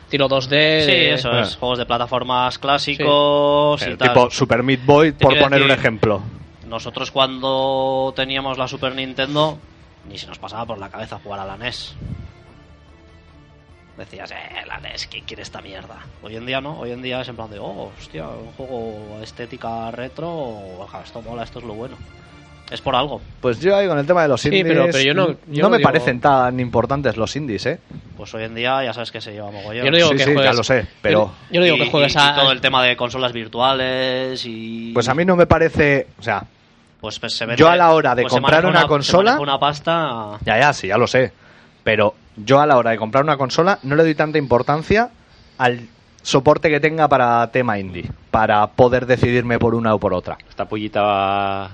estilo 0.07 0.29
2D. 0.29 0.81
Sí, 0.85 0.91
de- 0.91 1.13
eso 1.15 1.31
Eh. 1.37 1.41
es, 1.41 1.55
juegos 1.57 1.77
de 1.79 1.85
plataformas 1.85 2.57
clásicos 2.57 3.81
y 3.81 3.95
tal. 3.97 4.07
tipo 4.13 4.31
Super 4.31 4.63
Meat 4.63 4.85
Boy, 4.85 5.11
por 5.11 5.37
poner 5.37 5.61
un 5.61 5.71
ejemplo. 5.71 6.21
Nosotros 6.65 7.11
cuando 7.11 8.13
teníamos 8.15 8.57
la 8.57 8.67
Super 8.67 8.95
Nintendo, 8.95 9.57
ni 10.09 10.17
se 10.17 10.27
nos 10.27 10.39
pasaba 10.39 10.65
por 10.65 10.77
la 10.79 10.89
cabeza 10.89 11.19
jugar 11.21 11.41
a 11.41 11.45
la 11.45 11.57
NES. 11.57 11.95
Decías, 13.97 14.31
eh, 14.31 14.35
la 14.67 14.79
NES, 14.79 15.07
¿quién 15.07 15.25
quiere 15.25 15.41
esta 15.43 15.59
mierda? 15.61 15.95
Hoy 16.21 16.35
en 16.35 16.45
día 16.45 16.61
no, 16.61 16.79
hoy 16.79 16.91
en 16.91 17.01
día 17.01 17.21
es 17.21 17.27
en 17.29 17.35
plan 17.35 17.49
de, 17.49 17.57
oh, 17.59 17.91
hostia, 17.99 18.27
un 18.27 18.51
juego 18.53 19.19
estética 19.23 19.89
retro, 19.91 20.85
esto 21.03 21.21
mola, 21.21 21.43
esto 21.43 21.59
es 21.59 21.65
lo 21.65 21.73
bueno. 21.73 21.97
Es 22.69 22.81
por 22.81 22.95
algo. 22.95 23.21
Pues 23.39 23.59
yo 23.61 23.75
ahí 23.77 23.87
con 23.87 23.97
el 23.97 24.05
tema 24.05 24.23
de 24.23 24.27
los 24.27 24.41
Sí, 24.41 24.49
indies. 24.49 24.65
pero- 24.67 24.85
pero 24.91 24.99
yo 25.03 25.13
no- 25.13 25.27
yo 25.47 25.63
no 25.63 25.69
me 25.69 25.77
digo- 25.77 25.87
parecen 25.87 26.19
tan 26.19 26.59
importantes 26.59 27.15
los 27.15 27.33
indies, 27.37 27.65
¿eh? 27.65 27.79
Pues 28.17 28.33
hoy 28.33 28.43
en 28.43 28.55
día 28.55 28.83
ya 28.83 28.91
sabes 28.93 29.09
que 29.11 29.21
se 29.21 29.31
lleva 29.31 29.49
mogollón. 29.51 29.85
Yo 29.85 29.91
no 29.91 29.95
digo 29.97 30.09
Sí, 30.09 30.15
que 30.17 30.23
sí, 30.23 30.33
juegues. 30.33 30.43
ya 30.51 30.53
lo 30.57 30.63
sé, 30.63 30.85
pero- 31.01 31.19
Yo, 31.27 31.31
yo 31.53 31.59
no 31.61 31.63
digo 31.65 31.77
Y- 31.77 31.79
que 31.79 31.89
juegues 31.89 32.13
y- 32.13 32.17
y 32.17 32.21
a. 32.21 32.35
todo 32.35 32.51
el 32.51 32.59
tema 32.59 32.83
de 32.83 32.97
consolas 32.97 33.31
virtuales 33.31 34.43
y... 34.45 34.91
Pues 34.93 35.07
a 35.07 35.13
mí 35.15 35.23
no 35.23 35.35
me 35.37 35.45
parece. 35.47 36.07
O 36.19 36.23
sea, 36.23 36.43
Pues, 36.99 37.19
pues 37.19 37.37
se 37.37 37.45
vende- 37.45 37.57
yo 37.59 37.69
a 37.69 37.77
la 37.77 37.91
hora 37.93 38.15
de 38.15 38.23
pues 38.23 38.33
comprar 38.33 38.63
maneja 38.63 38.79
una 38.79 38.87
consola- 38.87 39.39
una 39.39 39.57
pasta... 39.59 40.37
ya, 40.43 40.59
ya, 40.59 40.73
sí, 40.73 40.87
ya 40.87 40.97
lo 40.97 41.07
sé. 41.07 41.31
Pero 41.85 42.15
yo 42.35 42.59
a 42.59 42.65
la 42.65 42.77
hora 42.77 42.91
de 42.91 42.97
comprar 42.97 43.23
una 43.23 43.37
consola 43.37 43.79
no 43.83 43.95
le 43.95 44.03
doy 44.03 44.15
tanta 44.15 44.37
importancia 44.37 45.09
al 45.57 45.87
soporte 46.21 46.69
que 46.69 46.81
tenga 46.81 47.07
para 47.07 47.49
tema 47.51 47.79
indie, 47.79 48.09
para 48.29 48.67
poder 48.67 49.05
decidirme 49.05 49.57
por 49.57 49.73
una 49.73 49.93
o 49.95 49.99
por 49.99 50.13
otra. 50.13 50.37
Esta 50.49 50.65
pollita 50.65 51.01
va. 51.01 51.69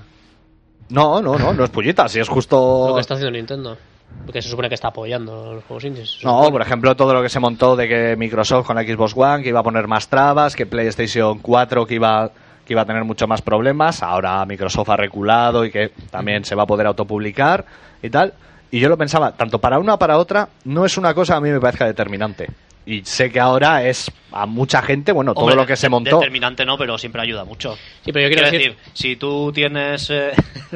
No, 0.89 1.21
no, 1.21 1.37
no, 1.37 1.53
no 1.53 1.63
es 1.63 1.69
pullita, 1.69 2.07
si 2.07 2.19
es 2.19 2.27
justo... 2.29 2.85
Lo 2.89 2.95
que 2.95 3.01
está 3.01 3.15
haciendo 3.15 3.31
Nintendo. 3.31 3.77
Porque 4.25 4.41
se 4.41 4.49
supone 4.49 4.69
que 4.69 4.75
está 4.75 4.89
apoyando 4.89 5.53
los 5.55 5.63
juegos 5.63 5.83
indies. 5.83 6.19
No, 6.23 6.49
por 6.51 6.61
ejemplo, 6.61 6.95
todo 6.95 7.13
lo 7.13 7.21
que 7.21 7.29
se 7.29 7.39
montó 7.39 7.75
de 7.75 7.87
que 7.87 8.15
Microsoft 8.15 8.67
con 8.67 8.75
la 8.75 8.83
Xbox 8.83 9.13
One, 9.15 9.43
que 9.43 9.49
iba 9.49 9.59
a 9.59 9.63
poner 9.63 9.87
más 9.87 10.07
trabas, 10.07 10.55
que 10.55 10.65
PlayStation 10.65 11.39
4 11.39 11.85
que 11.85 11.95
iba, 11.95 12.31
que 12.65 12.73
iba 12.73 12.83
a 12.83 12.85
tener 12.85 13.03
mucho 13.03 13.27
más 13.27 13.41
problemas, 13.41 14.03
ahora 14.03 14.45
Microsoft 14.45 14.89
ha 14.89 14.97
reculado 14.97 15.65
y 15.65 15.71
que 15.71 15.91
también 16.11 16.45
se 16.45 16.55
va 16.55 16.63
a 16.63 16.67
poder 16.67 16.87
autopublicar 16.87 17.65
y 18.01 18.09
tal. 18.09 18.33
Y 18.71 18.79
yo 18.79 18.89
lo 18.89 18.97
pensaba, 18.97 19.33
tanto 19.33 19.59
para 19.59 19.79
una 19.79 19.97
para 19.97 20.17
otra, 20.17 20.49
no 20.65 20.85
es 20.85 20.97
una 20.97 21.13
cosa 21.13 21.33
que 21.33 21.37
a 21.37 21.41
mí 21.41 21.49
me 21.49 21.59
parezca 21.59 21.85
determinante. 21.85 22.49
Y 22.85 23.03
sé 23.05 23.31
que 23.31 23.39
ahora 23.39 23.83
es 23.87 24.11
a 24.31 24.45
mucha 24.45 24.81
gente, 24.81 25.11
bueno, 25.13 25.33
todo 25.33 25.45
Hombre, 25.45 25.55
lo 25.55 25.65
que 25.65 25.75
se 25.77 25.87
montó. 25.89 26.17
Determinante 26.19 26.65
no, 26.65 26.77
pero 26.77 26.97
siempre 26.97 27.21
ayuda 27.21 27.45
mucho. 27.45 27.75
Sí, 28.03 28.11
pero 28.11 28.27
yo 28.27 28.33
quiero 28.35 28.51
decir. 28.51 28.75
si 28.93 29.15
tú 29.15 29.51
tienes... 29.53 30.09
eh, 30.09 30.31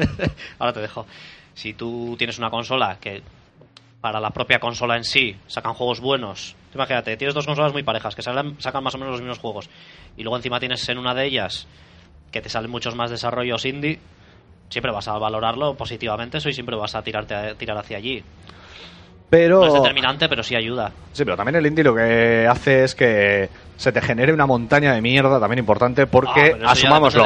ahora 0.58 0.72
te 0.72 0.80
dejo. 0.80 1.06
Si 1.54 1.74
tú 1.74 2.14
tienes 2.16 2.38
una 2.38 2.50
consola 2.50 2.96
que 3.00 3.22
para 4.00 4.20
la 4.20 4.30
propia 4.30 4.58
consola 4.60 4.96
en 4.96 5.04
sí 5.04 5.36
sacan 5.48 5.74
juegos 5.74 6.00
buenos. 6.00 6.54
Tú 6.72 6.78
Imagínate, 6.78 7.16
tienes 7.16 7.34
dos 7.34 7.44
consolas 7.46 7.72
muy 7.72 7.82
parejas 7.82 8.14
que 8.14 8.22
salen- 8.22 8.54
sacan 8.60 8.84
más 8.84 8.94
o 8.94 8.98
menos 8.98 9.12
los 9.12 9.20
mismos 9.20 9.38
juegos. 9.38 9.68
Y 10.16 10.22
luego 10.22 10.36
encima 10.36 10.60
tienes 10.60 10.88
en 10.88 10.98
una 10.98 11.14
de 11.14 11.26
ellas 11.26 11.66
que 12.30 12.40
te 12.40 12.48
salen 12.48 12.70
muchos 12.70 12.94
más 12.94 13.10
desarrollos 13.10 13.64
indie. 13.64 13.98
Siempre 14.70 14.92
vas 14.92 15.08
a 15.08 15.18
valorarlo 15.18 15.74
positivamente, 15.74 16.38
eso 16.38 16.48
y 16.48 16.52
siempre 16.54 16.76
vas 16.76 16.94
a 16.94 17.02
tirarte 17.02 17.34
a- 17.34 17.54
tirar 17.54 17.76
hacia 17.76 17.96
allí. 17.98 18.22
Pero... 19.30 19.60
No 19.60 19.66
es 19.66 19.72
determinante, 19.74 20.28
pero 20.28 20.42
sí 20.42 20.56
ayuda. 20.56 20.92
Sí, 21.12 21.24
pero 21.24 21.36
también 21.36 21.56
el 21.56 21.66
indie 21.66 21.84
lo 21.84 21.94
que 21.94 22.46
hace 22.48 22.84
es 22.84 22.94
que 22.94 23.48
se 23.76 23.92
te 23.92 24.00
genere 24.00 24.32
una 24.32 24.46
montaña 24.46 24.92
de 24.92 25.00
mierda 25.00 25.38
también 25.38 25.58
importante 25.58 26.02
Ah, 26.02 26.06
porque, 26.10 26.56
ya 26.60 26.70
asumámoslo, 26.70 27.24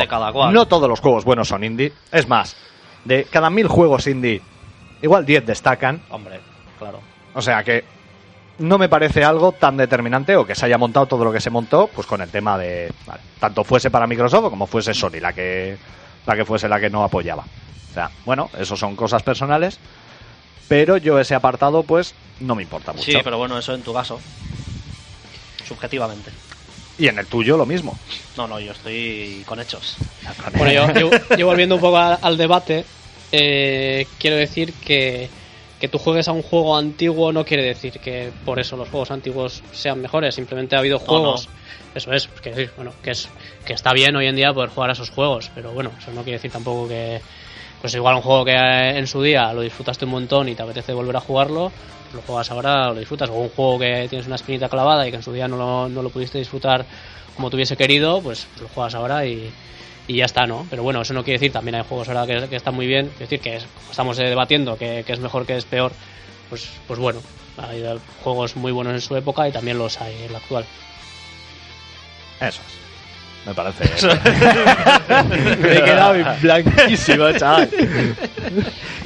no 0.50 0.66
todos 0.66 0.88
los 0.88 1.00
juegos 1.00 1.24
buenos 1.24 1.48
son 1.48 1.64
indie. 1.64 1.92
Es 2.10 2.28
más, 2.28 2.56
de 3.04 3.24
cada 3.24 3.50
mil 3.50 3.68
juegos 3.68 4.06
indie, 4.06 4.42
igual 5.00 5.24
10 5.24 5.46
destacan. 5.46 6.02
Hombre, 6.10 6.40
claro. 6.78 7.00
O 7.34 7.40
sea 7.40 7.62
que 7.64 7.84
no 8.58 8.78
me 8.78 8.88
parece 8.88 9.24
algo 9.24 9.52
tan 9.52 9.76
determinante 9.76 10.36
o 10.36 10.46
que 10.46 10.54
se 10.54 10.66
haya 10.66 10.78
montado 10.78 11.06
todo 11.06 11.24
lo 11.24 11.32
que 11.32 11.40
se 11.40 11.50
montó, 11.50 11.88
pues 11.88 12.06
con 12.06 12.20
el 12.20 12.30
tema 12.30 12.58
de, 12.58 12.92
vale, 13.06 13.20
tanto 13.38 13.64
fuese 13.64 13.90
para 13.90 14.06
Microsoft 14.06 14.50
como 14.50 14.66
fuese 14.66 14.94
Sony 14.94 15.20
la 15.20 15.32
que, 15.32 15.76
la 16.26 16.36
que 16.36 16.44
fuese 16.44 16.68
la 16.68 16.78
que 16.78 16.90
no 16.90 17.02
apoyaba. 17.02 17.44
O 17.90 17.94
sea, 17.94 18.10
bueno, 18.24 18.50
eso 18.58 18.76
son 18.76 18.96
cosas 18.96 19.22
personales, 19.22 19.78
pero 20.72 20.96
yo 20.96 21.18
ese 21.18 21.34
apartado 21.34 21.82
pues 21.82 22.14
no 22.40 22.54
me 22.54 22.62
importa 22.62 22.92
mucho. 22.92 23.04
Sí, 23.04 23.18
pero 23.22 23.36
bueno, 23.36 23.58
eso 23.58 23.74
en 23.74 23.82
tu 23.82 23.92
caso. 23.92 24.18
Subjetivamente. 25.66 26.32
Y 26.96 27.08
en 27.08 27.18
el 27.18 27.26
tuyo 27.26 27.58
lo 27.58 27.66
mismo. 27.66 27.98
No, 28.38 28.48
no, 28.48 28.58
yo 28.58 28.72
estoy 28.72 29.44
con 29.46 29.60
hechos. 29.60 29.98
Bueno, 30.56 30.72
yo, 30.72 30.86
yo- 31.10 31.36
yo 31.36 31.46
volviendo 31.46 31.74
un 31.74 31.80
poco 31.82 31.98
a- 31.98 32.14
al 32.14 32.38
debate, 32.38 32.86
eh, 33.32 34.06
quiero 34.18 34.36
decir 34.36 34.72
que, 34.80 35.28
que 35.78 35.88
tú 35.88 35.98
juegues 35.98 36.28
a 36.28 36.32
un 36.32 36.40
juego 36.42 36.74
antiguo 36.74 37.32
no 37.32 37.44
quiere 37.44 37.64
decir 37.64 38.00
que 38.00 38.32
por 38.44 38.58
eso 38.58 38.74
los 38.78 38.88
juegos 38.88 39.10
antiguos 39.10 39.62
sean 39.72 40.00
mejores. 40.00 40.34
Simplemente 40.34 40.74
ha 40.74 40.78
habido 40.78 40.98
juegos. 40.98 41.48
Eso 41.94 42.12
es, 42.12 42.28
que, 42.28 42.70
bueno, 42.76 42.94
que, 43.02 43.10
es, 43.10 43.28
que 43.66 43.74
está 43.74 43.92
bien 43.92 44.16
hoy 44.16 44.26
en 44.26 44.36
día 44.36 44.54
poder 44.54 44.70
jugar 44.70 44.88
a 44.88 44.94
esos 44.94 45.10
juegos, 45.10 45.50
pero 45.54 45.72
bueno, 45.74 45.92
eso 45.98 46.12
no 46.12 46.22
quiere 46.22 46.38
decir 46.38 46.50
tampoco 46.50 46.88
que. 46.88 47.20
Pues 47.82 47.96
igual 47.96 48.14
un 48.14 48.22
juego 48.22 48.44
que 48.44 48.52
eh, 48.52 48.96
en 48.96 49.08
su 49.08 49.20
día 49.20 49.52
lo 49.52 49.60
disfrutaste 49.60 50.04
un 50.04 50.12
montón 50.12 50.48
y 50.48 50.54
te 50.54 50.62
apetece 50.62 50.94
volver 50.94 51.16
a 51.16 51.20
jugarlo, 51.20 51.72
pues 52.04 52.14
lo 52.14 52.22
juegas 52.22 52.48
ahora, 52.52 52.86
lo 52.90 52.94
disfrutas. 52.94 53.28
O 53.28 53.34
un 53.34 53.48
juego 53.48 53.80
que 53.80 54.06
tienes 54.08 54.28
una 54.28 54.36
espinita 54.36 54.68
clavada 54.68 55.06
y 55.06 55.10
que 55.10 55.16
en 55.16 55.22
su 55.24 55.32
día 55.32 55.48
no 55.48 55.56
lo, 55.56 55.88
no 55.88 56.00
lo 56.00 56.10
pudiste 56.10 56.38
disfrutar 56.38 56.86
como 57.34 57.50
te 57.50 57.76
querido, 57.76 58.22
pues 58.22 58.46
lo 58.60 58.68
juegas 58.68 58.94
ahora 58.94 59.26
y, 59.26 59.50
y 60.06 60.16
ya 60.16 60.26
está, 60.26 60.46
¿no? 60.46 60.64
Pero 60.70 60.84
bueno, 60.84 61.02
eso 61.02 61.12
no 61.12 61.24
quiere 61.24 61.40
decir, 61.40 61.50
también 61.50 61.74
hay 61.74 61.82
juegos 61.82 62.08
ahora 62.08 62.24
que, 62.24 62.48
que 62.48 62.56
están 62.56 62.74
muy 62.74 62.86
bien, 62.86 63.06
es 63.14 63.18
decir, 63.18 63.40
que 63.40 63.58
estamos 63.90 64.16
eh, 64.20 64.28
debatiendo 64.28 64.76
que, 64.76 65.02
que 65.04 65.12
es 65.12 65.18
mejor, 65.18 65.44
que 65.44 65.56
es 65.56 65.64
peor, 65.64 65.92
pues, 66.50 66.70
pues 66.86 67.00
bueno, 67.00 67.20
hay 67.56 67.82
juegos 68.22 68.54
muy 68.54 68.70
buenos 68.70 68.94
en 68.94 69.00
su 69.00 69.16
época 69.16 69.48
y 69.48 69.52
también 69.52 69.78
los 69.78 70.00
hay 70.00 70.14
en 70.22 70.32
la 70.32 70.38
actual. 70.38 70.64
Eso 72.40 72.60
es. 72.60 72.91
Me 73.44 73.54
parece. 73.54 73.84
me 75.58 75.78
he 75.78 75.82
quedado 75.82 76.14
blanquísimo, 76.40 77.32
chaval. 77.32 77.68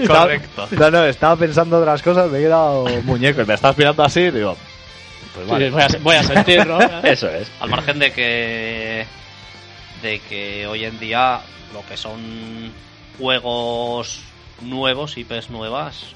Correcto. 0.06 0.68
No, 0.72 0.90
no, 0.90 1.04
estaba 1.04 1.36
pensando 1.36 1.78
otras 1.78 2.02
cosas, 2.02 2.30
me 2.30 2.38
he 2.38 2.42
quedado 2.42 2.86
muñeco 3.02 3.44
me 3.46 3.54
estás 3.54 3.76
mirando 3.78 4.04
así 4.04 4.20
y 4.20 4.30
digo. 4.30 4.56
Pues 5.34 5.46
vale. 5.48 5.66
Sí, 5.66 5.72
voy, 5.72 5.82
a, 5.82 5.88
voy 6.02 6.16
a 6.16 6.22
sentir, 6.22 6.66
¿no? 6.66 6.78
Eso 7.02 7.28
es. 7.28 7.50
Al 7.60 7.70
margen 7.70 7.98
de 7.98 8.12
que. 8.12 9.06
de 10.02 10.18
que 10.20 10.66
hoy 10.66 10.84
en 10.84 10.98
día 10.98 11.40
lo 11.72 11.84
que 11.86 11.96
son 11.96 12.72
juegos 13.18 14.20
nuevos, 14.60 15.16
IPs 15.16 15.50
nuevas, 15.50 16.14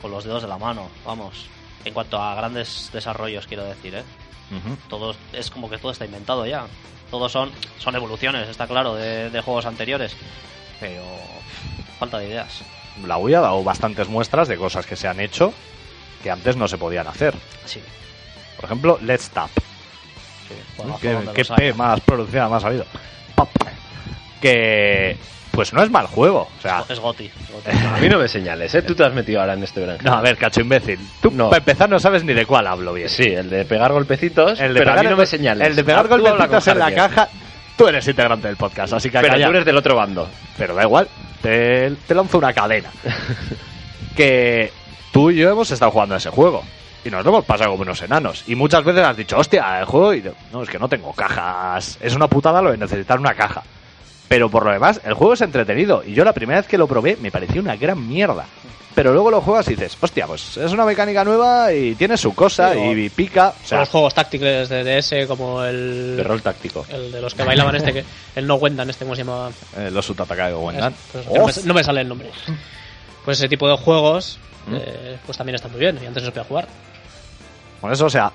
con 0.00 0.10
los 0.10 0.24
dedos 0.24 0.42
de 0.42 0.48
la 0.48 0.58
mano, 0.58 0.88
vamos. 1.04 1.46
En 1.84 1.94
cuanto 1.94 2.20
a 2.20 2.34
grandes 2.34 2.90
desarrollos, 2.92 3.46
quiero 3.46 3.64
decir, 3.64 3.94
¿eh? 3.94 4.04
Ujú. 4.50 4.76
Todo, 4.88 5.14
es 5.32 5.50
como 5.50 5.68
que 5.70 5.78
todo 5.78 5.92
está 5.92 6.04
inventado 6.04 6.46
ya. 6.46 6.66
Todos 7.10 7.30
son, 7.32 7.50
son 7.78 7.94
evoluciones, 7.96 8.48
está 8.48 8.66
claro, 8.66 8.94
de, 8.94 9.30
de 9.30 9.40
juegos 9.40 9.66
anteriores. 9.66 10.16
Pero. 10.80 11.02
falta 11.98 12.18
de 12.18 12.28
ideas. 12.28 12.62
La 13.06 13.18
Wii 13.18 13.34
ha 13.34 13.40
dado 13.40 13.62
bastantes 13.62 14.08
muestras 14.08 14.48
de 14.48 14.56
cosas 14.56 14.86
que 14.86 14.96
se 14.96 15.06
han 15.08 15.20
hecho 15.20 15.52
que 16.22 16.30
antes 16.30 16.56
no 16.56 16.66
se 16.66 16.78
podían 16.78 17.06
hacer. 17.06 17.34
Sí. 17.66 17.80
Por 18.56 18.64
ejemplo, 18.64 18.98
Let's 19.02 19.30
Tap. 19.30 19.50
sí. 20.48 20.54
¿Qué, 21.00 21.18
qué 21.34 21.44
P 21.44 21.72
más 21.74 22.00
pronunciada 22.00 22.48
más 22.48 22.62
sabido? 22.62 22.84
Pap. 23.34 23.48
Que. 24.40 25.16
Pues 25.56 25.72
no 25.72 25.82
es 25.82 25.90
mal 25.90 26.06
juego. 26.06 26.48
O 26.58 26.62
sea. 26.62 26.84
Es 26.88 27.00
Goti. 27.00 27.28
A 27.94 27.98
mí 27.98 28.08
no 28.08 28.18
me 28.18 28.28
señales, 28.28 28.72
¿eh? 28.74 28.82
Tú 28.82 28.94
te 28.94 29.04
has 29.04 29.12
metido 29.12 29.40
ahora 29.40 29.54
en 29.54 29.62
este 29.64 29.80
verano. 29.80 29.98
No, 30.04 30.12
a 30.12 30.20
ver, 30.20 30.36
cacho 30.36 30.60
imbécil. 30.60 31.00
Tú, 31.20 31.30
No. 31.32 31.46
para 31.48 31.58
empezar, 31.58 31.88
no 31.88 31.98
sabes 31.98 32.22
ni 32.24 32.34
de 32.34 32.44
cuál 32.46 32.66
hablo 32.66 32.92
bien. 32.92 33.08
Sí, 33.08 33.24
el 33.24 33.48
de 33.50 33.64
pegar 33.64 33.90
golpecitos, 33.92 34.60
El 34.60 34.74
de 34.74 34.80
pero 34.80 34.92
pegar 34.92 34.98
a 34.98 35.02
mí 35.02 35.06
no 35.06 35.10
el- 35.12 35.16
me 35.18 35.26
señales. 35.26 35.66
El 35.66 35.74
de 35.74 35.82
pegar 35.82 36.06
golpecitos 36.06 36.66
en 36.68 36.78
la 36.78 36.94
caja. 36.94 37.28
Tú 37.76 37.88
eres 37.88 38.06
integrante 38.06 38.46
del 38.48 38.56
podcast, 38.56 38.92
así 38.92 39.10
que 39.10 39.18
Pero 39.18 39.32
calla. 39.32 39.46
tú 39.46 39.50
eres 39.50 39.64
del 39.64 39.76
otro 39.76 39.96
bando. 39.96 40.28
Pero 40.58 40.74
da 40.74 40.82
igual, 40.82 41.08
te, 41.42 41.90
te 42.06 42.14
lanzo 42.14 42.38
una 42.38 42.52
cadena. 42.52 42.90
que 44.16 44.72
tú 45.12 45.30
y 45.30 45.36
yo 45.36 45.50
hemos 45.50 45.70
estado 45.70 45.90
jugando 45.90 46.14
a 46.14 46.18
ese 46.18 46.30
juego. 46.30 46.62
Y 47.04 47.10
nos 47.10 47.24
lo 47.24 47.30
hemos 47.30 47.44
pasado 47.44 47.70
como 47.70 47.82
unos 47.82 48.02
enanos. 48.02 48.42
Y 48.48 48.56
muchas 48.56 48.82
veces 48.84 49.04
has 49.04 49.16
dicho, 49.16 49.36
hostia, 49.38 49.78
el 49.78 49.84
juego. 49.84 50.12
Y 50.14 50.22
yo, 50.22 50.32
no, 50.52 50.62
es 50.62 50.68
que 50.68 50.78
no 50.78 50.88
tengo 50.88 51.12
cajas. 51.12 51.98
Es 52.00 52.14
una 52.16 52.26
putada 52.26 52.60
lo 52.60 52.72
de 52.72 52.78
necesitar 52.78 53.18
una 53.20 53.32
caja. 53.34 53.62
Pero 54.28 54.50
por 54.50 54.64
lo 54.64 54.72
demás, 54.72 55.00
el 55.04 55.14
juego 55.14 55.34
es 55.34 55.40
entretenido. 55.40 56.02
Y 56.04 56.12
yo 56.14 56.24
la 56.24 56.32
primera 56.32 56.60
vez 56.60 56.68
que 56.68 56.78
lo 56.78 56.86
probé 56.88 57.16
me 57.20 57.30
pareció 57.30 57.60
una 57.60 57.76
gran 57.76 58.06
mierda. 58.08 58.46
Pero 58.94 59.12
luego 59.12 59.30
lo 59.30 59.42
juegas 59.42 59.68
y 59.68 59.72
dices, 59.72 59.94
hostia, 60.00 60.26
pues 60.26 60.56
es 60.56 60.72
una 60.72 60.86
mecánica 60.86 61.22
nueva 61.22 61.70
y 61.70 61.94
tiene 61.96 62.16
su 62.16 62.34
cosa 62.34 62.72
Sí, 62.72 62.78
y 62.80 63.08
pica. 63.10 63.52
O 63.62 63.66
sea, 63.66 63.80
los 63.80 63.90
juegos 63.90 64.14
tácticos 64.14 64.70
de 64.70 64.84
DS 65.02 65.26
como 65.28 65.62
el... 65.62 66.16
De 66.16 66.22
rol 66.24 66.40
táctico. 66.40 66.86
El 66.88 67.12
de 67.12 67.20
los 67.20 67.34
que 67.34 67.44
bailaban 67.44 67.76
este, 67.76 67.92
que 67.92 68.04
el 68.34 68.46
No 68.46 68.54
Wendan, 68.54 68.88
este, 68.88 69.04
¿cómo 69.04 69.14
se 69.14 69.22
llamaba? 69.22 69.50
eh, 69.76 69.90
los 69.92 70.08
Utatakai 70.08 70.52
o 70.54 70.60
Wendan. 70.60 70.94
Pues, 71.12 71.26
no, 71.26 71.46
me, 71.46 71.52
no 71.64 71.74
me 71.74 71.84
sale 71.84 72.00
el 72.00 72.08
nombre. 72.08 72.30
pues 73.26 73.38
ese 73.38 73.48
tipo 73.50 73.68
de 73.68 73.76
juegos, 73.76 74.38
¿Mm? 74.66 74.76
eh, 74.76 75.18
pues 75.26 75.36
también 75.36 75.56
está 75.56 75.68
muy 75.68 75.78
bien. 75.80 75.98
Y 76.02 76.06
antes 76.06 76.22
no 76.22 76.28
se 76.28 76.32
podía 76.32 76.44
jugar. 76.48 76.66
Por 77.82 77.92
eso, 77.92 78.06
o 78.06 78.10
sea, 78.10 78.32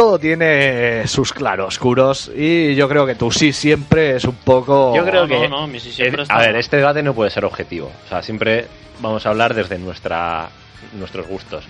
todo 0.00 0.18
tiene 0.18 1.06
sus 1.06 1.30
claroscuros 1.34 2.30
y 2.34 2.74
yo 2.74 2.88
creo 2.88 3.04
que 3.04 3.14
tú 3.16 3.30
sí 3.30 3.52
siempre 3.52 4.16
es 4.16 4.24
un 4.24 4.34
poco... 4.36 4.96
Yo 4.96 5.04
creo 5.04 5.26
no, 5.26 5.28
que. 5.28 5.46
no, 5.46 5.66
mi 5.66 5.78
sí 5.78 5.92
siempre 5.92 6.20
eh, 6.20 6.22
está- 6.22 6.36
a 6.36 6.38
ver, 6.38 6.56
este 6.56 6.78
debate 6.78 7.02
no 7.02 7.12
puede 7.12 7.28
ser 7.28 7.44
objetivo. 7.44 7.92
O 8.06 8.08
sea, 8.08 8.22
siempre 8.22 8.66
vamos 9.00 9.26
a 9.26 9.28
hablar 9.28 9.52
desde 9.52 9.76
nuestra 9.78 10.48
nuestros 10.94 11.26
gustos. 11.26 11.64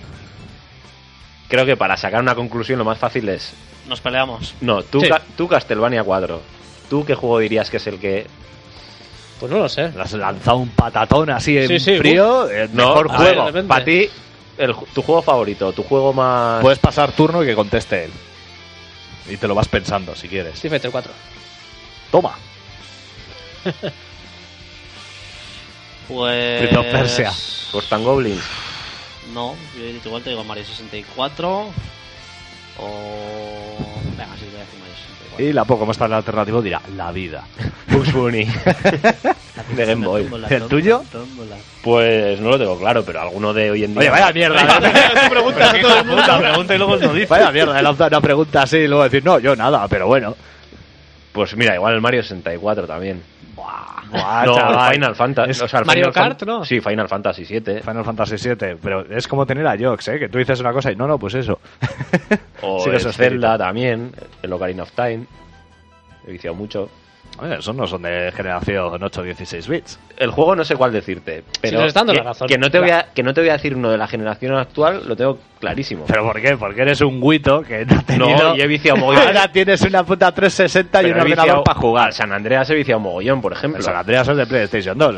Creo 1.49 1.66
que 1.66 1.76
para 1.76 1.97
sacar 1.97 2.20
una 2.20 2.37
conclusión 2.37 2.78
lo 2.78 2.85
más 2.85 2.99
fácil 2.99 3.28
es. 3.31 3.53
Nos 3.89 4.01
peleamos. 4.01 4.55
No, 4.61 4.85
tú, 4.85 5.01
Sí. 5.01 5.09
Ca- 5.09 5.22
tú 5.37 5.49
Castlevania 5.49 6.05
4. 6.05 6.41
¿Tú 6.89 7.05
qué 7.05 7.16
juego 7.16 7.41
dirías 7.41 7.68
que 7.68 7.78
es 7.78 7.87
el 7.89 7.99
que.? 7.99 8.28
Pues 9.41 9.51
no 9.51 9.59
lo 9.59 9.68
sé. 9.68 9.91
Has 9.99 10.12
lanzado 10.12 10.59
un 10.59 10.68
patatón 10.68 11.31
así 11.31 11.59
en 11.59 11.66
Sí, 11.66 11.81
sí, 11.81 11.97
frío, 11.99 12.49
el 12.49 12.72
No, 12.76 12.91
mejor 12.91 13.09
a 13.11 13.18
ver, 13.24 13.37
juego. 13.37 13.66
Para 13.66 13.85
ti, 13.85 14.09
el 14.61 14.74
tu 14.94 15.02
juego 15.02 15.22
favorito, 15.22 15.72
tu 15.72 15.82
juego 15.82 16.12
más. 16.12 16.61
Puedes 16.61 16.78
pasar 16.78 17.12
turno 17.12 17.42
y 17.42 17.46
que 17.46 17.54
conteste 17.54 18.04
él. 18.04 18.11
Y 19.28 19.36
te 19.36 19.48
lo 19.48 19.54
vas 19.54 19.68
pensando 19.68 20.14
si 20.14 20.28
quieres. 20.28 20.54
Street 20.54 20.72
Fighter 20.72 20.90
4. 20.90 21.12
Toma. 22.11 22.34
Pues. 26.11 26.58
Prince 26.62 26.76
of 26.76 26.86
Persia. 26.86 27.32
Ghost 27.72 27.92
and 27.92 28.04
Goblins. 28.04 28.42
No, 29.32 29.54
yo 29.76 29.84
igual 29.84 30.22
te 30.22 30.30
digo 30.30 30.42
Mario 30.42 30.64
64. 30.64 31.70
O. 32.78 33.80
Y 35.41 35.55
la 35.55 35.64
poco 35.64 35.86
muestra 35.86 36.07
el 36.07 36.12
alternativo 36.12 36.61
dirá, 36.61 36.82
la 36.97 37.11
vida. 37.12 37.45
Bugs 37.88 38.12
Bunny. 38.12 38.45
de 39.76 39.86
Game 39.86 40.05
Boy. 40.05 40.28
¿El 40.51 40.64
tuyo? 40.64 41.03
Pues 41.82 42.38
no 42.41 42.51
lo 42.51 42.59
tengo 42.59 42.78
claro, 42.78 43.03
pero 43.05 43.22
alguno 43.22 43.55
de 43.55 43.70
hoy 43.70 43.84
en 43.84 43.95
día. 43.95 44.01
Oye, 44.01 44.11
vaya 44.11 44.32
mierda. 44.32 44.80
preguntas 45.30 45.74
a 45.74 45.80
todo 45.80 45.99
el 45.99 46.05
mundo. 46.05 46.38
pregunta 46.38 46.74
y 46.74 46.78
luego 46.78 46.97
lo 46.97 47.14
dice. 47.14 47.26
vaya 47.26 47.51
mierda, 47.51 47.80
lanzado 47.80 48.09
una 48.09 48.20
pregunta 48.20 48.62
así 48.62 48.78
y 48.78 48.86
luego 48.86 49.05
decir, 49.05 49.24
no, 49.24 49.38
yo 49.38 49.57
nada, 49.57 49.88
pero 49.88 50.07
bueno. 50.07 50.36
Pues 51.32 51.57
mira, 51.57 51.74
igual 51.74 51.95
el 51.95 52.01
Mario 52.01 52.22
64 52.22 52.86
también. 52.86 53.22
Buah, 54.11 54.44
no, 54.46 54.54
chaval. 54.56 54.94
Final 54.94 55.14
Fantasy. 55.14 55.50
Es 55.52 55.62
o 55.62 55.68
sea, 55.68 55.80
el 55.80 55.86
Mario 55.86 56.04
Final 56.06 56.14
Fan- 56.14 56.28
Kart, 56.38 56.42
¿no? 56.48 56.64
Sí, 56.64 56.80
Final 56.80 57.08
Fantasy 57.08 57.44
7. 57.44 57.80
Final 57.82 58.04
Fantasy 58.04 58.36
VII, 58.48 58.76
pero 58.82 59.02
es 59.08 59.28
como 59.28 59.46
tener 59.46 59.66
a 59.66 59.76
Jox, 59.78 60.08
¿eh? 60.08 60.18
Que 60.18 60.28
tú 60.28 60.38
dices 60.38 60.58
una 60.61 60.72
cosa 60.72 60.90
y 60.90 60.96
no, 60.96 61.06
no, 61.06 61.18
pues 61.18 61.34
eso. 61.34 61.58
O 62.62 62.78
espíritu. 62.92 63.12
Zelda 63.12 63.56
también. 63.58 64.12
El 64.42 64.52
Ocarina 64.52 64.82
of 64.82 64.92
Time. 64.92 65.26
He 66.26 66.32
viciado 66.32 66.54
mucho. 66.56 66.88
Oye, 67.43 67.57
esos 67.59 67.74
no 67.74 67.86
son 67.86 68.03
de 68.03 68.30
generación 68.36 69.01
8-16 69.01 69.66
bits. 69.66 69.99
El 70.18 70.30
juego 70.30 70.55
no 70.55 70.64
sé 70.64 70.76
cuál 70.76 70.93
decirte, 70.93 71.43
pero 71.61 71.78
estás 71.78 71.95
dando 71.95 72.12
que, 72.12 72.18
la 72.18 72.24
razón. 72.24 72.49
que 72.49 72.59
no 72.59 72.70
te 72.70 72.78
voy 72.78 72.91
a 72.91 73.07
que 73.14 73.22
no 73.22 73.32
te 73.32 73.41
voy 73.41 73.49
a 73.51 73.55
decir 73.55 73.74
uno 73.74 73.91
de 73.91 73.97
la 73.97 74.07
generación 74.07 74.55
actual, 74.57 75.03
lo 75.09 75.16
tengo 75.16 75.38
clarísimo. 75.59 76.05
¿Pero 76.07 76.22
por 76.24 76.41
qué? 76.41 76.57
Porque 76.59 76.82
eres 76.82 77.01
un 77.01 77.20
guito 77.20 77.62
que 77.62 77.86
no 77.86 77.98
ha 77.98 78.02
tenido... 78.02 78.36
No, 78.51 78.56
y 78.56 78.60
he 78.60 78.66
viciado 78.66 78.97
mogollón. 79.01 79.27
Ahora 79.27 79.51
tienes 79.51 79.81
una 79.82 80.05
puta 80.05 80.32
360 80.32 81.01
y 81.01 81.02
Pero 81.05 81.14
un 81.14 81.20
ordenador 81.23 81.44
viciado- 81.47 81.64
para 81.64 81.81
jugar. 81.81 82.12
San 82.12 82.32
Andreas 82.32 82.69
he 82.69 82.74
viciado 82.74 83.01
mogollón, 83.01 83.40
por 83.40 83.52
ejemplo. 83.55 83.78
El 83.78 83.85
San 83.85 83.97
Andreas 83.97 84.28
es 84.28 84.36
de 84.36 84.47
PlayStation 84.47 84.98
2. 84.98 85.16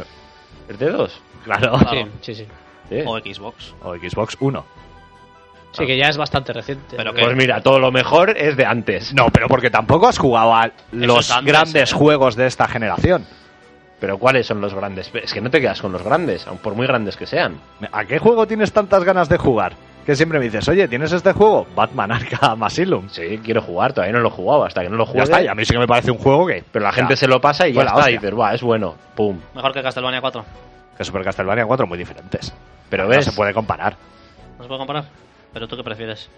¿Es 0.69 0.79
de 0.79 0.91
dos? 0.91 1.21
Claro. 1.45 1.77
Claro. 1.79 2.09
Sí, 2.21 2.35
sí, 2.35 2.35
sí. 2.35 2.47
Sí. 2.89 3.03
O 3.05 3.19
Xbox. 3.19 3.75
O 3.83 3.97
Xbox 3.97 4.37
1. 4.39 4.65
Sí, 5.73 5.87
que 5.87 5.97
ya 5.97 6.07
es 6.09 6.17
bastante 6.17 6.53
reciente. 6.53 6.97
Pero 6.97 7.13
Pues 7.15 7.35
mira, 7.35 7.61
todo 7.63 7.79
lo 7.79 7.91
mejor 7.91 8.37
es 8.37 8.57
de 8.57 8.65
antes. 8.67 9.13
No, 9.15 9.27
pero 9.33 9.49
porque 9.49 9.71
tampoco 9.71 10.07
has 10.07 10.19
jugado 10.19 10.55
a 10.55 10.71
los 10.93 11.31
antes, 11.31 11.53
grandes 11.53 11.93
¿eh? 11.93 11.95
juegos 11.95 12.37
de 12.37 12.47
esta 12.47 12.69
generación. 12.69 13.25
Pero 13.99 14.19
¿cuáles 14.19 14.47
son 14.47 14.61
los 14.61 14.75
grandes? 14.75 15.11
Es 15.15 15.33
que 15.33 15.41
no 15.41 15.49
te 15.49 15.61
quedas 15.61 15.81
con 15.81 15.93
los 15.93 16.03
grandes, 16.03 16.47
aun 16.47 16.59
por 16.59 16.75
muy 16.75 16.87
grandes 16.87 17.17
que 17.17 17.25
sean. 17.27 17.61
¿A 17.93 18.05
qué 18.05 18.19
juego 18.19 18.47
tienes 18.47 18.73
tantas 18.73 19.05
ganas 19.05 19.29
de 19.29 19.39
jugar? 19.39 19.75
Que 20.05 20.17
siempre 20.17 20.41
me 20.41 20.47
dices, 20.47 20.67
oye, 20.69 20.89
¿tienes 20.89 21.13
este 21.13 21.33
juego? 21.33 21.69
Batman 21.77 22.11
Arkham 22.11 22.61
Asylum. 22.65 23.09
Sí, 23.09 23.41
quiero 23.45 23.63
jugar, 23.63 23.93
todavía 23.93 24.15
no 24.15 24.19
lo 24.21 24.29
he 24.29 24.33
jugado, 24.33 24.65
hasta 24.65 24.83
que 24.83 24.89
no 24.89 24.97
lo 24.97 25.05
Ya 25.05 25.11
juegue. 25.13 25.23
está, 25.25 25.43
y 25.43 25.47
a 25.47 25.55
mí 25.55 25.65
sí 25.65 25.73
que 25.73 25.79
me 25.79 25.87
parece 25.87 26.11
un 26.11 26.19
juego 26.19 26.45
que... 26.49 26.65
Pero 26.73 26.85
la 26.85 26.91
gente 26.91 27.15
se 27.15 27.29
lo 27.29 27.41
pasa 27.41 27.69
y 27.69 27.73
ya 27.75 27.83
está, 27.85 28.11
y 28.11 28.15
dices, 28.15 28.33
"Buah, 28.35 28.55
es 28.55 28.63
bueno, 28.63 28.97
pum. 29.15 29.39
Mejor 29.55 29.73
que 29.73 29.81
Castlevania 29.83 30.21
4. 30.21 30.45
Que 30.99 31.05
Super 31.05 31.23
Castlevania 31.23 31.65
4 31.65 31.87
muy 31.87 31.97
diferentes. 31.97 32.53
Pero 32.91 33.05
No 33.05 33.11
ves, 33.11 33.25
se 33.27 33.31
puede 33.33 33.55
comparar. 33.55 33.97
¿No 34.59 34.65
se 34.65 34.69
puede 34.69 34.79
comparar? 34.81 35.05
¿Pero 35.53 35.69
tú 35.69 35.77
qué 35.77 35.85
prefieres? 35.85 36.29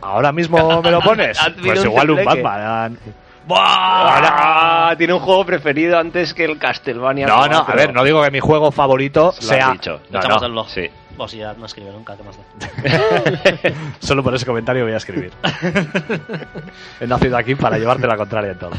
¿Ahora 0.00 0.32
mismo 0.32 0.82
me 0.82 0.90
lo 0.90 1.00
pones? 1.00 1.38
Pues 1.62 1.84
igual 1.84 2.10
un. 2.10 2.24
Batman. 2.24 2.98
¡Buah! 3.46 4.94
Tiene 4.96 5.14
un 5.14 5.20
juego 5.20 5.46
preferido 5.46 5.98
antes 5.98 6.34
que 6.34 6.44
el 6.44 6.58
Castlevania. 6.58 7.26
No, 7.26 7.46
no, 7.48 7.58
a 7.58 7.64
4. 7.64 7.76
ver, 7.76 7.94
no 7.94 8.04
digo 8.04 8.22
que 8.22 8.30
mi 8.30 8.40
juego 8.40 8.70
favorito 8.70 9.22
Lo 9.22 9.28
has 9.28 9.36
sea... 9.36 9.72
dicho. 9.72 10.02
No, 10.10 10.20
no. 10.20 10.44
el 10.44 10.52
blog. 10.52 10.68
Sí. 10.68 10.88
Vos 11.16 11.32
ya 11.32 11.54
no 11.54 11.66
escribe 11.66 11.90
nunca, 11.90 12.14
¿qué 12.16 12.22
más 12.22 12.36
da? 12.36 13.72
Solo 13.98 14.22
por 14.22 14.34
ese 14.34 14.46
comentario 14.46 14.84
voy 14.84 14.92
a 14.92 14.98
escribir. 14.98 15.32
He 17.00 17.06
nacido 17.08 17.36
aquí 17.36 17.56
para 17.56 17.76
llevarte 17.78 18.06
la 18.06 18.16
contraria 18.16 18.52
en 18.52 18.58
todo. 18.58 18.70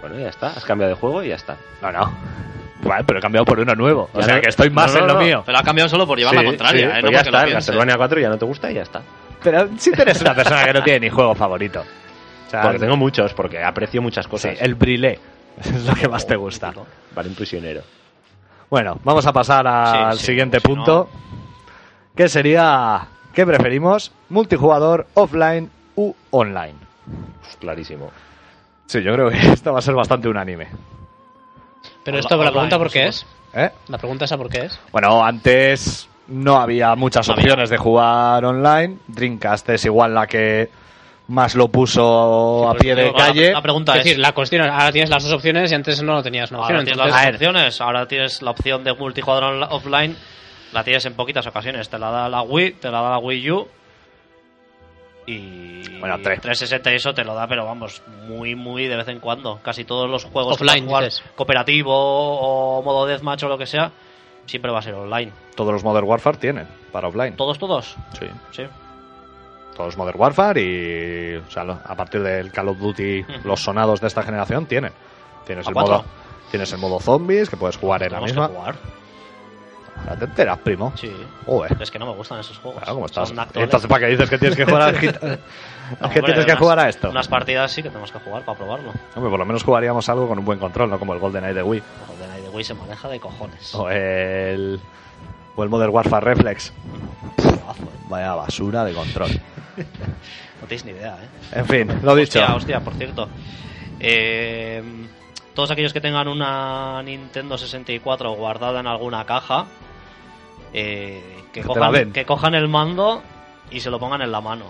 Bueno, 0.00 0.18
ya 0.18 0.30
está, 0.30 0.48
has 0.48 0.64
cambiado 0.64 0.94
de 0.94 0.98
juego 0.98 1.22
y 1.22 1.28
ya 1.28 1.36
está. 1.36 1.56
No, 1.82 1.92
no. 1.92 2.12
Vale, 2.84 3.04
pero 3.04 3.18
he 3.18 3.22
cambiado 3.22 3.44
por 3.44 3.58
uno 3.58 3.74
nuevo. 3.74 4.10
O 4.12 4.20
Ya 4.20 4.26
sea 4.26 4.34
no- 4.36 4.40
que 4.42 4.48
estoy 4.50 4.70
más 4.70 4.92
no, 4.92 4.98
no, 5.00 5.04
en 5.04 5.08
lo 5.08 5.14
no. 5.14 5.20
mío. 5.20 5.42
Pero 5.46 5.58
ha 5.58 5.62
cambiado 5.62 5.88
solo 5.88 6.06
por 6.06 6.18
llevar 6.18 6.34
la 6.34 6.40
Sí, 6.42 6.46
contraria, 6.46 6.80
sí, 6.80 6.84
¿eh? 6.86 6.90
pues 7.00 7.04
No 7.04 7.10
ya 7.10 7.20
está. 7.20 7.48
Castlevania 7.50 7.96
4 7.96 8.20
ya 8.20 8.28
no 8.28 8.38
te 8.38 8.44
gusta 8.44 8.70
y 8.70 8.74
ya 8.74 8.82
está. 8.82 9.02
Pero 9.42 9.68
si 9.78 9.90
tú 9.92 10.02
eres 10.02 10.20
una 10.20 10.34
persona 10.34 10.64
que 10.64 10.72
no 10.72 10.82
tiene 10.82 11.00
ni 11.00 11.08
juego 11.10 11.34
favorito. 11.34 11.80
O 12.46 12.50
sea, 12.50 12.62
Porque 12.62 12.78
tengo 12.78 12.96
muchos, 12.96 13.32
porque 13.34 13.62
aprecio 13.62 14.00
muchas 14.02 14.26
sí, 14.26 14.30
cosas. 14.30 14.56
el 14.60 14.74
brilé. 14.74 15.18
Es 15.64 15.84
lo 15.86 15.94
que 15.94 16.08
más 16.08 16.26
te 16.26 16.36
gusta. 16.36 16.72
Vale, 17.14 17.28
un 17.28 17.34
prisionero. 17.34 17.82
Bueno, 18.70 18.98
vamos 19.04 19.26
a 19.26 19.32
pasar 19.32 19.66
al 19.66 20.14
Sí, 20.14 20.20
sí, 20.20 20.26
siguiente 20.26 20.58
si 20.60 20.66
punto. 20.66 21.08
Que 22.16 22.28
sería... 22.28 23.06
¿Qué 23.32 23.44
preferimos? 23.46 24.12
¿Multijugador, 24.28 25.06
offline 25.14 25.70
u 25.96 26.12
online? 26.30 26.74
Pues 27.42 27.56
clarísimo. 27.56 28.10
Sí, 28.86 29.02
yo 29.02 29.12
creo 29.14 29.30
que 29.30 29.38
esto 29.52 29.72
va 29.72 29.78
a 29.80 29.82
ser 29.82 29.94
bastante 29.94 30.28
unánime. 30.28 30.68
Pero 32.04 32.18
esto, 32.18 32.34
la 32.36 32.40
online, 32.40 32.52
pregunta 32.52 32.78
por 32.78 32.90
qué 32.90 33.06
es. 33.08 33.26
¿Eh? 33.54 33.70
La 33.88 33.98
pregunta 33.98 34.24
esa 34.24 34.36
por 34.36 34.48
qué 34.48 34.66
es. 34.66 34.78
Bueno, 34.92 35.24
antes 35.24 36.08
no 36.28 36.56
había 36.56 36.94
muchas 36.94 37.26
No 37.28 37.34
había. 37.34 37.44
opciones 37.44 37.70
de 37.70 37.76
jugar 37.76 38.44
online. 38.44 38.96
Dreamcast 39.06 39.68
es 39.70 39.84
igual 39.84 40.14
la 40.14 40.26
que 40.26 40.68
más 41.28 41.54
lo 41.54 41.68
puso 41.68 42.68
a 42.68 42.74
pie 42.74 42.94
de 42.94 43.04
Bueno, 43.10 43.18
la- 43.18 43.24
calle. 43.26 43.52
La, 43.52 43.62
pregunta 43.62 43.92
Es 43.92 43.98
es... 43.98 44.04
decir, 44.04 44.18
la 44.20 44.32
cuestión, 44.32 44.68
ahora 44.68 44.92
tienes 44.92 45.08
las 45.08 45.22
dos 45.24 45.32
opciones 45.32 45.72
y 45.72 45.74
antes 45.74 46.02
no 46.02 46.22
tenías 46.22 46.50
una 46.50 46.60
opción. 46.60 46.76
Ahora 46.76 46.84
tienes 46.84 46.98
entonces- 46.98 47.14
las 47.14 47.24
ver. 47.24 47.34
opciones, 47.34 47.80
ahora 47.80 48.06
tienes 48.06 48.42
la 48.42 48.50
opción 48.50 48.84
de 48.84 48.92
multijugador 48.94 49.68
offline, 49.70 50.16
la 50.72 50.84
tienes 50.84 51.06
en 51.06 51.14
poquitas 51.14 51.46
ocasiones, 51.46 51.88
te 51.88 51.98
la 51.98 52.10
da 52.10 52.28
la 52.28 52.42
Wii, 52.42 52.72
te 52.72 52.90
la 52.90 53.00
da 53.00 53.10
la 53.10 53.18
Wii 53.18 53.50
U 53.52 53.68
y 55.26 55.98
Bueno, 55.98 56.18
tres. 56.22 56.40
360 56.40 56.92
y 56.92 56.96
eso 56.96 57.14
te 57.14 57.24
lo 57.24 57.34
da, 57.34 57.46
pero 57.46 57.64
vamos, 57.64 58.02
muy 58.26 58.54
muy 58.54 58.86
de 58.86 58.96
vez 58.96 59.08
en 59.08 59.20
cuando. 59.20 59.58
Casi 59.62 59.84
todos 59.84 60.08
los 60.08 60.24
juegos 60.24 60.54
Offline, 60.54 60.86
jugar 60.86 61.08
cooperativo 61.34 61.92
o 61.94 62.82
modo 62.82 63.06
deathmatch 63.06 63.44
o 63.44 63.48
lo 63.48 63.58
que 63.58 63.66
sea, 63.66 63.90
siempre 64.46 64.70
va 64.70 64.78
a 64.78 64.82
ser 64.82 64.94
online. 64.94 65.32
Todos 65.54 65.72
los 65.72 65.84
Modern 65.84 66.06
Warfare 66.06 66.38
tienen 66.38 66.66
para 66.92 67.08
offline. 67.08 67.36
Todos 67.36 67.58
todos. 67.58 67.96
Sí. 68.18 68.26
Sí. 68.50 68.64
Todos 69.76 69.96
Modern 69.96 70.20
Warfare 70.20 70.60
y 70.60 71.36
o 71.36 71.50
sea, 71.50 71.62
a 71.62 71.96
partir 71.96 72.22
del 72.22 72.52
Call 72.52 72.68
of 72.68 72.78
Duty, 72.78 73.24
los 73.44 73.60
sonados 73.60 74.00
de 74.00 74.06
esta 74.06 74.22
generación 74.22 74.66
tienen. 74.66 74.92
Tienes 75.46 75.66
¿A 75.66 75.70
el 75.70 75.74
modo 75.74 76.04
tienes 76.50 76.72
el 76.72 76.78
modo 76.78 77.00
zombies 77.00 77.50
que 77.50 77.56
puedes 77.56 77.76
jugar 77.76 78.02
en 78.04 78.12
la 78.12 78.20
misma. 78.20 78.48
que 78.48 78.54
jugar. 78.54 78.76
Ahora 80.04 80.16
te 80.16 80.24
enteras, 80.26 80.58
primo. 80.58 80.92
Sí. 80.96 81.12
Joder. 81.46 81.76
Es 81.80 81.90
que 81.90 81.98
no 81.98 82.06
me 82.06 82.12
gustan 82.12 82.38
esos 82.40 82.58
juegos. 82.58 82.80
Claro, 82.82 82.94
¿cómo 82.94 83.06
estás? 83.06 83.32
Entonces, 83.54 83.88
¿para 83.88 84.00
qué 84.06 84.12
dices 84.12 84.28
que 84.30 84.38
tienes 84.38 84.56
que 84.56 84.64
jugar? 84.64 84.82
¿A 84.82 84.92
No, 86.00 86.08
qué 86.10 86.22
tienes 86.22 86.44
que 86.46 86.52
unas- 86.52 86.58
jugar 86.58 86.78
a 86.78 86.88
esto? 86.88 87.10
Unas 87.10 87.28
partidas 87.28 87.70
sí 87.72 87.82
que 87.82 87.88
tenemos 87.88 88.10
que 88.12 88.18
jugar 88.18 88.42
para 88.44 88.56
probarlo. 88.56 88.92
Hombre, 89.14 89.30
por 89.30 89.38
lo 89.38 89.44
menos 89.44 89.62
jugaríamos 89.62 90.08
algo 90.08 90.26
con 90.28 90.38
un 90.38 90.44
buen 90.44 90.58
control, 90.58 90.88
no 90.90 90.98
como 90.98 91.12
el 91.14 91.18
GoldenEye 91.20 91.52
de 91.54 91.62
Wii. 91.62 91.80
El 91.80 92.06
GoldenEye 92.06 92.42
de 92.42 92.48
Wii 92.48 92.64
se 92.64 92.74
maneja 92.74 93.08
de 93.08 93.20
cojones. 93.20 93.74
O 93.74 93.88
el. 93.90 94.80
O 95.56 95.62
el 95.62 95.68
Modern 95.68 95.92
Warfare 95.92 96.34
Reflex. 96.34 96.72
Vaya 98.08 98.34
basura 98.34 98.84
de 98.84 98.92
control. 98.92 99.30
No 100.60 100.68
tenéis 100.68 100.84
ni 100.86 100.92
idea, 100.92 101.18
¿eh? 101.22 101.58
En 101.58 101.66
fin, 101.66 101.88
lo 102.02 102.14
dicho. 102.14 102.38
Hostia, 102.40 102.54
hostia, 102.54 102.80
por 102.80 102.94
cierto. 102.94 103.28
Eh, 104.00 104.82
todos 105.52 105.70
aquellos 105.70 105.92
que 105.92 106.00
tengan 106.00 106.26
una 106.28 107.02
Nintendo 107.02 107.58
64 107.58 108.32
guardada 108.32 108.80
en 108.80 108.86
alguna 108.86 109.26
caja, 109.26 109.66
eh, 110.74 111.22
que, 111.52 111.62
cojan, 111.62 112.12
que 112.12 112.24
cojan 112.26 112.54
el 112.54 112.68
mando 112.68 113.22
y 113.70 113.80
se 113.80 113.90
lo 113.90 113.98
pongan 113.98 114.20
en 114.22 114.30
la 114.32 114.40
mano. 114.40 114.66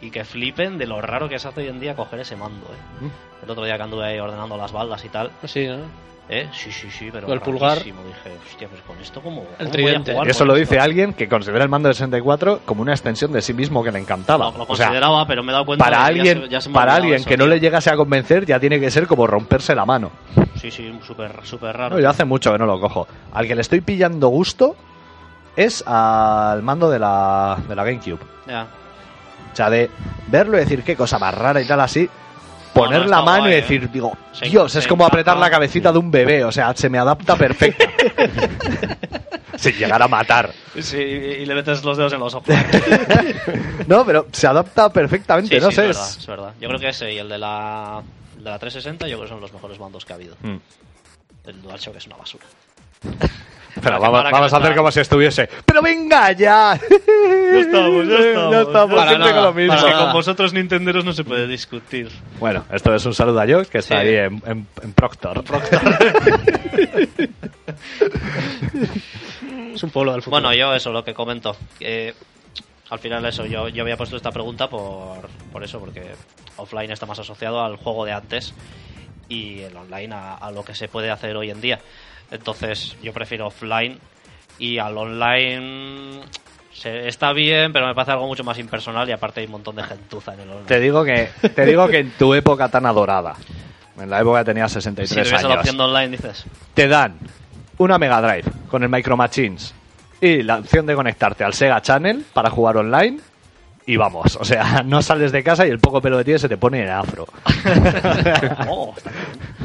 Y 0.00 0.10
que 0.10 0.24
flipen 0.24 0.78
de 0.78 0.86
lo 0.86 1.00
raro 1.02 1.28
que 1.28 1.38
se 1.40 1.48
hace 1.48 1.62
hoy 1.62 1.66
en 1.68 1.80
día 1.80 1.96
coger 1.96 2.20
ese 2.20 2.36
mando. 2.36 2.66
¿eh? 2.66 3.04
Mm. 3.04 3.44
El 3.44 3.50
otro 3.50 3.64
día 3.64 3.76
que 3.76 3.82
anduve 3.82 4.04
ahí 4.06 4.18
ordenando 4.20 4.56
las 4.56 4.70
baldas 4.72 5.04
y 5.04 5.08
tal. 5.08 5.32
Sí, 5.44 5.66
¿no? 5.66 5.78
¿eh? 6.28 6.48
Sí, 6.52 6.70
sí, 6.70 6.88
sí, 6.88 7.08
pero. 7.12 7.32
El 7.32 7.40
pulgar. 7.40 7.78
Dije, 7.82 7.94
hostia, 8.48 8.68
pues 8.68 8.80
con 8.82 8.96
esto, 9.00 9.20
¿cómo, 9.20 9.40
El 9.40 9.46
cómo 9.46 9.58
voy 9.58 9.66
a 9.66 9.72
tridente. 9.72 10.12
jugar 10.12 10.28
eso 10.28 10.44
lo 10.44 10.54
esto? 10.54 10.60
dice 10.60 10.78
alguien 10.80 11.14
que 11.14 11.28
considera 11.28 11.64
el 11.64 11.68
mando 11.70 11.88
de 11.88 11.94
64 11.94 12.60
como 12.64 12.82
una 12.82 12.92
extensión 12.92 13.32
de 13.32 13.42
sí 13.42 13.52
mismo 13.54 13.82
que 13.82 13.90
le 13.90 13.98
encantaba. 13.98 14.52
Lo, 14.52 14.58
lo 14.58 14.64
o 14.68 14.76
sea, 14.76 14.86
consideraba, 14.86 15.26
pero 15.26 15.42
me 15.42 15.50
he 15.50 15.54
dado 15.54 15.66
cuenta 15.66 15.84
para 15.84 15.96
de 15.96 16.12
que 16.12 16.14
ya 16.14 16.20
alguien, 16.30 16.42
se- 16.44 16.48
ya 16.48 16.60
se 16.60 16.68
me 16.68 16.72
ha 16.72 16.74
para 16.80 16.94
alguien 16.94 17.14
eso, 17.16 17.28
que 17.28 17.36
no 17.36 17.46
le 17.48 17.58
llegase 17.58 17.90
a 17.90 17.96
convencer, 17.96 18.46
ya 18.46 18.60
tiene 18.60 18.78
que 18.78 18.92
ser 18.92 19.08
como 19.08 19.26
romperse 19.26 19.74
la 19.74 19.84
mano. 19.84 20.12
Sí, 20.60 20.70
sí, 20.70 20.96
súper 21.04 21.40
súper 21.44 21.76
raro. 21.76 21.96
No, 21.96 22.00
yo 22.02 22.08
hace 22.08 22.24
mucho 22.24 22.52
que 22.52 22.58
no 22.58 22.66
lo 22.66 22.78
cojo. 22.80 23.08
Al 23.32 23.48
que 23.48 23.56
le 23.56 23.62
estoy 23.62 23.80
pillando 23.80 24.28
gusto 24.28 24.76
es 25.58 25.82
al 25.86 26.62
mando 26.62 26.88
de 26.88 26.98
la, 26.98 27.58
de 27.68 27.74
la 27.74 27.84
GameCube. 27.84 28.20
Ya. 28.46 28.66
O 29.52 29.56
sea, 29.56 29.68
de 29.70 29.90
verlo 30.28 30.56
y 30.56 30.60
decir 30.60 30.84
qué 30.84 30.94
cosa 30.96 31.18
más 31.18 31.34
rara 31.34 31.60
y 31.60 31.66
tal 31.66 31.80
así. 31.80 32.08
Poner 32.72 33.00
no, 33.02 33.06
la 33.08 33.22
mano 33.22 33.40
guay, 33.40 33.52
y 33.52 33.54
¿eh? 33.54 33.60
decir, 33.62 33.90
digo, 33.90 34.16
Se- 34.32 34.44
Dios, 34.48 34.74
es 34.76 34.86
como 34.86 35.04
apretar 35.04 35.36
la 35.36 35.50
cabecita 35.50 35.90
de 35.90 35.98
un 35.98 36.10
bebé. 36.12 36.44
O 36.44 36.52
sea, 36.52 36.72
se 36.76 36.88
me 36.88 36.98
adapta 36.98 37.34
perfecto. 37.34 37.84
Sin 39.56 39.72
llegar 39.74 40.00
a 40.00 40.06
matar. 40.06 40.52
Sí, 40.80 40.96
y 40.98 41.44
le 41.44 41.54
metes 41.56 41.82
los 41.82 41.96
dedos 41.96 42.12
en 42.12 42.20
los 42.20 42.34
ojos. 42.34 42.54
No, 43.88 44.04
pero 44.04 44.26
se 44.32 44.46
adapta 44.46 44.92
perfectamente, 44.92 45.56
Sí, 45.58 45.60
no 45.64 45.70
sí, 45.70 45.76
sé. 45.76 45.88
es 45.88 45.90
es- 45.90 45.96
verdad, 45.96 46.18
es 46.18 46.26
verdad. 46.26 46.52
Yo 46.60 46.68
creo 46.68 46.80
que 46.80 46.88
ese 46.90 47.12
y 47.12 47.18
el 47.18 47.28
de 47.28 47.38
la, 47.38 48.02
el 48.36 48.44
de 48.44 48.50
la 48.50 48.58
360 48.58 49.08
yo 49.08 49.16
creo 49.16 49.22
que 49.24 49.28
son 49.30 49.40
los 49.40 49.52
mejores 49.52 49.80
mandos 49.80 50.04
que 50.04 50.12
ha 50.12 50.16
habido. 50.16 50.36
Mm. 50.42 50.56
El 51.46 51.62
DualShock 51.62 51.96
es 51.96 52.06
una 52.06 52.16
basura. 52.16 52.44
Pero 53.82 54.00
vamos, 54.00 54.24
vamos 54.30 54.52
a 54.52 54.56
hacer 54.56 54.74
como 54.76 54.90
si 54.90 55.00
estuviese. 55.00 55.48
¡Pero 55.64 55.82
venga 55.82 56.32
ya! 56.32 56.78
Ya 57.50 57.60
estamos, 57.60 58.06
ya 58.06 58.14
estamos. 58.18 58.52
Ya 58.52 58.60
estamos, 58.62 58.94
Para 58.96 59.08
siempre 59.10 59.18
nada, 59.30 59.34
con 59.34 59.44
lo 59.44 59.52
mismo. 59.54 59.74
para 59.76 59.90
nada. 59.90 60.12
vosotros 60.12 60.52
nintenderos 60.52 61.04
no 61.04 61.12
se 61.12 61.24
puede 61.24 61.46
discutir. 61.46 62.08
Bueno, 62.38 62.64
esto 62.72 62.94
es 62.94 63.04
un 63.06 63.14
saludo 63.14 63.40
a 63.40 63.46
Jock, 63.46 63.68
que 63.68 63.78
está 63.78 64.00
Sí. 64.00 64.06
ahí 64.08 64.14
en, 64.16 64.42
en- 64.46 64.66
en 64.82 64.92
Proctor. 64.92 65.42
Es 69.74 69.82
un 69.82 69.90
pueblo 69.90 70.12
del 70.12 70.22
futuro. 70.22 70.40
Bueno, 70.42 70.54
yo 70.54 70.74
eso, 70.74 70.92
lo 70.92 71.04
que 71.04 71.14
comento. 71.14 71.56
que 71.78 72.14
al 72.90 72.98
final 72.98 73.24
eso, 73.26 73.44
yo, 73.46 73.68
yo 73.68 73.82
había 73.82 73.96
puesto 73.96 74.16
esta 74.16 74.30
pregunta 74.32 74.68
por, 74.68 75.28
por 75.52 75.62
eso, 75.62 75.78
porque 75.78 76.02
offline 76.56 76.90
está 76.90 77.04
más 77.06 77.18
asociado 77.18 77.62
al 77.62 77.76
juego 77.76 78.04
de 78.06 78.12
antes 78.12 78.54
y 79.28 79.60
el 79.60 79.76
online 79.76 80.14
a, 80.14 80.34
a 80.36 80.50
lo 80.50 80.64
que 80.64 80.74
se 80.74 80.88
puede 80.88 81.10
hacer 81.10 81.36
hoy 81.36 81.50
en 81.50 81.60
día. 81.60 81.78
Entonces 82.30 82.96
yo 83.02 83.12
prefiero 83.12 83.46
offline 83.46 83.98
y 84.58 84.78
al 84.78 84.96
online 84.96 86.20
se, 86.72 87.08
está 87.08 87.32
bien, 87.32 87.72
pero 87.72 87.86
me 87.86 87.94
parece 87.94 88.12
algo 88.12 88.26
mucho 88.26 88.44
más 88.44 88.58
impersonal 88.58 89.08
y 89.08 89.12
aparte 89.12 89.40
hay 89.40 89.46
un 89.46 89.52
montón 89.52 89.76
de 89.76 89.82
gentuza 89.82 90.34
en 90.34 90.40
el 90.40 90.48
online. 90.50 90.66
Te 90.66 90.80
digo 90.80 91.04
que 91.04 91.28
te 91.54 91.66
digo 91.66 91.88
que 91.88 91.98
en 92.00 92.10
tu 92.12 92.34
época 92.34 92.68
tan 92.68 92.86
adorada, 92.86 93.34
en 94.00 94.10
la 94.10 94.20
época 94.20 94.40
que 94.40 94.44
tenías 94.46 94.70
si 94.70 94.74
63 94.80 95.08
tuviese 95.26 95.32
la 95.32 95.38
años, 95.54 95.58
opción 95.60 95.76
de 95.76 95.82
online, 95.82 96.08
dices. 96.08 96.44
te 96.74 96.86
dan 96.88 97.16
una 97.78 97.98
Mega 97.98 98.20
Drive 98.20 98.44
con 98.70 98.82
el 98.82 98.88
Micro 98.88 99.16
Machines 99.16 99.74
y 100.20 100.42
la 100.42 100.58
opción 100.58 100.84
de 100.86 100.94
conectarte 100.94 101.44
al 101.44 101.54
Sega 101.54 101.80
Channel 101.80 102.24
para 102.32 102.50
jugar 102.50 102.76
online 102.76 103.18
y 103.86 103.96
vamos, 103.96 104.36
o 104.36 104.44
sea, 104.44 104.82
no 104.84 105.00
sales 105.00 105.32
de 105.32 105.42
casa 105.42 105.66
y 105.66 105.70
el 105.70 105.78
poco 105.78 106.00
pelo 106.02 106.18
que 106.18 106.24
tienes 106.24 106.42
se 106.42 106.48
te 106.48 106.58
pone 106.58 106.82
en 106.82 106.90
afro. 106.90 107.26
Oh, 108.68 108.94
está 108.96 109.10
bien. 109.10 109.57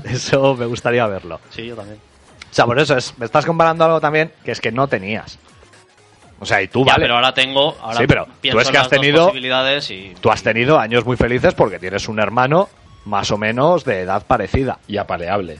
Eso 0.04 0.54
me 0.54 0.66
gustaría 0.66 1.06
verlo. 1.06 1.40
Sí, 1.50 1.66
yo 1.66 1.76
también. 1.76 1.98
O 2.50 2.54
sea, 2.54 2.66
por 2.66 2.78
eso 2.78 2.96
es, 2.96 3.18
me 3.18 3.24
estás 3.26 3.44
comparando 3.44 3.84
algo 3.84 4.00
también 4.00 4.30
que 4.44 4.52
es 4.52 4.60
que 4.60 4.70
no 4.70 4.86
tenías. 4.86 5.38
O 6.38 6.46
sea, 6.46 6.62
y 6.62 6.68
tú, 6.68 6.84
Ya, 6.84 6.92
vale, 6.92 7.04
pero 7.04 7.14
ahora 7.16 7.34
tengo. 7.34 7.76
Ahora 7.80 7.98
Sí, 7.98 8.06
pero 8.06 8.26
tú 8.42 8.58
es 8.60 8.70
que 8.70 8.78
has 8.78 8.88
tenido- 8.88 9.26
posibilidades 9.26 9.90
y. 9.90 10.14
tú 10.20 10.30
has 10.30 10.42
tenido 10.42 10.78
años 10.78 11.04
muy 11.04 11.16
felices 11.16 11.54
porque 11.54 11.78
tienes 11.78 12.08
un 12.08 12.20
hermano 12.20 12.68
más 13.06 13.30
o 13.30 13.38
menos 13.38 13.84
de 13.84 14.00
edad 14.02 14.24
parecida. 14.26 14.78
Y 14.86 14.96
apaleable. 14.98 15.58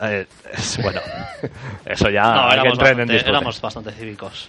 Eh, 0.00 0.26
es- 0.52 0.80
bueno, 0.82 1.00
eso 1.84 2.08
ya 2.10 2.32
No, 2.56 2.62
que 2.62 2.88
en 2.88 3.10
éramos 3.10 3.60
bastante 3.60 3.90
cívicos. 3.92 4.46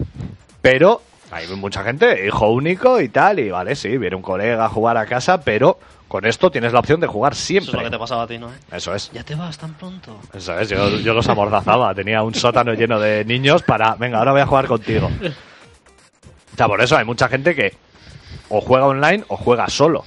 Pero 0.61 1.01
hay 1.31 1.47
mucha 1.47 1.83
gente, 1.83 2.27
hijo 2.27 2.49
único 2.49 3.01
y 3.01 3.09
tal, 3.09 3.39
y 3.39 3.49
vale, 3.49 3.75
sí, 3.75 3.97
viene 3.97 4.15
un 4.15 4.21
colega 4.21 4.65
a 4.65 4.69
jugar 4.69 4.97
a 4.97 5.05
casa, 5.05 5.41
pero 5.41 5.79
con 6.11 6.25
esto 6.25 6.51
tienes 6.51 6.73
la 6.73 6.79
opción 6.79 6.99
de 6.99 7.07
jugar 7.07 7.31
Eso 7.31 7.39
es 7.41 7.49
lo 7.49 7.61
siempre. 7.61 7.83
que 7.85 7.89
te 7.89 7.97
pasaba 7.97 8.23
a 8.23 8.27
ti, 8.27 8.37
¿no? 8.37 8.49
eh? 8.49 8.57
Eso 8.73 8.93
es. 8.93 9.09
Ya 9.13 9.23
te 9.23 9.33
vas 9.33 9.57
tan 9.57 9.73
pronto. 9.75 10.19
Eso 10.33 10.59
es, 10.59 10.67
yo, 10.67 10.89
yo 10.99 11.13
los 11.13 11.29
amordazaba. 11.29 11.95
Tenía 11.95 12.21
un 12.21 12.35
sótano 12.35 12.73
lleno 12.73 12.99
de 12.99 13.23
niños 13.23 13.63
para, 13.63 13.95
venga, 13.95 14.17
ahora 14.17 14.33
voy 14.33 14.41
a 14.41 14.45
jugar 14.45 14.67
contigo. 14.67 15.09
O 16.53 16.57
sea, 16.57 16.67
por 16.67 16.81
eso 16.81 16.97
hay 16.97 17.05
mucha 17.05 17.29
gente 17.29 17.55
que 17.55 17.73
o 18.49 18.59
juega 18.59 18.87
online 18.87 19.23
o 19.29 19.37
juega 19.37 19.67
solo. 19.69 20.03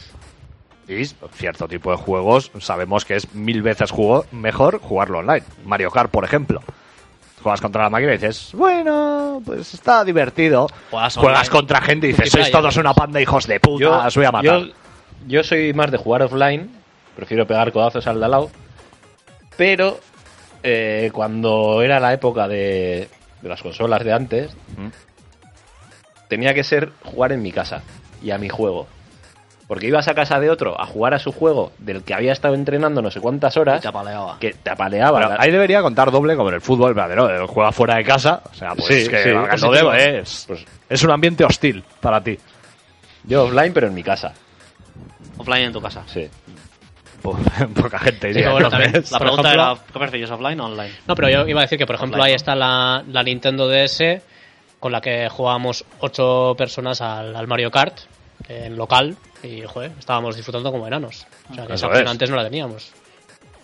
Y 0.87 1.07
cierto 1.33 1.67
tipo 1.67 1.91
de 1.91 1.97
juegos 1.97 2.51
sabemos 2.61 3.07
que 3.07 3.17
es 3.17 3.35
mil 3.35 3.63
veces 3.63 3.91
jugo- 3.91 4.27
mejor 4.33 4.81
jugarlo 4.81 5.21
online. 5.21 5.43
Mario 5.65 5.91
Kart, 5.91 6.11
por 6.11 6.25
ejemplo. 6.25 6.61
Juegas 7.43 7.63
contra 7.63 7.83
la 7.85 7.91
máquina 7.91 8.13
y 8.13 8.19
dices, 8.19 8.51
bueno, 8.53 9.41
pues 9.45 9.73
está 9.73 10.05
divertido. 10.05 10.67
Juegas 10.91 11.49
contra 11.49 11.81
gente 11.81 12.09
y 12.09 12.13
dices, 12.13 12.31
sois 12.31 12.51
todos 12.51 12.77
una 12.77 12.93
panda 12.93 13.17
de 13.17 13.23
hijos 13.23 13.47
de 13.47 13.59
puta, 13.61 14.07
os 14.07 14.17
voy 14.17 14.25
a 14.27 14.33
matar. 14.33 14.61
Yo, 14.61 14.73
yo 15.27 15.43
soy 15.43 15.73
más 15.75 15.91
de 15.91 15.97
jugar 15.99 16.23
offline, 16.23 16.71
prefiero 17.17 17.47
pegar 17.47 17.73
codazos 17.73 18.07
al 18.07 18.19
de 18.19 18.25
al 18.25 18.31
lado, 18.31 18.51
pero 19.57 19.99
eh, 20.63 21.11
cuando 21.13 21.83
era 21.83 22.01
la 22.01 22.13
época 22.13 22.49
de, 22.49 23.09
de 23.43 23.49
las 23.49 23.63
consolas 23.63 24.03
de 24.05 24.13
antes, 24.13 24.51
Mm. 24.77 24.89
tenía 26.29 26.55
que 26.55 26.65
ser 26.65 26.91
jugar 27.05 27.33
en 27.33 27.43
mi 27.43 27.53
casa 27.53 27.83
y 28.23 28.31
a 28.31 28.39
mi 28.39 28.49
juego. 28.49 28.87
Porque 29.67 29.87
ibas 29.87 30.09
a 30.09 30.15
casa 30.15 30.39
de 30.41 30.51
otro 30.51 30.79
a 30.79 30.85
jugar 30.85 31.15
a 31.15 31.19
su 31.19 31.33
juego 31.33 31.73
del 31.79 32.03
que 32.03 32.13
había 32.13 32.33
estado 32.33 32.55
entrenando 32.55 33.01
no 33.01 33.11
sé 33.11 33.21
cuántas 33.21 33.57
Y 33.57 33.61
horas, 33.61 33.81
te 33.81 33.89
apaleaba. 33.89 34.39
que 34.39 34.53
te 34.53 34.71
apaleaba. 34.71 35.37
Ahí 35.39 35.51
debería 35.51 35.81
contar 35.81 36.11
doble 36.11 36.37
como 36.37 36.51
en 36.51 36.57
el 36.57 36.61
fútbol, 36.61 36.93
verdadero. 36.93 37.47
Juega 37.49 37.73
fuera 37.73 37.97
de 37.97 38.05
casa, 38.05 38.43
o 38.51 38.55
sea, 38.55 38.75
pues 38.75 38.87
Sí, 39.05 39.09
que 39.09 39.23
sí, 39.23 39.31
valga 39.31 39.55
el 39.55 39.61
positivo. 39.61 39.91
doble, 39.91 40.19
es, 40.19 40.45
Pues 40.47 40.65
es 40.91 41.03
un 41.03 41.11
ambiente 41.13 41.45
hostil 41.45 41.83
para 42.01 42.23
ti. 42.23 42.39
yo 43.25 43.45
offline, 43.45 43.73
pero 43.73 43.87
en 43.87 43.95
mi 43.95 44.03
casa. 44.03 44.35
Offline 45.45 45.65
en 45.67 45.73
tu 45.73 45.81
casa. 45.81 46.03
Sí. 46.07 46.29
Po- 47.23 47.39
Poca 47.81 47.99
gente 48.01 48.33
Sí, 48.33 48.39
iría. 48.41 48.51
bueno, 48.53 48.69
entonces. 48.73 49.11
La 49.13 49.19
Por 49.19 49.27
pregunta 49.29 49.49
ejemplo- 49.53 49.73
era: 49.73 49.81
¿qué 49.93 49.99
prefieres, 49.99 50.31
offline 50.31 50.61
o 50.61 50.65
online? 50.67 50.93
No, 51.07 51.15
pero 51.15 51.29
yo 51.31 51.49
iba 51.49 51.61
a 51.61 51.63
decir 51.63 51.79
que, 51.79 51.87
por 51.87 51.95
ejemplo, 51.97 52.23
ahí 52.23 52.33
está 52.35 52.55
la, 52.55 53.03
la 53.09 53.23
Nintendo 53.23 53.69
DS 53.69 54.21
con 54.81 54.93
la 54.93 55.01
que 55.01 55.29
jugábamos 55.31 55.85
ocho 56.01 56.55
personas 56.59 57.01
al, 57.01 57.35
al 57.35 57.47
Mario 57.47 57.71
Kart 57.71 57.99
en 58.49 58.77
local 58.77 59.17
y, 59.43 59.63
joder, 59.63 59.93
estábamos 59.99 60.37
disfrutando 60.37 60.71
como 60.71 60.87
enanos. 60.87 61.27
O 61.51 61.55
sea, 61.55 61.67
que 61.67 61.73
Eso 61.73 61.75
esa 61.75 61.87
opción 61.87 62.05
es. 62.05 62.11
antes 62.11 62.31
no 62.31 62.37
la 62.37 62.45
teníamos. 62.45 62.93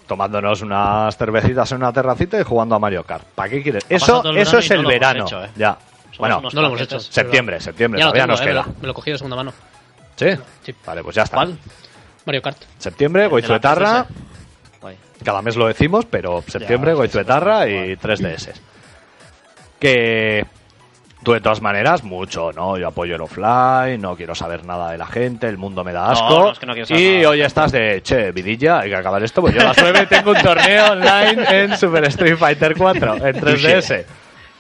Tomándonos 0.07 0.63
unas 0.63 1.17
cervecitas 1.17 1.71
en 1.73 1.79
una 1.79 1.93
terracita 1.93 2.41
y 2.41 2.43
jugando 2.43 2.75
a 2.75 2.79
Mario 2.79 3.05
Kart. 3.05 3.25
¿Para 3.35 3.49
qué 3.51 3.63
quieres? 3.63 3.85
Eso, 3.89 4.07
pasado 4.07 4.23
todo 4.23 4.33
el 4.33 4.39
eso 4.39 4.57
verano 4.57 4.59
es 4.65 4.71
y 4.71 4.73
el 4.73 4.79
no 4.79 4.83
lo 4.83 4.91
hemos 4.91 5.01
verano. 5.01 5.25
hecho, 5.27 5.45
¿eh? 5.45 5.51
Ya. 5.57 5.79
Somos 6.05 6.19
Bueno, 6.19 6.39
unos 6.39 6.55
No 6.55 6.61
lo 6.63 6.67
hemos 6.69 6.81
hecho. 6.81 6.99
septiembre, 7.01 7.61
septiembre, 7.61 8.01
Ya 8.01 8.07
lo 8.07 8.13
todavía 8.13 8.25
tengo, 8.25 8.33
nos 8.33 8.41
eh, 8.41 8.45
me, 8.45 8.51
queda. 8.51 8.63
lo, 8.75 8.81
me 8.81 8.87
lo 8.89 8.95
cogí 8.95 9.11
de 9.13 9.19
segunda 9.19 9.37
mano. 9.37 9.53
¿Sí? 10.21 10.27
Sí. 10.63 10.75
Vale, 10.85 11.03
pues 11.03 11.17
ya 11.17 11.23
está. 11.23 11.37
¿Cuál? 11.39 11.57
Mario 12.27 12.43
Kart. 12.43 12.59
Septiembre, 12.77 13.27
Goizuetarra. 13.27 14.05
3DS. 14.05 14.81
Guay. 14.83 14.97
Cada 15.25 15.41
mes 15.41 15.57
lo 15.57 15.67
decimos, 15.67 16.05
pero 16.05 16.45
septiembre, 16.47 16.93
Goizuetarra 16.93 17.67
y 17.67 17.95
sí. 17.95 18.01
3DS. 18.03 18.53
Que 19.79 20.45
tú 21.23 21.33
de 21.33 21.41
todas 21.41 21.63
maneras, 21.63 22.03
mucho, 22.05 22.53
¿no? 22.53 22.77
Yo 22.77 22.89
apoyo 22.89 23.15
el 23.15 23.21
offline, 23.23 24.01
no 24.01 24.15
quiero 24.17 24.35
saber 24.35 24.65
nada 24.67 24.93
de 24.93 24.99
la 24.99 25.07
gente, 25.07 25.49
el 25.49 25.57
mundo 25.57 25.85
me 25.85 25.93
da 25.93 26.07
No, 26.07 26.11
asco. 26.13 26.29
no, 26.29 26.53
es 26.53 26.59
que 26.59 26.67
no 26.67 26.73
quiero 26.75 26.87
saber 26.87 27.03
y 27.03 27.17
nada. 27.19 27.29
hoy 27.31 27.41
estás 27.43 27.73
de, 27.73 28.03
che, 28.03 28.33
vidilla, 28.33 28.81
hay 28.81 28.91
que 28.91 28.97
acabar 28.97 29.23
esto, 29.23 29.41
pues 29.41 29.55
yo 29.55 29.63
a 29.63 29.65
las 29.65 29.79
9 29.81 30.07
tengo 30.07 30.33
un 30.33 30.39
torneo 30.43 30.93
online 30.93 31.45
en 31.63 31.77
Super 31.79 32.05
Street 32.05 32.37
Fighter 32.37 32.75
4, 32.77 33.15
en 33.27 33.37
3DS. 33.41 34.05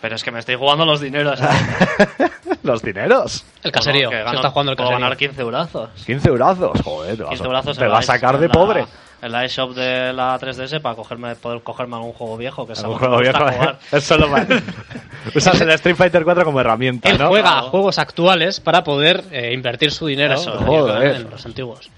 Pero 0.01 0.17
es 0.17 0.25
que 0.25 0.31
me 0.31 0.39
estoy 0.39 0.55
jugando 0.57 0.85
los 0.87 1.01
dineros. 1.01 1.41
¿eh? 1.41 1.45
Los 2.63 2.83
dineros. 2.83 3.45
El 3.63 3.73
caserío. 3.73 4.09
Bueno, 4.09 4.11
que 4.11 4.17
se 4.19 4.25
gano- 4.25 4.37
está 4.39 4.51
jugando 4.51 4.73
el 4.73 4.77
puedo 4.77 4.89
caserío. 4.91 5.05
ganar 5.07 5.17
15 5.19 5.41
eurazos. 5.43 5.91
15 6.05 6.29
eurazos, 6.29 6.81
joder, 6.83 7.17
te 7.17 7.23
vas, 7.23 7.31
15 7.31 7.45
eurazos 7.45 7.79
te 7.79 7.85
en 7.85 7.91
va 7.93 7.99
a 7.99 8.03
sacar 8.03 8.39
de 8.39 8.49
la- 8.49 8.53
pobre. 8.53 8.87
En 9.23 9.33
la 9.33 9.45
eShop 9.45 9.75
de 9.75 10.13
la 10.15 10.39
3DS 10.39 10.81
para 10.81 10.95
cogerme, 10.95 11.35
poder 11.37 11.63
cogerme 11.63 11.97
algún 11.97 12.13
juego 12.13 12.37
viejo 12.39 12.67
que 12.67 12.73
es 12.75 12.83
Un 12.83 12.95
juego 12.95 13.19
viejo, 13.19 13.39
jugar. 13.39 13.79
es 13.93 14.05
solo 14.05 14.31
para... 14.31 14.47
Usas 15.35 15.61
el 15.61 15.71
Street 15.71 15.97
Fighter 15.97 16.25
4 16.25 16.45
como 16.45 16.61
herramienta, 16.61 17.09
Él 17.11 17.19
¿no? 17.19 17.29
juega 17.29 17.49
a 17.49 17.53
Claro. 17.53 17.69
juegos 17.71 17.99
actuales 17.99 18.61
para 18.61 18.83
poder 18.85 19.25
eh, 19.31 19.53
invertir 19.55 19.91
su 19.93 20.07
dinero 20.07 20.35
Eso, 20.35 20.59
en- 20.59 20.67
joder. 20.67 21.17
en 21.17 21.31
los 21.31 21.45
antiguos. 21.47 21.91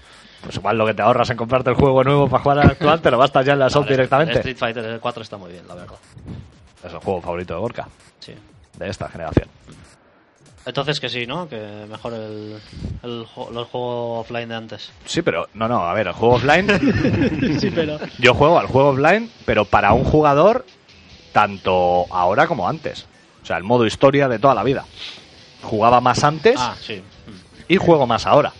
Pues 0.43 0.55
igual 0.57 0.77
lo 0.77 0.85
que 0.85 0.93
te 0.93 1.01
ahorras 1.01 1.29
en 1.29 1.37
comprarte 1.37 1.69
el 1.69 1.75
juego 1.77 2.03
nuevo 2.03 2.27
para 2.29 2.43
jugar 2.43 2.59
al 2.59 2.71
actual, 2.71 3.01
te 3.01 3.11
lo 3.11 3.17
gastas 3.17 3.45
ya 3.45 3.53
en 3.53 3.59
la 3.59 3.67
shop 3.69 3.83
Vale, 3.83 3.91
directamente. 3.91 4.33
Street 4.39 4.57
Fighter 4.57 4.99
4 4.99 5.23
está 5.23 5.37
muy 5.37 5.51
bien, 5.51 5.65
la 5.67 5.75
verdad. 5.75 5.95
Es 6.83 6.91
el 6.93 6.99
juego 6.99 7.21
favorito 7.21 7.53
de 7.53 7.59
Gorka, 7.59 7.87
Sí. 8.19 8.33
de 8.77 8.89
esta 8.89 9.07
generación. 9.09 9.47
Entonces 10.65 10.99
que 11.01 11.09
sí, 11.09 11.25
¿no? 11.27 11.49
Que 11.49 11.85
mejor 11.89 12.13
el, 12.13 12.57
el, 13.03 13.25
ju- 13.25 13.49
el 13.49 13.65
juego 13.65 14.19
offline 14.19 14.47
de 14.47 14.55
antes. 14.55 14.91
Sí, 15.05 15.21
pero 15.21 15.49
no, 15.53 15.67
no, 15.67 15.83
a 15.85 15.93
ver, 15.93 16.07
el 16.07 16.13
juego 16.13 16.35
offline. 16.35 16.67
Sí, 17.59 17.69
pero... 17.69 17.99
yo 18.19 18.33
juego 18.33 18.57
al 18.59 18.67
juego 18.67 18.89
offline, 18.89 19.29
pero 19.45 19.65
para 19.65 19.91
un 19.93 20.05
jugador 20.05 20.65
tanto 21.33 22.05
ahora 22.11 22.47
como 22.47 22.67
antes. 22.67 23.05
O 23.41 23.45
sea, 23.45 23.57
el 23.57 23.63
modo 23.63 23.85
historia 23.85 24.29
de 24.29 24.39
toda 24.39 24.55
la 24.55 24.63
vida. 24.63 24.85
Jugaba 25.63 25.99
más 25.99 26.23
antes 26.23 26.55
Ah, 26.57 26.75
sí. 26.79 27.01
y 27.67 27.75
juego 27.77 28.07
más 28.07 28.25
ahora. 28.25 28.53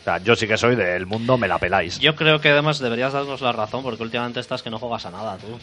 O 0.00 0.04
sea, 0.04 0.18
yo 0.18 0.34
sí 0.36 0.46
que 0.46 0.56
soy 0.56 0.76
del 0.76 1.06
mundo, 1.06 1.38
me 1.38 1.48
la 1.48 1.58
peláis. 1.58 1.98
Yo 1.98 2.14
creo 2.14 2.40
que 2.40 2.50
además 2.50 2.78
deberías 2.78 3.12
darnos 3.12 3.40
la 3.40 3.52
razón 3.52 3.82
porque 3.82 4.02
últimamente 4.02 4.38
estás 4.40 4.62
que 4.62 4.70
no 4.70 4.78
juegas 4.78 5.06
a 5.06 5.10
nada, 5.10 5.36
tú. 5.38 5.58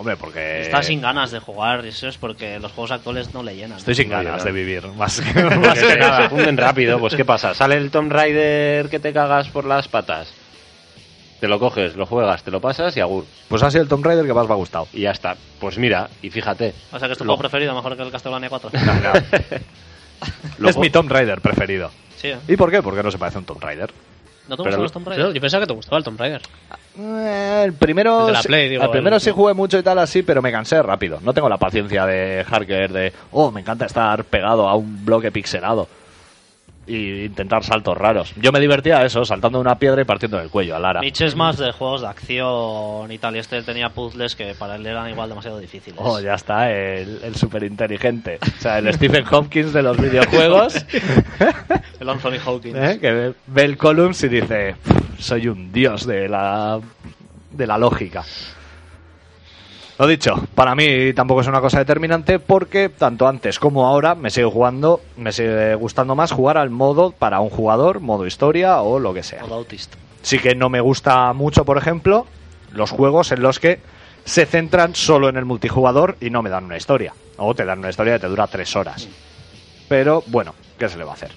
Hombre, 0.00 0.16
porque. 0.16 0.62
Estás 0.62 0.86
sin 0.86 1.02
ganas 1.02 1.30
de 1.30 1.40
jugar 1.40 1.84
y 1.84 1.88
eso 1.88 2.08
es 2.08 2.16
porque 2.16 2.58
los 2.58 2.72
juegos 2.72 2.90
actuales 2.90 3.34
no 3.34 3.42
le 3.42 3.54
llenan. 3.54 3.76
Estoy 3.76 3.94
sin 3.94 4.08
No, 4.08 4.16
ganas 4.16 4.42
de 4.44 4.48
no. 4.50 4.56
vivir, 4.56 4.86
más 4.96 5.20
que, 5.20 5.44
más 5.44 5.82
nada. 5.98 6.22
se 6.22 6.28
funden 6.30 6.56
rápido, 6.56 6.98
pues 6.98 7.14
¿qué 7.14 7.26
pasa? 7.26 7.52
¿Sale 7.52 7.74
el 7.76 7.90
Tomb 7.90 8.10
Raider 8.10 8.88
que 8.88 8.98
te 8.98 9.12
cagas 9.12 9.48
por 9.50 9.66
las 9.66 9.88
patas? 9.88 10.32
Te 11.38 11.48
lo 11.48 11.58
coges, 11.58 11.96
lo 11.96 12.06
juegas, 12.06 12.42
te 12.42 12.50
lo 12.50 12.62
pasas 12.62 12.96
y 12.96 13.00
agur. 13.00 13.26
Pues 13.48 13.62
ha 13.62 13.70
sido 13.70 13.82
el 13.82 13.88
Tomb 13.90 14.02
Raider 14.06 14.24
que 14.24 14.32
más 14.32 14.46
me 14.46 14.54
ha 14.54 14.56
gustado. 14.56 14.88
Y 14.94 15.02
ya 15.02 15.10
está. 15.10 15.36
Pues 15.58 15.76
mira, 15.76 16.08
y 16.22 16.30
fíjate. 16.30 16.72
O 16.92 16.98
sea 16.98 17.06
que 17.06 17.12
es 17.12 17.18
tu 17.18 17.24
Lo- 17.24 17.32
juego 17.32 17.40
preferido, 17.42 17.74
mejor 17.74 17.94
que 17.94 18.02
el 18.02 18.10
Castlevania 18.10 18.48
4. 18.48 18.70
es 18.72 20.58
Luego- 20.58 20.80
mi 20.80 20.88
Tomb 20.88 21.10
Raider 21.10 21.42
preferido. 21.42 21.90
Sí, 22.16 22.28
¿eh? 22.28 22.38
¿Y 22.48 22.56
por 22.56 22.70
qué? 22.70 22.82
Porque 22.82 23.02
no 23.02 23.10
se 23.10 23.18
parece 23.18 23.36
a 23.36 23.40
un 23.40 23.44
Tomb 23.44 23.62
Raider. 23.62 23.90
¿No 24.48 24.56
te 24.56 24.62
gustan 24.64 24.82
los 24.82 24.92
Tomb 24.92 25.06
Raider? 25.08 25.32
Yo, 25.32 25.40
pensaba 25.40 25.62
que 25.62 25.66
te 25.68 25.74
gustaba 25.74 25.98
el 25.98 26.04
Tomb 26.04 26.18
Raider. 26.18 26.42
Eh, 26.98 27.62
el 27.66 27.72
primero, 27.74 28.28
El 28.28 28.36
Play, 28.44 28.68
digo, 28.68 28.82
el 28.82 28.90
primero 28.90 29.16
el- 29.16 29.22
sí 29.22 29.30
jugué 29.30 29.54
mucho 29.54 29.78
y 29.78 29.82
tal 29.82 29.98
así, 30.00 30.22
pero 30.22 30.42
me 30.42 30.50
cansé 30.50 30.82
rápido. 30.82 31.18
No 31.22 31.32
tengo 31.32 31.48
la 31.48 31.56
paciencia 31.56 32.04
de 32.04 32.44
Harker 32.50 32.92
de, 32.92 33.12
oh, 33.30 33.50
me 33.52 33.60
encanta 33.60 33.86
estar 33.86 34.24
pegado 34.24 34.68
a 34.68 34.74
un 34.74 35.04
bloque 35.04 35.30
pixelado 35.30 35.86
y 36.90 37.24
intentar 37.24 37.62
saltos 37.62 37.96
raros. 37.96 38.32
Yo 38.36 38.50
me 38.50 38.58
divertía 38.60 39.04
eso, 39.04 39.24
saltando 39.24 39.60
una 39.60 39.76
piedra 39.76 40.02
y 40.02 40.04
partiendo 40.04 40.38
del 40.38 40.50
cuello 40.50 40.74
a 40.74 40.78
Lara. 40.80 41.00
Mitch 41.00 41.20
es 41.20 41.36
más 41.36 41.56
de 41.56 41.70
juegos 41.72 42.00
de 42.00 42.08
acción 42.08 43.10
y 43.12 43.18
tal, 43.18 43.36
y 43.36 43.38
este 43.38 43.62
tenía 43.62 43.90
puzzles 43.90 44.34
que 44.34 44.54
para 44.54 44.76
él 44.76 44.86
eran 44.86 45.08
igual 45.08 45.28
demasiado 45.28 45.58
difíciles. 45.58 46.00
Oh, 46.02 46.18
ya 46.20 46.34
está, 46.34 46.70
el, 46.72 47.20
el 47.22 47.36
súper 47.36 47.62
inteligente. 47.62 48.38
O 48.42 48.60
sea, 48.60 48.78
el 48.78 48.92
Stephen 48.92 49.24
Hopkins 49.30 49.72
de 49.72 49.82
los 49.82 49.96
videojuegos. 49.96 50.84
El 52.00 52.08
Anthony 52.08 52.38
Hawkins. 52.42 52.76
¿eh? 52.76 52.98
que 52.98 53.12
ve, 53.12 53.34
ve 53.46 53.62
el 53.62 53.76
Columns 53.76 54.22
y 54.24 54.28
dice, 54.28 54.74
soy 55.18 55.48
un 55.48 55.70
dios 55.70 56.06
de 56.06 56.28
la, 56.28 56.80
de 57.50 57.66
la 57.66 57.76
lógica. 57.76 58.24
Lo 60.00 60.06
dicho, 60.06 60.34
para 60.54 60.74
mí 60.74 61.12
tampoco 61.12 61.42
es 61.42 61.46
una 61.46 61.60
cosa 61.60 61.80
determinante 61.80 62.38
porque 62.38 62.88
tanto 62.88 63.28
antes 63.28 63.58
como 63.58 63.86
ahora 63.86 64.14
me 64.14 64.30
sigue 64.30 64.46
jugando, 64.46 65.02
me 65.18 65.30
sigue 65.30 65.74
gustando 65.74 66.14
más 66.14 66.32
jugar 66.32 66.56
al 66.56 66.70
modo 66.70 67.10
para 67.10 67.40
un 67.40 67.50
jugador, 67.50 68.00
modo 68.00 68.26
historia 68.26 68.80
o 68.80 68.98
lo 68.98 69.12
que 69.12 69.22
sea. 69.22 69.42
Modo 69.42 69.56
autista. 69.56 69.98
Sí 70.22 70.38
que 70.38 70.54
no 70.54 70.70
me 70.70 70.80
gusta 70.80 71.30
mucho, 71.34 71.66
por 71.66 71.76
ejemplo, 71.76 72.26
los 72.72 72.90
juegos 72.90 73.30
en 73.30 73.42
los 73.42 73.58
que 73.58 73.80
se 74.24 74.46
centran 74.46 74.94
solo 74.94 75.28
en 75.28 75.36
el 75.36 75.44
multijugador 75.44 76.16
y 76.18 76.30
no 76.30 76.40
me 76.40 76.48
dan 76.48 76.64
una 76.64 76.78
historia. 76.78 77.12
O 77.36 77.54
te 77.54 77.66
dan 77.66 77.80
una 77.80 77.90
historia 77.90 78.14
que 78.14 78.20
te 78.20 78.28
dura 78.28 78.46
tres 78.46 78.74
horas. 78.76 79.06
Pero 79.86 80.24
bueno, 80.28 80.54
¿qué 80.78 80.88
se 80.88 80.96
le 80.96 81.04
va 81.04 81.10
a 81.10 81.14
hacer? 81.16 81.32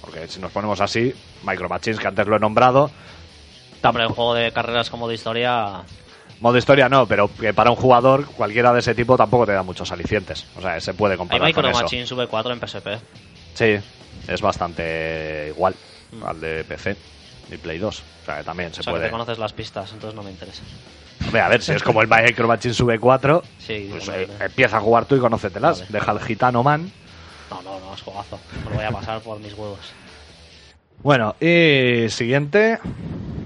Porque 0.00 0.26
si 0.26 0.40
nos 0.40 0.50
ponemos 0.50 0.80
así, 0.80 1.14
Micro 1.44 1.68
Machines, 1.68 2.00
que 2.00 2.08
antes 2.08 2.26
lo 2.26 2.34
he 2.34 2.40
nombrado, 2.40 2.90
Hombre, 3.80 4.08
un 4.08 4.12
juego 4.12 4.34
de 4.34 4.50
carreras 4.50 4.90
como 4.90 5.06
de 5.06 5.14
historia. 5.14 5.84
Modo 6.40 6.56
historia 6.58 6.88
no, 6.88 7.06
pero 7.06 7.30
que 7.34 7.52
para 7.54 7.70
un 7.70 7.76
jugador 7.76 8.26
cualquiera 8.26 8.72
de 8.72 8.80
ese 8.80 8.94
tipo 8.94 9.16
tampoco 9.16 9.46
te 9.46 9.52
da 9.52 9.62
muchos 9.62 9.90
alicientes. 9.92 10.46
O 10.56 10.60
sea, 10.62 10.80
se 10.80 10.94
puede 10.94 11.16
comparar 11.16 11.46
Micro 11.46 11.62
con 11.62 11.70
eso. 11.70 11.82
Machines 11.82 12.12
V4 12.12 12.52
en 12.52 12.60
PSP. 12.66 12.88
Sí, 13.54 13.76
es 14.28 14.40
bastante 14.40 15.48
igual 15.54 15.74
Mm. 16.10 16.24
al 16.24 16.40
de 16.40 16.64
PC 16.64 16.96
y 17.52 17.56
Play 17.58 17.78
2. 17.78 17.98
O 18.22 18.24
sea, 18.24 18.38
que 18.38 18.44
también 18.44 18.72
se 18.72 18.80
o 18.80 18.82
sea, 18.82 18.92
que 18.92 18.96
puede... 18.98 19.06
te 19.08 19.10
conoces 19.10 19.38
las 19.38 19.52
pistas, 19.52 19.92
entonces 19.92 20.14
no 20.16 20.22
me 20.22 20.30
interesa. 20.30 20.62
Hombre, 21.22 21.40
a 21.42 21.48
ver, 21.48 21.60
si 21.60 21.72
es 21.72 21.82
como 21.82 22.00
el 22.00 22.08
Micro 22.08 22.48
Machines 22.48 22.80
V4, 22.80 23.42
Sí, 23.58 23.88
Pues 23.90 24.08
eh, 24.08 24.26
empieza 24.40 24.78
a 24.78 24.80
jugar 24.80 25.04
tú 25.04 25.16
y 25.16 25.20
conócetelas. 25.20 25.80
Vale. 25.80 25.92
Deja 25.92 26.10
al 26.12 26.20
gitano 26.20 26.62
man. 26.62 26.90
no, 27.50 27.60
no, 27.62 27.78
no, 27.80 27.92
es 27.94 28.00
juegazo. 28.00 28.38
Me 28.64 28.70
lo 28.70 28.76
voy 28.76 28.84
a 28.86 28.90
pasar 28.90 29.20
por 29.20 29.38
mis 29.38 29.52
huevos. 29.52 29.80
Bueno, 31.02 31.36
y 31.40 32.08
siguiente 32.08 32.78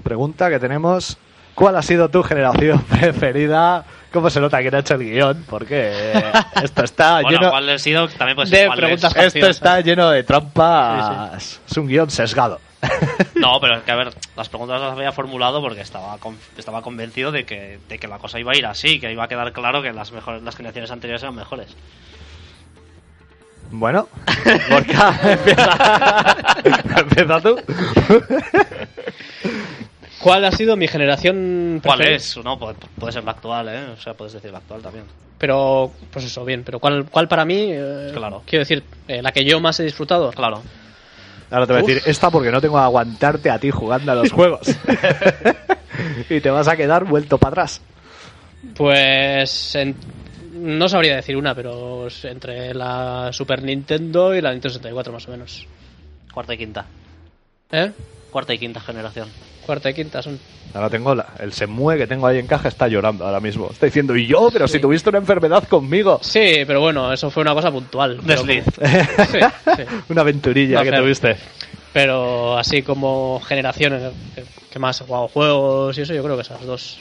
pregunta 0.03 0.49
que 0.49 0.59
tenemos. 0.59 1.17
¿Cuál 1.55 1.75
ha 1.75 1.81
sido 1.81 2.09
tu 2.09 2.23
generación 2.23 2.81
preferida? 2.89 3.83
¿Cómo 4.11 4.29
se 4.29 4.39
nota 4.39 4.61
que 4.61 4.75
ha 4.75 4.79
hecho 4.79 4.93
el 4.95 5.03
guion? 5.03 5.43
Porque 5.49 6.13
esto 6.61 6.83
está 6.83 7.21
Bueno, 7.21 7.29
lleno... 7.39 7.49
¿cuál 7.51 7.69
ha 7.69 7.79
sido? 7.79 8.07
También 8.09 8.35
puede 8.35 8.49
de 8.49 8.65
es. 8.65 8.71
preguntas 8.75 9.15
Esto 9.15 9.47
está 9.47 9.81
lleno 9.81 10.09
de 10.11 10.23
trampas. 10.23 11.59
Es 11.69 11.77
un 11.77 11.87
guion 11.87 12.09
sesgado. 12.09 12.59
No, 13.35 13.59
pero 13.59 13.75
es 13.77 13.83
que 13.83 13.91
a 13.91 13.95
ver, 13.95 14.13
las 14.37 14.47
preguntas 14.47 14.79
las 14.79 14.91
había 14.93 15.11
formulado 15.11 15.59
porque 15.61 15.81
estaba 15.81 16.17
con- 16.17 16.37
estaba 16.57 16.81
convencido 16.81 17.31
de 17.31 17.45
que, 17.45 17.79
de 17.89 17.99
que 17.99 18.07
la 18.07 18.19
cosa 18.19 18.39
iba 18.39 18.53
a 18.53 18.57
ir 18.57 18.65
así, 18.65 18.99
que 19.01 19.11
iba 19.11 19.23
a 19.23 19.27
quedar 19.27 19.51
claro 19.51 19.81
que 19.81 19.91
las 19.91 20.11
mejores 20.13 20.41
las 20.43 20.55
generaciones 20.55 20.89
anteriores 20.91 21.23
eran 21.23 21.35
mejores. 21.35 21.75
Bueno, 23.71 24.07
Gorka, 24.69 25.19
empieza. 25.23 26.57
empieza 26.99 27.41
tú. 27.41 27.55
¿Cuál 30.23 30.45
ha 30.45 30.51
sido 30.51 30.75
mi 30.77 30.87
generación 30.87 31.81
¿Cuál 31.83 31.97
preferida? 31.97 32.15
es? 32.17 32.37
No, 32.43 32.57
puede, 32.57 32.75
puede 32.99 33.11
ser 33.13 33.23
la 33.23 33.31
actual, 33.31 33.67
¿eh? 33.69 33.85
O 33.91 33.97
sea, 33.97 34.13
puedes 34.13 34.33
decir 34.33 34.51
la 34.51 34.59
actual 34.59 34.81
también. 34.81 35.05
Pero, 35.37 35.91
pues 36.11 36.25
eso, 36.25 36.45
bien. 36.45 36.63
Pero 36.63 36.79
¿cuál, 36.79 37.05
cuál 37.09 37.27
para 37.27 37.43
mí? 37.43 37.67
eh, 37.69 38.11
Claro. 38.13 38.43
Quiero 38.45 38.61
decir, 38.61 38.83
eh, 39.07 39.21
la 39.21 39.31
que 39.31 39.43
yo 39.43 39.59
más 39.59 39.79
he 39.79 39.83
disfrutado. 39.83 40.31
Claro. 40.31 40.61
Ahora 41.51 41.67
te 41.67 41.73
voy 41.73 41.81
a 41.81 41.85
decir 41.85 42.01
esta 42.05 42.31
porque 42.31 42.49
no 42.51 42.61
tengo 42.61 42.75
que 42.75 42.81
aguantarte 42.81 43.49
a 43.51 43.59
ti 43.59 43.69
jugando 43.69 44.11
a 44.11 44.15
los 44.15 44.31
juegos. 44.31 44.67
y 46.29 46.39
te 46.39 46.49
vas 46.49 46.67
a 46.67 46.75
quedar 46.77 47.03
vuelto 47.03 47.37
para 47.37 47.51
atrás. 47.51 47.81
Pues 48.75 49.75
en- 49.75 49.95
no 50.53 50.87
sabría 50.87 51.15
decir 51.17 51.35
una, 51.35 51.53
pero 51.53 52.07
entre 52.23 52.73
la 52.73 53.29
Super 53.33 53.61
Nintendo 53.63 54.33
y 54.33 54.41
la 54.41 54.51
Nintendo 54.51 54.73
64 54.75 55.11
más 55.11 55.27
o 55.27 55.31
menos. 55.31 55.67
Cuarta 56.33 56.53
y 56.53 56.57
quinta. 56.57 56.85
¿Eh? 57.71 57.91
Cuarta 58.31 58.53
y 58.53 58.59
quinta 58.59 58.79
generación. 58.79 59.27
Cuarta 59.65 59.89
y 59.89 59.93
quinta 59.93 60.21
son. 60.21 60.39
Ahora 60.73 60.89
tengo 60.89 61.13
la- 61.15 61.27
el 61.39 61.53
Semue 61.53 61.97
que 61.97 62.07
tengo 62.07 62.27
ahí 62.27 62.39
en 62.39 62.47
caja 62.47 62.67
está 62.67 62.87
llorando 62.87 63.25
ahora 63.25 63.39
mismo. 63.39 63.69
Está 63.71 63.85
diciendo, 63.85 64.15
¿y 64.15 64.25
yo? 64.27 64.49
Pero 64.51 64.67
si 64.67 64.79
tuviste 64.79 65.09
una 65.09 65.19
enfermedad 65.19 65.63
conmigo. 65.65 66.19
Sí, 66.21 66.63
pero 66.67 66.81
bueno, 66.81 67.13
eso 67.13 67.29
fue 67.29 67.41
una 67.41 67.53
cosa 67.53 67.71
puntual. 67.71 68.19
Desliz. 68.25 68.65
Sí, 69.31 69.39
sí. 69.77 69.83
una 70.09 70.21
aventurilla 70.21 70.83
No, 70.83 70.91
que 70.91 70.97
tuviste. 70.97 71.37
Pero 71.93 72.57
así 72.57 72.81
como 72.81 73.39
generaciones 73.45 74.01
que- 74.35 74.43
que 74.71 74.79
más 74.79 74.99
he 74.99 75.05
jugado 75.05 75.27
juegos 75.27 75.97
y 75.97 76.01
eso, 76.01 76.13
yo 76.13 76.23
creo 76.23 76.35
que 76.35 76.41
esas 76.41 76.65
dos 76.65 76.97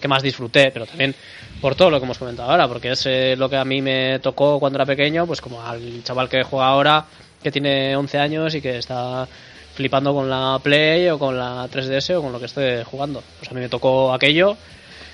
que 0.00 0.08
más 0.08 0.22
disfruté, 0.22 0.70
pero 0.72 0.86
también 0.86 1.14
por 1.60 1.74
todo 1.74 1.90
lo 1.90 1.98
que 1.98 2.04
hemos 2.04 2.18
comentado 2.18 2.50
ahora, 2.50 2.66
porque 2.68 2.90
es 2.92 3.04
eh, 3.06 3.34
lo 3.36 3.48
que 3.48 3.56
a 3.56 3.64
mí 3.64 3.80
me 3.82 4.18
tocó 4.20 4.58
cuando 4.58 4.78
era 4.78 4.86
pequeño, 4.86 5.26
pues 5.26 5.40
como 5.40 5.62
al 5.62 6.02
chaval 6.04 6.28
que 6.28 6.42
juega 6.44 6.66
ahora, 6.66 7.04
que 7.42 7.50
tiene 7.52 7.94
11 7.96 8.18
años 8.18 8.54
y 8.54 8.60
que 8.60 8.78
está 8.78 9.26
flipando 9.74 10.14
con 10.14 10.28
la 10.28 10.58
Play 10.62 11.08
o 11.08 11.18
con 11.18 11.38
la 11.38 11.68
3DS 11.68 12.16
o 12.16 12.22
con 12.22 12.32
lo 12.32 12.38
que 12.38 12.46
esté 12.46 12.84
jugando. 12.84 13.22
Pues 13.38 13.50
a 13.50 13.54
mí 13.54 13.60
me 13.60 13.68
tocó 13.68 14.12
aquello 14.12 14.56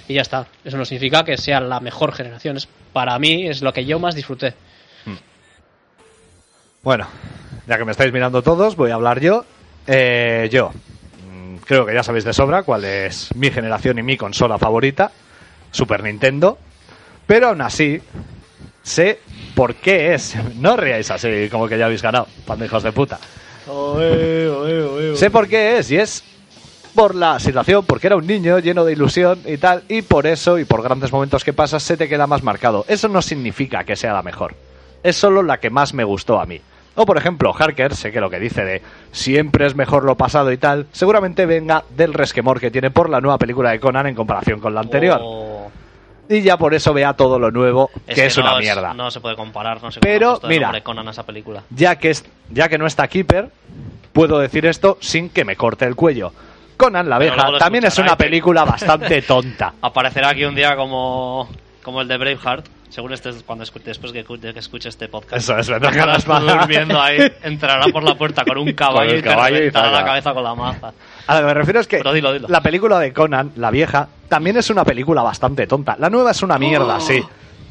y 0.09 0.15
ya 0.15 0.23
está. 0.23 0.47
Eso 0.65 0.77
no 0.77 0.85
significa 0.85 1.25
que 1.25 1.37
sea 1.37 1.61
la 1.61 1.81
mejor 1.81 2.13
generación. 2.13 2.57
Es, 2.57 2.69
para 2.93 3.19
mí 3.19 3.47
es 3.47 3.63
lo 3.63 3.73
que 3.73 3.85
yo 3.85 3.99
más 3.99 4.15
disfruté. 4.15 4.55
Bueno, 6.83 7.09
ya 7.67 7.77
que 7.77 7.85
me 7.85 7.91
estáis 7.91 8.13
mirando 8.13 8.43
todos, 8.43 8.77
voy 8.77 8.91
a 8.91 8.95
hablar 8.95 9.21
yo. 9.21 9.45
Eh, 9.87 10.49
yo 10.51 10.71
mm, 10.71 11.57
creo 11.67 11.85
que 11.85 11.95
ya 11.95 12.03
sabéis 12.03 12.25
de 12.25 12.33
sobra 12.33 12.63
cuál 12.63 12.85
es 12.85 13.35
mi 13.35 13.51
generación 13.51 13.99
y 13.99 14.03
mi 14.03 14.17
consola 14.17 14.59
favorita, 14.59 15.11
Super 15.71 16.03
Nintendo. 16.03 16.57
Pero 17.27 17.49
aún 17.49 17.61
así, 17.61 18.01
sé 18.83 19.21
por 19.55 19.75
qué 19.75 20.15
es. 20.15 20.37
No 20.55 20.75
os 20.75 21.11
así 21.11 21.49
como 21.51 21.69
que 21.69 21.77
ya 21.77 21.87
habéis 21.87 22.03
ganado, 22.03 22.29
pandejos 22.47 22.83
de 22.83 22.93
puta. 22.93 23.19
Sé 25.17 25.31
por 25.31 25.49
qué 25.49 25.79
es, 25.79 25.91
y 25.91 25.97
es 25.97 26.25
por 26.95 27.15
la 27.15 27.39
situación, 27.39 27.85
porque 27.87 28.09
era 28.09 28.17
un 28.17 28.27
niño 28.27 28.59
lleno 28.59 28.85
de 28.85 28.93
ilusión 28.93 29.41
y 29.47 29.57
tal, 29.59 29.83
y 29.89 30.03
por 30.03 30.27
eso, 30.27 30.59
y 30.59 30.65
por 30.65 30.83
grandes 30.83 31.13
momentos 31.13 31.45
que 31.45 31.53
pasas, 31.53 31.83
se 31.83 31.97
te 31.97 32.09
queda 32.09 32.27
más 32.27 32.43
marcado. 32.43 32.85
Eso 32.89 33.09
no 33.09 33.23
significa 33.23 33.85
que 33.85 33.95
sea 33.97 34.13
la 34.13 34.23
mejor. 34.23 34.55
Es 35.03 35.17
solo 35.17 35.43
la 35.43 35.59
que 35.59 35.71
más 35.71 35.95
me 35.95 36.05
gustó 36.05 36.41
a 36.41 36.47
mí. 36.47 36.61
O 36.97 37.07
por 37.07 37.17
ejemplo, 37.17 37.55
Harker, 37.57 37.95
sé 37.95 38.11
que 38.11 38.21
lo 38.21 38.29
que 38.31 38.41
dice 38.41 38.65
de 38.65 38.83
siempre 39.13 39.67
es 39.67 39.77
mejor 39.77 40.03
lo 40.05 40.17
pasado 40.17 40.51
y 40.51 40.57
tal, 40.57 40.87
seguramente 40.91 41.47
venga 41.47 41.85
del 41.97 42.13
resquemor 42.13 42.59
que 42.59 42.73
tiene 42.73 42.91
por 42.91 43.09
la 43.09 43.21
nueva 43.21 43.39
película 43.39 43.71
de 43.71 43.79
Conan 43.79 44.09
en 44.09 44.17
comparación 44.17 44.59
con 44.59 44.75
la 44.75 44.81
anterior. 44.81 45.21
O- 45.23 45.58
Y 46.29 46.43
ya 46.43 46.57
por 46.57 46.75
eso 46.75 46.93
vea 46.93 47.15
todo 47.15 47.39
lo 47.39 47.51
nuevo, 47.51 47.91
que 48.07 48.27
es, 48.27 48.37
no 48.37 48.45
una 48.45 48.59
mierda. 48.59 48.95
No 48.95 49.11
se 49.11 49.21
puede 49.21 49.35
comparar, 49.35 49.83
no 49.83 49.91
sé 49.91 50.01
Pero, 50.01 50.41
mira. 50.45 50.81
Conan 50.83 51.09
a 51.09 51.11
esa 51.11 51.25
película. 51.25 51.63
ya 51.71 51.97
que, 51.97 52.11
es, 52.11 52.25
ya 52.51 52.69
que 52.69 52.77
no 52.77 52.87
está 52.87 53.09
Keeper, 53.09 53.51
puedo 54.13 54.39
decir 54.39 54.67
esto 54.67 54.99
sin 55.01 55.31
que 55.31 55.45
me 55.45 55.57
corte 55.57 55.87
el 55.87 55.97
cuello. 55.97 56.33
Conan 56.77 57.09
la 57.09 57.17
abeja 57.17 57.59
también 57.59 57.85
es 57.85 57.99
una 57.99 58.17
película 58.17 58.65
bastante 58.65 59.23
tonta. 59.23 59.75
Aparecerá 59.83 60.29
aquí 60.29 60.45
un 60.45 60.55
día 60.55 60.77
como, 60.77 61.49
como 61.89 62.03
el 62.03 62.09
de 62.09 62.19
Braveheart. 62.19 62.67
Según 62.91 63.15
estés, 63.15 63.43
cuando 63.45 63.65
escu- 63.65 63.83
después 63.83 64.13
que, 64.13 64.23
escu- 64.27 64.39
de 64.39 64.53
que 64.53 64.59
escuche 64.61 64.91
este 64.91 65.09
podcast. 65.09 65.37
Eso 65.39 65.57
es, 65.59 65.69
vendrá 65.71 66.19
manos. 66.27 66.59
durmiendo 66.61 67.01
ahí, 67.01 67.19
entrará 67.43 67.87
por 67.91 68.03
la 68.03 68.15
puerta 68.15 68.45
con 68.45 68.59
un 68.59 68.73
caballo, 68.75 69.11
Con 69.11 69.19
y 69.19 69.23
te 69.23 69.35
reventará 69.35 69.91
la 69.91 70.05
cabeza 70.05 70.35
con 70.35 70.45
la 70.45 70.55
maza. 70.55 70.93
A 71.27 71.35
lo 71.35 71.41
que 71.41 71.47
me 71.47 71.55
refiero 71.55 71.81
es 71.81 71.87
que 71.89 71.97
Pero 71.99 72.13
dilo, 72.13 72.33
dilo. 72.35 72.49
la 72.49 72.61
película 72.63 72.99
de 72.99 73.13
Conan, 73.15 73.53
la 73.57 73.71
vieja, 73.71 74.07
también 74.29 74.59
es 74.59 74.69
una 74.69 74.85
película 74.85 75.23
bastante 75.23 75.67
tonta. 75.67 75.97
La 75.99 76.11
nueva 76.11 76.33
es 76.33 76.43
una 76.43 76.59
mierda, 76.59 76.97
Oh. 76.97 77.01
sí. 77.01 77.23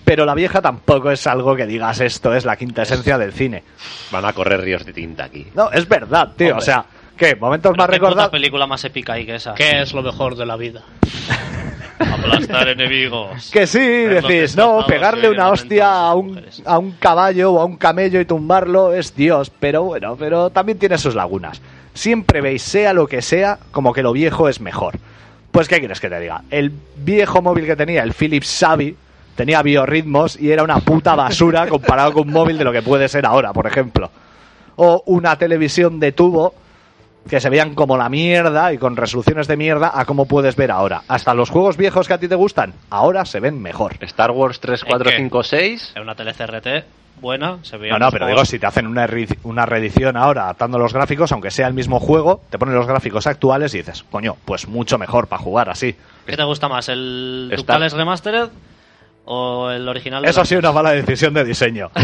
Pero 0.03 0.25
la 0.25 0.33
vieja 0.33 0.61
tampoco 0.61 1.11
es 1.11 1.27
algo 1.27 1.55
que 1.55 1.67
digas 1.67 1.99
esto 1.99 2.33
es 2.33 2.43
la 2.45 2.55
quinta 2.55 2.81
esencia 2.81 3.17
del 3.19 3.33
cine. 3.33 3.63
Van 4.11 4.25
a 4.25 4.33
correr 4.33 4.61
ríos 4.61 4.83
de 4.85 4.93
tinta 4.93 5.25
aquí. 5.25 5.45
No, 5.53 5.69
es 5.71 5.87
verdad, 5.87 6.29
tío. 6.35 6.53
Hombre. 6.53 6.57
O 6.59 6.61
sea, 6.65 6.85
¿qué? 7.17 7.35
Momentos 7.35 7.71
Pero 7.71 7.77
más 7.83 7.87
qué 7.87 7.91
recordados. 7.93 8.31
película 8.31 8.65
más 8.65 8.83
épica 8.83 9.13
hay 9.13 9.25
que 9.27 9.35
esa. 9.35 9.53
¿Qué 9.53 9.81
es 9.81 9.93
lo 9.93 10.01
mejor 10.01 10.35
de 10.35 10.45
la 10.45 10.55
vida? 10.55 10.81
Aplastar 11.99 12.69
enemigos. 12.69 13.49
Que 13.51 13.65
sí, 13.67 13.79
decís, 13.79 14.55
no, 14.55 14.85
pegarle 14.85 15.29
una 15.29 15.49
hostia 15.49 15.89
a 15.89 16.13
un, 16.13 16.43
a 16.65 16.77
un 16.77 16.91
caballo 16.93 17.53
o 17.53 17.59
a 17.59 17.65
un 17.65 17.77
camello 17.77 18.19
y 18.19 18.25
tumbarlo 18.25 18.93
es 18.93 19.15
Dios, 19.15 19.51
pero 19.59 19.83
bueno, 19.83 20.15
pero 20.15 20.49
también 20.49 20.77
tiene 20.77 20.97
sus 20.97 21.15
lagunas. 21.15 21.61
Siempre 21.93 22.41
veis, 22.41 22.61
sea 22.61 22.93
lo 22.93 23.07
que 23.07 23.21
sea, 23.21 23.57
como 23.71 23.93
que 23.93 24.03
lo 24.03 24.11
viejo 24.11 24.47
es 24.47 24.61
mejor. 24.61 24.99
Pues, 25.51 25.67
¿qué 25.67 25.79
quieres 25.79 25.99
que 25.99 26.09
te 26.09 26.19
diga? 26.19 26.43
El 26.51 26.71
viejo 26.97 27.41
móvil 27.41 27.65
que 27.65 27.75
tenía, 27.75 28.03
el 28.03 28.13
Philips 28.13 28.47
Savvy, 28.47 28.95
tenía 29.35 29.63
biorritmos 29.63 30.39
y 30.39 30.51
era 30.51 30.63
una 30.63 30.79
puta 30.79 31.15
basura 31.15 31.67
comparado 31.69 32.13
con 32.13 32.27
un 32.27 32.33
móvil 32.33 32.57
de 32.57 32.63
lo 32.63 32.71
que 32.71 32.83
puede 32.83 33.07
ser 33.07 33.25
ahora, 33.25 33.53
por 33.53 33.65
ejemplo. 33.65 34.11
O 34.75 35.01
una 35.07 35.35
televisión 35.37 35.99
de 35.99 36.11
tubo 36.11 36.53
que 37.27 37.39
se 37.39 37.49
veían 37.49 37.73
como 37.75 37.97
la 37.97 38.09
mierda 38.09 38.73
y 38.73 38.77
con 38.77 38.95
resoluciones 38.95 39.47
de 39.47 39.57
mierda 39.57 39.91
a 39.93 40.05
cómo 40.05 40.25
puedes 40.25 40.55
ver 40.55 40.71
ahora. 40.71 41.01
Hasta 41.07 41.33
los 41.33 41.49
juegos 41.49 41.77
viejos 41.77 42.07
que 42.07 42.13
a 42.13 42.17
ti 42.19 42.27
te 42.27 42.35
gustan, 42.35 42.73
ahora 42.89 43.25
se 43.25 43.39
ven 43.39 43.61
mejor. 43.61 43.95
Star 44.01 44.31
Wars 44.31 44.59
3, 44.59 44.83
4, 44.83 45.09
¿En 45.09 45.15
qué? 45.15 45.23
5, 45.23 45.43
6. 45.43 45.91
En 45.95 46.01
una 46.03 46.15
tele 46.15 46.33
CRT 46.33 46.67
buena, 47.19 47.57
se 47.63 47.77
veía 47.77 47.93
No, 47.93 47.99
no, 47.99 48.11
pero 48.11 48.27
digo, 48.27 48.45
si 48.45 48.59
te 48.59 48.67
hacen 48.67 48.85
una, 48.85 49.07
re- 49.07 49.27
una 49.43 49.65
reedición 49.65 50.15
ahora 50.17 50.43
adaptando 50.43 50.77
los 50.77 50.93
gráficos, 50.93 51.31
aunque 51.31 51.49
sea 51.49 51.67
el 51.67 51.73
mismo 51.73 51.99
juego, 51.99 52.41
te 52.51 52.59
ponen 52.59 52.75
los 52.75 52.85
gráficos 52.85 53.25
actuales 53.25 53.73
y 53.73 53.77
dices, 53.79 54.03
coño, 54.11 54.35
pues 54.45 54.67
mucho 54.67 54.97
mejor 54.99 55.27
para 55.27 55.41
jugar 55.41 55.69
así. 55.69 55.95
¿Qué 56.27 56.37
te 56.37 56.43
gusta 56.43 56.67
más, 56.69 56.89
el 56.89 57.51
Ducales 57.55 57.93
Remastered 57.93 58.49
o 59.27 59.69
el 59.69 59.87
original? 59.87 60.23
Eso 60.25 60.41
ha 60.41 60.45
sido 60.45 60.59
una 60.59 60.71
mala 60.71 60.91
decisión 60.91 61.33
de 61.33 61.43
diseño. 61.43 61.91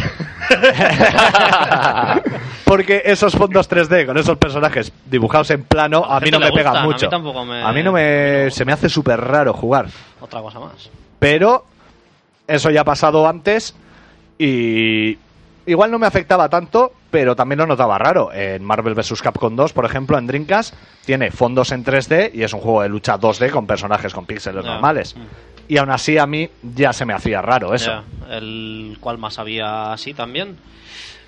Porque 2.66 3.02
esos 3.06 3.34
fondos 3.36 3.70
3D 3.70 4.06
con 4.06 4.18
esos 4.18 4.38
personajes 4.38 4.92
dibujados 5.06 5.50
en 5.52 5.64
plano 5.64 6.04
A 6.06 6.18
a 6.18 6.20
mí 6.20 6.32
no 6.32 6.40
me 6.40 6.52
pegan 6.52 6.74
gustan, 6.74 6.78
a 6.78 6.82
mí 6.82 6.88
mucho. 6.94 7.10
tampoco 7.10 7.46
me- 7.46 7.62
A 7.64 7.72
mí 7.72 7.84
no 7.84 7.92
me 7.92 8.50
se 8.52 8.66
me 8.66 8.72
hace 8.74 8.90
súper 8.90 9.20
raro 9.20 9.54
jugar. 9.54 9.88
Otra 10.22 10.42
cosa 10.42 10.60
más. 10.60 10.90
Pero 11.20 11.66
eso 12.48 12.70
ya 12.72 12.82
ha 12.82 12.86
pasado 12.86 13.28
antes 13.28 13.76
y 14.40 15.18
igual 15.66 15.92
no 15.92 16.00
me 16.00 16.08
afectaba 16.08 16.50
tanto, 16.50 16.92
pero 17.12 17.36
también 17.36 17.60
lo 17.60 17.68
notaba 17.68 17.98
raro. 17.98 18.34
En 18.34 18.64
Marvel 18.64 18.96
vs. 18.96 19.22
Capcom 19.22 19.56
2, 19.56 19.72
por 19.74 19.86
ejemplo, 19.86 20.18
en 20.18 20.26
Dreamcast, 20.28 20.74
tiene 21.06 21.32
fondos 21.32 21.72
en 21.72 21.86
3D 21.86 22.32
y 22.34 22.44
es 22.44 22.54
un 22.54 22.60
juego 22.62 22.82
de 22.82 22.90
lucha 22.90 23.18
2D 23.20 23.52
con 23.52 23.68
personajes 23.68 24.14
con 24.14 24.26
píxeles 24.26 24.66
normales. 24.66 25.16
Mm. 25.16 25.22
Y 25.68 25.78
aún 25.78 25.90
así 25.92 26.18
a 26.18 26.26
mí 26.28 26.50
ya 26.62 26.92
se 26.94 27.06
me 27.06 27.14
hacía 27.14 27.42
raro 27.42 27.74
eso. 27.74 28.04
El 28.30 28.98
cual 29.00 29.18
más 29.18 29.40
había 29.40 29.94
así 29.94 30.14
también. 30.14 30.58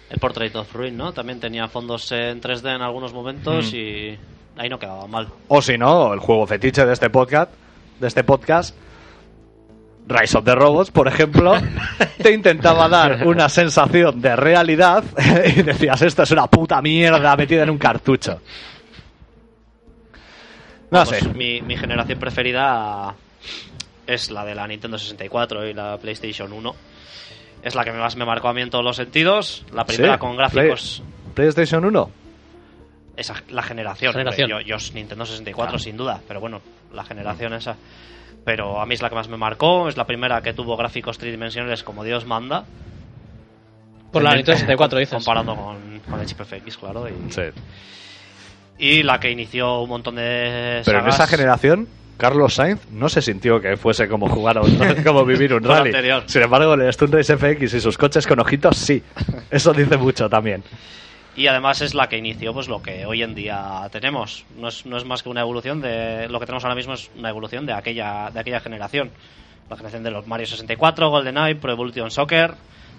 El 0.10 0.20
Portrait 0.20 0.56
of 0.56 0.72
Ruin, 0.74 0.96
¿no? 0.98 1.14
También 1.14 1.40
tenía 1.40 1.68
fondos 1.68 2.12
en 2.12 2.42
3D 2.42 2.76
en 2.76 2.82
algunos 2.82 3.14
momentos 3.14 3.72
Mm. 3.72 3.76
y 3.76 4.18
ahí 4.58 4.70
no 4.70 4.78
quedaba 4.78 5.08
mal. 5.08 5.28
O 5.48 5.62
si 5.62 5.78
no, 5.78 6.14
el 6.14 6.20
juego 6.20 6.46
fetiche 6.46 6.86
de 6.86 6.94
este 6.94 7.10
podcast, 7.10 7.52
de 8.00 8.08
este 8.08 8.24
podcast, 8.24 8.76
Rise 10.08 10.38
of 10.38 10.46
the 10.46 10.54
Robots, 10.54 10.92
por 10.92 11.08
ejemplo, 11.08 11.54
te 12.22 12.32
intentaba 12.32 12.88
dar 12.88 13.26
una 13.26 13.50
sensación 13.50 14.22
de 14.22 14.36
realidad 14.36 15.04
y 15.58 15.64
decías, 15.64 16.02
esto 16.04 16.22
es 16.24 16.32
una 16.32 16.46
puta 16.48 16.80
mierda 16.82 17.36
metida 17.36 17.64
en 17.64 17.72
un 17.72 17.78
cartucho. 17.80 18.40
No 20.92 21.00
Vamos, 21.00 21.10
sé. 21.10 21.28
Mi, 21.30 21.62
mi 21.62 21.76
generación 21.78 22.20
preferida 22.20 23.16
es 24.08 24.32
la 24.32 24.46
de 24.46 24.56
la 24.56 24.68
Nintendo 24.68 24.98
64 24.98 25.68
y 25.68 25.74
la 25.74 25.98
PlayStation 25.98 26.52
1. 26.54 26.76
Es 27.64 27.74
la 27.76 27.84
que 27.84 27.92
más 27.92 28.16
me 28.16 28.26
marcó 28.26 28.48
a 28.50 28.54
mí 28.54 28.62
en 28.62 28.70
todos 28.70 28.84
los 28.84 28.96
sentidos. 28.96 29.66
La 29.74 29.86
primera 29.86 30.14
Sí, 30.14 30.20
con 30.20 30.36
gráficos. 30.38 31.02
Play- 31.04 31.34
PlayStation 31.34 31.84
1. 31.86 32.10
Esa, 33.18 33.36
la 33.50 33.64
generación. 33.64 34.12
Generación. 34.14 34.50
Yo, 34.50 34.60
yo 34.62 34.76
Nintendo 34.94 35.26
64 35.26 35.72
Claro. 35.72 35.80
sin 35.80 35.98
duda, 35.98 36.22
pero 36.28 36.40
bueno, 36.40 36.62
la 36.94 37.04
generación 37.06 37.54
esa. 37.54 37.76
Pero 38.44 38.80
a 38.80 38.86
mí 38.86 38.94
es 38.94 39.02
la 39.02 39.10
que 39.10 39.16
más 39.16 39.28
me 39.28 39.38
marcó, 39.38 39.90
es 39.90 39.98
la 39.98 40.06
primera 40.06 40.42
que 40.42 40.54
tuvo 40.54 40.78
gráficos 40.78 41.18
tridimensionales 41.18 41.82
como 41.84 42.04
Dios 42.04 42.26
manda. 42.26 42.66
Por 44.12 44.22
la 44.22 44.36
Nintendo 44.36 44.54
64, 44.60 45.00
dices. 45.00 45.14
Comparando 45.16 45.56
con, 45.56 46.00
con 46.10 46.20
el 46.20 46.26
Chip 46.28 46.40
FX, 46.42 46.78
claro. 46.78 47.08
Y, 47.10 47.32
Sí. 47.32 47.42
y 48.78 49.04
la 49.04 49.20
que 49.20 49.32
inició 49.32 49.82
un 49.82 49.90
montón 49.90 50.16
de 50.16 50.82
Pero 50.86 51.00
en 51.00 51.08
esa 51.08 51.26
generación, 51.28 51.88
Carlos 52.18 52.54
Sainz 52.54 52.82
no 52.92 53.10
se 53.10 53.22
sintió 53.22 53.60
que 53.60 53.78
fuese 53.78 54.08
como 54.08 54.28
jugar 54.30 54.58
a 54.58 54.62
un, 54.62 54.78
como 55.04 55.26
vivir 55.26 55.54
un 55.54 55.64
rally. 55.66 55.92
Sin 56.28 56.42
embargo, 56.42 56.74
el 56.74 56.92
Stun 56.94 57.12
Race 57.12 57.36
FX 57.36 57.74
y 57.74 57.80
sus 57.80 57.98
coches 57.98 58.26
con 58.26 58.40
ojitos, 58.40 58.78
sí. 58.78 59.04
Eso 59.50 59.74
dice 59.74 59.98
mucho 59.98 60.30
también. 60.30 60.64
Y 61.36 61.48
además 61.48 61.82
es 61.82 61.94
la 61.94 62.08
que 62.08 62.18
inició 62.18 62.54
pues 62.54 62.70
lo 62.70 62.82
que 62.82 63.06
hoy 63.06 63.22
en 63.22 63.36
día 63.36 63.90
tenemos. 63.92 64.46
No 64.58 64.70
es, 64.70 64.86
no 64.86 64.96
es 64.96 65.04
más 65.04 65.22
que 65.22 65.30
una 65.30 65.42
evolución 65.42 65.82
de 65.82 66.30
lo 66.30 66.40
que 66.40 66.46
tenemos 66.46 66.64
ahora 66.64 66.76
mismo 66.76 66.94
es 66.94 67.12
una 67.18 67.30
evolución 67.30 67.66
de 67.66 67.74
aquella 67.74 68.30
de 68.34 68.40
aquella 68.40 68.62
generación. 68.62 69.12
La 69.70 69.76
generación 69.76 70.04
de 70.04 70.12
los 70.12 70.28
Mario 70.28 70.46
64, 70.46 71.10
GoldenEye, 71.10 71.56
Pro 71.56 71.72
Evolution 71.72 72.10
Soccer, 72.10 72.54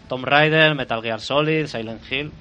Tomb 0.08 0.24
Raider, 0.24 0.74
Metal 0.74 1.00
Gear 1.00 1.20
Solid, 1.20 1.66
Silent 1.66 2.02
Hill. 2.10 2.32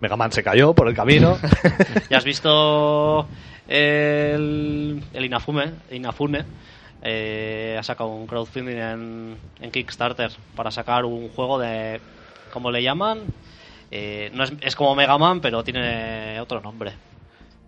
Mega 0.00 0.16
Man 0.16 0.32
se 0.32 0.42
cayó 0.42 0.74
por 0.74 0.88
el 0.88 0.94
camino. 0.94 1.38
¿Ya 2.10 2.16
has 2.16 2.24
visto 2.24 3.28
el, 3.70 5.02
el 5.14 5.24
Inafume? 5.24 5.72
Inafune 5.90 6.44
eh, 7.02 7.76
ha 7.78 7.82
sacado 7.82 8.10
un 8.10 8.26
crowdfunding 8.26 8.76
en, 8.76 9.36
en 9.60 9.70
Kickstarter 9.70 10.30
para 10.54 10.70
sacar 10.70 11.04
un 11.04 11.28
juego 11.30 11.58
de... 11.58 12.00
¿Cómo 12.52 12.70
le 12.70 12.82
llaman? 12.82 13.20
Eh, 13.90 14.30
no 14.34 14.44
es, 14.44 14.52
es 14.60 14.76
como 14.76 14.94
Mega 14.94 15.16
Man, 15.18 15.40
pero 15.40 15.62
tiene 15.64 16.38
otro 16.40 16.60
nombre. 16.60 16.92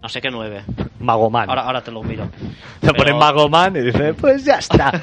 No 0.02 0.08
sé 0.08 0.20
qué 0.20 0.30
nueve. 0.30 0.64
Magoman. 0.98 1.48
Ahora, 1.48 1.62
ahora 1.62 1.80
te 1.82 1.92
lo 1.92 2.02
miro. 2.02 2.24
Le 2.34 2.48
Pero 2.80 2.94
ponen 2.94 3.16
Magoman 3.16 3.76
y 3.76 3.80
dice, 3.82 4.14
pues 4.14 4.44
ya 4.44 4.56
está. 4.56 4.90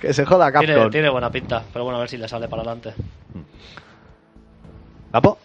que 0.00 0.12
se 0.14 0.24
joda 0.24 0.52
Tiene, 0.52 0.74
Capcom. 0.74 0.90
tiene 0.92 1.08
buena 1.08 1.30
pinta, 1.30 1.64
pero 1.72 1.84
bueno, 1.84 1.96
a 1.98 2.00
ver 2.00 2.08
si 2.08 2.16
le 2.16 2.28
sale 2.28 2.46
para 2.46 2.62
adelante. 2.62 2.94
¿Capo? 5.10 5.38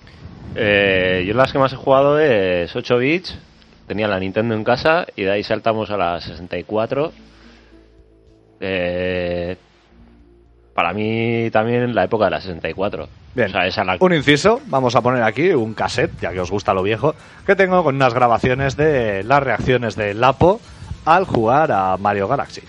Eh, 0.55 1.25
yo 1.27 1.33
las 1.33 1.51
que 1.51 1.57
más 1.57 1.73
he 1.73 1.75
jugado 1.75 2.19
es 2.19 2.75
8 2.75 2.97
bits. 2.99 3.37
Tenía 3.87 4.07
la 4.07 4.19
Nintendo 4.19 4.55
en 4.55 4.63
casa 4.63 5.05
y 5.15 5.23
de 5.23 5.31
ahí 5.31 5.43
saltamos 5.43 5.91
a 5.91 5.97
la 5.97 6.19
64. 6.19 7.11
Eh, 8.59 9.57
para 10.73 10.93
mí 10.93 11.49
también 11.51 11.93
la 11.93 12.03
época 12.03 12.25
de 12.25 12.31
la 12.31 12.41
64. 12.41 13.07
Bien. 13.35 13.49
O 13.49 13.51
sea, 13.51 13.67
esa 13.67 13.83
la... 13.83 13.97
Un 13.99 14.13
inciso, 14.13 14.61
vamos 14.67 14.95
a 14.95 15.01
poner 15.01 15.23
aquí 15.23 15.49
un 15.51 15.73
cassette, 15.73 16.19
ya 16.21 16.31
que 16.31 16.39
os 16.39 16.49
gusta 16.49 16.73
lo 16.73 16.83
viejo, 16.83 17.15
que 17.45 17.55
tengo 17.55 17.83
con 17.83 17.95
unas 17.95 18.13
grabaciones 18.13 18.75
de 18.77 19.23
las 19.23 19.43
reacciones 19.43 19.95
de 19.95 20.13
Lapo 20.13 20.59
al 21.05 21.25
jugar 21.25 21.71
a 21.71 21.97
Mario 21.97 22.27
Galaxy. 22.27 22.61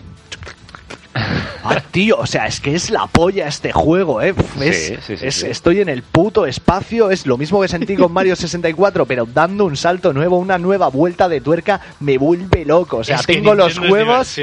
Ah, 1.64 1.80
tío, 1.90 2.18
o 2.18 2.26
sea, 2.26 2.47
es 2.47 2.60
que 2.60 2.74
es 2.74 2.90
la 2.90 3.06
polla 3.06 3.48
este 3.48 3.72
juego, 3.72 4.20
¿eh? 4.22 4.34
Es, 4.60 4.86
Sí, 4.86 4.97
sí, 5.01 5.16
sí, 5.16 5.26
es- 5.26 5.34
sí. 5.36 5.47
Estoy 5.47 5.80
en 5.80 5.88
el 5.88 6.02
puto 6.02 6.47
espacio, 6.47 7.10
es 7.10 7.26
lo 7.26 7.36
mismo 7.38 7.60
que 7.62 7.68
sentí 7.68 7.97
con 7.97 8.12
Mario 8.12 8.36
64, 8.36 9.06
pero 9.06 9.26
dando 9.26 9.64
un 9.64 9.76
salto 9.76 10.12
nuevo, 10.12 10.36
una 10.38 10.59
nueva 10.59 10.88
vuelta 10.88 11.28
de 11.28 11.40
tuerca, 11.40 11.80
me 12.01 12.18
vuelve 12.18 12.64
loco. 12.64 12.98
O 12.98 13.05
sea, 13.05 13.16
Es 13.16 13.26
tengo 13.26 13.55
los 13.55 13.78
huevos, 13.78 14.36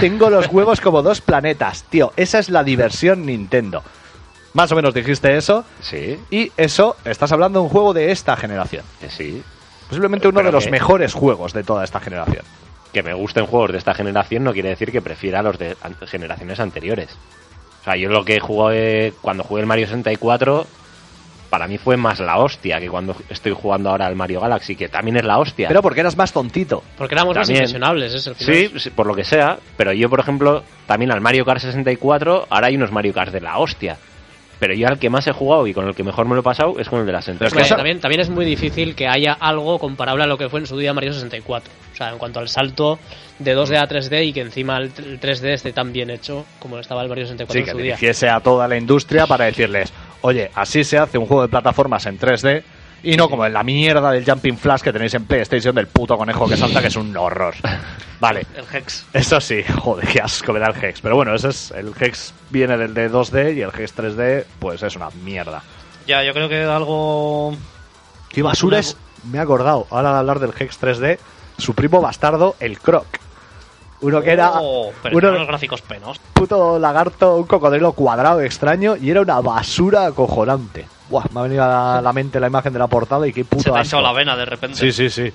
tengo 0.00 0.30
los 0.30 0.46
huevos 0.52 0.80
como 0.80 1.02
dos 1.02 1.20
planetas, 1.20 1.84
tío. 1.90 2.12
Esa 2.16 2.38
es 2.38 2.48
la 2.48 2.62
diversión 2.64 3.26
Nintendo. 3.26 3.82
Más 4.52 4.72
o 4.72 4.76
menos 4.76 4.94
dijiste 4.94 5.36
eso. 5.36 5.64
Sí, 5.80 6.18
Y 6.30 6.50
eso, 6.56 6.96
estás 7.04 7.30
hablando 7.32 7.60
de 7.60 7.64
un 7.64 7.68
juego 7.70 7.92
de 7.94 8.10
esta 8.10 8.36
generación. 8.36 8.84
que 9.00 9.10
sí. 9.10 9.42
Posiblemente 9.88 10.28
uno 10.28 10.36
Pero 10.36 10.48
de 10.48 10.52
los 10.52 10.64
que- 10.64 10.70
mejores 10.70 11.14
juegos 11.14 11.52
de 11.52 11.62
toda 11.64 11.82
esta 11.84 11.98
generación. 12.00 12.44
Que 12.92 13.02
me 13.02 13.14
gusten 13.14 13.46
juegos 13.46 13.72
de 13.72 13.78
esta 13.78 13.94
generación 13.94 14.42
no 14.44 14.52
quiere 14.52 14.70
decir 14.70 14.90
que 14.90 15.00
prefiera 15.00 15.42
los 15.42 15.58
de 15.58 15.76
an- 15.82 15.96
generaciones 16.06 16.58
anteriores. 16.60 17.08
O 17.80 17.84
sea, 17.84 17.96
yo 17.96 18.08
lo 18.08 18.24
que 18.24 18.40
jugué 18.40 19.12
cuando 19.22 19.44
jugué 19.44 19.60
el 19.62 19.66
Mario 19.66 19.86
64 19.86 20.66
para 21.48 21.66
mí 21.66 21.78
fue 21.78 21.96
más 21.96 22.20
la 22.20 22.38
hostia 22.38 22.78
que 22.78 22.88
cuando 22.88 23.16
estoy 23.28 23.52
jugando 23.52 23.90
ahora 23.90 24.06
al 24.06 24.14
Mario 24.14 24.40
Galaxy, 24.40 24.76
que 24.76 24.88
también 24.88 25.16
es 25.16 25.24
la 25.24 25.38
hostia. 25.38 25.66
Pero 25.66 25.82
porque 25.82 25.98
eras 26.00 26.16
más 26.16 26.32
tontito. 26.32 26.84
Porque 26.96 27.14
éramos 27.16 27.34
más 27.36 27.48
impresionables, 27.50 28.14
es 28.14 28.26
el 28.28 28.34
final. 28.36 28.54
Sí, 28.54 28.78
sí, 28.78 28.90
por 28.90 29.06
lo 29.06 29.14
que 29.16 29.24
sea, 29.24 29.58
pero 29.76 29.92
yo, 29.92 30.08
por 30.08 30.20
ejemplo, 30.20 30.62
también 30.86 31.10
al 31.10 31.20
Mario 31.20 31.44
Kart 31.44 31.60
64, 31.60 32.46
ahora 32.50 32.68
hay 32.68 32.76
unos 32.76 32.92
Mario 32.92 33.12
Kart 33.12 33.32
de 33.32 33.40
la 33.40 33.58
hostia. 33.58 33.96
Pero 34.60 34.74
yo 34.74 34.86
al 34.88 34.98
que 34.98 35.08
más 35.10 35.26
he 35.26 35.32
jugado 35.32 35.66
y 35.66 35.72
con 35.74 35.88
el 35.88 35.94
que 35.94 36.04
mejor 36.04 36.26
me 36.28 36.34
lo 36.34 36.40
he 36.40 36.44
pasado 36.44 36.78
es 36.78 36.88
con 36.88 37.00
el 37.00 37.06
de 37.06 37.12
la 37.12 37.22
64. 37.22 37.46
es 37.48 37.52
que 37.52 37.56
Hombre, 37.56 37.66
eso- 37.66 37.76
también, 37.76 38.00
también 38.00 38.20
es 38.20 38.28
muy 38.28 38.44
difícil 38.44 38.94
que 38.94 39.08
haya 39.08 39.32
algo 39.32 39.78
comparable 39.78 40.22
a 40.22 40.26
lo 40.26 40.36
que 40.36 40.48
fue 40.50 40.60
en 40.60 40.66
su 40.66 40.76
día 40.76 40.92
Mario 40.92 41.12
64. 41.14 41.72
O 41.92 41.96
sea, 41.96 42.10
en 42.10 42.18
cuanto 42.18 42.38
al 42.40 42.48
salto 42.48 42.98
de 43.38 43.56
2D 43.56 43.78
a 43.78 43.88
3D 43.88 44.22
y 44.26 44.32
que 44.34 44.42
encima 44.42 44.76
el 44.76 44.92
el 44.98 45.18
3D 45.18 45.54
esté 45.54 45.72
tan 45.72 45.92
bien 45.92 46.10
hecho 46.10 46.44
como 46.58 46.78
estaba 46.78 47.02
el 47.02 47.08
Mario 47.08 47.24
64 47.24 47.52
Sí, 47.54 47.58
en 47.58 47.64
que 47.64 47.70
su 47.70 47.76
día. 47.78 47.84
dirigiese 47.94 48.28
a 48.28 48.40
toda 48.40 48.68
la 48.68 48.76
industria 48.76 49.26
para 49.26 49.46
decirles, 49.46 49.92
oye, 50.20 50.50
así 50.54 50.84
se 50.84 50.98
hace 50.98 51.16
un 51.18 51.24
juego 51.26 51.42
de 51.42 51.48
plataformas 51.48 52.04
en 52.06 52.18
3D 52.18 52.62
y 53.02 53.16
no 53.16 53.28
como 53.28 53.46
en 53.46 53.52
la 53.52 53.62
mierda 53.62 54.10
del 54.12 54.24
Jumping 54.24 54.56
Flash 54.58 54.80
que 54.82 54.92
tenéis 54.92 55.14
en 55.14 55.24
PlayStation 55.24 55.74
del 55.74 55.86
puto 55.86 56.16
conejo 56.18 56.48
que 56.48 56.56
salta, 56.56 56.80
que 56.80 56.88
es 56.88 56.96
un 56.96 57.16
horror. 57.16 57.54
Vale, 58.20 58.46
El 58.54 58.64
Hex. 58.76 59.06
eso 59.12 59.40
sí, 59.40 59.62
joder, 59.82 60.06
qué 60.08 60.20
asco 60.20 60.52
me 60.52 60.60
da 60.60 60.66
el 60.74 60.84
Hex. 60.84 61.00
Pero 61.00 61.16
bueno, 61.16 61.34
ese 61.34 61.48
es, 61.48 61.70
el 61.70 61.92
Hex 61.98 62.34
viene 62.50 62.76
del 62.76 62.92
de 62.94 63.10
2D 63.10 63.56
y 63.56 63.62
el 63.62 63.70
Hex 63.70 63.96
3D, 63.96 64.44
pues 64.58 64.82
es 64.82 64.94
una 64.96 65.08
mierda. 65.24 65.62
Ya, 66.06 66.22
yo 66.22 66.32
creo 66.32 66.48
que 66.48 66.62
algo. 66.64 67.56
¿Qué 68.28 68.42
basura 68.42 68.78
es? 68.78 68.96
Me 69.30 69.38
he 69.38 69.40
acordado, 69.40 69.86
ahora 69.90 70.12
de 70.12 70.18
hablar 70.18 70.38
del 70.38 70.52
Hex 70.58 70.80
3D, 70.80 71.18
su 71.58 71.74
primo 71.74 72.00
bastardo, 72.00 72.56
el 72.60 72.78
Croc. 72.78 73.06
Uno 74.02 74.22
que 74.22 74.30
era 74.32 74.52
Oh, 74.54 74.92
pero 75.02 75.18
uno- 75.18 75.30
unos 75.32 75.46
gráficos 75.46 75.82
penos. 75.82 76.18
puto 76.32 76.78
lagarto, 76.78 77.36
un 77.36 77.44
cocodrilo 77.44 77.92
cuadrado 77.92 78.40
extraño 78.40 78.96
y 78.96 79.10
era 79.10 79.20
una 79.20 79.40
basura 79.40 80.06
acojonante. 80.06 80.86
Buah, 81.10 81.24
me 81.32 81.40
ha 81.40 81.42
venido 81.42 81.64
a 81.64 82.00
la 82.02 82.12
mente 82.12 82.40
la 82.40 82.46
imagen 82.46 82.72
de 82.72 82.78
la 82.78 82.86
portada 82.86 83.26
y 83.26 83.32
qué 83.32 83.44
puto 83.44 83.62
Se 83.64 83.70
ha 83.78 83.82
echado 83.82 84.02
la 84.02 84.12
vena 84.12 84.36
de 84.36 84.44
repente. 84.46 84.76
Sí, 84.78 84.92
sí, 84.92 85.10
sí. 85.10 85.32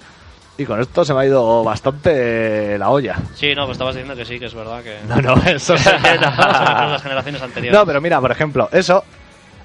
Y 0.57 0.63
con 0.65 0.79
esto 0.79 1.03
se 1.03 1.13
me 1.13 1.19
ha 1.19 1.25
ido 1.25 1.63
bastante 1.65 2.77
la 2.77 2.89
olla. 2.89 3.17
Sí, 3.35 3.53
no, 3.53 3.65
pues 3.65 3.75
estabas 3.75 3.95
diciendo 3.95 4.15
que 4.15 4.25
sí, 4.25 4.39
que 4.39 4.45
es 4.45 4.53
verdad 4.53 4.81
que. 4.81 4.97
No, 5.07 5.17
no, 5.21 5.35
eso 5.43 5.77
se 5.77 5.89
las 5.99 7.01
generaciones 7.03 7.41
anteriores. 7.41 7.77
No, 7.77 7.85
pero 7.85 7.99
mira, 8.01 8.21
por 8.21 8.31
ejemplo, 8.31 8.69
eso. 8.71 9.03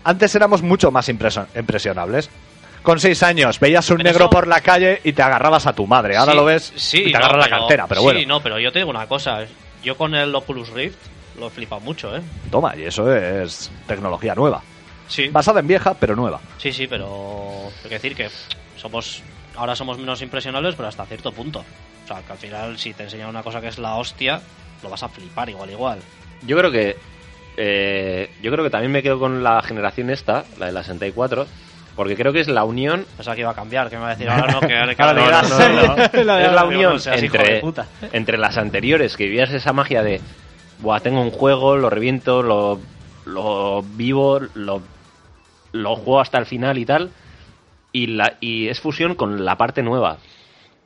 Antes 0.03 0.35
éramos 0.35 0.63
mucho 0.63 0.91
más 0.91 1.09
impresionables. 1.09 2.29
Con 2.83 2.99
seis 2.99 3.23
años 3.23 3.61
veías 3.61 3.89
un 3.91 3.99
Pero 3.99 4.09
negro 4.09 4.25
eso- 4.25 4.31
por 4.31 4.47
la 4.47 4.63
calle 4.63 5.01
y 5.05 5.13
te 5.13 5.23
agarrabas 5.23 5.67
a 5.67 5.75
tu 5.75 5.87
madre. 5.87 6.17
Ahora 6.17 6.33
Sí, 6.33 6.39
lo 6.39 6.45
ves 6.47 6.73
sí, 6.75 7.01
y 7.03 7.13
te 7.13 7.19
no, 7.19 7.19
agarra 7.19 7.37
la 7.39 7.49
cartera, 7.51 7.87
pero 7.87 8.03
bueno. 8.03 8.19
Sí, 8.19 8.25
no, 8.27 8.41
pero 8.41 8.59
yo 8.59 8.73
te 8.73 8.79
digo 8.79 8.91
una 8.91 9.07
cosa. 9.07 9.41
Yo 9.85 9.97
con 9.97 10.15
el 10.15 10.35
Oculus 10.35 10.71
Rift 10.71 10.97
lo 11.39 11.49
he 11.49 11.51
flipado 11.51 11.83
mucho, 11.83 12.17
¿eh? 12.17 12.23
Toma, 12.51 12.75
y 12.77 12.83
eso 12.85 13.15
es 13.15 13.71
tecnología 13.87 14.35
nueva. 14.35 14.63
Sí. 15.11 15.29
Basada 15.29 15.61
en 15.61 15.67
vieja, 15.67 15.93
pero 15.95 16.17
nueva. 16.17 16.41
Sí, 16.57 16.73
sí, 16.73 16.87
pero 16.87 17.69
hay 17.83 17.89
que 17.89 17.95
decir 17.97 18.15
que 18.17 18.29
somos 18.79 19.23
ahora 19.57 19.77
somos 19.77 19.99
menos 19.99 20.23
impresionables, 20.23 20.75
pero 20.77 20.89
hasta 20.89 21.05
cierto 21.05 21.33
punto. 21.33 21.59
O 22.05 22.07
sea, 22.09 22.23
que 22.23 22.33
al 22.33 22.39
final 22.39 22.79
si 22.79 22.95
te 22.95 23.03
enseñan 23.03 23.29
una 23.29 23.43
cosa 23.43 23.61
que 23.61 23.69
es 23.69 23.79
la 23.79 23.97
hostia, 23.97 24.41
lo 24.83 24.89
vas 24.89 25.03
a 25.03 25.09
flipar 25.09 25.51
igual, 25.51 25.71
igual. 25.71 25.99
Yo 26.47 26.57
creo 26.57 26.71
que. 26.71 26.97
eh, 27.57 28.31
yo 28.43 28.51
creo 28.51 28.65
que 28.65 28.71
también 28.71 28.93
me 28.93 29.03
quedo 29.03 29.19
con 29.19 29.43
la 29.43 29.61
generación 29.63 30.09
esta, 30.11 30.45
la 30.59 30.67
de 30.67 30.73
la 30.73 30.83
64, 30.83 31.47
porque 31.97 32.17
creo 32.17 32.33
que 32.33 32.41
es 32.41 32.49
la 32.49 32.65
unión. 32.65 33.05
Pensaba 33.17 33.35
que 33.35 33.43
iba 33.43 33.51
a 33.51 33.55
cambiar, 33.55 33.91
que 33.91 33.97
me 33.97 34.03
va 34.03 34.09
a 34.11 34.15
decir 34.15 34.31
ahora 34.31 34.53
no, 34.53 34.61
que 34.61 34.79
ahora 34.79 34.95
que 34.97 35.03
Ahora 35.03 35.43
no, 35.43 35.49
no, 35.49 35.59
no, 35.59 35.97
no. 35.97 36.25
La 36.25 36.37
de 36.37 36.47
es 36.47 36.53
la 36.53 36.65
unión 36.65 36.99
entre, 37.13 37.61
puta. 37.61 37.87
entre 38.13 38.39
las 38.39 38.57
anteriores, 38.57 39.17
que 39.17 39.25
vivías 39.25 39.51
esa 39.51 39.73
magia 39.73 40.03
de. 40.03 40.21
Buah, 40.79 41.01
tengo 41.01 41.21
un 41.21 41.31
juego, 41.33 41.77
lo 41.77 41.91
reviento, 41.91 42.43
lo, 42.43 42.81
lo 43.27 43.83
vivo, 43.83 44.41
lo, 44.55 44.81
lo 45.73 45.97
juego 45.97 46.21
hasta 46.21 46.39
el 46.39 46.47
final 46.47 46.79
y 46.79 46.85
tal. 46.87 47.11
Y, 47.93 48.07
la, 48.09 48.35
y 48.41 48.69
es 48.69 48.81
fusión 48.81 49.15
con 49.15 49.45
la 49.45 49.57
parte 49.57 49.83
nueva. 49.83 50.19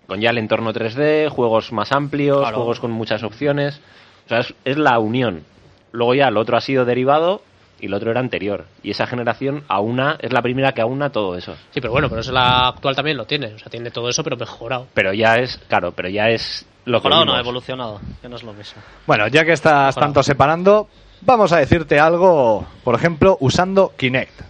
Con 0.06 0.20
ya 0.20 0.30
el 0.30 0.38
entorno 0.38 0.72
3D, 0.72 1.28
juegos 1.28 1.72
más 1.72 1.92
amplios, 1.92 2.40
Claro. 2.40 2.56
juegos 2.56 2.80
con 2.80 2.90
muchas 2.90 3.22
opciones. 3.22 3.80
O 4.26 4.28
sea, 4.28 4.38
es, 4.40 4.54
es 4.64 4.76
la 4.78 4.98
unión. 4.98 5.44
Luego 5.92 6.14
ya 6.14 6.28
el 6.28 6.36
otro 6.36 6.56
ha 6.56 6.60
sido 6.60 6.84
derivado 6.84 7.42
y 7.80 7.86
el 7.86 7.94
otro 7.94 8.10
era 8.10 8.20
anterior. 8.20 8.66
Y 8.82 8.90
esa 8.90 9.06
generación 9.06 9.64
aúna, 9.68 10.16
es 10.20 10.32
la 10.32 10.40
primera 10.42 10.72
que 10.72 10.80
aúna 10.80 11.10
todo 11.10 11.36
eso. 11.36 11.54
Sí, 11.70 11.80
pero 11.80 11.92
bueno, 11.92 12.08
pero 12.08 12.20
eso 12.22 12.32
la 12.32 12.68
actual 12.68 12.96
también 12.96 13.16
lo 13.16 13.26
tiene. 13.26 13.54
O 13.54 13.58
sea, 13.58 13.68
tiene 13.70 13.90
todo 13.90 14.08
eso, 14.08 14.22
pero 14.24 14.36
mejorado. 14.36 14.86
Pero 14.94 15.12
ya 15.12 15.36
es, 15.36 15.58
claro, 15.68 15.92
pero 15.92 16.08
ya 16.08 16.28
es 16.30 16.66
lo 16.86 17.00
que 17.00 17.08
Mejorado 17.08 17.24
no, 17.26 17.38
evolucionado, 17.38 18.00
que 18.22 18.28
no 18.28 18.36
es 18.36 18.42
lo 18.42 18.52
mismo. 18.54 18.80
Bueno, 19.06 19.28
ya 19.28 19.44
que 19.44 19.52
estás 19.52 19.88
Mejorado. 19.96 20.00
tanto 20.00 20.22
separando, 20.22 20.88
vamos 21.22 21.52
a 21.52 21.58
decirte 21.58 21.98
algo, 22.00 22.66
por 22.82 22.94
ejemplo, 22.94 23.36
usando 23.40 23.92
Kinect. 23.96 24.40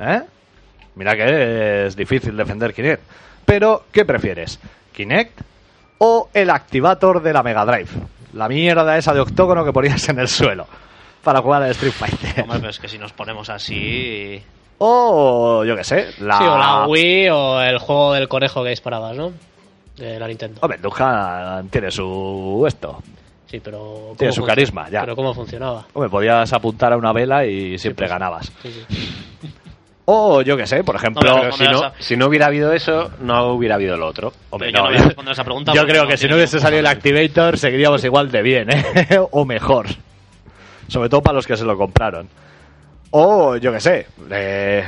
¿Eh? 0.00 0.22
Mira 0.94 1.16
que 1.16 1.86
es 1.86 1.96
difícil 1.96 2.36
defender 2.36 2.72
Kinect. 2.72 3.02
Pero, 3.44 3.84
¿qué 3.92 4.04
prefieres? 4.04 4.60
¿Kinect 4.92 5.40
o 5.98 6.28
el 6.32 6.50
activator 6.50 7.22
de 7.22 7.32
la 7.32 7.42
Mega 7.42 7.64
Drive? 7.64 7.90
La 8.32 8.48
mierda 8.48 8.96
esa 8.96 9.14
de 9.14 9.20
octógono 9.20 9.64
que 9.64 9.72
ponías 9.72 10.08
en 10.08 10.18
el 10.18 10.28
suelo 10.28 10.66
para 11.22 11.40
jugar 11.40 11.62
al 11.62 11.70
Street 11.70 11.92
Fighter. 11.92 12.42
Hombre, 12.42 12.58
pero 12.58 12.70
es 12.70 12.78
que 12.78 12.88
si 12.88 12.98
nos 12.98 13.12
ponemos 13.12 13.48
así... 13.48 14.42
O, 14.78 15.64
yo 15.64 15.76
qué 15.76 15.84
sé, 15.84 16.08
la... 16.20 16.38
Sí, 16.38 16.44
o 16.44 16.58
la 16.58 16.86
Wii 16.86 17.28
o 17.30 17.60
el 17.60 17.78
juego 17.78 18.12
del 18.12 18.28
conejo 18.28 18.62
que 18.64 18.70
disparabas, 18.70 19.16
¿no? 19.16 19.32
De 19.96 20.18
la 20.18 20.26
Nintendo. 20.26 20.58
Hombre, 20.62 20.78
Duhan 20.78 21.68
tiene 21.68 21.90
su... 21.90 22.64
esto. 22.66 23.02
Sí, 23.54 23.60
pero. 23.62 24.14
Tiene 24.18 24.32
¿cómo 24.34 24.42
su 24.42 24.44
carisma, 24.44 24.90
ya. 24.90 25.02
Pero 25.02 25.14
¿cómo 25.14 25.32
funcionaba? 25.32 25.86
Hombre, 25.92 26.10
podías 26.10 26.52
apuntar 26.52 26.92
a 26.92 26.96
una 26.96 27.12
vela 27.12 27.46
y 27.46 27.78
siempre 27.78 28.06
pues. 28.06 28.10
ganabas. 28.10 28.52
Sí, 28.62 28.84
sí. 28.88 29.48
O, 30.06 30.42
yo 30.42 30.54
qué 30.54 30.66
sé, 30.66 30.84
por 30.84 30.96
ejemplo... 30.96 31.22
No, 31.26 31.40
Pero 31.40 31.52
si 31.52 31.64
no, 31.64 31.92
si 31.98 32.14
no 32.14 32.26
hubiera 32.26 32.44
habido 32.44 32.74
eso, 32.74 33.10
no 33.20 33.54
hubiera 33.54 33.76
habido 33.76 33.96
lo 33.96 34.06
otro. 34.06 34.34
Hombre, 34.50 34.70
Yo 34.70 34.80
no 34.80 34.88
voy 34.90 34.98
a 34.98 35.02
responder 35.02 35.32
esa 35.32 35.44
pregunta 35.44 35.72
Yo 35.72 35.86
creo 35.86 36.02
no 36.02 36.08
que 36.10 36.18
si 36.18 36.28
no 36.28 36.34
hubiese 36.34 36.60
salido 36.60 36.80
el. 36.80 36.86
Activator, 36.86 37.56
seguiríamos 37.56 38.04
igual 38.04 38.30
de 38.30 38.42
bien, 38.42 38.68
¿eh? 38.70 39.18
o 39.30 39.46
mejor. 39.46 39.86
Sobre 40.88 41.08
todo 41.08 41.22
para 41.22 41.36
los 41.36 41.46
que 41.46 41.56
se 41.56 41.64
lo 41.64 41.78
compraron. 41.78 42.28
O, 43.12 43.56
yo 43.56 43.72
qué 43.72 43.80
sé, 43.80 44.06
eh, 44.30 44.84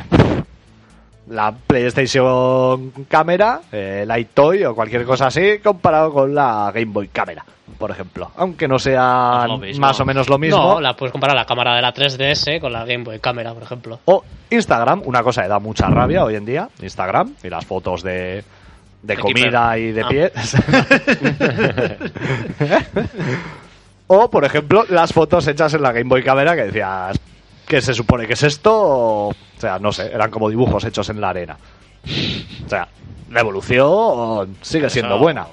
la 1.28 1.52
PlayStation 1.52 2.92
Cámara, 3.08 3.60
eh, 3.72 4.04
el 4.08 4.18
iToy 4.20 4.64
o 4.64 4.74
cualquier 4.74 5.04
cosa 5.04 5.26
así, 5.26 5.58
comparado 5.62 6.12
con 6.12 6.34
la 6.34 6.70
Game 6.72 6.92
Boy 6.92 7.08
Cámara, 7.08 7.44
por 7.78 7.90
ejemplo. 7.90 8.30
Aunque 8.36 8.68
no 8.68 8.78
sea 8.78 9.40
Es 9.44 9.48
lo 9.50 9.58
mismo. 9.58 9.80
más 9.86 9.98
o 10.00 10.04
menos 10.04 10.28
lo 10.28 10.38
mismo. 10.38 10.56
No, 10.74 10.80
la 10.80 10.94
puedes 10.94 11.10
comparar 11.12 11.34
la 11.36 11.44
cámara 11.44 11.74
de 11.74 11.82
la 11.82 11.92
3DS 11.92 12.60
con 12.60 12.72
la 12.72 12.84
Game 12.84 13.02
Boy 13.04 13.18
Cámara, 13.18 13.52
por 13.54 13.62
ejemplo. 13.64 13.98
O 14.04 14.22
Instagram, 14.50 15.02
una 15.04 15.22
cosa 15.22 15.42
que 15.42 15.48
da 15.48 15.58
mucha 15.58 15.88
rabia 15.88 16.24
hoy 16.24 16.36
en 16.36 16.44
día, 16.44 16.68
Instagram, 16.80 17.34
y 17.42 17.48
las 17.50 17.66
fotos 17.66 18.02
de, 18.04 18.44
de 19.02 19.16
comida 19.16 19.76
y 19.78 19.90
de 19.92 20.02
Ah. 20.02 20.08
pies. 20.08 20.32
o, 24.06 24.30
por 24.30 24.44
ejemplo, 24.44 24.84
las 24.88 25.12
fotos 25.12 25.46
hechas 25.48 25.74
en 25.74 25.82
la 25.82 25.92
Game 25.92 26.08
Boy 26.08 26.22
Camera 26.22 26.54
que 26.54 26.62
decías, 26.64 27.18
¿qué 27.66 27.80
se 27.80 27.94
supone 27.94 28.26
que 28.26 28.32
es 28.34 28.42
esto? 28.42 28.72
O, 28.74 29.28
o 29.28 29.34
sea, 29.58 29.78
no 29.78 29.92
sé, 29.92 30.06
eran 30.12 30.30
como 30.30 30.48
dibujos 30.48 30.84
hechos 30.84 31.08
en 31.10 31.20
la 31.20 31.30
arena. 31.30 31.56
O 32.64 32.68
sea, 32.68 32.88
la 33.30 33.40
evolución 33.40 34.56
sigue 34.62 34.88
siendo 34.90 35.14
Eso- 35.14 35.22
buena. 35.22 35.46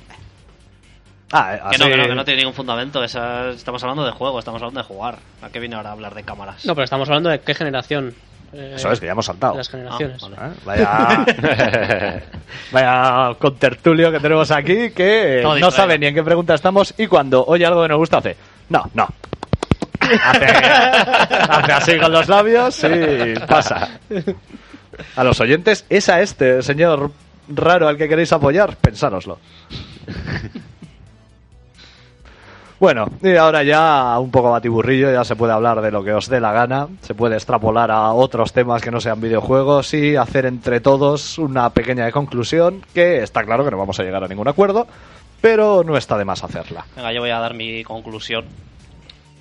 Ah, 1.36 1.70
Que 1.72 1.78
no, 1.80 1.86
así- 1.86 1.92
que 1.94 1.98
no, 1.98 2.08
que 2.08 2.16
no 2.16 2.26
tiene 2.26 2.42
ningún 2.42 2.54
fundamento. 2.54 3.04
esa- 3.04 3.50
estamos 3.50 3.82
hablando 3.84 4.06
de 4.06 4.12
juego, 4.12 4.38
estamos 4.38 4.62
hablando 4.62 4.82
de 4.82 4.86
jugar. 4.86 5.18
¿A 5.42 5.50
qué 5.50 5.60
viene 5.60 5.76
ahora 5.76 5.90
a 5.90 5.94
hablar 5.94 6.14
de 6.14 6.22
cámaras? 6.24 6.64
No, 6.66 6.76
pero 6.76 6.84
estamos 6.86 7.08
hablando 7.10 7.30
de 7.30 7.40
qué 7.42 7.56
generación. 7.56 8.14
eh, 8.54 8.74
Eso 8.76 8.92
es, 8.92 9.00
que 9.00 9.08
ya 9.08 9.14
hemos 9.14 9.26
saltado. 9.26 9.54
de 9.54 9.58
las 9.58 9.70
generaciones. 9.70 10.22
Ah, 10.38 10.52
vale. 10.64 10.84
¿Eh? 10.84 10.86
Vaya, 10.86 12.22
vaya 12.72 13.36
con 13.40 13.56
tertulio 13.56 14.12
que 14.12 14.20
tenemos 14.20 14.52
aquí 14.52 14.92
que 14.92 15.40
no 15.42 15.56
distraído. 15.56 15.72
sabe 15.72 15.98
ni 15.98 16.06
en 16.06 16.14
qué 16.14 16.22
pregunta 16.24 16.54
estamos 16.54 16.94
y 17.00 17.08
cuando 17.08 17.44
oye 17.46 17.66
algo 17.66 17.82
que 17.82 17.88
nos 17.90 17.98
gusta 17.98 18.18
hace, 18.20 18.38
no, 18.70 18.88
no. 18.94 19.08
Hace, 21.50 21.72
así 21.72 22.00
con 22.00 22.12
los 22.12 22.28
labios 22.28 22.84
y 22.84 23.40
pasa. 23.48 24.00
A 25.16 25.24
los 25.24 25.40
oyentes, 25.40 25.86
¿es 25.90 26.10
a 26.10 26.22
este 26.22 26.62
señor 26.62 27.12
raro 27.48 27.88
al 27.88 27.98
que 27.98 28.08
queréis 28.08 28.32
apoyar? 28.34 28.76
Pensároslo. 28.78 29.40
Bueno, 32.84 33.08
y 33.22 33.34
ahora 33.38 33.64
ya 33.64 34.20
un 34.20 34.30
poco 34.30 34.52
batiburrillo, 34.52 35.10
ya 35.10 35.24
se 35.24 35.38
puede 35.38 35.54
hablar 35.54 35.80
de 35.82 35.90
lo 35.90 36.04
que 36.04 36.12
os 36.12 36.28
dé 36.28 36.42
la 36.42 36.52
gana, 36.52 36.90
se 37.00 37.14
puede 37.14 37.36
extrapolar 37.36 37.90
a 37.92 38.12
otros 38.12 38.52
temas 38.52 38.82
que 38.82 38.92
no 38.92 39.00
sean 39.00 39.22
videojuegos 39.22 39.94
y 39.94 40.18
hacer 40.18 40.46
entre 40.46 40.82
todos 40.82 41.38
una 41.38 41.70
pequeña 41.70 42.12
conclusión 42.12 42.82
que 42.94 43.24
está 43.24 43.46
claro 43.46 43.64
que 43.64 43.72
no 43.72 43.78
vamos 43.78 43.98
a 44.02 44.04
llegar 44.04 44.22
a 44.22 44.28
ningún 44.28 44.50
acuerdo, 44.50 44.86
pero 45.40 45.86
no 45.86 45.96
está 45.96 46.18
de 46.18 46.26
más 46.26 46.44
hacerla. 46.44 46.86
Venga, 46.98 47.14
yo 47.14 47.22
voy 47.22 47.30
a 47.30 47.40
dar 47.40 47.54
mi 47.54 47.86
conclusión. 47.86 48.44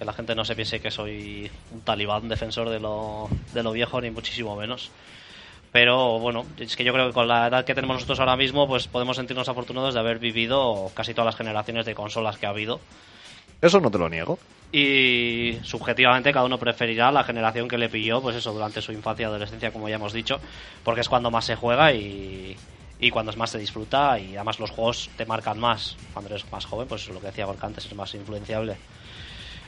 Que 0.03 0.07
la 0.07 0.13
gente 0.13 0.35
no 0.35 0.45
se 0.45 0.57
piense 0.57 0.81
que 0.81 0.91
soy 0.91 1.49
un 1.71 1.81
talibán 1.83 2.29
defensor 2.29 2.69
de 2.71 2.81
lo, 2.81 3.29
de 3.55 3.63
lo 3.63 3.71
viejo, 3.71 4.01
ni 4.01 4.11
muchísimo 4.11 4.57
menos. 4.57 4.91
Pero 5.71 6.19
bueno, 6.19 6.45
es 6.59 6.75
que 6.75 6.83
yo 6.83 6.93
creo 6.93 7.07
que 7.07 7.13
con 7.13 7.29
la 7.29 7.47
edad 7.47 7.65
que 7.65 7.73
tenemos 7.73 7.95
nosotros 7.95 8.19
ahora 8.19 8.35
mismo, 8.35 8.67
pues 8.67 8.89
podemos 8.89 9.17
sentirnos 9.17 9.49
afortunados 9.49 9.95
de 9.95 10.01
haber 10.01 10.19
vivido 10.19 10.91
casi 10.93 11.15
todas 11.15 11.27
las 11.27 11.37
generaciones 11.37 11.87
de 11.87 11.95
consolas 11.95 12.37
que 12.37 12.47
ha 12.47 12.49
habido. 12.49 12.81
Eso 13.61 13.79
no 13.79 13.93
te 13.93 13.99
lo 13.99 14.09
niego. 14.09 14.41
Y 14.73 15.61
subjetivamente 15.63 16.33
cada 16.33 16.47
uno 16.47 16.59
preferirá 16.59 17.13
la 17.13 17.23
generación 17.23 17.69
que 17.69 17.79
le 17.79 17.89
pilló, 17.89 18.21
pues 18.21 18.35
eso, 18.35 18.53
durante 18.53 18.83
su 18.83 18.91
infancia 18.91 19.23
y 19.23 19.27
adolescencia, 19.27 19.73
como 19.73 19.89
ya 19.89 19.95
hemos 19.95 20.13
dicho, 20.13 20.41
porque 20.83 21.03
es 21.03 21.09
cuando 21.09 21.31
más 21.31 21.45
se 21.45 21.55
juega 21.55 21.93
y, 21.93 22.57
y 22.99 23.11
cuando 23.11 23.33
más 23.35 23.51
se 23.51 23.59
disfruta 23.59 24.19
y 24.19 24.35
además 24.35 24.59
los 24.59 24.73
juegos 24.73 25.11
te 25.17 25.27
marcan 25.27 25.61
más. 25.61 25.97
Cuando 26.13 26.29
eres 26.29 26.51
más 26.51 26.65
joven, 26.65 26.89
pues 26.89 27.09
lo 27.09 27.21
que 27.21 27.29
decía 27.29 27.47
Gorka 27.47 27.69
antes, 27.69 27.87
es 27.87 27.95
más 27.95 28.13
influenciable. 28.15 28.77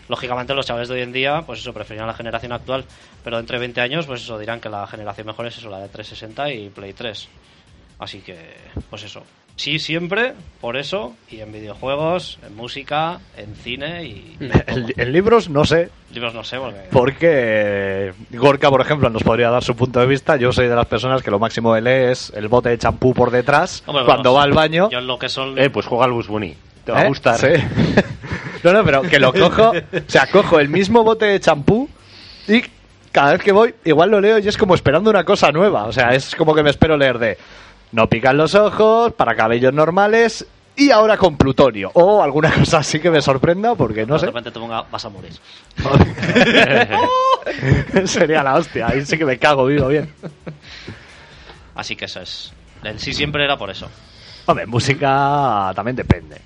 Lógicamente 0.08 0.54
los 0.54 0.66
chavales 0.66 0.88
de 0.88 0.94
hoy 0.96 1.02
en 1.02 1.12
día, 1.12 1.42
pues 1.46 1.60
eso, 1.60 1.72
preferirán 1.72 2.06
la 2.06 2.14
generación 2.14 2.52
actual, 2.52 2.84
pero 3.22 3.38
entre 3.38 3.58
20 3.58 3.80
años, 3.80 4.06
pues 4.06 4.22
eso, 4.22 4.38
dirán 4.38 4.60
que 4.60 4.68
la 4.68 4.86
generación 4.86 5.26
mejor 5.26 5.46
es 5.46 5.58
eso, 5.58 5.70
la 5.70 5.78
de 5.78 5.88
360 5.88 6.52
y 6.52 6.68
Play 6.68 6.92
3. 6.92 7.28
Así 7.98 8.20
que, 8.20 8.36
pues 8.90 9.04
eso. 9.04 9.22
Sí, 9.56 9.78
siempre, 9.78 10.34
por 10.60 10.76
eso, 10.76 11.14
y 11.30 11.38
en 11.38 11.52
videojuegos, 11.52 12.40
en 12.44 12.56
música, 12.56 13.20
en 13.36 13.54
cine 13.54 14.04
y... 14.04 14.36
En, 14.66 14.92
en 14.96 15.12
libros 15.12 15.48
no 15.48 15.64
sé, 15.64 15.90
Libros 16.12 16.34
no 16.34 16.42
sé, 16.42 16.58
porque... 16.58 16.88
porque 16.90 18.12
Gorka, 18.30 18.68
por 18.68 18.80
ejemplo, 18.80 19.08
nos 19.10 19.22
podría 19.22 19.50
dar 19.50 19.62
su 19.62 19.76
punto 19.76 20.00
de 20.00 20.06
vista. 20.06 20.36
Yo 20.36 20.52
soy 20.52 20.66
de 20.66 20.74
las 20.74 20.86
personas 20.86 21.22
que 21.22 21.30
lo 21.30 21.38
máximo 21.38 21.72
que 21.72 21.80
lee 21.80 22.10
es 22.10 22.32
el 22.34 22.48
bote 22.48 22.70
de 22.70 22.78
champú 22.78 23.14
por 23.14 23.30
detrás 23.30 23.82
Hombre, 23.86 24.04
cuando 24.04 24.32
bueno, 24.32 24.38
va 24.38 24.42
al 24.42 24.52
baño. 24.52 24.90
Yo 24.90 24.98
en 24.98 25.06
lo 25.06 25.18
que 25.18 25.28
son... 25.28 25.56
Eh, 25.56 25.70
pues 25.70 25.86
juega 25.86 26.04
al 26.04 26.12
Bus 26.12 26.26
Bunny. 26.26 26.54
Te 26.84 26.92
va 26.92 27.02
¿Eh? 27.02 27.04
a 27.04 27.08
gustar. 27.08 27.38
Sí. 27.38 27.46
no, 28.64 28.72
no, 28.72 28.84
pero 28.84 29.02
que 29.02 29.20
lo 29.20 29.32
cojo. 29.32 29.70
O 29.70 30.10
sea, 30.10 30.26
cojo 30.26 30.58
el 30.58 30.68
mismo 30.68 31.04
bote 31.04 31.26
de 31.26 31.38
champú 31.40 31.88
y 32.48 32.62
cada 33.12 33.32
vez 33.32 33.42
que 33.42 33.52
voy, 33.52 33.74
igual 33.84 34.10
lo 34.10 34.20
leo 34.20 34.38
y 34.38 34.48
es 34.48 34.56
como 34.58 34.74
esperando 34.74 35.10
una 35.10 35.24
cosa 35.24 35.52
nueva. 35.52 35.84
O 35.84 35.92
sea, 35.92 36.14
es 36.14 36.34
como 36.34 36.54
que 36.54 36.62
me 36.62 36.70
espero 36.70 36.96
leer 36.96 37.18
de 37.18 37.38
no 37.92 38.08
pican 38.08 38.36
los 38.36 38.54
ojos, 38.56 39.12
para 39.12 39.36
cabellos 39.36 39.72
normales 39.72 40.44
y 40.76 40.90
ahora 40.90 41.16
con 41.16 41.36
plutonio. 41.36 41.90
O 41.94 42.22
alguna 42.22 42.52
cosa 42.58 42.78
así 42.78 42.98
que 42.98 43.10
me 43.10 43.22
sorprenda 43.22 43.74
porque 43.76 44.04
no 44.04 44.14
de 44.14 44.20
sé. 44.20 44.26
repente 44.26 44.50
te 44.50 44.58
ponga, 44.58 44.82
vas 44.82 45.04
a 45.04 45.08
morir. 45.10 45.32
Sería 48.06 48.42
la 48.42 48.54
hostia. 48.54 48.88
Ahí 48.88 49.04
sí 49.04 49.16
que 49.16 49.24
me 49.24 49.38
cago 49.38 49.66
vivo 49.66 49.88
bien. 49.88 50.12
Así 51.74 51.96
que 51.96 52.06
eso 52.06 52.20
es. 52.20 52.52
El 52.82 52.98
sí 52.98 53.12
siempre 53.14 53.44
era 53.44 53.56
por 53.56 53.70
eso. 53.70 53.88
Hombre, 54.46 54.66
música 54.66 55.72
también 55.74 55.96
depende. 55.96 56.40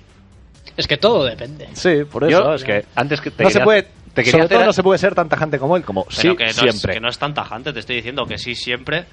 Es 0.79 0.87
que 0.87 0.95
todo 0.95 1.25
depende. 1.25 1.67
Sí, 1.73 2.05
por 2.09 2.23
eso 2.23 2.41
Yo, 2.41 2.53
es 2.53 2.63
que 2.63 2.85
antes 2.95 3.19
que 3.19 3.31
te 3.31 3.43
no 3.43 3.49
se 3.49 3.59
puede, 3.59 3.83
te 4.13 4.23
quería 4.23 4.31
sobre 4.31 4.45
hacer- 4.45 4.57
todo 4.59 4.65
no 4.65 4.71
se 4.73 4.81
puede 4.81 4.97
ser 4.97 5.13
tan 5.13 5.27
tajante 5.27 5.59
como 5.59 5.75
él, 5.75 5.83
como 5.83 6.05
Pero 6.05 6.15
sí 6.21 6.35
que, 6.37 6.45
no 6.45 6.53
siempre. 6.53 6.93
Es, 6.93 6.97
que 6.97 6.99
no 7.01 7.09
es 7.09 7.19
tan 7.19 7.33
tajante, 7.33 7.73
te 7.73 7.79
estoy 7.81 7.97
diciendo 7.97 8.25
que 8.25 8.37
sí 8.37 8.55
siempre 8.55 9.03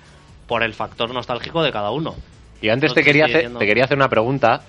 por 0.47 0.62
el 0.62 0.74
factor 0.74 1.12
nostálgico 1.12 1.64
de 1.64 1.72
cada 1.72 1.90
uno. 1.90 2.14
Y 2.62 2.68
antes 2.68 2.90
No 2.90 2.94
te 2.94 3.01
te 3.01 3.05
quería, 3.05 3.24
hacer, 3.24 3.36
diciendo. 3.38 3.59
te 3.59 3.66
quería 3.66 3.84
hacer 3.84 3.97
una 3.97 4.09
pregunta. 4.09 4.62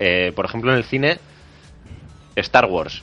Eh, 0.00 0.32
por 0.34 0.44
ejemplo, 0.46 0.72
en 0.72 0.78
el 0.78 0.84
cine, 0.84 1.20
Star 2.34 2.64
Wars, 2.66 3.02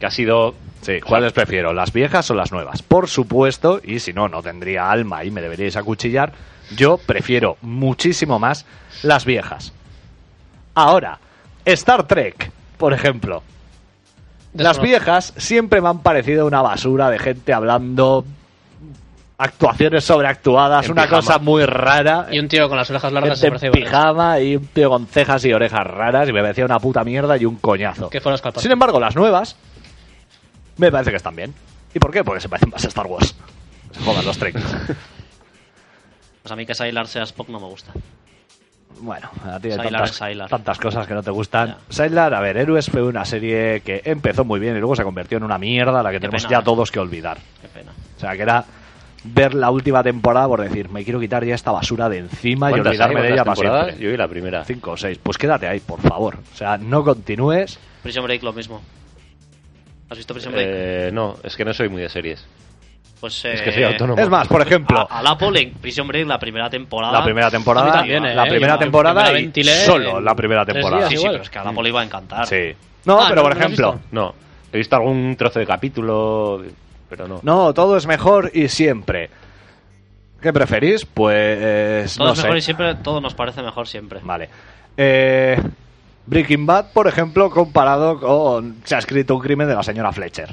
que 0.00 0.06
ha 0.06 0.10
sido... 0.10 0.54
Sí, 0.80 1.00
¿cuáles 1.00 1.32
prefiero, 1.32 1.72
las 1.72 1.92
viejas 1.92 2.28
o 2.32 2.34
las 2.34 2.50
nuevas? 2.50 2.82
Por 2.82 3.08
supuesto, 3.08 3.80
y 3.84 4.00
si 4.00 4.12
no, 4.12 4.28
no 4.28 4.42
tendría 4.42 4.90
alma 4.90 5.24
y 5.24 5.30
me 5.30 5.40
deberíais 5.40 5.76
acuchillar, 5.76 6.32
yo 6.74 6.98
prefiero 6.98 7.56
muchísimo 7.62 8.40
más 8.40 8.66
las 9.04 9.24
viejas. 9.24 9.72
Ahora, 10.74 11.20
Star 11.64 12.08
Trek, 12.08 12.50
por 12.82 12.92
ejemplo. 12.92 13.44
Las 14.54 14.80
viejas 14.80 15.32
siempre 15.36 15.80
me 15.80 15.88
han 15.88 16.00
parecido 16.00 16.46
una 16.48 16.62
basura 16.62 17.10
de 17.10 17.20
gente 17.20 17.52
hablando 17.52 18.24
actuaciones 19.38 20.02
sobreactuadas, 20.02 20.86
En 20.86 20.92
una 20.92 21.02
pijama. 21.04 21.20
cosa 21.22 21.38
muy 21.38 21.64
rara. 21.64 22.26
Y 22.32 22.40
un 22.40 22.48
tío 22.48 22.68
con 22.68 22.76
las 22.76 22.90
orejas 22.90 23.12
largas 23.12 23.38
se 23.38 23.46
parece 23.48 23.70
pijama 23.70 24.40
y 24.40 24.56
un 24.56 24.66
tío 24.66 24.90
con 24.90 25.06
cejas 25.06 25.44
y 25.44 25.52
orejas 25.52 25.86
raras 25.86 26.28
y 26.28 26.32
me 26.32 26.40
parecía 26.42 26.64
una 26.64 26.80
puta 26.80 27.04
mierda 27.04 27.36
y 27.36 27.44
un 27.44 27.54
coñazo. 27.54 28.10
Que 28.10 28.18
escapar. 28.18 28.60
Sin 28.60 28.72
embargo, 28.72 28.98
las 28.98 29.14
nuevas 29.14 29.54
me 30.76 30.90
parece 30.90 31.10
que 31.10 31.18
están 31.18 31.36
bien. 31.36 31.54
¿Y 31.94 32.00
por 32.00 32.10
qué? 32.10 32.24
Porque 32.24 32.40
se 32.40 32.48
parecen 32.48 32.70
más 32.70 32.84
a 32.84 32.88
Star 32.88 33.06
Wars. 33.06 33.36
Se 33.92 34.02
jodan 34.02 34.24
los 34.24 34.36
Trek. 34.38 34.56
Pues 36.42 36.50
a 36.50 36.56
mí 36.56 36.66
que 36.66 36.74
Sylar 36.74 37.06
sea 37.06 37.22
Spock 37.22 37.48
no 37.50 37.60
me 37.60 37.66
gusta. 37.66 37.92
Bueno, 39.02 39.30
a 39.44 39.58
ti 39.58 39.68
hay 39.72 40.38
tantas, 40.48 40.78
cosas 40.78 41.08
que 41.08 41.14
no 41.14 41.24
te 41.24 41.32
gustan. 41.32 41.76
Sylar, 41.88 42.32
a 42.34 42.40
ver, 42.40 42.56
Héroes 42.56 42.88
fue 42.88 43.02
una 43.02 43.24
serie 43.24 43.80
que 43.80 44.00
empezó 44.04 44.44
muy 44.44 44.60
bien 44.60 44.76
y 44.76 44.78
luego 44.78 44.94
se 44.94 45.02
convirtió 45.02 45.38
en 45.38 45.44
una 45.44 45.58
mierda 45.58 46.04
la 46.04 46.10
que 46.10 46.16
Qué 46.16 46.20
tenemos 46.20 46.44
pena, 46.44 46.60
ya 46.60 46.64
todos 46.64 46.92
que 46.92 47.00
olvidar. 47.00 47.36
Qué 47.60 47.66
pena. 47.66 47.90
O 48.16 48.20
sea, 48.20 48.36
que 48.36 48.42
era 48.42 48.64
ver 49.24 49.54
la 49.54 49.70
última 49.72 50.04
temporada 50.04 50.46
por 50.46 50.60
decir, 50.60 50.88
me 50.88 51.02
quiero 51.02 51.18
quitar 51.18 51.44
ya 51.44 51.56
esta 51.56 51.72
basura 51.72 52.08
de 52.08 52.18
encima 52.18 52.68
y 52.68 52.74
¿Cuántas 52.74 52.90
olvidarme 52.90 53.20
hay? 53.20 53.26
de 53.26 53.32
ella 53.32 53.42
¿Cuántas 53.44 53.64
para 53.64 53.84
siempre. 53.84 54.04
Yo 54.04 54.10
vi 54.12 54.16
la 54.16 54.28
primera. 54.28 54.64
Cinco 54.64 54.92
o 54.92 54.96
seis. 54.96 55.18
Pues 55.20 55.36
quédate 55.36 55.66
ahí, 55.66 55.80
por 55.80 56.00
favor. 56.00 56.38
O 56.52 56.56
sea, 56.56 56.78
no 56.78 57.02
continúes. 57.02 57.80
Prison 58.04 58.24
Break 58.24 58.44
lo 58.44 58.52
mismo. 58.52 58.80
¿Has 60.10 60.16
visto 60.16 60.32
Prison 60.32 60.52
Break? 60.52 60.68
Eh, 60.70 61.10
no, 61.12 61.36
es 61.42 61.56
que 61.56 61.64
no 61.64 61.74
soy 61.74 61.88
muy 61.88 62.02
de 62.02 62.08
series. 62.08 62.46
Pues 63.22 63.42
es 63.46 63.60
eh, 63.60 63.64
que 63.64 63.72
soy 63.72 63.84
autónomo. 63.84 64.20
Es 64.20 64.28
más, 64.28 64.46
por 64.48 64.60
ejemplo, 64.60 65.06
A, 65.08 65.20
a 65.20 65.22
la 65.22 65.38
Pole 65.38 65.60
en 65.62 65.70
Prison 65.72 66.06
Break 66.06 66.26
la 66.26 66.38
primera 66.38 66.68
temporada. 66.68 67.12
la 67.20 67.24
primera 67.24 67.50
temporada, 67.50 67.90
también, 67.92 68.24
¿eh? 68.26 68.34
la 68.34 68.44
primera 68.44 68.78
temporada 68.78 69.30
y 69.30 69.34
ventilé 69.34 69.72
solo 69.86 70.18
en 70.18 70.24
la 70.26 70.34
primera 70.34 70.66
temporada. 70.66 71.08
días 71.08 71.10
Sí, 71.10 71.16
sí, 71.16 71.26
pero 71.30 71.42
es 71.42 71.48
que 71.48 71.58
a 71.58 71.64
la 71.64 71.72
Pole 71.72 71.88
iba 71.88 72.00
a 72.02 72.04
encantar. 72.04 72.46
Sí. 72.46 72.74
No, 73.06 73.18
Ah, 73.20 73.26
pero 73.30 73.42
¿no- 73.42 73.48
por 73.48 73.56
ejemplo? 73.56 74.00
No, 74.10 74.34
he 74.72 74.76
visto 74.76 74.94
algún 74.96 75.34
trozo 75.36 75.58
de 75.60 75.66
capítulo, 75.66 76.62
pero 77.08 77.26
no. 77.28 77.40
no, 77.42 77.72
todo 77.72 77.96
es 77.96 78.06
mejor 78.06 78.50
y 78.52 78.68
siempre. 78.68 79.30
¿Qué 80.40 80.52
preferís? 80.52 81.04
Pues 81.06 82.16
Todo 82.16 82.26
no 82.26 82.32
es 82.32 82.38
mejor 82.38 82.52
sé. 82.54 82.58
y 82.58 82.62
siempre, 82.62 82.94
todo 82.96 83.20
nos 83.20 83.34
parece 83.34 83.62
mejor 83.62 83.86
siempre. 83.86 84.18
Vale. 84.22 84.48
Eh, 84.96 85.56
Breaking 86.26 86.66
Bad, 86.66 86.86
por 86.92 87.06
ejemplo, 87.06 87.48
comparado 87.50 88.18
con 88.20 88.76
se 88.84 88.94
ha 88.94 88.98
escrito 88.98 89.34
un 89.36 89.40
crimen 89.40 89.68
de 89.68 89.74
la 89.74 89.82
señora 89.82 90.12
Fletcher. 90.12 90.48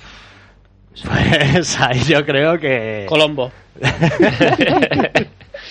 Pues 1.51 1.79
ahí 1.79 1.99
yo 2.01 2.25
creo 2.25 2.59
que 2.59 3.05
Colombo. 3.07 3.51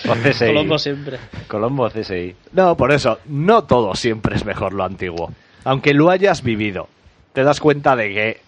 O 0.07 0.13
CSI. 0.13 0.45
Colombo 0.47 0.79
siempre. 0.79 1.19
Colombo 1.47 1.89
CSI. 1.89 2.35
No, 2.53 2.77
por 2.77 2.91
eso, 2.91 3.19
no 3.25 3.63
todo 3.63 3.95
siempre 3.95 4.35
es 4.35 4.45
mejor 4.45 4.73
lo 4.73 4.83
antiguo. 4.83 5.31
Aunque 5.65 5.93
lo 5.93 6.09
hayas 6.09 6.41
vivido, 6.43 6.87
te 7.33 7.43
das 7.43 7.59
cuenta 7.59 7.95
de 7.95 8.13
que 8.13 8.41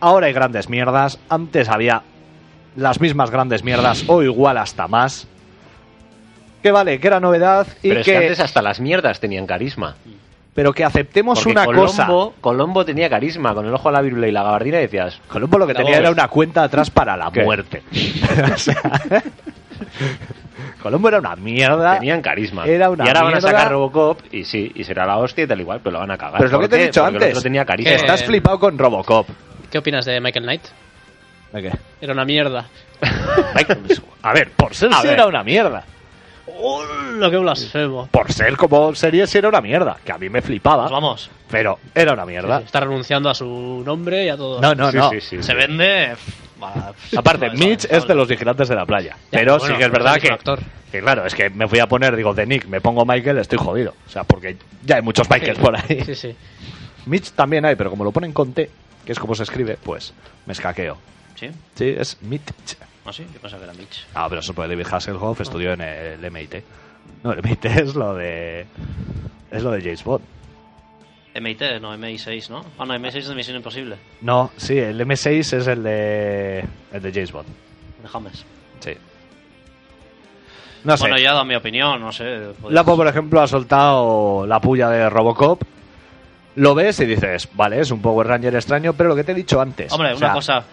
ahora 0.00 0.26
hay 0.26 0.32
grandes 0.32 0.68
mierdas, 0.68 1.18
antes 1.28 1.68
había 1.68 2.02
las 2.76 3.00
mismas 3.00 3.30
grandes 3.30 3.64
mierdas 3.64 4.04
o 4.08 4.22
igual 4.22 4.58
hasta 4.58 4.88
más. 4.88 5.26
Que 6.62 6.70
vale, 6.70 6.98
que 6.98 7.06
era 7.06 7.20
novedad 7.20 7.66
y 7.82 7.88
Pero 7.88 8.00
es 8.00 8.06
que, 8.06 8.12
que 8.12 8.18
antes 8.18 8.40
hasta 8.40 8.60
las 8.62 8.80
mierdas 8.80 9.20
tenían 9.20 9.46
carisma. 9.46 9.96
Pero 10.54 10.72
que 10.72 10.84
aceptemos 10.84 11.38
Porque 11.38 11.50
una 11.52 11.64
Colombo, 11.64 11.86
cosa. 12.30 12.40
Colombo 12.40 12.84
tenía 12.84 13.10
carisma, 13.10 13.52
con 13.54 13.66
el 13.66 13.74
ojo 13.74 13.88
a 13.88 13.92
la 13.92 14.00
virula 14.00 14.28
y 14.28 14.32
la 14.32 14.42
gabardina 14.44 14.78
decías, 14.78 15.20
Colombo 15.28 15.58
lo 15.58 15.66
que 15.66 15.74
tenía 15.74 15.98
era 15.98 16.10
una 16.10 16.28
cuenta 16.28 16.62
atrás 16.62 16.90
para 16.90 17.16
la 17.16 17.30
¿Qué? 17.32 17.42
muerte. 17.42 17.82
O 18.54 18.58
sea, 18.58 18.80
Colombo 20.82 21.08
era 21.08 21.18
una 21.18 21.34
mierda. 21.36 21.94
tenían 21.98 22.20
carisma. 22.22 22.66
Era 22.66 22.90
una 22.90 23.04
y 23.04 23.08
ahora 23.08 23.20
van 23.22 23.28
a 23.32 23.36
mierda. 23.36 23.48
sacar 23.50 23.72
Robocop 23.72 24.20
y 24.32 24.44
sí, 24.44 24.70
y 24.74 24.84
será 24.84 25.06
la 25.06 25.16
hostia 25.18 25.44
y 25.44 25.46
tal 25.46 25.60
igual, 25.60 25.80
pero 25.82 25.94
lo 25.94 26.00
van 26.00 26.10
a 26.10 26.18
cagar. 26.18 26.34
Pero 26.36 26.46
es 26.46 26.52
lo 26.52 26.58
¿Por 26.58 26.68
que 26.68 26.76
te 26.76 26.82
he 26.82 26.86
dicho 26.86 27.00
Porque 27.02 27.16
el 27.16 27.22
antes. 27.22 27.36
otro 27.38 27.42
tenía 27.42 27.64
carisma. 27.64 27.90
Que- 27.90 27.96
Estás 27.96 28.22
Eh, 28.22 28.26
flipado 28.26 28.58
con 28.60 28.78
Robocop. 28.78 29.26
¿Qué 29.70 29.78
opinas 29.78 30.04
de 30.04 30.20
Michael 30.20 30.44
Knight? 30.44 30.62
¿De 31.52 31.62
qué? 31.62 31.72
Era 32.00 32.12
una 32.12 32.24
mierda. 32.24 32.66
A 34.22 34.32
ver, 34.32 34.50
por 34.52 34.74
ser 34.74 34.90
A 34.92 35.00
sí 35.00 35.06
ver. 35.08 35.14
era 35.14 35.26
una 35.26 35.42
mierda. 35.42 35.84
Lo 37.14 37.30
que 37.30 37.36
blasfemo. 37.36 38.08
Por 38.10 38.32
ser 38.32 38.56
como 38.56 38.94
serie 38.94 39.26
sí 39.26 39.38
era 39.38 39.48
una 39.48 39.60
mierda. 39.60 39.96
Que 40.04 40.12
a 40.12 40.18
mí 40.18 40.28
me 40.28 40.42
flipaba. 40.42 40.82
Pues 40.84 40.92
vamos. 40.92 41.30
Pero 41.50 41.78
era 41.94 42.12
una 42.12 42.24
mierda. 42.26 42.60
Está 42.60 42.80
renunciando 42.80 43.28
a 43.30 43.34
su 43.34 43.82
nombre 43.84 44.24
y 44.24 44.28
a 44.28 44.36
todo. 44.36 44.60
No, 44.60 44.74
no, 44.74 44.90
Sí, 44.90 44.96
no. 44.96 45.10
sí, 45.10 45.20
sí, 45.20 45.36
Se 45.38 45.42
sí. 45.42 45.54
vende. 45.54 46.14
Aparte, 47.16 47.50
Mitch 47.50 47.84
es 47.90 48.06
de 48.06 48.14
los 48.14 48.26
vigilantes 48.28 48.68
de 48.68 48.74
la 48.74 48.86
playa. 48.86 49.16
Ya, 49.30 49.38
pero 49.38 49.58
bueno, 49.58 49.74
sí 49.74 49.78
que 49.78 49.84
es 49.84 49.90
verdad 49.90 50.16
es 50.16 50.22
que, 50.22 50.28
un 50.28 50.34
actor. 50.34 50.60
que, 50.90 51.00
claro, 51.00 51.26
es 51.26 51.34
que 51.34 51.50
me 51.50 51.68
fui 51.68 51.78
a 51.78 51.86
poner, 51.86 52.16
digo, 52.16 52.32
de 52.32 52.46
Nick, 52.46 52.66
me 52.66 52.80
pongo 52.80 53.04
Michael, 53.04 53.38
estoy 53.38 53.58
jodido. 53.58 53.94
O 54.06 54.10
sea, 54.10 54.24
porque 54.24 54.56
ya 54.84 54.96
hay 54.96 55.02
muchos 55.02 55.28
Michaels 55.28 55.58
por 55.58 55.76
ahí. 55.76 56.02
Sí, 56.06 56.14
sí. 56.14 56.36
Mitch 57.06 57.32
también 57.32 57.66
hay, 57.66 57.76
pero 57.76 57.90
como 57.90 58.02
lo 58.04 58.12
ponen 58.12 58.32
con 58.32 58.52
T, 58.54 58.70
que 59.04 59.12
es 59.12 59.18
como 59.18 59.34
se 59.34 59.42
escribe, 59.42 59.76
pues 59.82 60.14
me 60.46 60.52
escaqueo. 60.54 60.96
¿Sí? 61.34 61.50
Sí, 61.74 61.94
es 61.98 62.16
Mitch. 62.22 62.76
¿Ah, 63.06 63.12
sí? 63.12 63.26
Yo 63.32 63.40
pensaba 63.40 63.62
que 63.62 63.70
era 63.70 63.78
Mitch. 63.78 64.06
Ah, 64.14 64.26
pero 64.28 64.40
eso 64.40 64.52
David 64.52 64.86
Hasselhoff 64.90 65.40
estudió 65.40 65.72
en 65.72 65.82
el 65.82 66.30
MIT. 66.30 66.54
No, 67.22 67.32
el 67.32 67.42
MIT 67.42 67.64
es 67.66 67.94
lo 67.94 68.14
de. 68.14 68.66
Es 69.50 69.62
lo 69.62 69.70
de 69.70 69.80
James 69.80 70.02
Bond. 70.04 70.24
MIT, 71.34 71.80
no, 71.80 71.94
MI6, 71.96 72.48
¿no? 72.48 72.64
Ah, 72.78 72.86
no, 72.86 72.94
MI6 72.94 73.16
es 73.16 73.28
de 73.28 73.34
Misión 73.34 73.56
Imposible. 73.56 73.96
No, 74.20 74.50
sí, 74.56 74.78
el 74.78 75.00
M6 75.00 75.56
es 75.56 75.66
el 75.66 75.82
de. 75.82 76.64
El 76.92 77.02
de 77.02 77.12
James 77.12 77.32
Bond. 77.32 77.48
De 78.02 78.08
James. 78.08 78.44
Sí. 78.80 78.94
No 80.84 80.96
sé. 80.96 81.02
Bueno, 81.02 81.16
ya 81.16 81.30
he 81.30 81.32
dado 81.32 81.44
mi 81.44 81.54
opinión, 81.56 82.00
no 82.00 82.12
sé. 82.12 82.52
Lapo, 82.68 82.96
por 82.96 83.08
ejemplo, 83.08 83.40
ha 83.40 83.48
soltado 83.48 84.46
la 84.46 84.60
puya 84.60 84.88
de 84.88 85.10
Robocop. 85.10 85.62
Lo 86.56 86.74
ves 86.74 87.00
y 87.00 87.06
dices, 87.06 87.48
vale, 87.54 87.80
es 87.80 87.90
un 87.90 88.00
Power 88.00 88.28
Ranger 88.28 88.54
extraño, 88.54 88.92
pero 88.92 89.08
lo 89.08 89.16
que 89.16 89.24
te 89.24 89.32
he 89.32 89.34
dicho 89.34 89.60
antes. 89.60 89.92
Hombre, 89.92 90.12
o 90.12 90.16
una 90.16 90.32
cosa. 90.32 90.64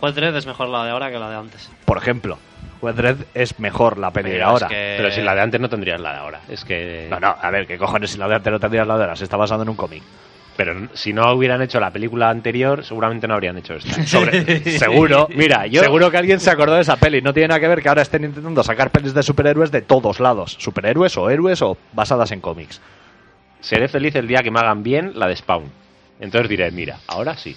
Juez 0.00 0.14
Dredd 0.14 0.34
es 0.36 0.46
mejor 0.46 0.68
la 0.68 0.84
de 0.84 0.90
ahora 0.90 1.10
que 1.10 1.18
la 1.18 1.28
de 1.30 1.36
antes. 1.36 1.70
Por 1.84 1.98
ejemplo, 1.98 2.38
Juez 2.80 2.96
Dredd 2.96 3.18
es 3.34 3.58
mejor 3.60 3.98
la 3.98 4.10
peli 4.10 4.30
de 4.30 4.42
ahora. 4.42 4.66
que- 4.68 4.94
Pero 4.98 5.10
si 5.10 5.20
la 5.20 5.34
de 5.34 5.40
antes 5.42 5.60
no 5.60 5.68
tendrías 5.68 6.00
la 6.00 6.12
de 6.12 6.18
ahora. 6.18 6.40
Es 6.48 6.64
que. 6.64 7.06
No, 7.10 7.20
no, 7.20 7.36
a 7.40 7.50
ver, 7.50 7.66
¿qué 7.66 7.76
cojones 7.78 8.10
si 8.10 8.18
la 8.18 8.26
de 8.28 8.36
antes 8.36 8.50
no 8.52 8.58
tendrías 8.60 8.86
la 8.86 8.96
de 8.96 9.02
ahora? 9.04 9.16
Se 9.16 9.24
está 9.24 9.36
basando 9.36 9.62
en 9.62 9.68
un 9.68 9.76
cómic. 9.76 10.02
Pero 10.56 10.88
si 10.92 11.12
no 11.14 11.32
hubieran 11.32 11.62
hecho 11.62 11.80
la 11.80 11.90
película 11.90 12.28
anterior, 12.28 12.84
seguramente 12.84 13.26
no 13.26 13.34
habrían 13.34 13.56
hecho 13.56 13.74
esta. 13.74 14.02
Sobre, 14.06 14.62
seguro, 14.78 15.26
Mira, 15.34 15.66
yo- 15.66 15.82
seguro 15.82 16.10
que 16.10 16.18
alguien 16.18 16.40
se 16.40 16.50
acordó 16.50 16.74
de 16.74 16.82
esa 16.82 16.96
peli. 16.96 17.22
No 17.22 17.32
tiene 17.32 17.48
nada 17.48 17.60
que 17.60 17.68
ver 17.68 17.80
que 17.82 17.88
ahora 17.88 18.02
estén 18.02 18.24
intentando 18.24 18.62
sacar 18.62 18.90
pelis 18.90 19.14
de 19.14 19.22
superhéroes 19.22 19.70
de 19.70 19.80
todos 19.82 20.20
lados. 20.20 20.56
Superhéroes 20.58 21.16
o 21.16 21.30
héroes 21.30 21.62
o 21.62 21.78
basadas 21.92 22.30
en 22.32 22.40
cómics. 22.40 22.80
Seré 23.60 23.88
feliz 23.88 24.14
el 24.16 24.26
día 24.26 24.42
que 24.42 24.50
me 24.50 24.60
hagan 24.60 24.82
bien 24.82 25.12
la 25.14 25.28
de 25.28 25.36
Spawn. 25.36 25.64
Entonces 26.18 26.48
diré, 26.50 26.70
mira, 26.70 26.96
ahora 27.06 27.36
sí. 27.36 27.56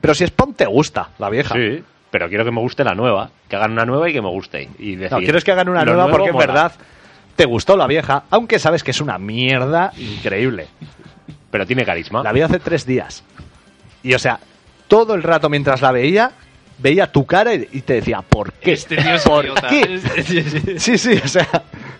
Pero 0.00 0.14
si 0.14 0.26
Spawn 0.26 0.54
te 0.54 0.66
gusta, 0.66 1.10
la 1.18 1.28
vieja. 1.30 1.54
Sí, 1.54 1.82
pero 2.10 2.28
quiero 2.28 2.44
que 2.44 2.50
me 2.50 2.60
guste 2.60 2.84
la 2.84 2.94
nueva. 2.94 3.30
Que 3.48 3.56
hagan 3.56 3.72
una 3.72 3.84
nueva 3.84 4.08
y 4.08 4.12
que 4.12 4.22
me 4.22 4.28
guste. 4.28 4.68
Y 4.78 4.96
decir, 4.96 5.12
No, 5.12 5.18
quieres 5.22 5.42
que 5.44 5.52
hagan 5.52 5.68
una 5.68 5.84
nueva 5.84 6.08
porque 6.08 6.28
en 6.28 6.32
mola. 6.34 6.46
verdad 6.46 6.72
te 7.34 7.44
gustó 7.44 7.76
la 7.76 7.86
vieja, 7.86 8.24
aunque 8.30 8.58
sabes 8.58 8.82
que 8.82 8.92
es 8.92 9.00
una 9.00 9.18
mierda 9.18 9.92
increíble. 9.98 10.68
Pero 11.50 11.66
tiene 11.66 11.84
carisma. 11.84 12.22
La 12.22 12.32
vi 12.32 12.40
hace 12.42 12.58
tres 12.58 12.86
días. 12.86 13.22
Y 14.02 14.14
o 14.14 14.18
sea, 14.18 14.38
todo 14.88 15.14
el 15.14 15.22
rato 15.22 15.48
mientras 15.48 15.80
la 15.82 15.92
veía, 15.92 16.30
veía 16.78 17.10
tu 17.10 17.26
cara 17.26 17.54
y, 17.54 17.68
y 17.72 17.80
te 17.82 17.94
decía, 17.94 18.22
¿por 18.22 18.52
qué? 18.52 18.72
Este 18.72 18.96
tío 18.96 19.14
es 19.14 19.22
¿Por 19.24 19.44
idiota. 19.44 19.68
qué? 19.68 20.00
Sí, 20.78 20.96
sí, 20.98 21.20
o 21.22 21.28
sea, 21.28 21.48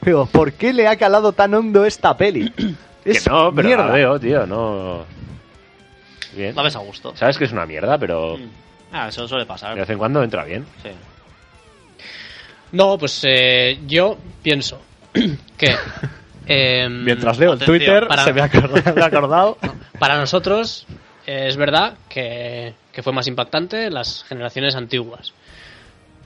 digo, 0.03 0.27
¿por 0.27 0.53
qué 0.53 0.73
le 0.73 0.87
ha 0.87 0.97
calado 0.97 1.33
tan 1.33 1.53
hondo 1.55 1.85
esta 1.85 2.17
peli? 2.17 2.51
que 2.51 3.11
Es 3.13 3.27
no, 3.29 3.53
pero 3.55 3.69
mierda. 3.69 3.87
la 3.87 3.93
veo, 3.93 4.21
tío, 4.21 4.47
no. 4.47 5.05
Bien. 6.37 6.55
La 6.55 6.63
ves 6.63 6.77
a 6.77 6.81
gusto. 6.81 7.17
Sabes 7.17 7.39
que 7.39 7.45
es 7.45 7.53
una 7.53 7.67
mierda, 7.67 7.99
pero 7.99 8.37
Mm. 8.37 8.51
Ah, 8.93 9.09
eso 9.09 9.27
suele 9.27 9.47
pasar. 9.47 9.75
de 9.75 9.81
vez 9.81 9.91
en 9.91 9.99
cuando 9.99 10.23
entra 10.23 10.45
bien. 10.45 10.65
Sí. 10.83 10.91
No, 12.73 12.99
pues 12.99 13.21
eh, 13.25 13.79
yo 13.87 14.17
pienso 14.43 14.81
que. 15.57 15.75
em, 16.47 17.05
Mientras 17.05 17.39
leo 17.39 17.53
Atención, 17.53 17.79
Twitter, 17.79 18.07
para- 18.09 18.25
se 18.25 18.33
me 18.33 18.41
ha 18.41 18.45
acordado, 18.53 18.95
me 18.95 19.03
ha 19.03 19.07
acordado. 19.07 19.59
Para 19.99 20.17
nosotros 20.19 20.87
eh, 21.27 21.47
es 21.49 21.57
verdad 21.57 21.95
que, 22.09 22.75
que 22.93 23.03
fue 23.03 23.13
más 23.13 23.27
impactante 23.27 23.91
las 23.91 24.25
generaciones 24.25 24.75
antiguas. 24.77 25.33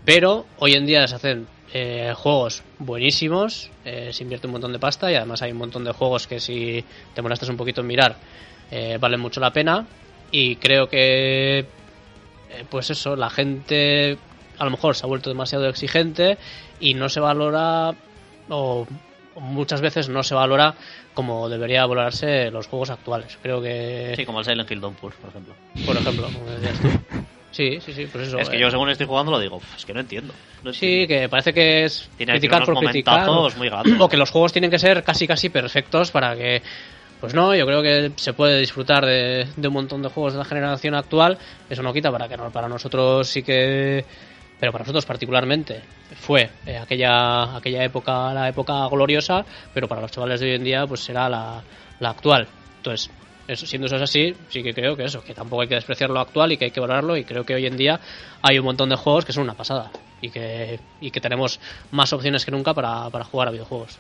Pero 0.04 0.46
hoy 0.58 0.72
en 0.74 0.86
día 0.86 1.06
se 1.06 1.14
hacen 1.14 1.46
eh, 1.72 2.12
juegos 2.16 2.62
buenísimos, 2.78 3.70
eh, 3.84 4.10
se 4.12 4.22
invierte 4.22 4.46
un 4.46 4.52
montón 4.52 4.72
de 4.72 4.78
pasta 4.78 5.10
y 5.12 5.14
además 5.14 5.42
hay 5.42 5.52
un 5.52 5.58
montón 5.58 5.84
de 5.84 5.92
juegos 5.92 6.26
que 6.26 6.40
si 6.40 6.84
te 7.14 7.22
molestas 7.22 7.48
un 7.48 7.56
poquito 7.56 7.82
en 7.82 7.86
mirar 7.86 8.16
eh, 8.70 8.96
valen 9.00 9.20
mucho 9.20 9.40
la 9.40 9.52
pena 9.52 9.86
y 10.30 10.56
creo 10.56 10.88
que 10.88 11.58
eh, 11.60 11.66
pues 12.70 12.90
eso, 12.90 13.16
la 13.16 13.30
gente 13.30 14.18
a 14.58 14.64
lo 14.64 14.70
mejor 14.70 14.94
se 14.94 15.04
ha 15.04 15.08
vuelto 15.08 15.30
demasiado 15.30 15.68
exigente 15.68 16.36
y 16.80 16.94
no 16.94 17.08
se 17.08 17.20
valora 17.20 17.94
o 18.48 18.86
muchas 19.36 19.80
veces 19.80 20.08
no 20.08 20.22
se 20.22 20.34
valora 20.34 20.74
como 21.14 21.48
debería 21.48 21.86
valorarse 21.86 22.50
los 22.50 22.66
juegos 22.66 22.90
actuales. 22.90 23.38
Creo 23.42 23.62
que, 23.62 24.14
Sí, 24.16 24.24
como 24.26 24.40
el 24.40 24.44
Silent 24.44 24.70
Hill 24.70 24.80
Downpour, 24.80 25.14
por 25.14 25.30
ejemplo. 25.30 25.54
por 25.86 25.96
ejemplo, 25.96 26.26
como 26.32 26.50
decías 26.50 26.78
tú. 26.80 26.88
Sí, 27.52 27.80
sí, 27.80 27.92
sí, 27.92 28.06
pues 28.06 28.28
eso. 28.28 28.38
es 28.38 28.48
que 28.48 28.56
eh, 28.56 28.60
yo 28.60 28.70
según 28.70 28.90
estoy 28.90 29.06
jugando 29.06 29.32
lo 29.32 29.40
digo, 29.40 29.56
"Uf, 29.56 29.76
es 29.76 29.84
que 29.84 29.92
no 29.92 30.00
entiendo. 30.00 30.32
no 30.62 30.72
Sí, 30.72 31.02
entiendo". 31.02 31.08
que 31.24 31.28
parece 31.28 31.52
que 31.52 31.84
es 31.84 32.08
Tiene 32.16 32.32
criticar 32.32 32.64
por 32.64 32.78
criticar. 32.78 33.28
muy 33.56 33.68
gatos. 33.68 33.92
O 33.98 34.08
que 34.08 34.16
los 34.16 34.30
juegos 34.30 34.52
tienen 34.52 34.70
que 34.70 34.78
ser 34.78 35.02
casi 35.02 35.26
casi 35.26 35.48
perfectos 35.48 36.10
para 36.10 36.36
que. 36.36 36.62
Pues 37.20 37.34
no, 37.34 37.54
yo 37.54 37.66
creo 37.66 37.82
que 37.82 38.12
se 38.16 38.32
puede 38.32 38.58
disfrutar 38.58 39.04
de, 39.04 39.46
un 39.56 39.72
montón 39.72 40.02
de 40.02 40.08
juegos 40.08 40.32
de 40.32 40.38
la 40.38 40.44
generación 40.46 40.94
actual. 40.94 41.36
Eso 41.68 41.82
no 41.82 41.92
quita 41.92 42.10
para 42.10 42.28
que 42.28 42.36
no, 42.36 42.50
para 42.50 42.68
nosotros 42.68 43.28
sí 43.28 43.42
que. 43.42 44.04
Pero 44.58 44.72
para 44.72 44.82
nosotros 44.82 45.06
particularmente 45.06 45.80
fue 46.16 46.50
eh, 46.66 46.76
aquella, 46.76 47.56
aquella 47.56 47.84
época, 47.84 48.32
la 48.34 48.48
época 48.48 48.86
gloriosa, 48.88 49.44
pero 49.72 49.88
para 49.88 50.02
los 50.02 50.10
chavales 50.10 50.40
de 50.40 50.46
hoy 50.46 50.54
en 50.54 50.64
día 50.64 50.86
pues 50.86 51.00
será 51.00 51.28
la, 51.28 51.62
la 51.98 52.10
actual. 52.10 52.46
Entonces, 52.76 53.10
eso, 53.48 53.66
siendo 53.66 53.86
eso 53.86 53.96
así, 53.96 54.34
sí 54.48 54.62
que 54.62 54.74
creo 54.74 54.96
que 54.96 55.04
eso, 55.04 55.22
que 55.22 55.34
tampoco 55.34 55.62
hay 55.62 55.68
que 55.68 55.76
despreciar 55.76 56.10
lo 56.10 56.20
actual 56.20 56.52
y 56.52 56.56
que 56.56 56.66
hay 56.66 56.70
que 56.70 56.80
valorarlo 56.80 57.16
y 57.16 57.24
creo 57.24 57.44
que 57.44 57.54
hoy 57.54 57.66
en 57.66 57.76
día 57.76 58.00
hay 58.42 58.58
un 58.58 58.64
montón 58.66 58.90
de 58.90 58.96
juegos 58.96 59.24
que 59.24 59.32
son 59.32 59.44
una 59.44 59.54
pasada 59.54 59.90
y 60.20 60.30
que, 60.30 60.78
y 61.00 61.10
que 61.10 61.20
tenemos 61.20 61.58
más 61.90 62.12
opciones 62.12 62.44
que 62.44 62.50
nunca 62.50 62.74
para, 62.74 63.08
para 63.08 63.24
jugar 63.24 63.48
a 63.48 63.50
videojuegos. 63.50 63.98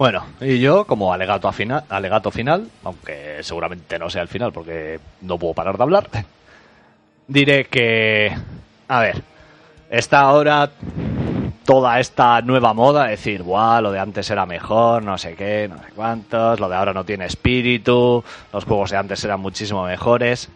Bueno, 0.00 0.24
y 0.40 0.58
yo 0.60 0.86
como 0.86 1.12
alegato, 1.12 1.46
a 1.46 1.52
final, 1.52 1.84
alegato 1.90 2.30
final, 2.30 2.70
aunque 2.84 3.40
seguramente 3.42 3.98
no 3.98 4.08
sea 4.08 4.22
el 4.22 4.28
final 4.28 4.50
porque 4.50 4.98
no 5.20 5.36
puedo 5.36 5.52
parar 5.52 5.76
de 5.76 5.82
hablar, 5.82 6.08
diré 7.28 7.66
que, 7.66 8.34
a 8.88 9.00
ver, 9.00 9.22
está 9.90 10.20
ahora 10.20 10.70
toda 11.66 12.00
esta 12.00 12.40
nueva 12.40 12.72
moda, 12.72 13.04
de 13.04 13.10
decir, 13.10 13.42
Buah, 13.42 13.82
lo 13.82 13.92
de 13.92 13.98
antes 13.98 14.30
era 14.30 14.46
mejor, 14.46 15.04
no 15.04 15.18
sé 15.18 15.34
qué, 15.34 15.68
no 15.68 15.76
sé 15.76 15.90
cuántos, 15.94 16.58
lo 16.60 16.70
de 16.70 16.76
ahora 16.76 16.94
no 16.94 17.04
tiene 17.04 17.26
espíritu, 17.26 18.24
los 18.54 18.64
juegos 18.64 18.92
de 18.92 18.96
antes 18.96 19.22
eran 19.22 19.40
muchísimo 19.40 19.84
mejores. 19.84 20.48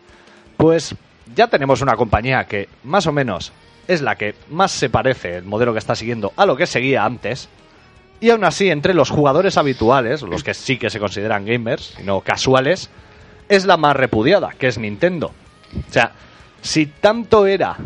Pues 0.56 0.94
ya 1.36 1.48
tenemos 1.48 1.82
una 1.82 1.96
compañía 1.96 2.46
que 2.46 2.70
más 2.82 3.06
o 3.06 3.12
menos 3.12 3.52
es 3.88 4.00
la 4.00 4.16
que 4.16 4.36
más 4.48 4.70
se 4.70 4.88
parece 4.88 5.36
el 5.36 5.44
modelo 5.44 5.74
que 5.74 5.80
está 5.80 5.94
siguiendo 5.94 6.32
a 6.34 6.46
lo 6.46 6.56
que 6.56 6.64
seguía 6.64 7.04
antes. 7.04 7.50
Y 8.24 8.30
aún 8.30 8.42
así, 8.42 8.70
entre 8.70 8.94
los 8.94 9.10
jugadores 9.10 9.58
habituales, 9.58 10.22
los 10.22 10.42
que 10.42 10.54
sí 10.54 10.78
que 10.78 10.88
se 10.88 10.98
consideran 10.98 11.44
gamers 11.44 11.92
y 12.00 12.04
no 12.04 12.22
casuales, 12.22 12.88
es 13.50 13.66
la 13.66 13.76
más 13.76 13.94
repudiada, 13.94 14.48
que 14.58 14.68
es 14.68 14.78
Nintendo. 14.78 15.26
O 15.90 15.92
sea, 15.92 16.12
si 16.62 16.86
tanto 16.86 17.46
era 17.46 17.76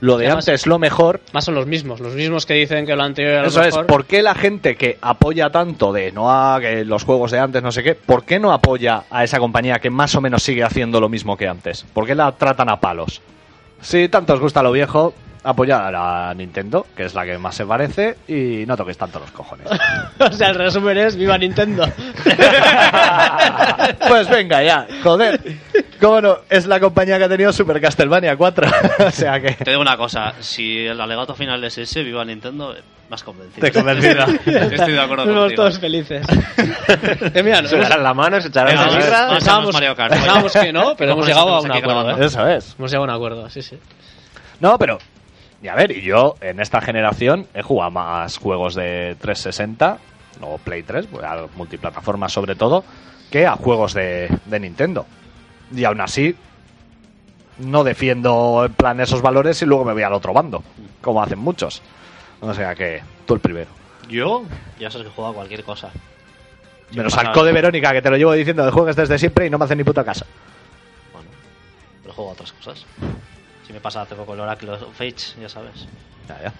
lo 0.00 0.18
de 0.18 0.26
además- 0.26 0.48
antes 0.48 0.66
lo 0.66 0.80
mejor, 0.80 1.20
Más 1.32 1.44
son 1.44 1.54
los 1.54 1.68
mismos, 1.68 2.00
los 2.00 2.14
mismos 2.14 2.44
que 2.44 2.54
dicen 2.54 2.86
que 2.86 2.96
lo 2.96 3.04
anterior 3.04 3.34
era 3.34 3.42
lo 3.42 3.48
eso 3.50 3.60
es, 3.62 3.68
mejor. 3.68 3.86
¿por 3.86 4.04
qué 4.06 4.20
la 4.20 4.34
gente 4.34 4.74
que 4.74 4.98
apoya 5.00 5.50
tanto 5.50 5.92
de 5.92 6.10
no 6.10 6.28
a 6.28 6.58
que 6.60 6.84
los 6.84 7.04
juegos 7.04 7.30
de 7.30 7.38
antes 7.38 7.62
no 7.62 7.70
sé 7.70 7.84
qué, 7.84 7.94
¿por 7.94 8.24
qué 8.24 8.40
no 8.40 8.52
apoya 8.52 9.04
a 9.10 9.22
esa 9.22 9.38
compañía 9.38 9.78
que 9.78 9.90
más 9.90 10.12
o 10.16 10.20
menos 10.20 10.42
sigue 10.42 10.64
haciendo 10.64 11.00
lo 11.00 11.08
mismo 11.08 11.36
que 11.36 11.46
antes? 11.46 11.86
¿Por 11.94 12.04
qué 12.04 12.16
la 12.16 12.32
tratan 12.32 12.68
a 12.68 12.80
palos? 12.80 13.22
Si 13.80 14.08
tanto 14.08 14.34
os 14.34 14.40
gusta 14.40 14.60
lo 14.60 14.72
viejo, 14.72 15.14
apoyad 15.44 15.94
a 15.94 16.34
Nintendo, 16.34 16.86
que 16.96 17.04
es 17.04 17.14
la 17.14 17.24
que 17.24 17.38
más 17.38 17.54
se 17.54 17.64
parece, 17.66 18.16
y 18.26 18.64
no 18.66 18.76
toquéis 18.76 18.98
tanto 18.98 19.20
los 19.20 19.30
cojones. 19.30 19.68
o 20.18 20.32
sea, 20.32 20.48
el 20.48 20.56
resumen 20.56 20.98
es 20.98 21.14
viva 21.16 21.38
Nintendo. 21.38 21.86
pues 24.08 24.28
venga 24.28 24.62
ya, 24.62 24.86
joder. 25.02 25.40
¿Cómo 26.00 26.20
no? 26.20 26.38
Es 26.48 26.66
la 26.66 26.80
compañía 26.80 27.18
que 27.18 27.24
ha 27.24 27.28
tenido 27.28 27.52
Super 27.52 27.80
Castlevania 27.80 28.36
4. 28.36 28.70
o 29.06 29.10
sea 29.10 29.40
que... 29.40 29.52
Te 29.52 29.70
digo 29.70 29.82
una 29.82 29.96
cosa, 29.96 30.34
si 30.40 30.86
el 30.86 31.00
alegato 31.00 31.34
final 31.34 31.62
es 31.64 31.78
ese, 31.78 32.02
viva 32.02 32.24
Nintendo, 32.24 32.74
más 33.08 33.22
convencido. 33.22 33.66
Te 33.66 33.72
convencido. 33.72 34.24
Estoy 34.24 34.92
de 34.92 35.00
acuerdo 35.00 35.24
Somos 35.24 35.40
contigo. 35.40 35.62
todos 35.62 35.78
felices. 35.78 36.26
Eh, 37.34 37.42
mira, 37.42 37.60
nos 37.60 37.70
Se 37.70 37.78
darán 37.78 38.02
la 38.02 38.14
mano, 38.14 38.40
se 38.40 38.48
echarán 38.48 38.76
la 38.76 38.88
birra. 38.88 39.28
pensábamos, 39.30 39.74
Mario 39.74 39.94
Kart. 39.94 40.12
pensábamos 40.14 40.52
que 40.52 40.72
no, 40.72 40.94
pero 40.96 41.12
hemos 41.12 41.26
llegado 41.26 41.54
a 41.54 41.60
un 41.60 41.70
acuerdo. 41.70 42.22
¿eh? 42.22 42.26
Eso 42.26 42.48
es. 42.48 42.74
Hemos 42.78 42.90
llegado 42.90 43.04
a 43.04 43.08
un 43.08 43.14
acuerdo, 43.14 43.50
sí, 43.50 43.62
sí. 43.62 43.78
No, 44.60 44.78
pero. 44.78 44.98
Y 45.64 45.68
a 45.68 45.74
ver, 45.74 45.92
y 45.92 46.02
yo 46.02 46.34
en 46.42 46.60
esta 46.60 46.82
generación 46.82 47.46
he 47.54 47.62
jugado 47.62 47.90
más 47.90 48.36
juegos 48.36 48.74
de 48.74 49.16
360 49.18 49.96
o 50.42 50.58
Play 50.58 50.82
3, 50.82 51.06
pues, 51.06 51.24
a 51.24 51.46
multiplataformas 51.56 52.32
sobre 52.34 52.54
todo, 52.54 52.84
que 53.30 53.46
a 53.46 53.56
juegos 53.56 53.94
de, 53.94 54.28
de 54.44 54.60
Nintendo. 54.60 55.06
Y 55.74 55.82
aún 55.84 56.02
así, 56.02 56.36
no 57.60 57.82
defiendo 57.82 58.64
en 58.66 58.74
plan 58.74 59.00
esos 59.00 59.22
valores 59.22 59.62
y 59.62 59.64
luego 59.64 59.86
me 59.86 59.94
voy 59.94 60.02
al 60.02 60.12
otro 60.12 60.34
bando, 60.34 60.62
como 61.00 61.22
hacen 61.22 61.38
muchos. 61.38 61.80
O 62.42 62.52
sea 62.52 62.74
que 62.74 63.00
tú 63.24 63.32
el 63.32 63.40
primero. 63.40 63.70
Yo, 64.10 64.44
ya 64.78 64.90
sabes 64.90 65.06
que 65.06 65.14
juego 65.14 65.30
a 65.30 65.34
cualquier 65.34 65.64
cosa. 65.64 65.88
Me 66.92 67.00
al 67.00 67.06
pasa- 67.06 67.32
Code 67.32 67.52
Verónica, 67.52 67.90
que 67.94 68.02
te 68.02 68.10
lo 68.10 68.18
llevo 68.18 68.34
diciendo 68.34 68.66
de 68.66 68.70
juegues 68.70 68.96
desde 68.96 69.18
siempre 69.18 69.46
y 69.46 69.50
no 69.50 69.56
me 69.56 69.64
hacen 69.64 69.78
ni 69.78 69.84
puta 69.84 70.04
casa. 70.04 70.26
Bueno, 71.10 71.28
pero 72.02 72.12
juego 72.12 72.30
a 72.30 72.32
otras 72.34 72.52
cosas. 72.52 72.84
Si 73.66 73.72
me 73.72 73.80
pasa 73.80 74.02
hace 74.02 74.14
poco 74.14 74.34
el 74.34 74.40
Oracle 74.40 74.70
of 74.72 74.92
Fate, 74.92 75.16
ya 75.40 75.48
sabes. 75.48 75.86
Ya, 76.28 76.42
ya. 76.42 76.52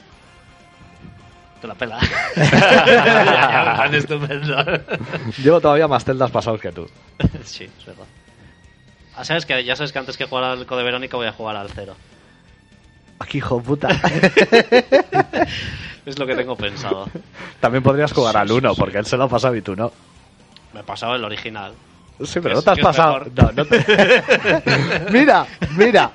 Te 1.60 1.66
la 1.66 1.74
pela. 1.74 1.98
ya 2.36 3.88
estupendo. 3.92 4.56
Llevo 5.42 5.60
todavía 5.60 5.88
más 5.88 6.04
celdas 6.04 6.30
pasados 6.30 6.60
que 6.60 6.72
tú. 6.72 6.86
sí, 7.44 7.64
es 7.64 7.86
verdad. 7.86 8.04
Ah, 9.16 9.24
¿Sabes 9.24 9.46
que, 9.46 9.62
ya 9.64 9.76
sabes 9.76 9.92
que 9.92 9.98
antes 9.98 10.16
que 10.16 10.24
jugar 10.26 10.44
al 10.44 10.66
Code 10.66 10.82
Verónica 10.82 11.16
voy 11.16 11.26
a 11.26 11.32
jugar 11.32 11.56
al 11.56 11.70
cero. 11.70 11.94
Aquí, 13.20 13.38
hijo 13.38 13.60
puta. 13.62 13.88
Es 16.04 16.18
lo 16.18 16.26
que 16.26 16.34
tengo 16.36 16.54
pensado. 16.54 17.08
También 17.60 17.82
podrías 17.82 18.12
jugar 18.12 18.34
Sí, 18.34 18.38
al 18.38 18.48
sí, 18.48 18.54
1, 18.54 18.74
sí. 18.74 18.76
porque 18.80 18.98
él 18.98 19.06
se 19.06 19.16
lo 19.16 19.24
ha 19.24 19.28
pasado 19.28 19.56
y 19.56 19.62
tú 19.62 19.74
no. 19.74 19.90
Me 20.74 20.80
he 20.80 20.82
pasado 20.82 21.14
el 21.14 21.24
original. 21.24 21.72
Sí, 22.22 22.38
pero 22.40 22.54
no 22.54 22.62
te 22.62 22.70
has 22.70 22.78
pasado. 22.78 23.24
No, 23.34 23.50
no 23.52 23.64
te- 23.64 23.84
mira, 25.10 25.46
mira. 25.76 26.12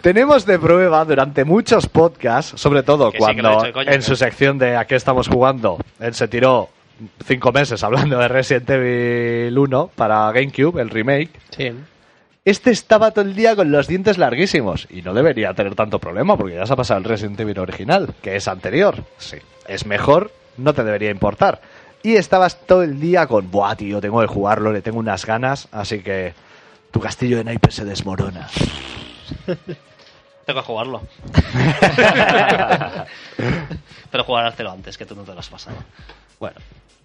Tenemos 0.00 0.46
de 0.46 0.58
prueba 0.58 1.04
durante 1.04 1.44
muchos 1.44 1.86
podcasts, 1.88 2.60
sobre 2.60 2.82
todo 2.82 3.10
Que 3.10 3.18
sí, 3.18 3.24
he 3.24 3.24
cuando 3.24 3.50
hecho 3.52 3.62
de 3.66 3.72
coña, 3.72 3.92
en 3.92 4.02
su 4.02 4.14
sección 4.16 4.58
de 4.58 4.76
¿A 4.76 4.84
qué 4.84 4.94
estamos 4.94 5.28
jugando? 5.28 5.78
Él 5.98 6.14
se 6.14 6.28
tiró 6.28 6.68
cinco 7.24 7.52
meses 7.52 7.82
hablando 7.82 8.18
de 8.18 8.28
Resident 8.28 8.70
Evil 8.70 9.58
1 9.58 9.90
para 9.94 10.30
GameCube, 10.32 10.80
el 10.80 10.90
remake. 10.90 11.30
Sí. 11.50 11.72
Este 12.44 12.70
estaba 12.70 13.10
todo 13.10 13.24
el 13.24 13.34
día 13.34 13.56
con 13.56 13.72
los 13.72 13.88
dientes 13.88 14.18
larguísimos 14.18 14.86
y 14.88 15.02
no 15.02 15.12
debería 15.14 15.52
tener 15.52 15.74
tanto 15.74 15.98
problema 15.98 16.36
porque 16.36 16.54
ya 16.54 16.64
se 16.64 16.72
ha 16.72 16.76
pasado 16.76 16.98
el 16.98 17.04
Resident 17.04 17.40
Evil 17.40 17.58
original, 17.58 18.14
que 18.22 18.36
es 18.36 18.46
anterior. 18.46 19.02
Sí, 19.18 19.38
es 19.66 19.84
mejor, 19.84 20.30
no 20.56 20.72
te 20.72 20.84
debería 20.84 21.10
importar. 21.10 21.60
Y 22.06 22.14
estabas 22.14 22.60
todo 22.60 22.84
el 22.84 23.00
día 23.00 23.26
con, 23.26 23.50
buah, 23.50 23.74
tío, 23.74 24.00
tengo 24.00 24.20
que 24.20 24.28
jugarlo, 24.28 24.70
le 24.70 24.80
tengo 24.80 25.00
unas 25.00 25.26
ganas, 25.26 25.66
así 25.72 26.04
que 26.04 26.34
tu 26.92 27.00
castillo 27.00 27.38
de 27.38 27.42
naipes 27.42 27.74
se 27.74 27.84
desmorona. 27.84 28.46
Tengo 30.46 30.60
que 30.60 30.66
jugarlo. 30.66 31.02
pero 34.12 34.22
jugar 34.22 34.44
al 34.46 34.52
cero 34.52 34.70
antes, 34.70 34.96
que 34.96 35.04
tú 35.04 35.16
no 35.16 35.24
te 35.24 35.32
lo 35.32 35.40
has 35.40 35.48
pasado. 35.48 35.78
Bueno, 36.38 36.54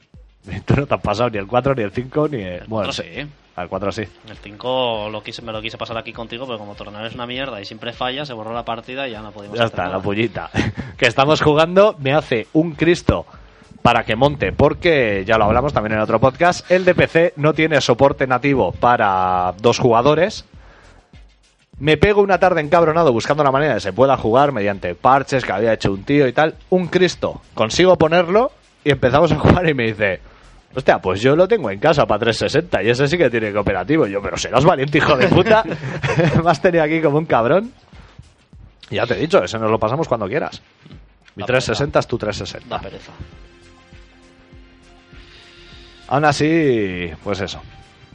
tú 0.65 0.76
no 0.76 0.86
te 0.86 0.94
has 0.94 1.02
pasado 1.02 1.32
ni 1.32 1.40
el 1.40 1.48
4, 1.48 1.73
ni 1.73 1.82
el 1.82 1.91
5, 1.91 2.28
ni 2.28 2.44
el... 2.44 2.68
Bueno, 2.68 2.90
Otro 2.91 3.03
sí. 3.03 3.28
Al 3.56 3.69
4 3.69 3.91
sí. 3.91 4.03
El 4.30 4.38
5 4.38 5.10
lo 5.11 5.23
quise, 5.23 5.41
me 5.41 5.52
lo 5.52 5.64
quise 5.64 5.80
pasar 5.80 5.98
aquí 5.98 6.14
contigo, 6.14 6.45
pero 6.45 6.60
como 6.60 6.73
ordenador 6.73 7.07
es 7.07 7.15
una 7.15 7.26
mierda 7.26 7.60
y 7.60 7.65
siempre 7.65 7.91
falla, 7.91 8.23
se 8.23 8.34
borró 8.34 8.53
la 8.53 8.65
partida 8.65 9.07
y 9.07 9.14
ya 9.14 9.23
no 9.23 9.32
pudimos 9.32 9.57
Ya 9.57 9.64
hacer 9.64 9.73
está, 9.73 9.86
nada. 9.86 9.98
la 9.98 10.03
pullita. 10.03 10.52
que 10.95 11.07
estamos 11.07 11.41
jugando, 11.41 11.95
me 11.98 12.14
hace 12.14 12.45
un 12.53 12.76
Cristo 12.76 13.26
para 13.82 14.03
que 14.03 14.16
monte, 14.16 14.52
porque 14.52 15.24
ya 15.26 15.38
lo 15.38 15.45
hablamos 15.45 15.74
también 15.74 15.94
en 15.94 15.99
otro 15.99 16.20
podcast, 16.20 16.70
el 16.70 16.86
de 16.86 16.95
PC 16.95 17.34
no 17.36 17.53
tiene 17.53 17.82
soporte 17.82 18.28
nativo 18.28 18.72
para 18.72 19.53
dos 19.60 19.80
jugadores. 19.80 20.45
Me 21.80 21.98
pego 21.98 22.22
una 22.22 22.40
tarde 22.40 22.62
encabronado 22.62 23.12
buscando 23.12 23.44
la 23.44 23.52
manera 23.52 23.74
de 23.74 23.78
que 23.78 23.82
se 23.82 23.94
pueda 23.94 24.16
jugar 24.16 24.52
mediante 24.52 24.94
parches 24.94 25.44
que 25.44 25.52
había 25.52 25.74
hecho 25.74 25.91
un 25.91 26.03
tío 26.03 26.28
y 26.28 26.34
tal. 26.34 26.56
Un 26.70 26.88
Cristo, 26.88 27.41
consigo 27.56 27.98
ponerlo 27.98 28.52
y 28.84 28.91
empezamos 28.91 29.32
a 29.32 29.40
jugar 29.40 29.68
y 29.68 29.74
me 29.74 29.88
dice, 29.88 30.22
hostia, 30.76 30.99
pues 30.99 31.22
yo 31.22 31.36
lo 31.36 31.48
tengo 31.48 31.72
en 31.72 31.80
casa 31.80 32.06
para 32.06 32.20
360 32.20 32.84
y 32.84 32.90
ese 32.90 33.08
sí 33.08 33.18
que 33.18 33.32
tiene 33.32 33.52
cooperativo. 33.52 34.06
Y 34.06 34.12
yo, 34.12 34.22
pero 34.22 34.38
serás 34.38 34.64
valiente, 34.64 34.99
hijo 34.99 35.18
de 35.18 35.28
puta. 35.28 35.64
me 36.44 36.52
has 36.52 36.62
tenido 36.62 36.84
aquí 36.84 37.02
como 37.02 37.18
un 37.18 37.26
cabrón. 37.26 37.72
Y 38.91 38.95
ya 38.98 39.08
te 39.08 39.16
he 39.16 39.18
dicho, 39.18 39.44
ese 39.44 39.58
nos 39.58 39.72
lo 39.72 39.80
pasamos 39.80 40.08
cuando 40.08 40.28
quieras. 40.28 40.62
Mi 41.36 41.41
Da 41.41 41.48
360 41.48 41.99
es 41.99 42.08
tu 42.08 42.18
360. 42.20 42.76
Da 42.76 42.80
pereza. 42.80 43.12
Aún 46.12 46.26
así, 46.26 47.10
pues 47.24 47.40
eso. 47.40 47.62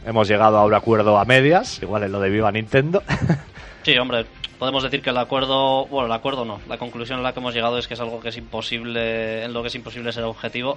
Hemos 0.05 0.29
llegado 0.29 0.59
a 0.59 0.67
un 0.67 0.75
acuerdo 0.75 1.17
a 1.17 1.25
medias, 1.25 1.83
igual 1.83 2.03
en 2.03 2.13
lo 2.13 2.21
de 2.21 2.29
Viva 2.29 2.53
Nintendo. 2.53 3.03
Sí, 3.83 3.97
hombre, 3.99 4.27
podemos 4.59 4.83
decir 4.83 5.01
que 5.01 5.11
el 5.11 5.17
acuerdo, 5.17 5.87
bueno, 5.87 6.07
el 6.07 6.13
acuerdo 6.13 6.45
no, 6.45 6.61
la 6.69 6.77
conclusión 6.77 7.21
a 7.21 7.23
la 7.23 7.33
que 7.33 7.39
hemos 7.39 7.55
llegado 7.55 7.79
es 7.79 7.87
que 7.87 7.95
es 7.95 8.01
algo 8.01 8.19
que 8.19 8.31
es 8.31 8.37
imposible, 8.37 9.45
en 9.45 9.53
lo 9.53 9.63
que 9.63 9.69
es 9.69 9.75
imposible 9.77 10.13
ser 10.13 10.25
objetivo 10.25 10.77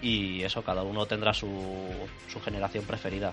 y 0.00 0.42
eso, 0.44 0.62
cada 0.62 0.82
uno 0.82 1.06
tendrá 1.06 1.34
su, 1.34 1.48
su 2.28 2.40
generación 2.40 2.84
preferida. 2.84 3.32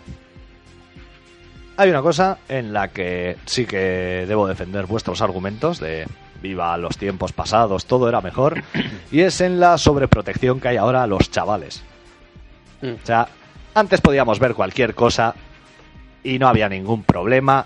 Hay 1.77 1.91
una 1.91 2.01
cosa 2.01 2.39
en 2.49 2.73
la 2.73 2.87
que 2.87 3.37
sí 3.45 3.67
que 3.67 4.25
debo 4.27 4.47
defender 4.47 4.87
vuestros 4.87 5.21
argumentos 5.21 5.79
de 5.79 6.07
viva 6.41 6.75
los 6.79 6.97
tiempos 6.97 7.33
pasados, 7.33 7.85
todo 7.85 8.09
era 8.09 8.21
mejor, 8.21 8.63
y 9.11 9.21
es 9.21 9.41
en 9.41 9.59
la 9.59 9.77
sobreprotección 9.77 10.59
que 10.59 10.69
hay 10.69 10.77
ahora 10.77 11.03
a 11.03 11.07
los 11.07 11.29
chavales. 11.29 11.83
Mm. 12.85 12.95
O 13.03 13.05
sea, 13.05 13.27
antes 13.73 14.01
podíamos 14.01 14.39
ver 14.39 14.53
cualquier 14.53 14.93
cosa 14.95 15.33
y 16.23 16.39
no 16.39 16.47
había 16.47 16.69
ningún 16.69 17.03
problema. 17.03 17.65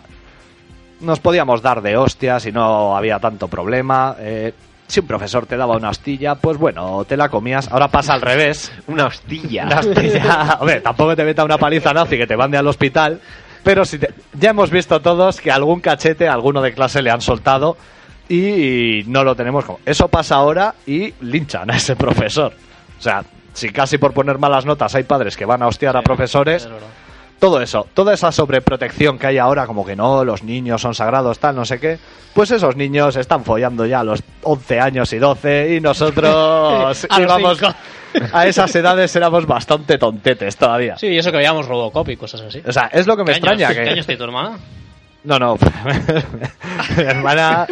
Nos 1.02 1.20
podíamos 1.20 1.62
dar 1.62 1.82
de 1.82 1.96
hostias 1.98 2.46
y 2.46 2.52
no 2.52 2.96
había 2.98 3.20
tanto 3.20 3.48
problema. 3.48 4.16
Eh, 4.20 4.54
si 4.88 5.00
un 5.00 5.08
profesor 5.08 5.46
te 5.46 5.56
daba 5.56 5.78
una 5.78 5.90
hostilla, 5.92 6.36
pues 6.36 6.58
bueno, 6.58 7.06
te 7.06 7.16
la 7.16 7.30
comías. 7.30 7.70
Ahora 7.72 7.88
pasa 7.88 8.14
al 8.14 8.22
revés. 8.22 8.72
Una 8.88 9.06
hostilla. 9.06 9.66
Una 9.66 9.80
hostilla. 9.80 10.58
Hombre, 10.60 10.82
tampoco 10.82 11.16
te 11.16 11.24
meta 11.24 11.44
una 11.46 11.58
paliza 11.58 11.94
nazi 11.94 12.18
que 12.18 12.28
te 12.28 12.36
mande 12.36 12.58
al 12.58 12.68
hospital. 12.68 13.22
Pero 13.64 13.86
si 13.86 14.00
te- 14.00 14.14
ya 14.34 14.50
hemos 14.50 14.72
visto 14.72 15.00
todos 15.02 15.40
que 15.40 15.52
algún 15.52 15.80
cachete, 15.80 16.28
a 16.28 16.34
alguno 16.34 16.62
de 16.62 16.74
clase 16.74 17.02
le 17.02 17.12
han 17.12 17.22
soltado 17.22 17.78
y 18.28 19.04
no 19.08 19.24
lo 19.24 19.36
tenemos 19.36 19.64
como. 19.66 19.80
Eso 19.86 20.08
pasa 20.08 20.36
ahora 20.36 20.74
y 20.86 21.14
linchan 21.22 21.70
a 21.72 21.78
ese 21.78 21.96
profesor. 21.96 22.54
O 22.98 23.02
sea, 23.02 23.24
si 23.54 23.70
casi 23.70 23.98
por 23.98 24.14
poner 24.14 24.38
malas 24.40 24.66
notas 24.66 24.94
hay 24.96 25.04
padres 25.04 25.36
que 25.38 25.46
van 25.46 25.62
a 25.64 25.68
hostiar 25.68 25.96
a 25.98 26.02
profesores, 26.02 26.66
Es 26.66 26.72
todo 27.40 27.62
eso, 27.62 27.88
toda 27.94 28.14
esa 28.14 28.32
sobreprotección 28.34 29.18
que 29.18 29.28
hay 29.28 29.38
ahora, 29.38 29.66
como 29.66 29.86
que 29.86 29.96
no, 29.96 30.26
los 30.26 30.44
niños 30.44 30.82
son 30.82 30.94
sagrados, 30.94 31.40
tal, 31.40 31.56
no 31.56 31.64
sé 31.64 31.80
qué, 31.80 31.98
pues 32.34 32.52
esos 32.52 32.76
niños 32.76 33.16
están 33.16 33.46
follando 33.46 33.86
ya 33.86 34.02
a 34.02 34.04
los 34.04 34.22
11 34.44 34.80
años 34.82 35.14
y 35.14 35.20
12 35.20 35.76
y 35.76 35.80
nosotros 35.80 37.06
A 37.10 37.22
íbamos 37.22 37.60
a 38.34 38.46
esas 38.48 38.76
edades 38.76 39.16
éramos 39.16 39.46
bastante 39.46 39.98
tontetes 39.98 40.58
todavía. 40.58 40.98
Sí, 40.98 41.08
y 41.08 41.18
eso 41.18 41.32
que 41.32 41.38
veíamos 41.38 41.66
Robocop 41.68 42.10
y 42.10 42.18
cosas 42.18 42.42
así. 42.42 42.62
O 42.68 42.74
sea, 42.74 42.88
es 42.92 43.08
lo 43.08 43.16
que 43.16 43.24
me 43.24 43.32
¿Qué 43.32 43.38
años- 43.38 43.52
extraña 43.54 43.68
¿Qué 43.70 43.84
que... 43.86 43.90
años 43.92 44.06
tiene 44.06 44.18
tu 44.18 44.24
hermana? 44.26 44.58
No, 45.24 45.38
no. 45.38 45.58
mi 46.98 47.04
hermana, 47.04 47.68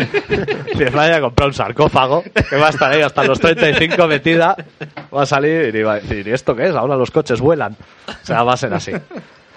mi 0.75 0.83
hermana 0.83 1.21
compró 1.21 1.47
un 1.47 1.53
sarcófago 1.53 2.23
que 2.49 2.55
va 2.57 2.67
a 2.67 2.69
estar 2.69 2.91
ahí 2.91 3.01
hasta 3.01 3.23
los 3.23 3.39
35 3.39 4.07
metida. 4.07 4.55
Va 5.17 5.23
a 5.23 5.25
salir 5.25 5.75
y 5.75 5.81
va 5.83 5.93
a 5.93 5.99
decir, 5.99 6.27
¿y 6.27 6.31
esto 6.31 6.55
qué 6.55 6.67
es? 6.67 6.75
Ahora 6.75 6.95
los 6.95 7.09
coches 7.11 7.41
vuelan. 7.41 7.75
O 8.07 8.25
sea, 8.25 8.43
va 8.43 8.53
a 8.53 8.57
ser 8.57 8.73
así. 8.73 8.91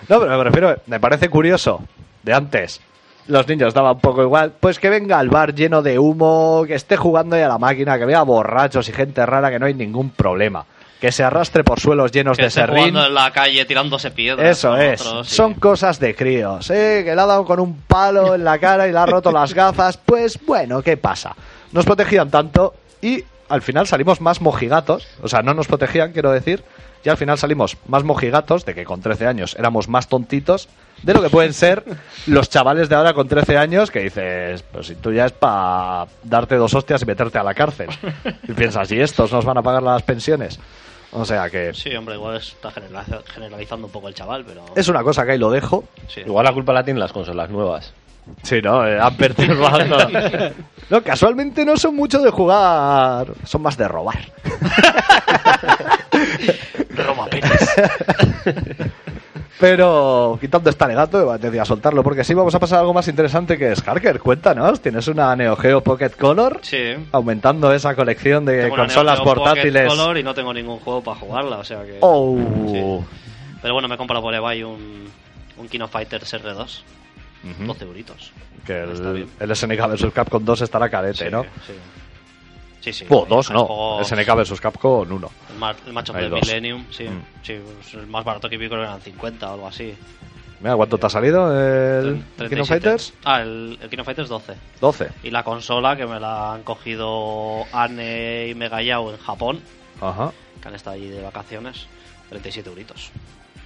No, 0.09 0.19
pero 0.21 0.39
me 0.39 0.45
refiero, 0.45 0.77
me 0.87 0.99
parece 0.99 1.29
curioso 1.29 1.83
de 2.23 2.33
antes. 2.33 2.81
Los 3.27 3.47
niños 3.47 3.75
daban 3.75 3.93
un 3.97 4.01
poco 4.01 4.23
igual. 4.23 4.53
Pues 4.59 4.79
que 4.79 4.89
venga 4.89 5.19
al 5.19 5.29
bar 5.29 5.55
lleno 5.55 5.83
de 5.83 5.99
humo, 5.99 6.65
que 6.67 6.75
esté 6.75 6.97
jugando 6.97 7.37
ahí 7.37 7.43
a 7.43 7.49
la 7.49 7.59
máquina, 7.59 7.99
que 7.99 8.07
vea 8.07 8.23
borrachos 8.23 8.89
y 8.89 8.93
gente 8.93 9.25
rara, 9.27 9.51
que 9.51 9.59
no 9.59 9.67
hay 9.67 9.75
ningún 9.75 10.11
problema. 10.11 10.65
Que 11.01 11.13
se 11.13 11.23
arrastre 11.23 11.63
por 11.65 11.79
suelos 11.81 12.11
llenos 12.13 12.37
Que 12.37 12.43
de 12.45 12.49
esté 12.49 12.61
serrín. 12.63 12.79
jugando 12.79 13.07
en 13.07 13.15
la 13.15 13.31
calle 13.31 13.65
tirándose 13.67 14.11
piedras. 14.11 14.47
Eso 14.59 14.77
es. 14.77 15.01
otros, 15.01 15.29
sí. 15.29 15.35
Son 15.37 15.55
cosas 15.55 16.01
de 16.01 16.15
críos, 16.15 16.71
¿eh? 16.71 17.03
Que 17.05 17.15
le 17.15 17.21
ha 17.21 17.27
dado 17.27 17.45
con 17.45 17.61
un 17.61 17.83
palo 17.83 18.35
en 18.35 18.45
la 18.45 18.59
cara 18.59 18.89
y 18.89 18.93
le 18.93 18.99
ha 18.99 19.07
roto 19.07 19.31
las 19.31 19.55
gafas. 19.55 19.97
Pues 19.99 20.39
bueno, 20.45 20.83
¿qué 20.83 20.97
pasa? 20.97 21.35
Nos 21.73 21.85
protegían 21.85 22.31
tanto 22.31 22.75
y 23.01 23.23
al 23.51 23.63
final 23.63 23.87
salimos 23.87 24.21
más 24.21 24.41
mojigatos. 24.41 25.07
O 25.23 25.29
sea, 25.29 25.43
no 25.43 25.53
nos 25.55 25.67
protegían, 25.67 26.13
quiero 26.13 26.31
decir. 26.33 26.63
Y 27.05 27.09
al 27.09 27.17
final 27.17 27.39
salimos 27.39 27.77
más 27.89 28.05
mojigatos, 28.05 28.65
de 28.67 28.75
que 28.75 28.85
con 28.85 29.01
13 29.01 29.27
años 29.27 29.57
éramos 29.59 29.89
más 29.89 30.07
tontitos, 30.09 30.69
de 31.03 31.15
lo 31.15 31.23
que 31.23 31.31
pueden 31.31 31.55
ser 31.55 31.83
los 32.27 32.51
chavales 32.51 32.91
de 32.91 32.95
ahora 32.95 33.15
con 33.15 33.27
13 33.27 33.57
años 33.57 33.91
que 33.91 34.01
dices, 34.01 34.63
pues 34.71 34.87
si 34.89 34.97
tú 34.97 35.11
ya 35.11 35.25
es 35.25 35.33
para 35.33 36.07
darte 36.23 36.57
dos 36.57 36.75
hostias 36.75 37.01
y 37.01 37.07
meterte 37.07 37.39
a 37.39 37.43
la 37.43 37.55
cárcel. 37.55 37.89
Y 38.47 38.53
piensas, 38.53 38.93
¿y 38.93 39.01
estos 39.01 39.33
nos 39.33 39.47
van 39.47 39.57
a 39.57 39.63
pagar 39.63 39.83
las 39.83 40.03
pensiones? 40.03 40.61
O 41.13 41.25
sea 41.25 41.49
que 41.51 41.73
Sí, 41.75 41.93
hombre, 41.97 42.17
igual 42.17 42.37
está 42.37 42.71
generaliza- 42.71 43.23
generalizando 43.33 43.87
un 43.87 43.93
poco 43.93 44.07
el 44.09 44.15
chaval, 44.15 44.45
pero. 44.47 44.65
es 44.77 44.87
una 44.89 45.03
cosa 45.03 45.25
que 45.25 45.33
ahí 45.33 45.39
lo 45.39 45.51
dejo. 45.51 45.85
sí. 46.07 46.21
Igual 46.21 46.45
la 46.45 46.53
culpa 46.53 46.73
la 46.75 46.85
tienen 46.85 47.01
las 47.01 47.13
consolas 47.13 47.49
nuevas. 47.49 47.95
Sí, 48.43 48.61
¿no? 48.63 48.87
Eh, 48.87 48.99
han 49.01 49.17
perturbado 49.17 49.87
todo. 49.87 50.09
No, 50.91 51.03
casualmente 51.05 51.65
no 51.65 51.77
son 51.77 51.95
mucho 51.95 52.21
de 52.21 52.31
jugar, 52.31 53.29
son 53.45 53.63
más 53.63 53.77
de 53.77 53.87
robar. 53.87 54.19
Roma 56.97 57.27
Pérez. 57.27 57.77
Pero 59.61 60.39
quitando 60.41 60.71
este 60.71 60.83
alegato, 60.83 61.37
decía 61.39 61.65
soltarlo, 61.65 62.03
porque 62.03 62.25
sí 62.25 62.33
vamos 62.35 62.55
a 62.55 62.59
pasar 62.59 62.79
a 62.79 62.81
algo 62.81 62.95
más 62.95 63.07
interesante 63.09 63.59
que 63.59 63.73
es 63.73 63.87
Harker. 63.87 64.19
Cuéntanos, 64.19 64.81
¿tienes 64.81 65.07
una 65.07 65.37
Neo 65.37 65.55
Geo 65.55 65.83
Pocket 65.83 66.11
Color? 66.11 66.61
Sí. 66.63 66.95
Aumentando 67.13 67.73
esa 67.73 67.95
colección 67.95 68.47
de 68.47 68.63
Tengo 68.63 68.75
una 68.75 68.85
consolas 68.85 69.19
Neo 69.19 69.25
Geo 69.27 69.35
Pocket 69.35 69.51
portátiles. 69.53 69.89
Color 69.89 70.19
y 70.19 70.23
no 70.23 70.35
tengo 70.35 70.55
ningún 70.55 70.79
juego 70.79 71.03
para 71.03 71.21
jugarla, 71.21 71.59
o 71.59 71.65
sea 71.65 71.83
que. 71.85 71.99
Oh, 72.01 72.39
Sí. 72.67 73.07
Pero 73.61 73.75
bueno, 73.75 73.87
me 73.87 73.95
he 73.95 73.99
comprado 73.99 74.23
por 74.23 74.35
eBay 74.35 74.63
un, 74.63 75.09
un 75.59 75.69
Kino 75.69 75.87
Fighters 75.87 76.33
R2. 76.35 76.81
12 77.43 77.85
euritos. 77.85 78.33
que 78.67 78.83
el, 78.83 79.29
el 79.39 79.57
SNK 79.57 79.87
vs 79.89 80.13
Capcom 80.13 80.45
2 80.45 80.61
estará 80.63 80.89
cadete, 80.91 81.25
Sí, 81.27 81.31
¿no? 81.31 81.43
Sí. 81.67 81.73
Sí, 82.81 82.93
sí. 82.95 83.07
Oh, 83.11 83.27
dos 83.29 83.51
no, 83.51 83.67
juego- 83.67 84.05
SNK 84.05 84.35
vs 84.37 84.61
Capcom 84.61 85.11
1. 85.11 85.31
El, 85.53 85.59
mar- 85.59 85.77
el 85.87 85.93
Match 85.93 86.11
of 86.11 86.17
Hay 86.17 86.23
the 86.25 86.29
dos. 86.31 86.41
Millennium, 86.43 86.85
sí. 86.91 87.05
Mm. 87.05 87.23
sí 87.43 87.61
pues 87.63 87.95
el 87.95 88.07
más 88.07 88.25
barato 88.25 88.49
que 88.49 88.57
vi 88.57 88.69
creo 88.69 88.81
que 88.81 88.87
eran 88.87 89.01
50 89.01 89.51
o 89.51 89.55
algo 89.55 89.67
así. 89.69 89.95
Mira, 90.61 90.77
¿cuánto 90.77 90.99
te 90.99 91.07
ha 91.07 91.11
salido 91.11 91.51
el 91.59 92.17
Kino 92.17 92.25
37. 92.37 92.67
Fighters? 92.67 93.15
Ah, 93.25 93.41
el, 93.41 93.79
el 93.81 93.89
Kino 93.89 94.05
Fighters 94.05 94.29
12. 94.29 94.55
12. 94.81 95.09
Y 95.23 95.31
la 95.31 95.43
consola 95.43 95.97
que 95.97 96.07
me 96.07 96.21
la 96.21 96.53
han 96.53 96.63
cogido 96.65 97.65
Anne 97.73 98.49
y 98.49 98.55
Megayao 98.55 99.11
en 99.11 99.17
Japón, 99.19 99.61
Ajá. 100.03 100.33
que 100.61 100.69
han 100.69 100.75
estado 100.75 100.97
allí 100.97 101.09
de 101.09 101.23
vacaciones, 101.23 101.87
37 102.29 102.69
euritos. 102.69 103.11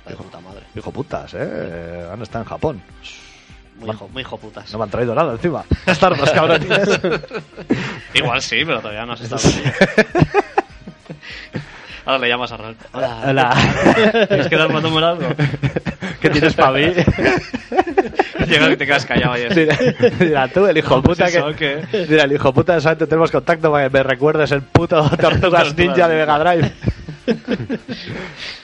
La 0.04 0.12
de 0.12 0.16
puta 0.18 0.40
madre. 0.40 0.62
Hijo 0.76 0.92
putas, 0.92 1.34
¿eh? 1.34 2.08
Han 2.12 2.22
estado 2.22 2.44
en 2.44 2.48
Japón. 2.48 2.82
Muy 3.76 3.90
hijo, 3.90 4.08
muy 4.08 4.22
hijo 4.22 4.38
putas. 4.38 4.72
No 4.72 4.78
me 4.78 4.84
han 4.84 4.90
traído 4.90 5.14
nada 5.14 5.32
encima. 5.32 5.64
Bastardos, 5.86 6.30
cabrones. 6.30 7.00
Igual 8.14 8.40
sí, 8.42 8.64
pero 8.64 8.80
todavía 8.80 9.04
no 9.04 9.16
se 9.16 9.24
está. 9.24 9.36
Ahora 12.06 12.18
le 12.18 12.28
llamas 12.28 12.52
a 12.52 12.58
Ralph. 12.58 12.78
Hola. 12.92 13.22
Hola. 13.26 13.56
¿Quieres 14.28 14.48
quedar 14.48 14.70
mandándome 14.70 15.06
algo? 15.06 15.26
¿Qué 16.20 16.28
tienes 16.28 16.52
para 16.52 16.72
mí? 16.72 16.92
Llega 18.46 18.70
y 18.70 18.76
te 18.76 18.84
quedas 18.86 19.06
callado 19.06 19.32
ahí. 19.32 19.46
Mira, 19.54 19.78
mira, 20.20 20.48
tú, 20.48 20.66
el 20.66 20.76
hijo 20.76 21.00
puta 21.00 21.24
eso, 21.24 21.54
que... 21.56 21.82
Mira, 22.06 22.24
el 22.24 22.32
hijo 22.32 22.52
puta 22.52 22.74
de 22.74 22.82
solamente 22.82 23.06
tenemos 23.06 23.30
contacto 23.30 23.72
para 23.72 23.88
que 23.88 23.96
me 23.96 24.02
recuerdes 24.02 24.52
el 24.52 24.60
puto 24.60 25.08
Tortugas 25.16 25.74
Ninja 25.74 26.06
de 26.06 26.16
Mega 26.16 26.38
Drive. 26.38 26.72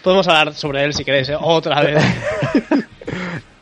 Podemos 0.03 0.29
hablar 0.29 0.53
sobre 0.53 0.85
él 0.85 0.93
si 0.93 1.03
queréis, 1.03 1.31
¿eh? 1.31 1.37
otra 1.41 1.81
vez. 1.81 2.05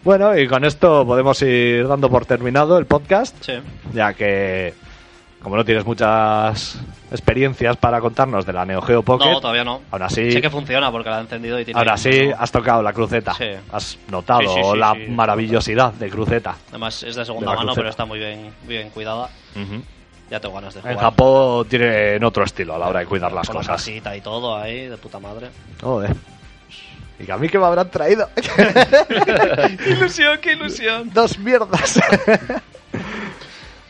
Bueno, 0.09 0.35
y 0.39 0.49
con 0.49 0.65
esto 0.65 1.05
podemos 1.05 1.43
ir 1.43 1.87
dando 1.87 2.09
por 2.09 2.25
terminado 2.25 2.79
el 2.79 2.87
podcast, 2.87 3.37
Sí. 3.45 3.53
ya 3.93 4.15
que 4.15 4.73
como 5.43 5.55
no 5.55 5.67
tienes 5.67 5.85
muchas 5.85 6.81
experiencias 7.11 7.77
para 7.77 8.01
contarnos 8.01 8.47
de 8.47 8.55
la 8.55 8.65
Neo 8.65 8.81
Geo 8.81 9.03
Pocket, 9.03 9.27
No, 9.31 9.39
todavía 9.39 9.65
no. 9.65 9.83
aún 9.91 10.03
así, 10.03 10.33
Sé 10.33 10.41
que 10.41 10.49
funciona 10.49 10.91
porque 10.91 11.11
la 11.11 11.19
he 11.19 11.21
encendido 11.21 11.61
y 11.61 11.67
tiene. 11.67 11.79
ahora 11.79 11.99
sí 11.99 12.31
has 12.39 12.51
tocado 12.51 12.83
la 12.83 12.95
cruceta. 12.95 13.35
Sí. 13.35 13.51
Has 13.71 13.99
notado 14.11 14.41
Sí, 14.41 14.49
sí, 14.73 14.79
la 14.79 14.95
maravillosidad 15.11 15.93
de 15.93 16.09
cruceta. 16.09 16.57
Además 16.71 17.03
es 17.03 17.15
de 17.15 17.21
De 17.21 17.27
segunda 17.27 17.51
la 17.51 17.57
mano, 17.57 17.67
cruceta. 17.67 17.81
pero 17.83 17.91
está 17.91 18.05
muy 18.07 18.19
bien, 18.19 18.51
muy 18.65 18.75
bien 18.77 18.89
cuidada. 18.89 19.29
Ya 20.31 20.41
tengo 20.41 20.55
ganas 20.55 20.73
de 20.73 20.81
jugar. 20.81 20.95
En 20.95 21.01
Japón 21.01 21.67
tienen 21.69 22.25
otro 22.25 22.45
estilo 22.45 22.75
a 22.77 22.79
la 22.79 22.89
hora 22.89 23.01
de 23.01 23.05
cuidar 23.07 23.31
las 23.31 23.47
Con 23.47 23.57
la 23.57 23.61
cosas. 23.61 23.77
casita 23.77 24.17
y 24.17 24.23
todo 24.23 24.57
ahí, 24.57 24.87
de 24.87 24.97
puta 24.97 25.19
madre. 25.21 25.49
Joder. 25.83 26.17
Y 27.21 27.25
que 27.25 27.33
a 27.33 27.37
mí 27.37 27.49
que 27.49 27.59
me 27.59 27.65
habrán 27.67 27.91
traído. 27.91 28.29
¡Qué 28.35 29.77
ilusión, 29.91 30.39
qué 30.41 30.53
ilusión! 30.53 31.11
Dos 31.13 31.39
mierdas. 31.39 32.01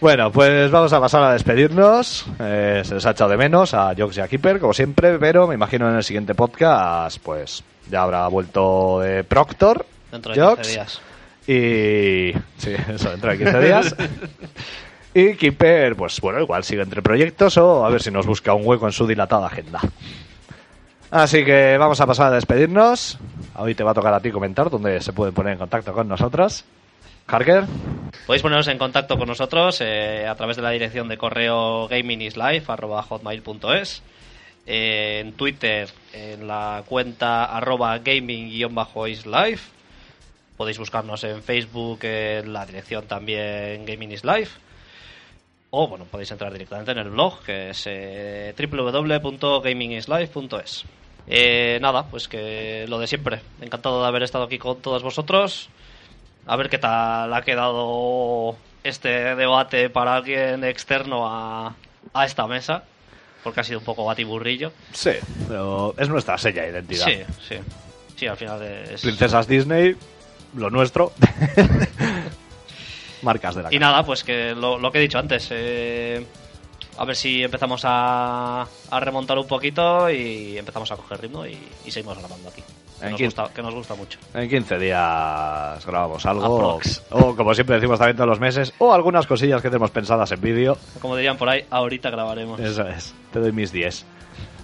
bueno, 0.00 0.32
pues 0.32 0.70
vamos 0.70 0.92
a 0.92 1.00
pasar 1.00 1.22
a 1.24 1.32
despedirnos. 1.32 2.26
Eh, 2.38 2.82
se 2.84 2.94
les 2.94 3.04
ha 3.04 3.10
echado 3.10 3.30
de 3.30 3.36
menos 3.36 3.74
a 3.74 3.92
Jox 3.96 4.16
y 4.16 4.20
a 4.20 4.28
Keeper, 4.28 4.58
como 4.58 4.72
siempre, 4.72 5.18
pero 5.18 5.46
me 5.46 5.54
imagino 5.54 5.88
en 5.90 5.96
el 5.96 6.04
siguiente 6.04 6.34
podcast, 6.34 7.18
pues 7.22 7.62
ya 7.90 8.02
habrá 8.02 8.26
vuelto 8.28 9.00
de 9.00 9.24
Proctor. 9.24 9.84
Dentro 10.10 10.32
de 10.32 10.40
Jox, 10.40 10.56
15 10.68 10.72
días. 10.72 11.00
Y. 11.46 12.32
Sí, 12.56 12.74
eso, 12.94 13.10
dentro 13.10 13.30
de 13.30 13.38
15 13.38 13.60
días. 13.60 13.96
y 15.14 15.34
Keeper, 15.34 15.96
pues 15.96 16.18
bueno, 16.20 16.40
igual 16.40 16.64
sigue 16.64 16.82
entre 16.82 17.02
proyectos 17.02 17.58
o 17.58 17.84
a 17.84 17.90
ver 17.90 18.02
si 18.02 18.10
nos 18.10 18.26
busca 18.26 18.54
un 18.54 18.66
hueco 18.66 18.86
en 18.86 18.92
su 18.92 19.06
dilatada 19.06 19.46
agenda. 19.48 19.80
Así 21.10 21.44
que 21.44 21.76
vamos 21.78 22.00
a 22.00 22.06
pasar 22.06 22.26
a 22.26 22.36
despedirnos. 22.36 23.18
Hoy 23.56 23.74
te 23.74 23.82
va 23.82 23.92
a 23.92 23.94
tocar 23.94 24.12
a 24.12 24.20
ti 24.20 24.30
comentar 24.30 24.68
dónde 24.68 25.00
se 25.00 25.12
pueden 25.12 25.34
poner 25.34 25.54
en 25.54 25.58
contacto 25.58 25.92
con 25.92 26.06
nosotros. 26.06 26.64
Harker, 27.26 27.64
Podéis 28.26 28.42
poneros 28.42 28.68
en 28.68 28.78
contacto 28.78 29.18
con 29.18 29.28
nosotros 29.28 29.82
eh, 29.82 30.26
a 30.26 30.34
través 30.34 30.56
de 30.56 30.62
la 30.62 30.70
dirección 30.70 31.08
de 31.08 31.18
correo 31.18 31.86
gaminislife.hotmail.es 31.88 34.02
eh, 34.66 35.20
en 35.20 35.34
Twitter 35.34 35.90
en 36.14 36.48
la 36.48 36.82
cuenta 36.86 37.44
arroba 37.44 37.98
gaming-islife 37.98 39.60
Podéis 40.56 40.78
buscarnos 40.78 41.22
en 41.24 41.42
Facebook, 41.42 41.98
en 42.02 42.50
la 42.52 42.66
dirección 42.66 43.06
también 43.06 43.86
Gaming 43.86 44.10
is 44.10 44.24
Life. 44.24 44.58
O 45.70 45.86
bueno, 45.86 46.06
podéis 46.06 46.30
entrar 46.30 46.50
directamente 46.52 46.92
en 46.92 46.98
el 46.98 47.10
blog, 47.10 47.42
que 47.42 47.70
es 47.70 47.82
eh, 47.86 48.54
www.gamingislife.es. 48.58 50.84
Eh, 51.26 51.78
nada, 51.82 52.06
pues 52.06 52.26
que 52.26 52.86
lo 52.88 52.98
de 52.98 53.06
siempre. 53.06 53.40
Encantado 53.60 54.00
de 54.00 54.08
haber 54.08 54.22
estado 54.22 54.44
aquí 54.44 54.58
con 54.58 54.80
todos 54.80 55.02
vosotros. 55.02 55.68
A 56.46 56.56
ver 56.56 56.70
qué 56.70 56.78
tal 56.78 57.34
ha 57.34 57.42
quedado 57.42 58.56
este 58.82 59.34
debate 59.34 59.90
para 59.90 60.16
alguien 60.16 60.64
externo 60.64 61.26
a, 61.28 61.74
a 62.14 62.24
esta 62.24 62.46
mesa. 62.46 62.84
Porque 63.44 63.60
ha 63.60 63.64
sido 63.64 63.80
un 63.80 63.84
poco 63.84 64.06
batiburrillo. 64.06 64.72
Sí, 64.92 65.12
pero 65.46 65.94
es 65.98 66.08
nuestra 66.08 66.38
seña 66.38 66.62
de 66.62 66.70
identidad. 66.70 67.06
Sí, 67.06 67.18
sí. 67.46 67.56
Sí, 68.16 68.26
al 68.26 68.36
final 68.36 68.60
es... 68.62 69.02
Princesas 69.02 69.46
Disney, 69.46 69.94
lo 70.56 70.70
nuestro. 70.70 71.12
Marcas 73.22 73.54
de 73.54 73.62
la 73.64 73.74
Y 73.74 73.78
nada, 73.78 74.04
pues 74.04 74.24
que 74.24 74.54
lo, 74.54 74.78
lo 74.78 74.90
que 74.92 74.98
he 74.98 75.02
dicho 75.02 75.18
antes. 75.18 75.48
eh, 75.50 76.24
a 76.96 77.04
ver 77.04 77.14
si 77.14 77.44
empezamos 77.44 77.82
a, 77.84 78.62
a 78.90 79.00
remontar 79.00 79.38
un 79.38 79.46
poquito 79.46 80.10
y 80.10 80.58
empezamos 80.58 80.90
a 80.90 80.96
coger 80.96 81.20
ritmo 81.20 81.46
y, 81.46 81.56
y 81.84 81.90
seguimos 81.92 82.18
grabando 82.18 82.48
aquí. 82.48 82.62
Que 82.98 83.04
En 83.06 83.12
nos, 83.12 83.20
gusta, 83.22 83.48
que 83.54 83.62
nos 83.62 83.72
gusta 83.74 83.94
mucho. 83.94 84.18
En 84.34 84.48
15 84.48 84.78
días 84.80 85.86
grabamos 85.86 86.26
algo. 86.26 86.80
O, 87.10 87.36
como 87.36 87.54
siempre 87.54 87.76
decimos 87.76 88.00
también 88.00 88.16
todos 88.16 88.28
los 88.28 88.40
meses, 88.40 88.74
o 88.78 88.92
algunas 88.92 89.28
cosillas 89.28 89.62
que 89.62 89.68
tenemos 89.68 89.92
pensadas 89.92 90.32
en 90.32 90.40
vídeo. 90.40 90.76
Como 91.00 91.14
dirían 91.14 91.36
por 91.36 91.48
ahí, 91.48 91.64
ahorita 91.70 92.10
grabaremos. 92.10 92.58
Eso 92.58 92.82
es, 92.88 93.14
te 93.32 93.38
doy 93.38 93.52
mis 93.52 93.70
10. 93.70 94.04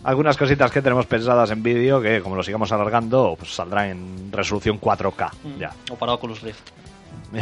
Algunas 0.02 0.36
cositas 0.36 0.72
que 0.72 0.82
tenemos 0.82 1.06
pensadas 1.06 1.52
en 1.52 1.62
vídeo 1.62 2.02
que, 2.02 2.20
como 2.20 2.34
lo 2.34 2.42
sigamos 2.42 2.72
alargando, 2.72 3.36
pues 3.38 3.54
saldrán 3.54 3.90
en 3.90 4.32
resolución 4.32 4.80
4K. 4.80 5.30
Mm. 5.44 5.58
Ya. 5.60 5.70
O 5.92 5.94
para 5.94 6.14
Oculus 6.14 6.42
Rift. 6.42 6.68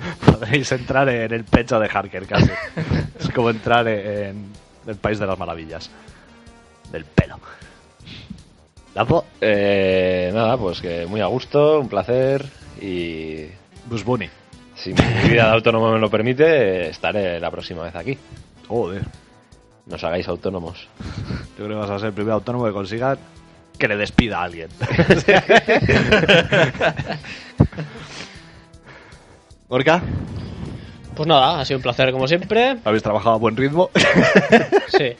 Podréis 0.24 0.70
entrar 0.72 1.08
en 1.08 1.32
el 1.32 1.44
pecho 1.44 1.78
de 1.80 1.88
Harker 1.88 2.26
casi. 2.26 2.50
es 3.20 3.28
como 3.30 3.50
entrar 3.50 3.86
en 3.88 4.46
el 4.86 4.96
país 4.96 5.18
de 5.18 5.26
las 5.26 5.38
maravillas. 5.38 5.90
Del 6.92 7.04
pelo. 7.04 7.38
Lapo, 8.94 9.24
Eh, 9.40 10.30
nada, 10.34 10.56
pues 10.56 10.80
que 10.80 11.06
muy 11.06 11.20
a 11.20 11.26
gusto, 11.26 11.80
un 11.80 11.88
placer 11.88 12.44
y 12.80 13.46
Bush 13.86 14.02
Bunny. 14.04 14.28
si 14.74 14.92
mi 14.92 15.28
vida 15.28 15.46
de 15.46 15.52
autónomo 15.54 15.92
me 15.92 15.98
lo 15.98 16.08
permite, 16.10 16.88
estaré 16.88 17.38
la 17.38 17.50
próxima 17.50 17.82
vez 17.82 17.94
aquí. 17.94 18.16
Joder. 18.66 19.02
No 19.86 19.96
os 19.96 20.04
hagáis 20.04 20.26
autónomos. 20.28 20.86
Yo 21.58 21.64
creo 21.64 21.68
que 21.68 21.74
vas 21.74 21.90
a 21.90 21.98
ser 21.98 22.08
el 22.08 22.14
primer 22.14 22.32
autónomo 22.32 22.64
que 22.66 22.72
consiga 22.72 23.16
que 23.78 23.88
le 23.88 23.96
despida 23.96 24.38
a 24.40 24.44
alguien. 24.44 24.68
Gorka, 29.68 30.00
Pues 31.14 31.26
nada, 31.26 31.60
ha 31.60 31.64
sido 31.64 31.78
un 31.78 31.82
placer 31.82 32.10
como 32.12 32.26
siempre. 32.28 32.76
habéis 32.84 33.02
trabajado 33.02 33.34
a 33.34 33.38
buen 33.38 33.56
ritmo. 33.56 33.90
Sí. 34.88 35.12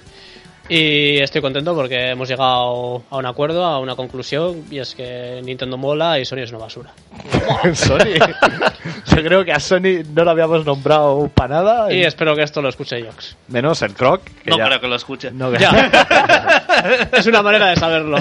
Y 0.70 1.19
estoy 1.20 1.41
contento 1.41 1.75
porque 1.75 2.11
hemos 2.11 2.29
llegado 2.29 3.03
a 3.09 3.16
un 3.16 3.25
acuerdo, 3.27 3.65
a 3.65 3.79
una 3.81 3.97
conclusión, 3.97 4.65
y 4.70 4.79
es 4.81 4.95
que 4.95 5.41
Nintendo 5.43 5.79
mola 5.79 6.19
y 6.19 6.27
Sony 6.27 6.39
es 6.41 6.51
una 6.51 6.59
basura. 6.59 6.91
Sony. 7.75 8.19
Yo 9.07 9.23
creo 9.23 9.45
que 9.47 9.53
a 9.53 9.61
Sony 9.61 10.03
no 10.15 10.25
lo 10.25 10.31
habíamos 10.31 10.66
nombrado 10.66 11.31
para 11.35 11.57
nada. 11.57 11.93
Y 11.93 12.03
espero 12.03 12.35
que 12.37 12.43
esto 12.43 12.61
lo 12.61 12.69
escuche 12.69 13.03
Jox. 13.03 13.37
Menos 13.49 13.81
el 13.83 13.95
Croc. 13.95 14.23
que 14.45 14.51
No 14.51 14.59
ya- 14.59 14.66
creo 14.66 14.81
que 14.81 14.89
lo 14.89 14.97
escuche. 14.97 15.31
no, 15.31 15.51
que- 15.53 15.59
Ya. 15.59 17.09
es 17.12 17.27
una 17.27 17.41
manera 17.43 17.69
de 17.69 17.77
saberlo. 17.77 18.19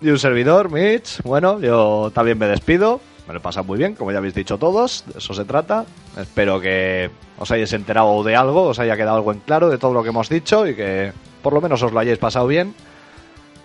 Y 0.00 0.08
un 0.10 0.18
servidor, 0.20 0.70
Mitch. 0.70 1.20
Bueno, 1.24 1.58
yo 1.60 2.12
también 2.14 2.38
me 2.38 2.46
despido. 2.46 3.00
Me 3.28 3.34
lo 3.34 3.40
he 3.40 3.42
pasado 3.42 3.64
muy 3.64 3.76
bien, 3.76 3.94
como 3.94 4.10
ya 4.10 4.18
habéis 4.18 4.34
dicho 4.34 4.56
todos. 4.56 5.04
De 5.06 5.18
eso 5.18 5.34
se 5.34 5.44
trata. 5.44 5.84
Espero 6.18 6.58
que 6.58 7.10
os 7.38 7.50
hayáis 7.50 7.72
enterado 7.74 8.24
de 8.24 8.34
algo, 8.34 8.68
os 8.68 8.78
haya 8.78 8.96
quedado 8.96 9.16
algo 9.16 9.32
en 9.32 9.40
claro 9.40 9.68
de 9.68 9.76
todo 9.76 9.92
lo 9.92 10.02
que 10.02 10.08
hemos 10.08 10.30
dicho 10.30 10.66
y 10.66 10.74
que 10.74 11.12
por 11.42 11.52
lo 11.52 11.60
menos 11.60 11.82
os 11.82 11.92
lo 11.92 12.00
hayáis 12.00 12.18
pasado 12.18 12.46
bien. 12.46 12.74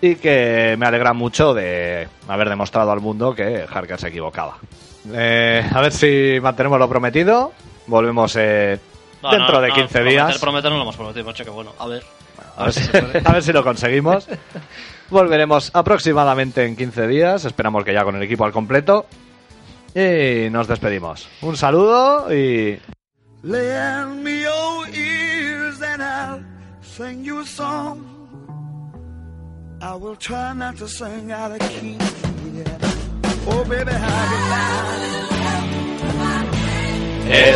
Y 0.02 0.16
que 0.16 0.76
me 0.78 0.84
alegra 0.84 1.14
mucho 1.14 1.54
de 1.54 2.06
haber 2.28 2.50
demostrado 2.50 2.92
al 2.92 3.00
mundo 3.00 3.34
que 3.34 3.64
Harker 3.66 3.98
se 3.98 4.08
equivocaba. 4.08 4.58
Eh, 5.10 5.66
a 5.72 5.80
ver 5.80 5.92
si 5.92 6.38
mantenemos 6.42 6.78
lo 6.78 6.86
prometido. 6.88 7.52
Volvemos 7.86 8.36
eh, 8.38 8.78
No, 9.22 9.30
dentro 9.30 9.54
no, 9.54 9.60
de 9.62 9.68
no, 9.68 9.74
15 9.76 9.88
prometer, 9.88 10.12
días. 10.12 10.38
Prometer 10.38 10.70
no 10.70 10.76
lo 10.76 10.82
hemos 10.82 10.96
prometido, 10.96 11.24
macho, 11.24 11.42
que 11.44 11.50
bueno. 11.50 11.72
A 11.78 11.86
ver. 11.86 12.02
A 12.58 12.64
ver, 12.64 12.72
si, 12.74 12.82
a 13.24 13.32
ver 13.32 13.42
si 13.42 13.52
lo 13.52 13.64
conseguimos. 13.64 14.28
Volveremos 15.08 15.70
aproximadamente 15.72 16.66
en 16.66 16.76
15 16.76 17.06
días. 17.06 17.44
Esperamos 17.46 17.82
que 17.82 17.94
ya 17.94 18.04
con 18.04 18.16
el 18.16 18.22
equipo 18.22 18.44
al 18.44 18.52
completo. 18.52 19.06
Y 19.94 20.50
nos 20.50 20.66
despedimos. 20.66 21.28
Un 21.42 21.56
saludo 21.56 22.32
y 22.34 22.80
Lend 23.42 24.22
me 24.22 24.42
your 24.42 24.88
ears 24.88 25.80
and 25.82 26.02
I'll 26.02 26.42
sing 26.82 27.24
you 27.24 27.40
a 27.40 27.46
song. 27.46 28.04
I 29.80 29.94
will 29.94 30.16
try 30.16 30.54
not 30.54 30.76
to 30.78 30.88
sing 30.88 31.30
out 31.30 31.52
of 31.52 31.58
key. 31.68 31.98
Yeah. 32.54 32.78
Oh, 33.46 33.64
baby, 33.68 33.92
how 33.92 34.30
you 34.30 34.38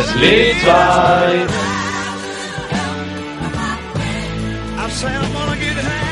Sleep 0.03 0.55
I 4.77 4.89
say 4.91 5.07
I'm 5.07 5.33
gonna 5.33 5.59
get 5.59 5.77
high. 5.77 6.08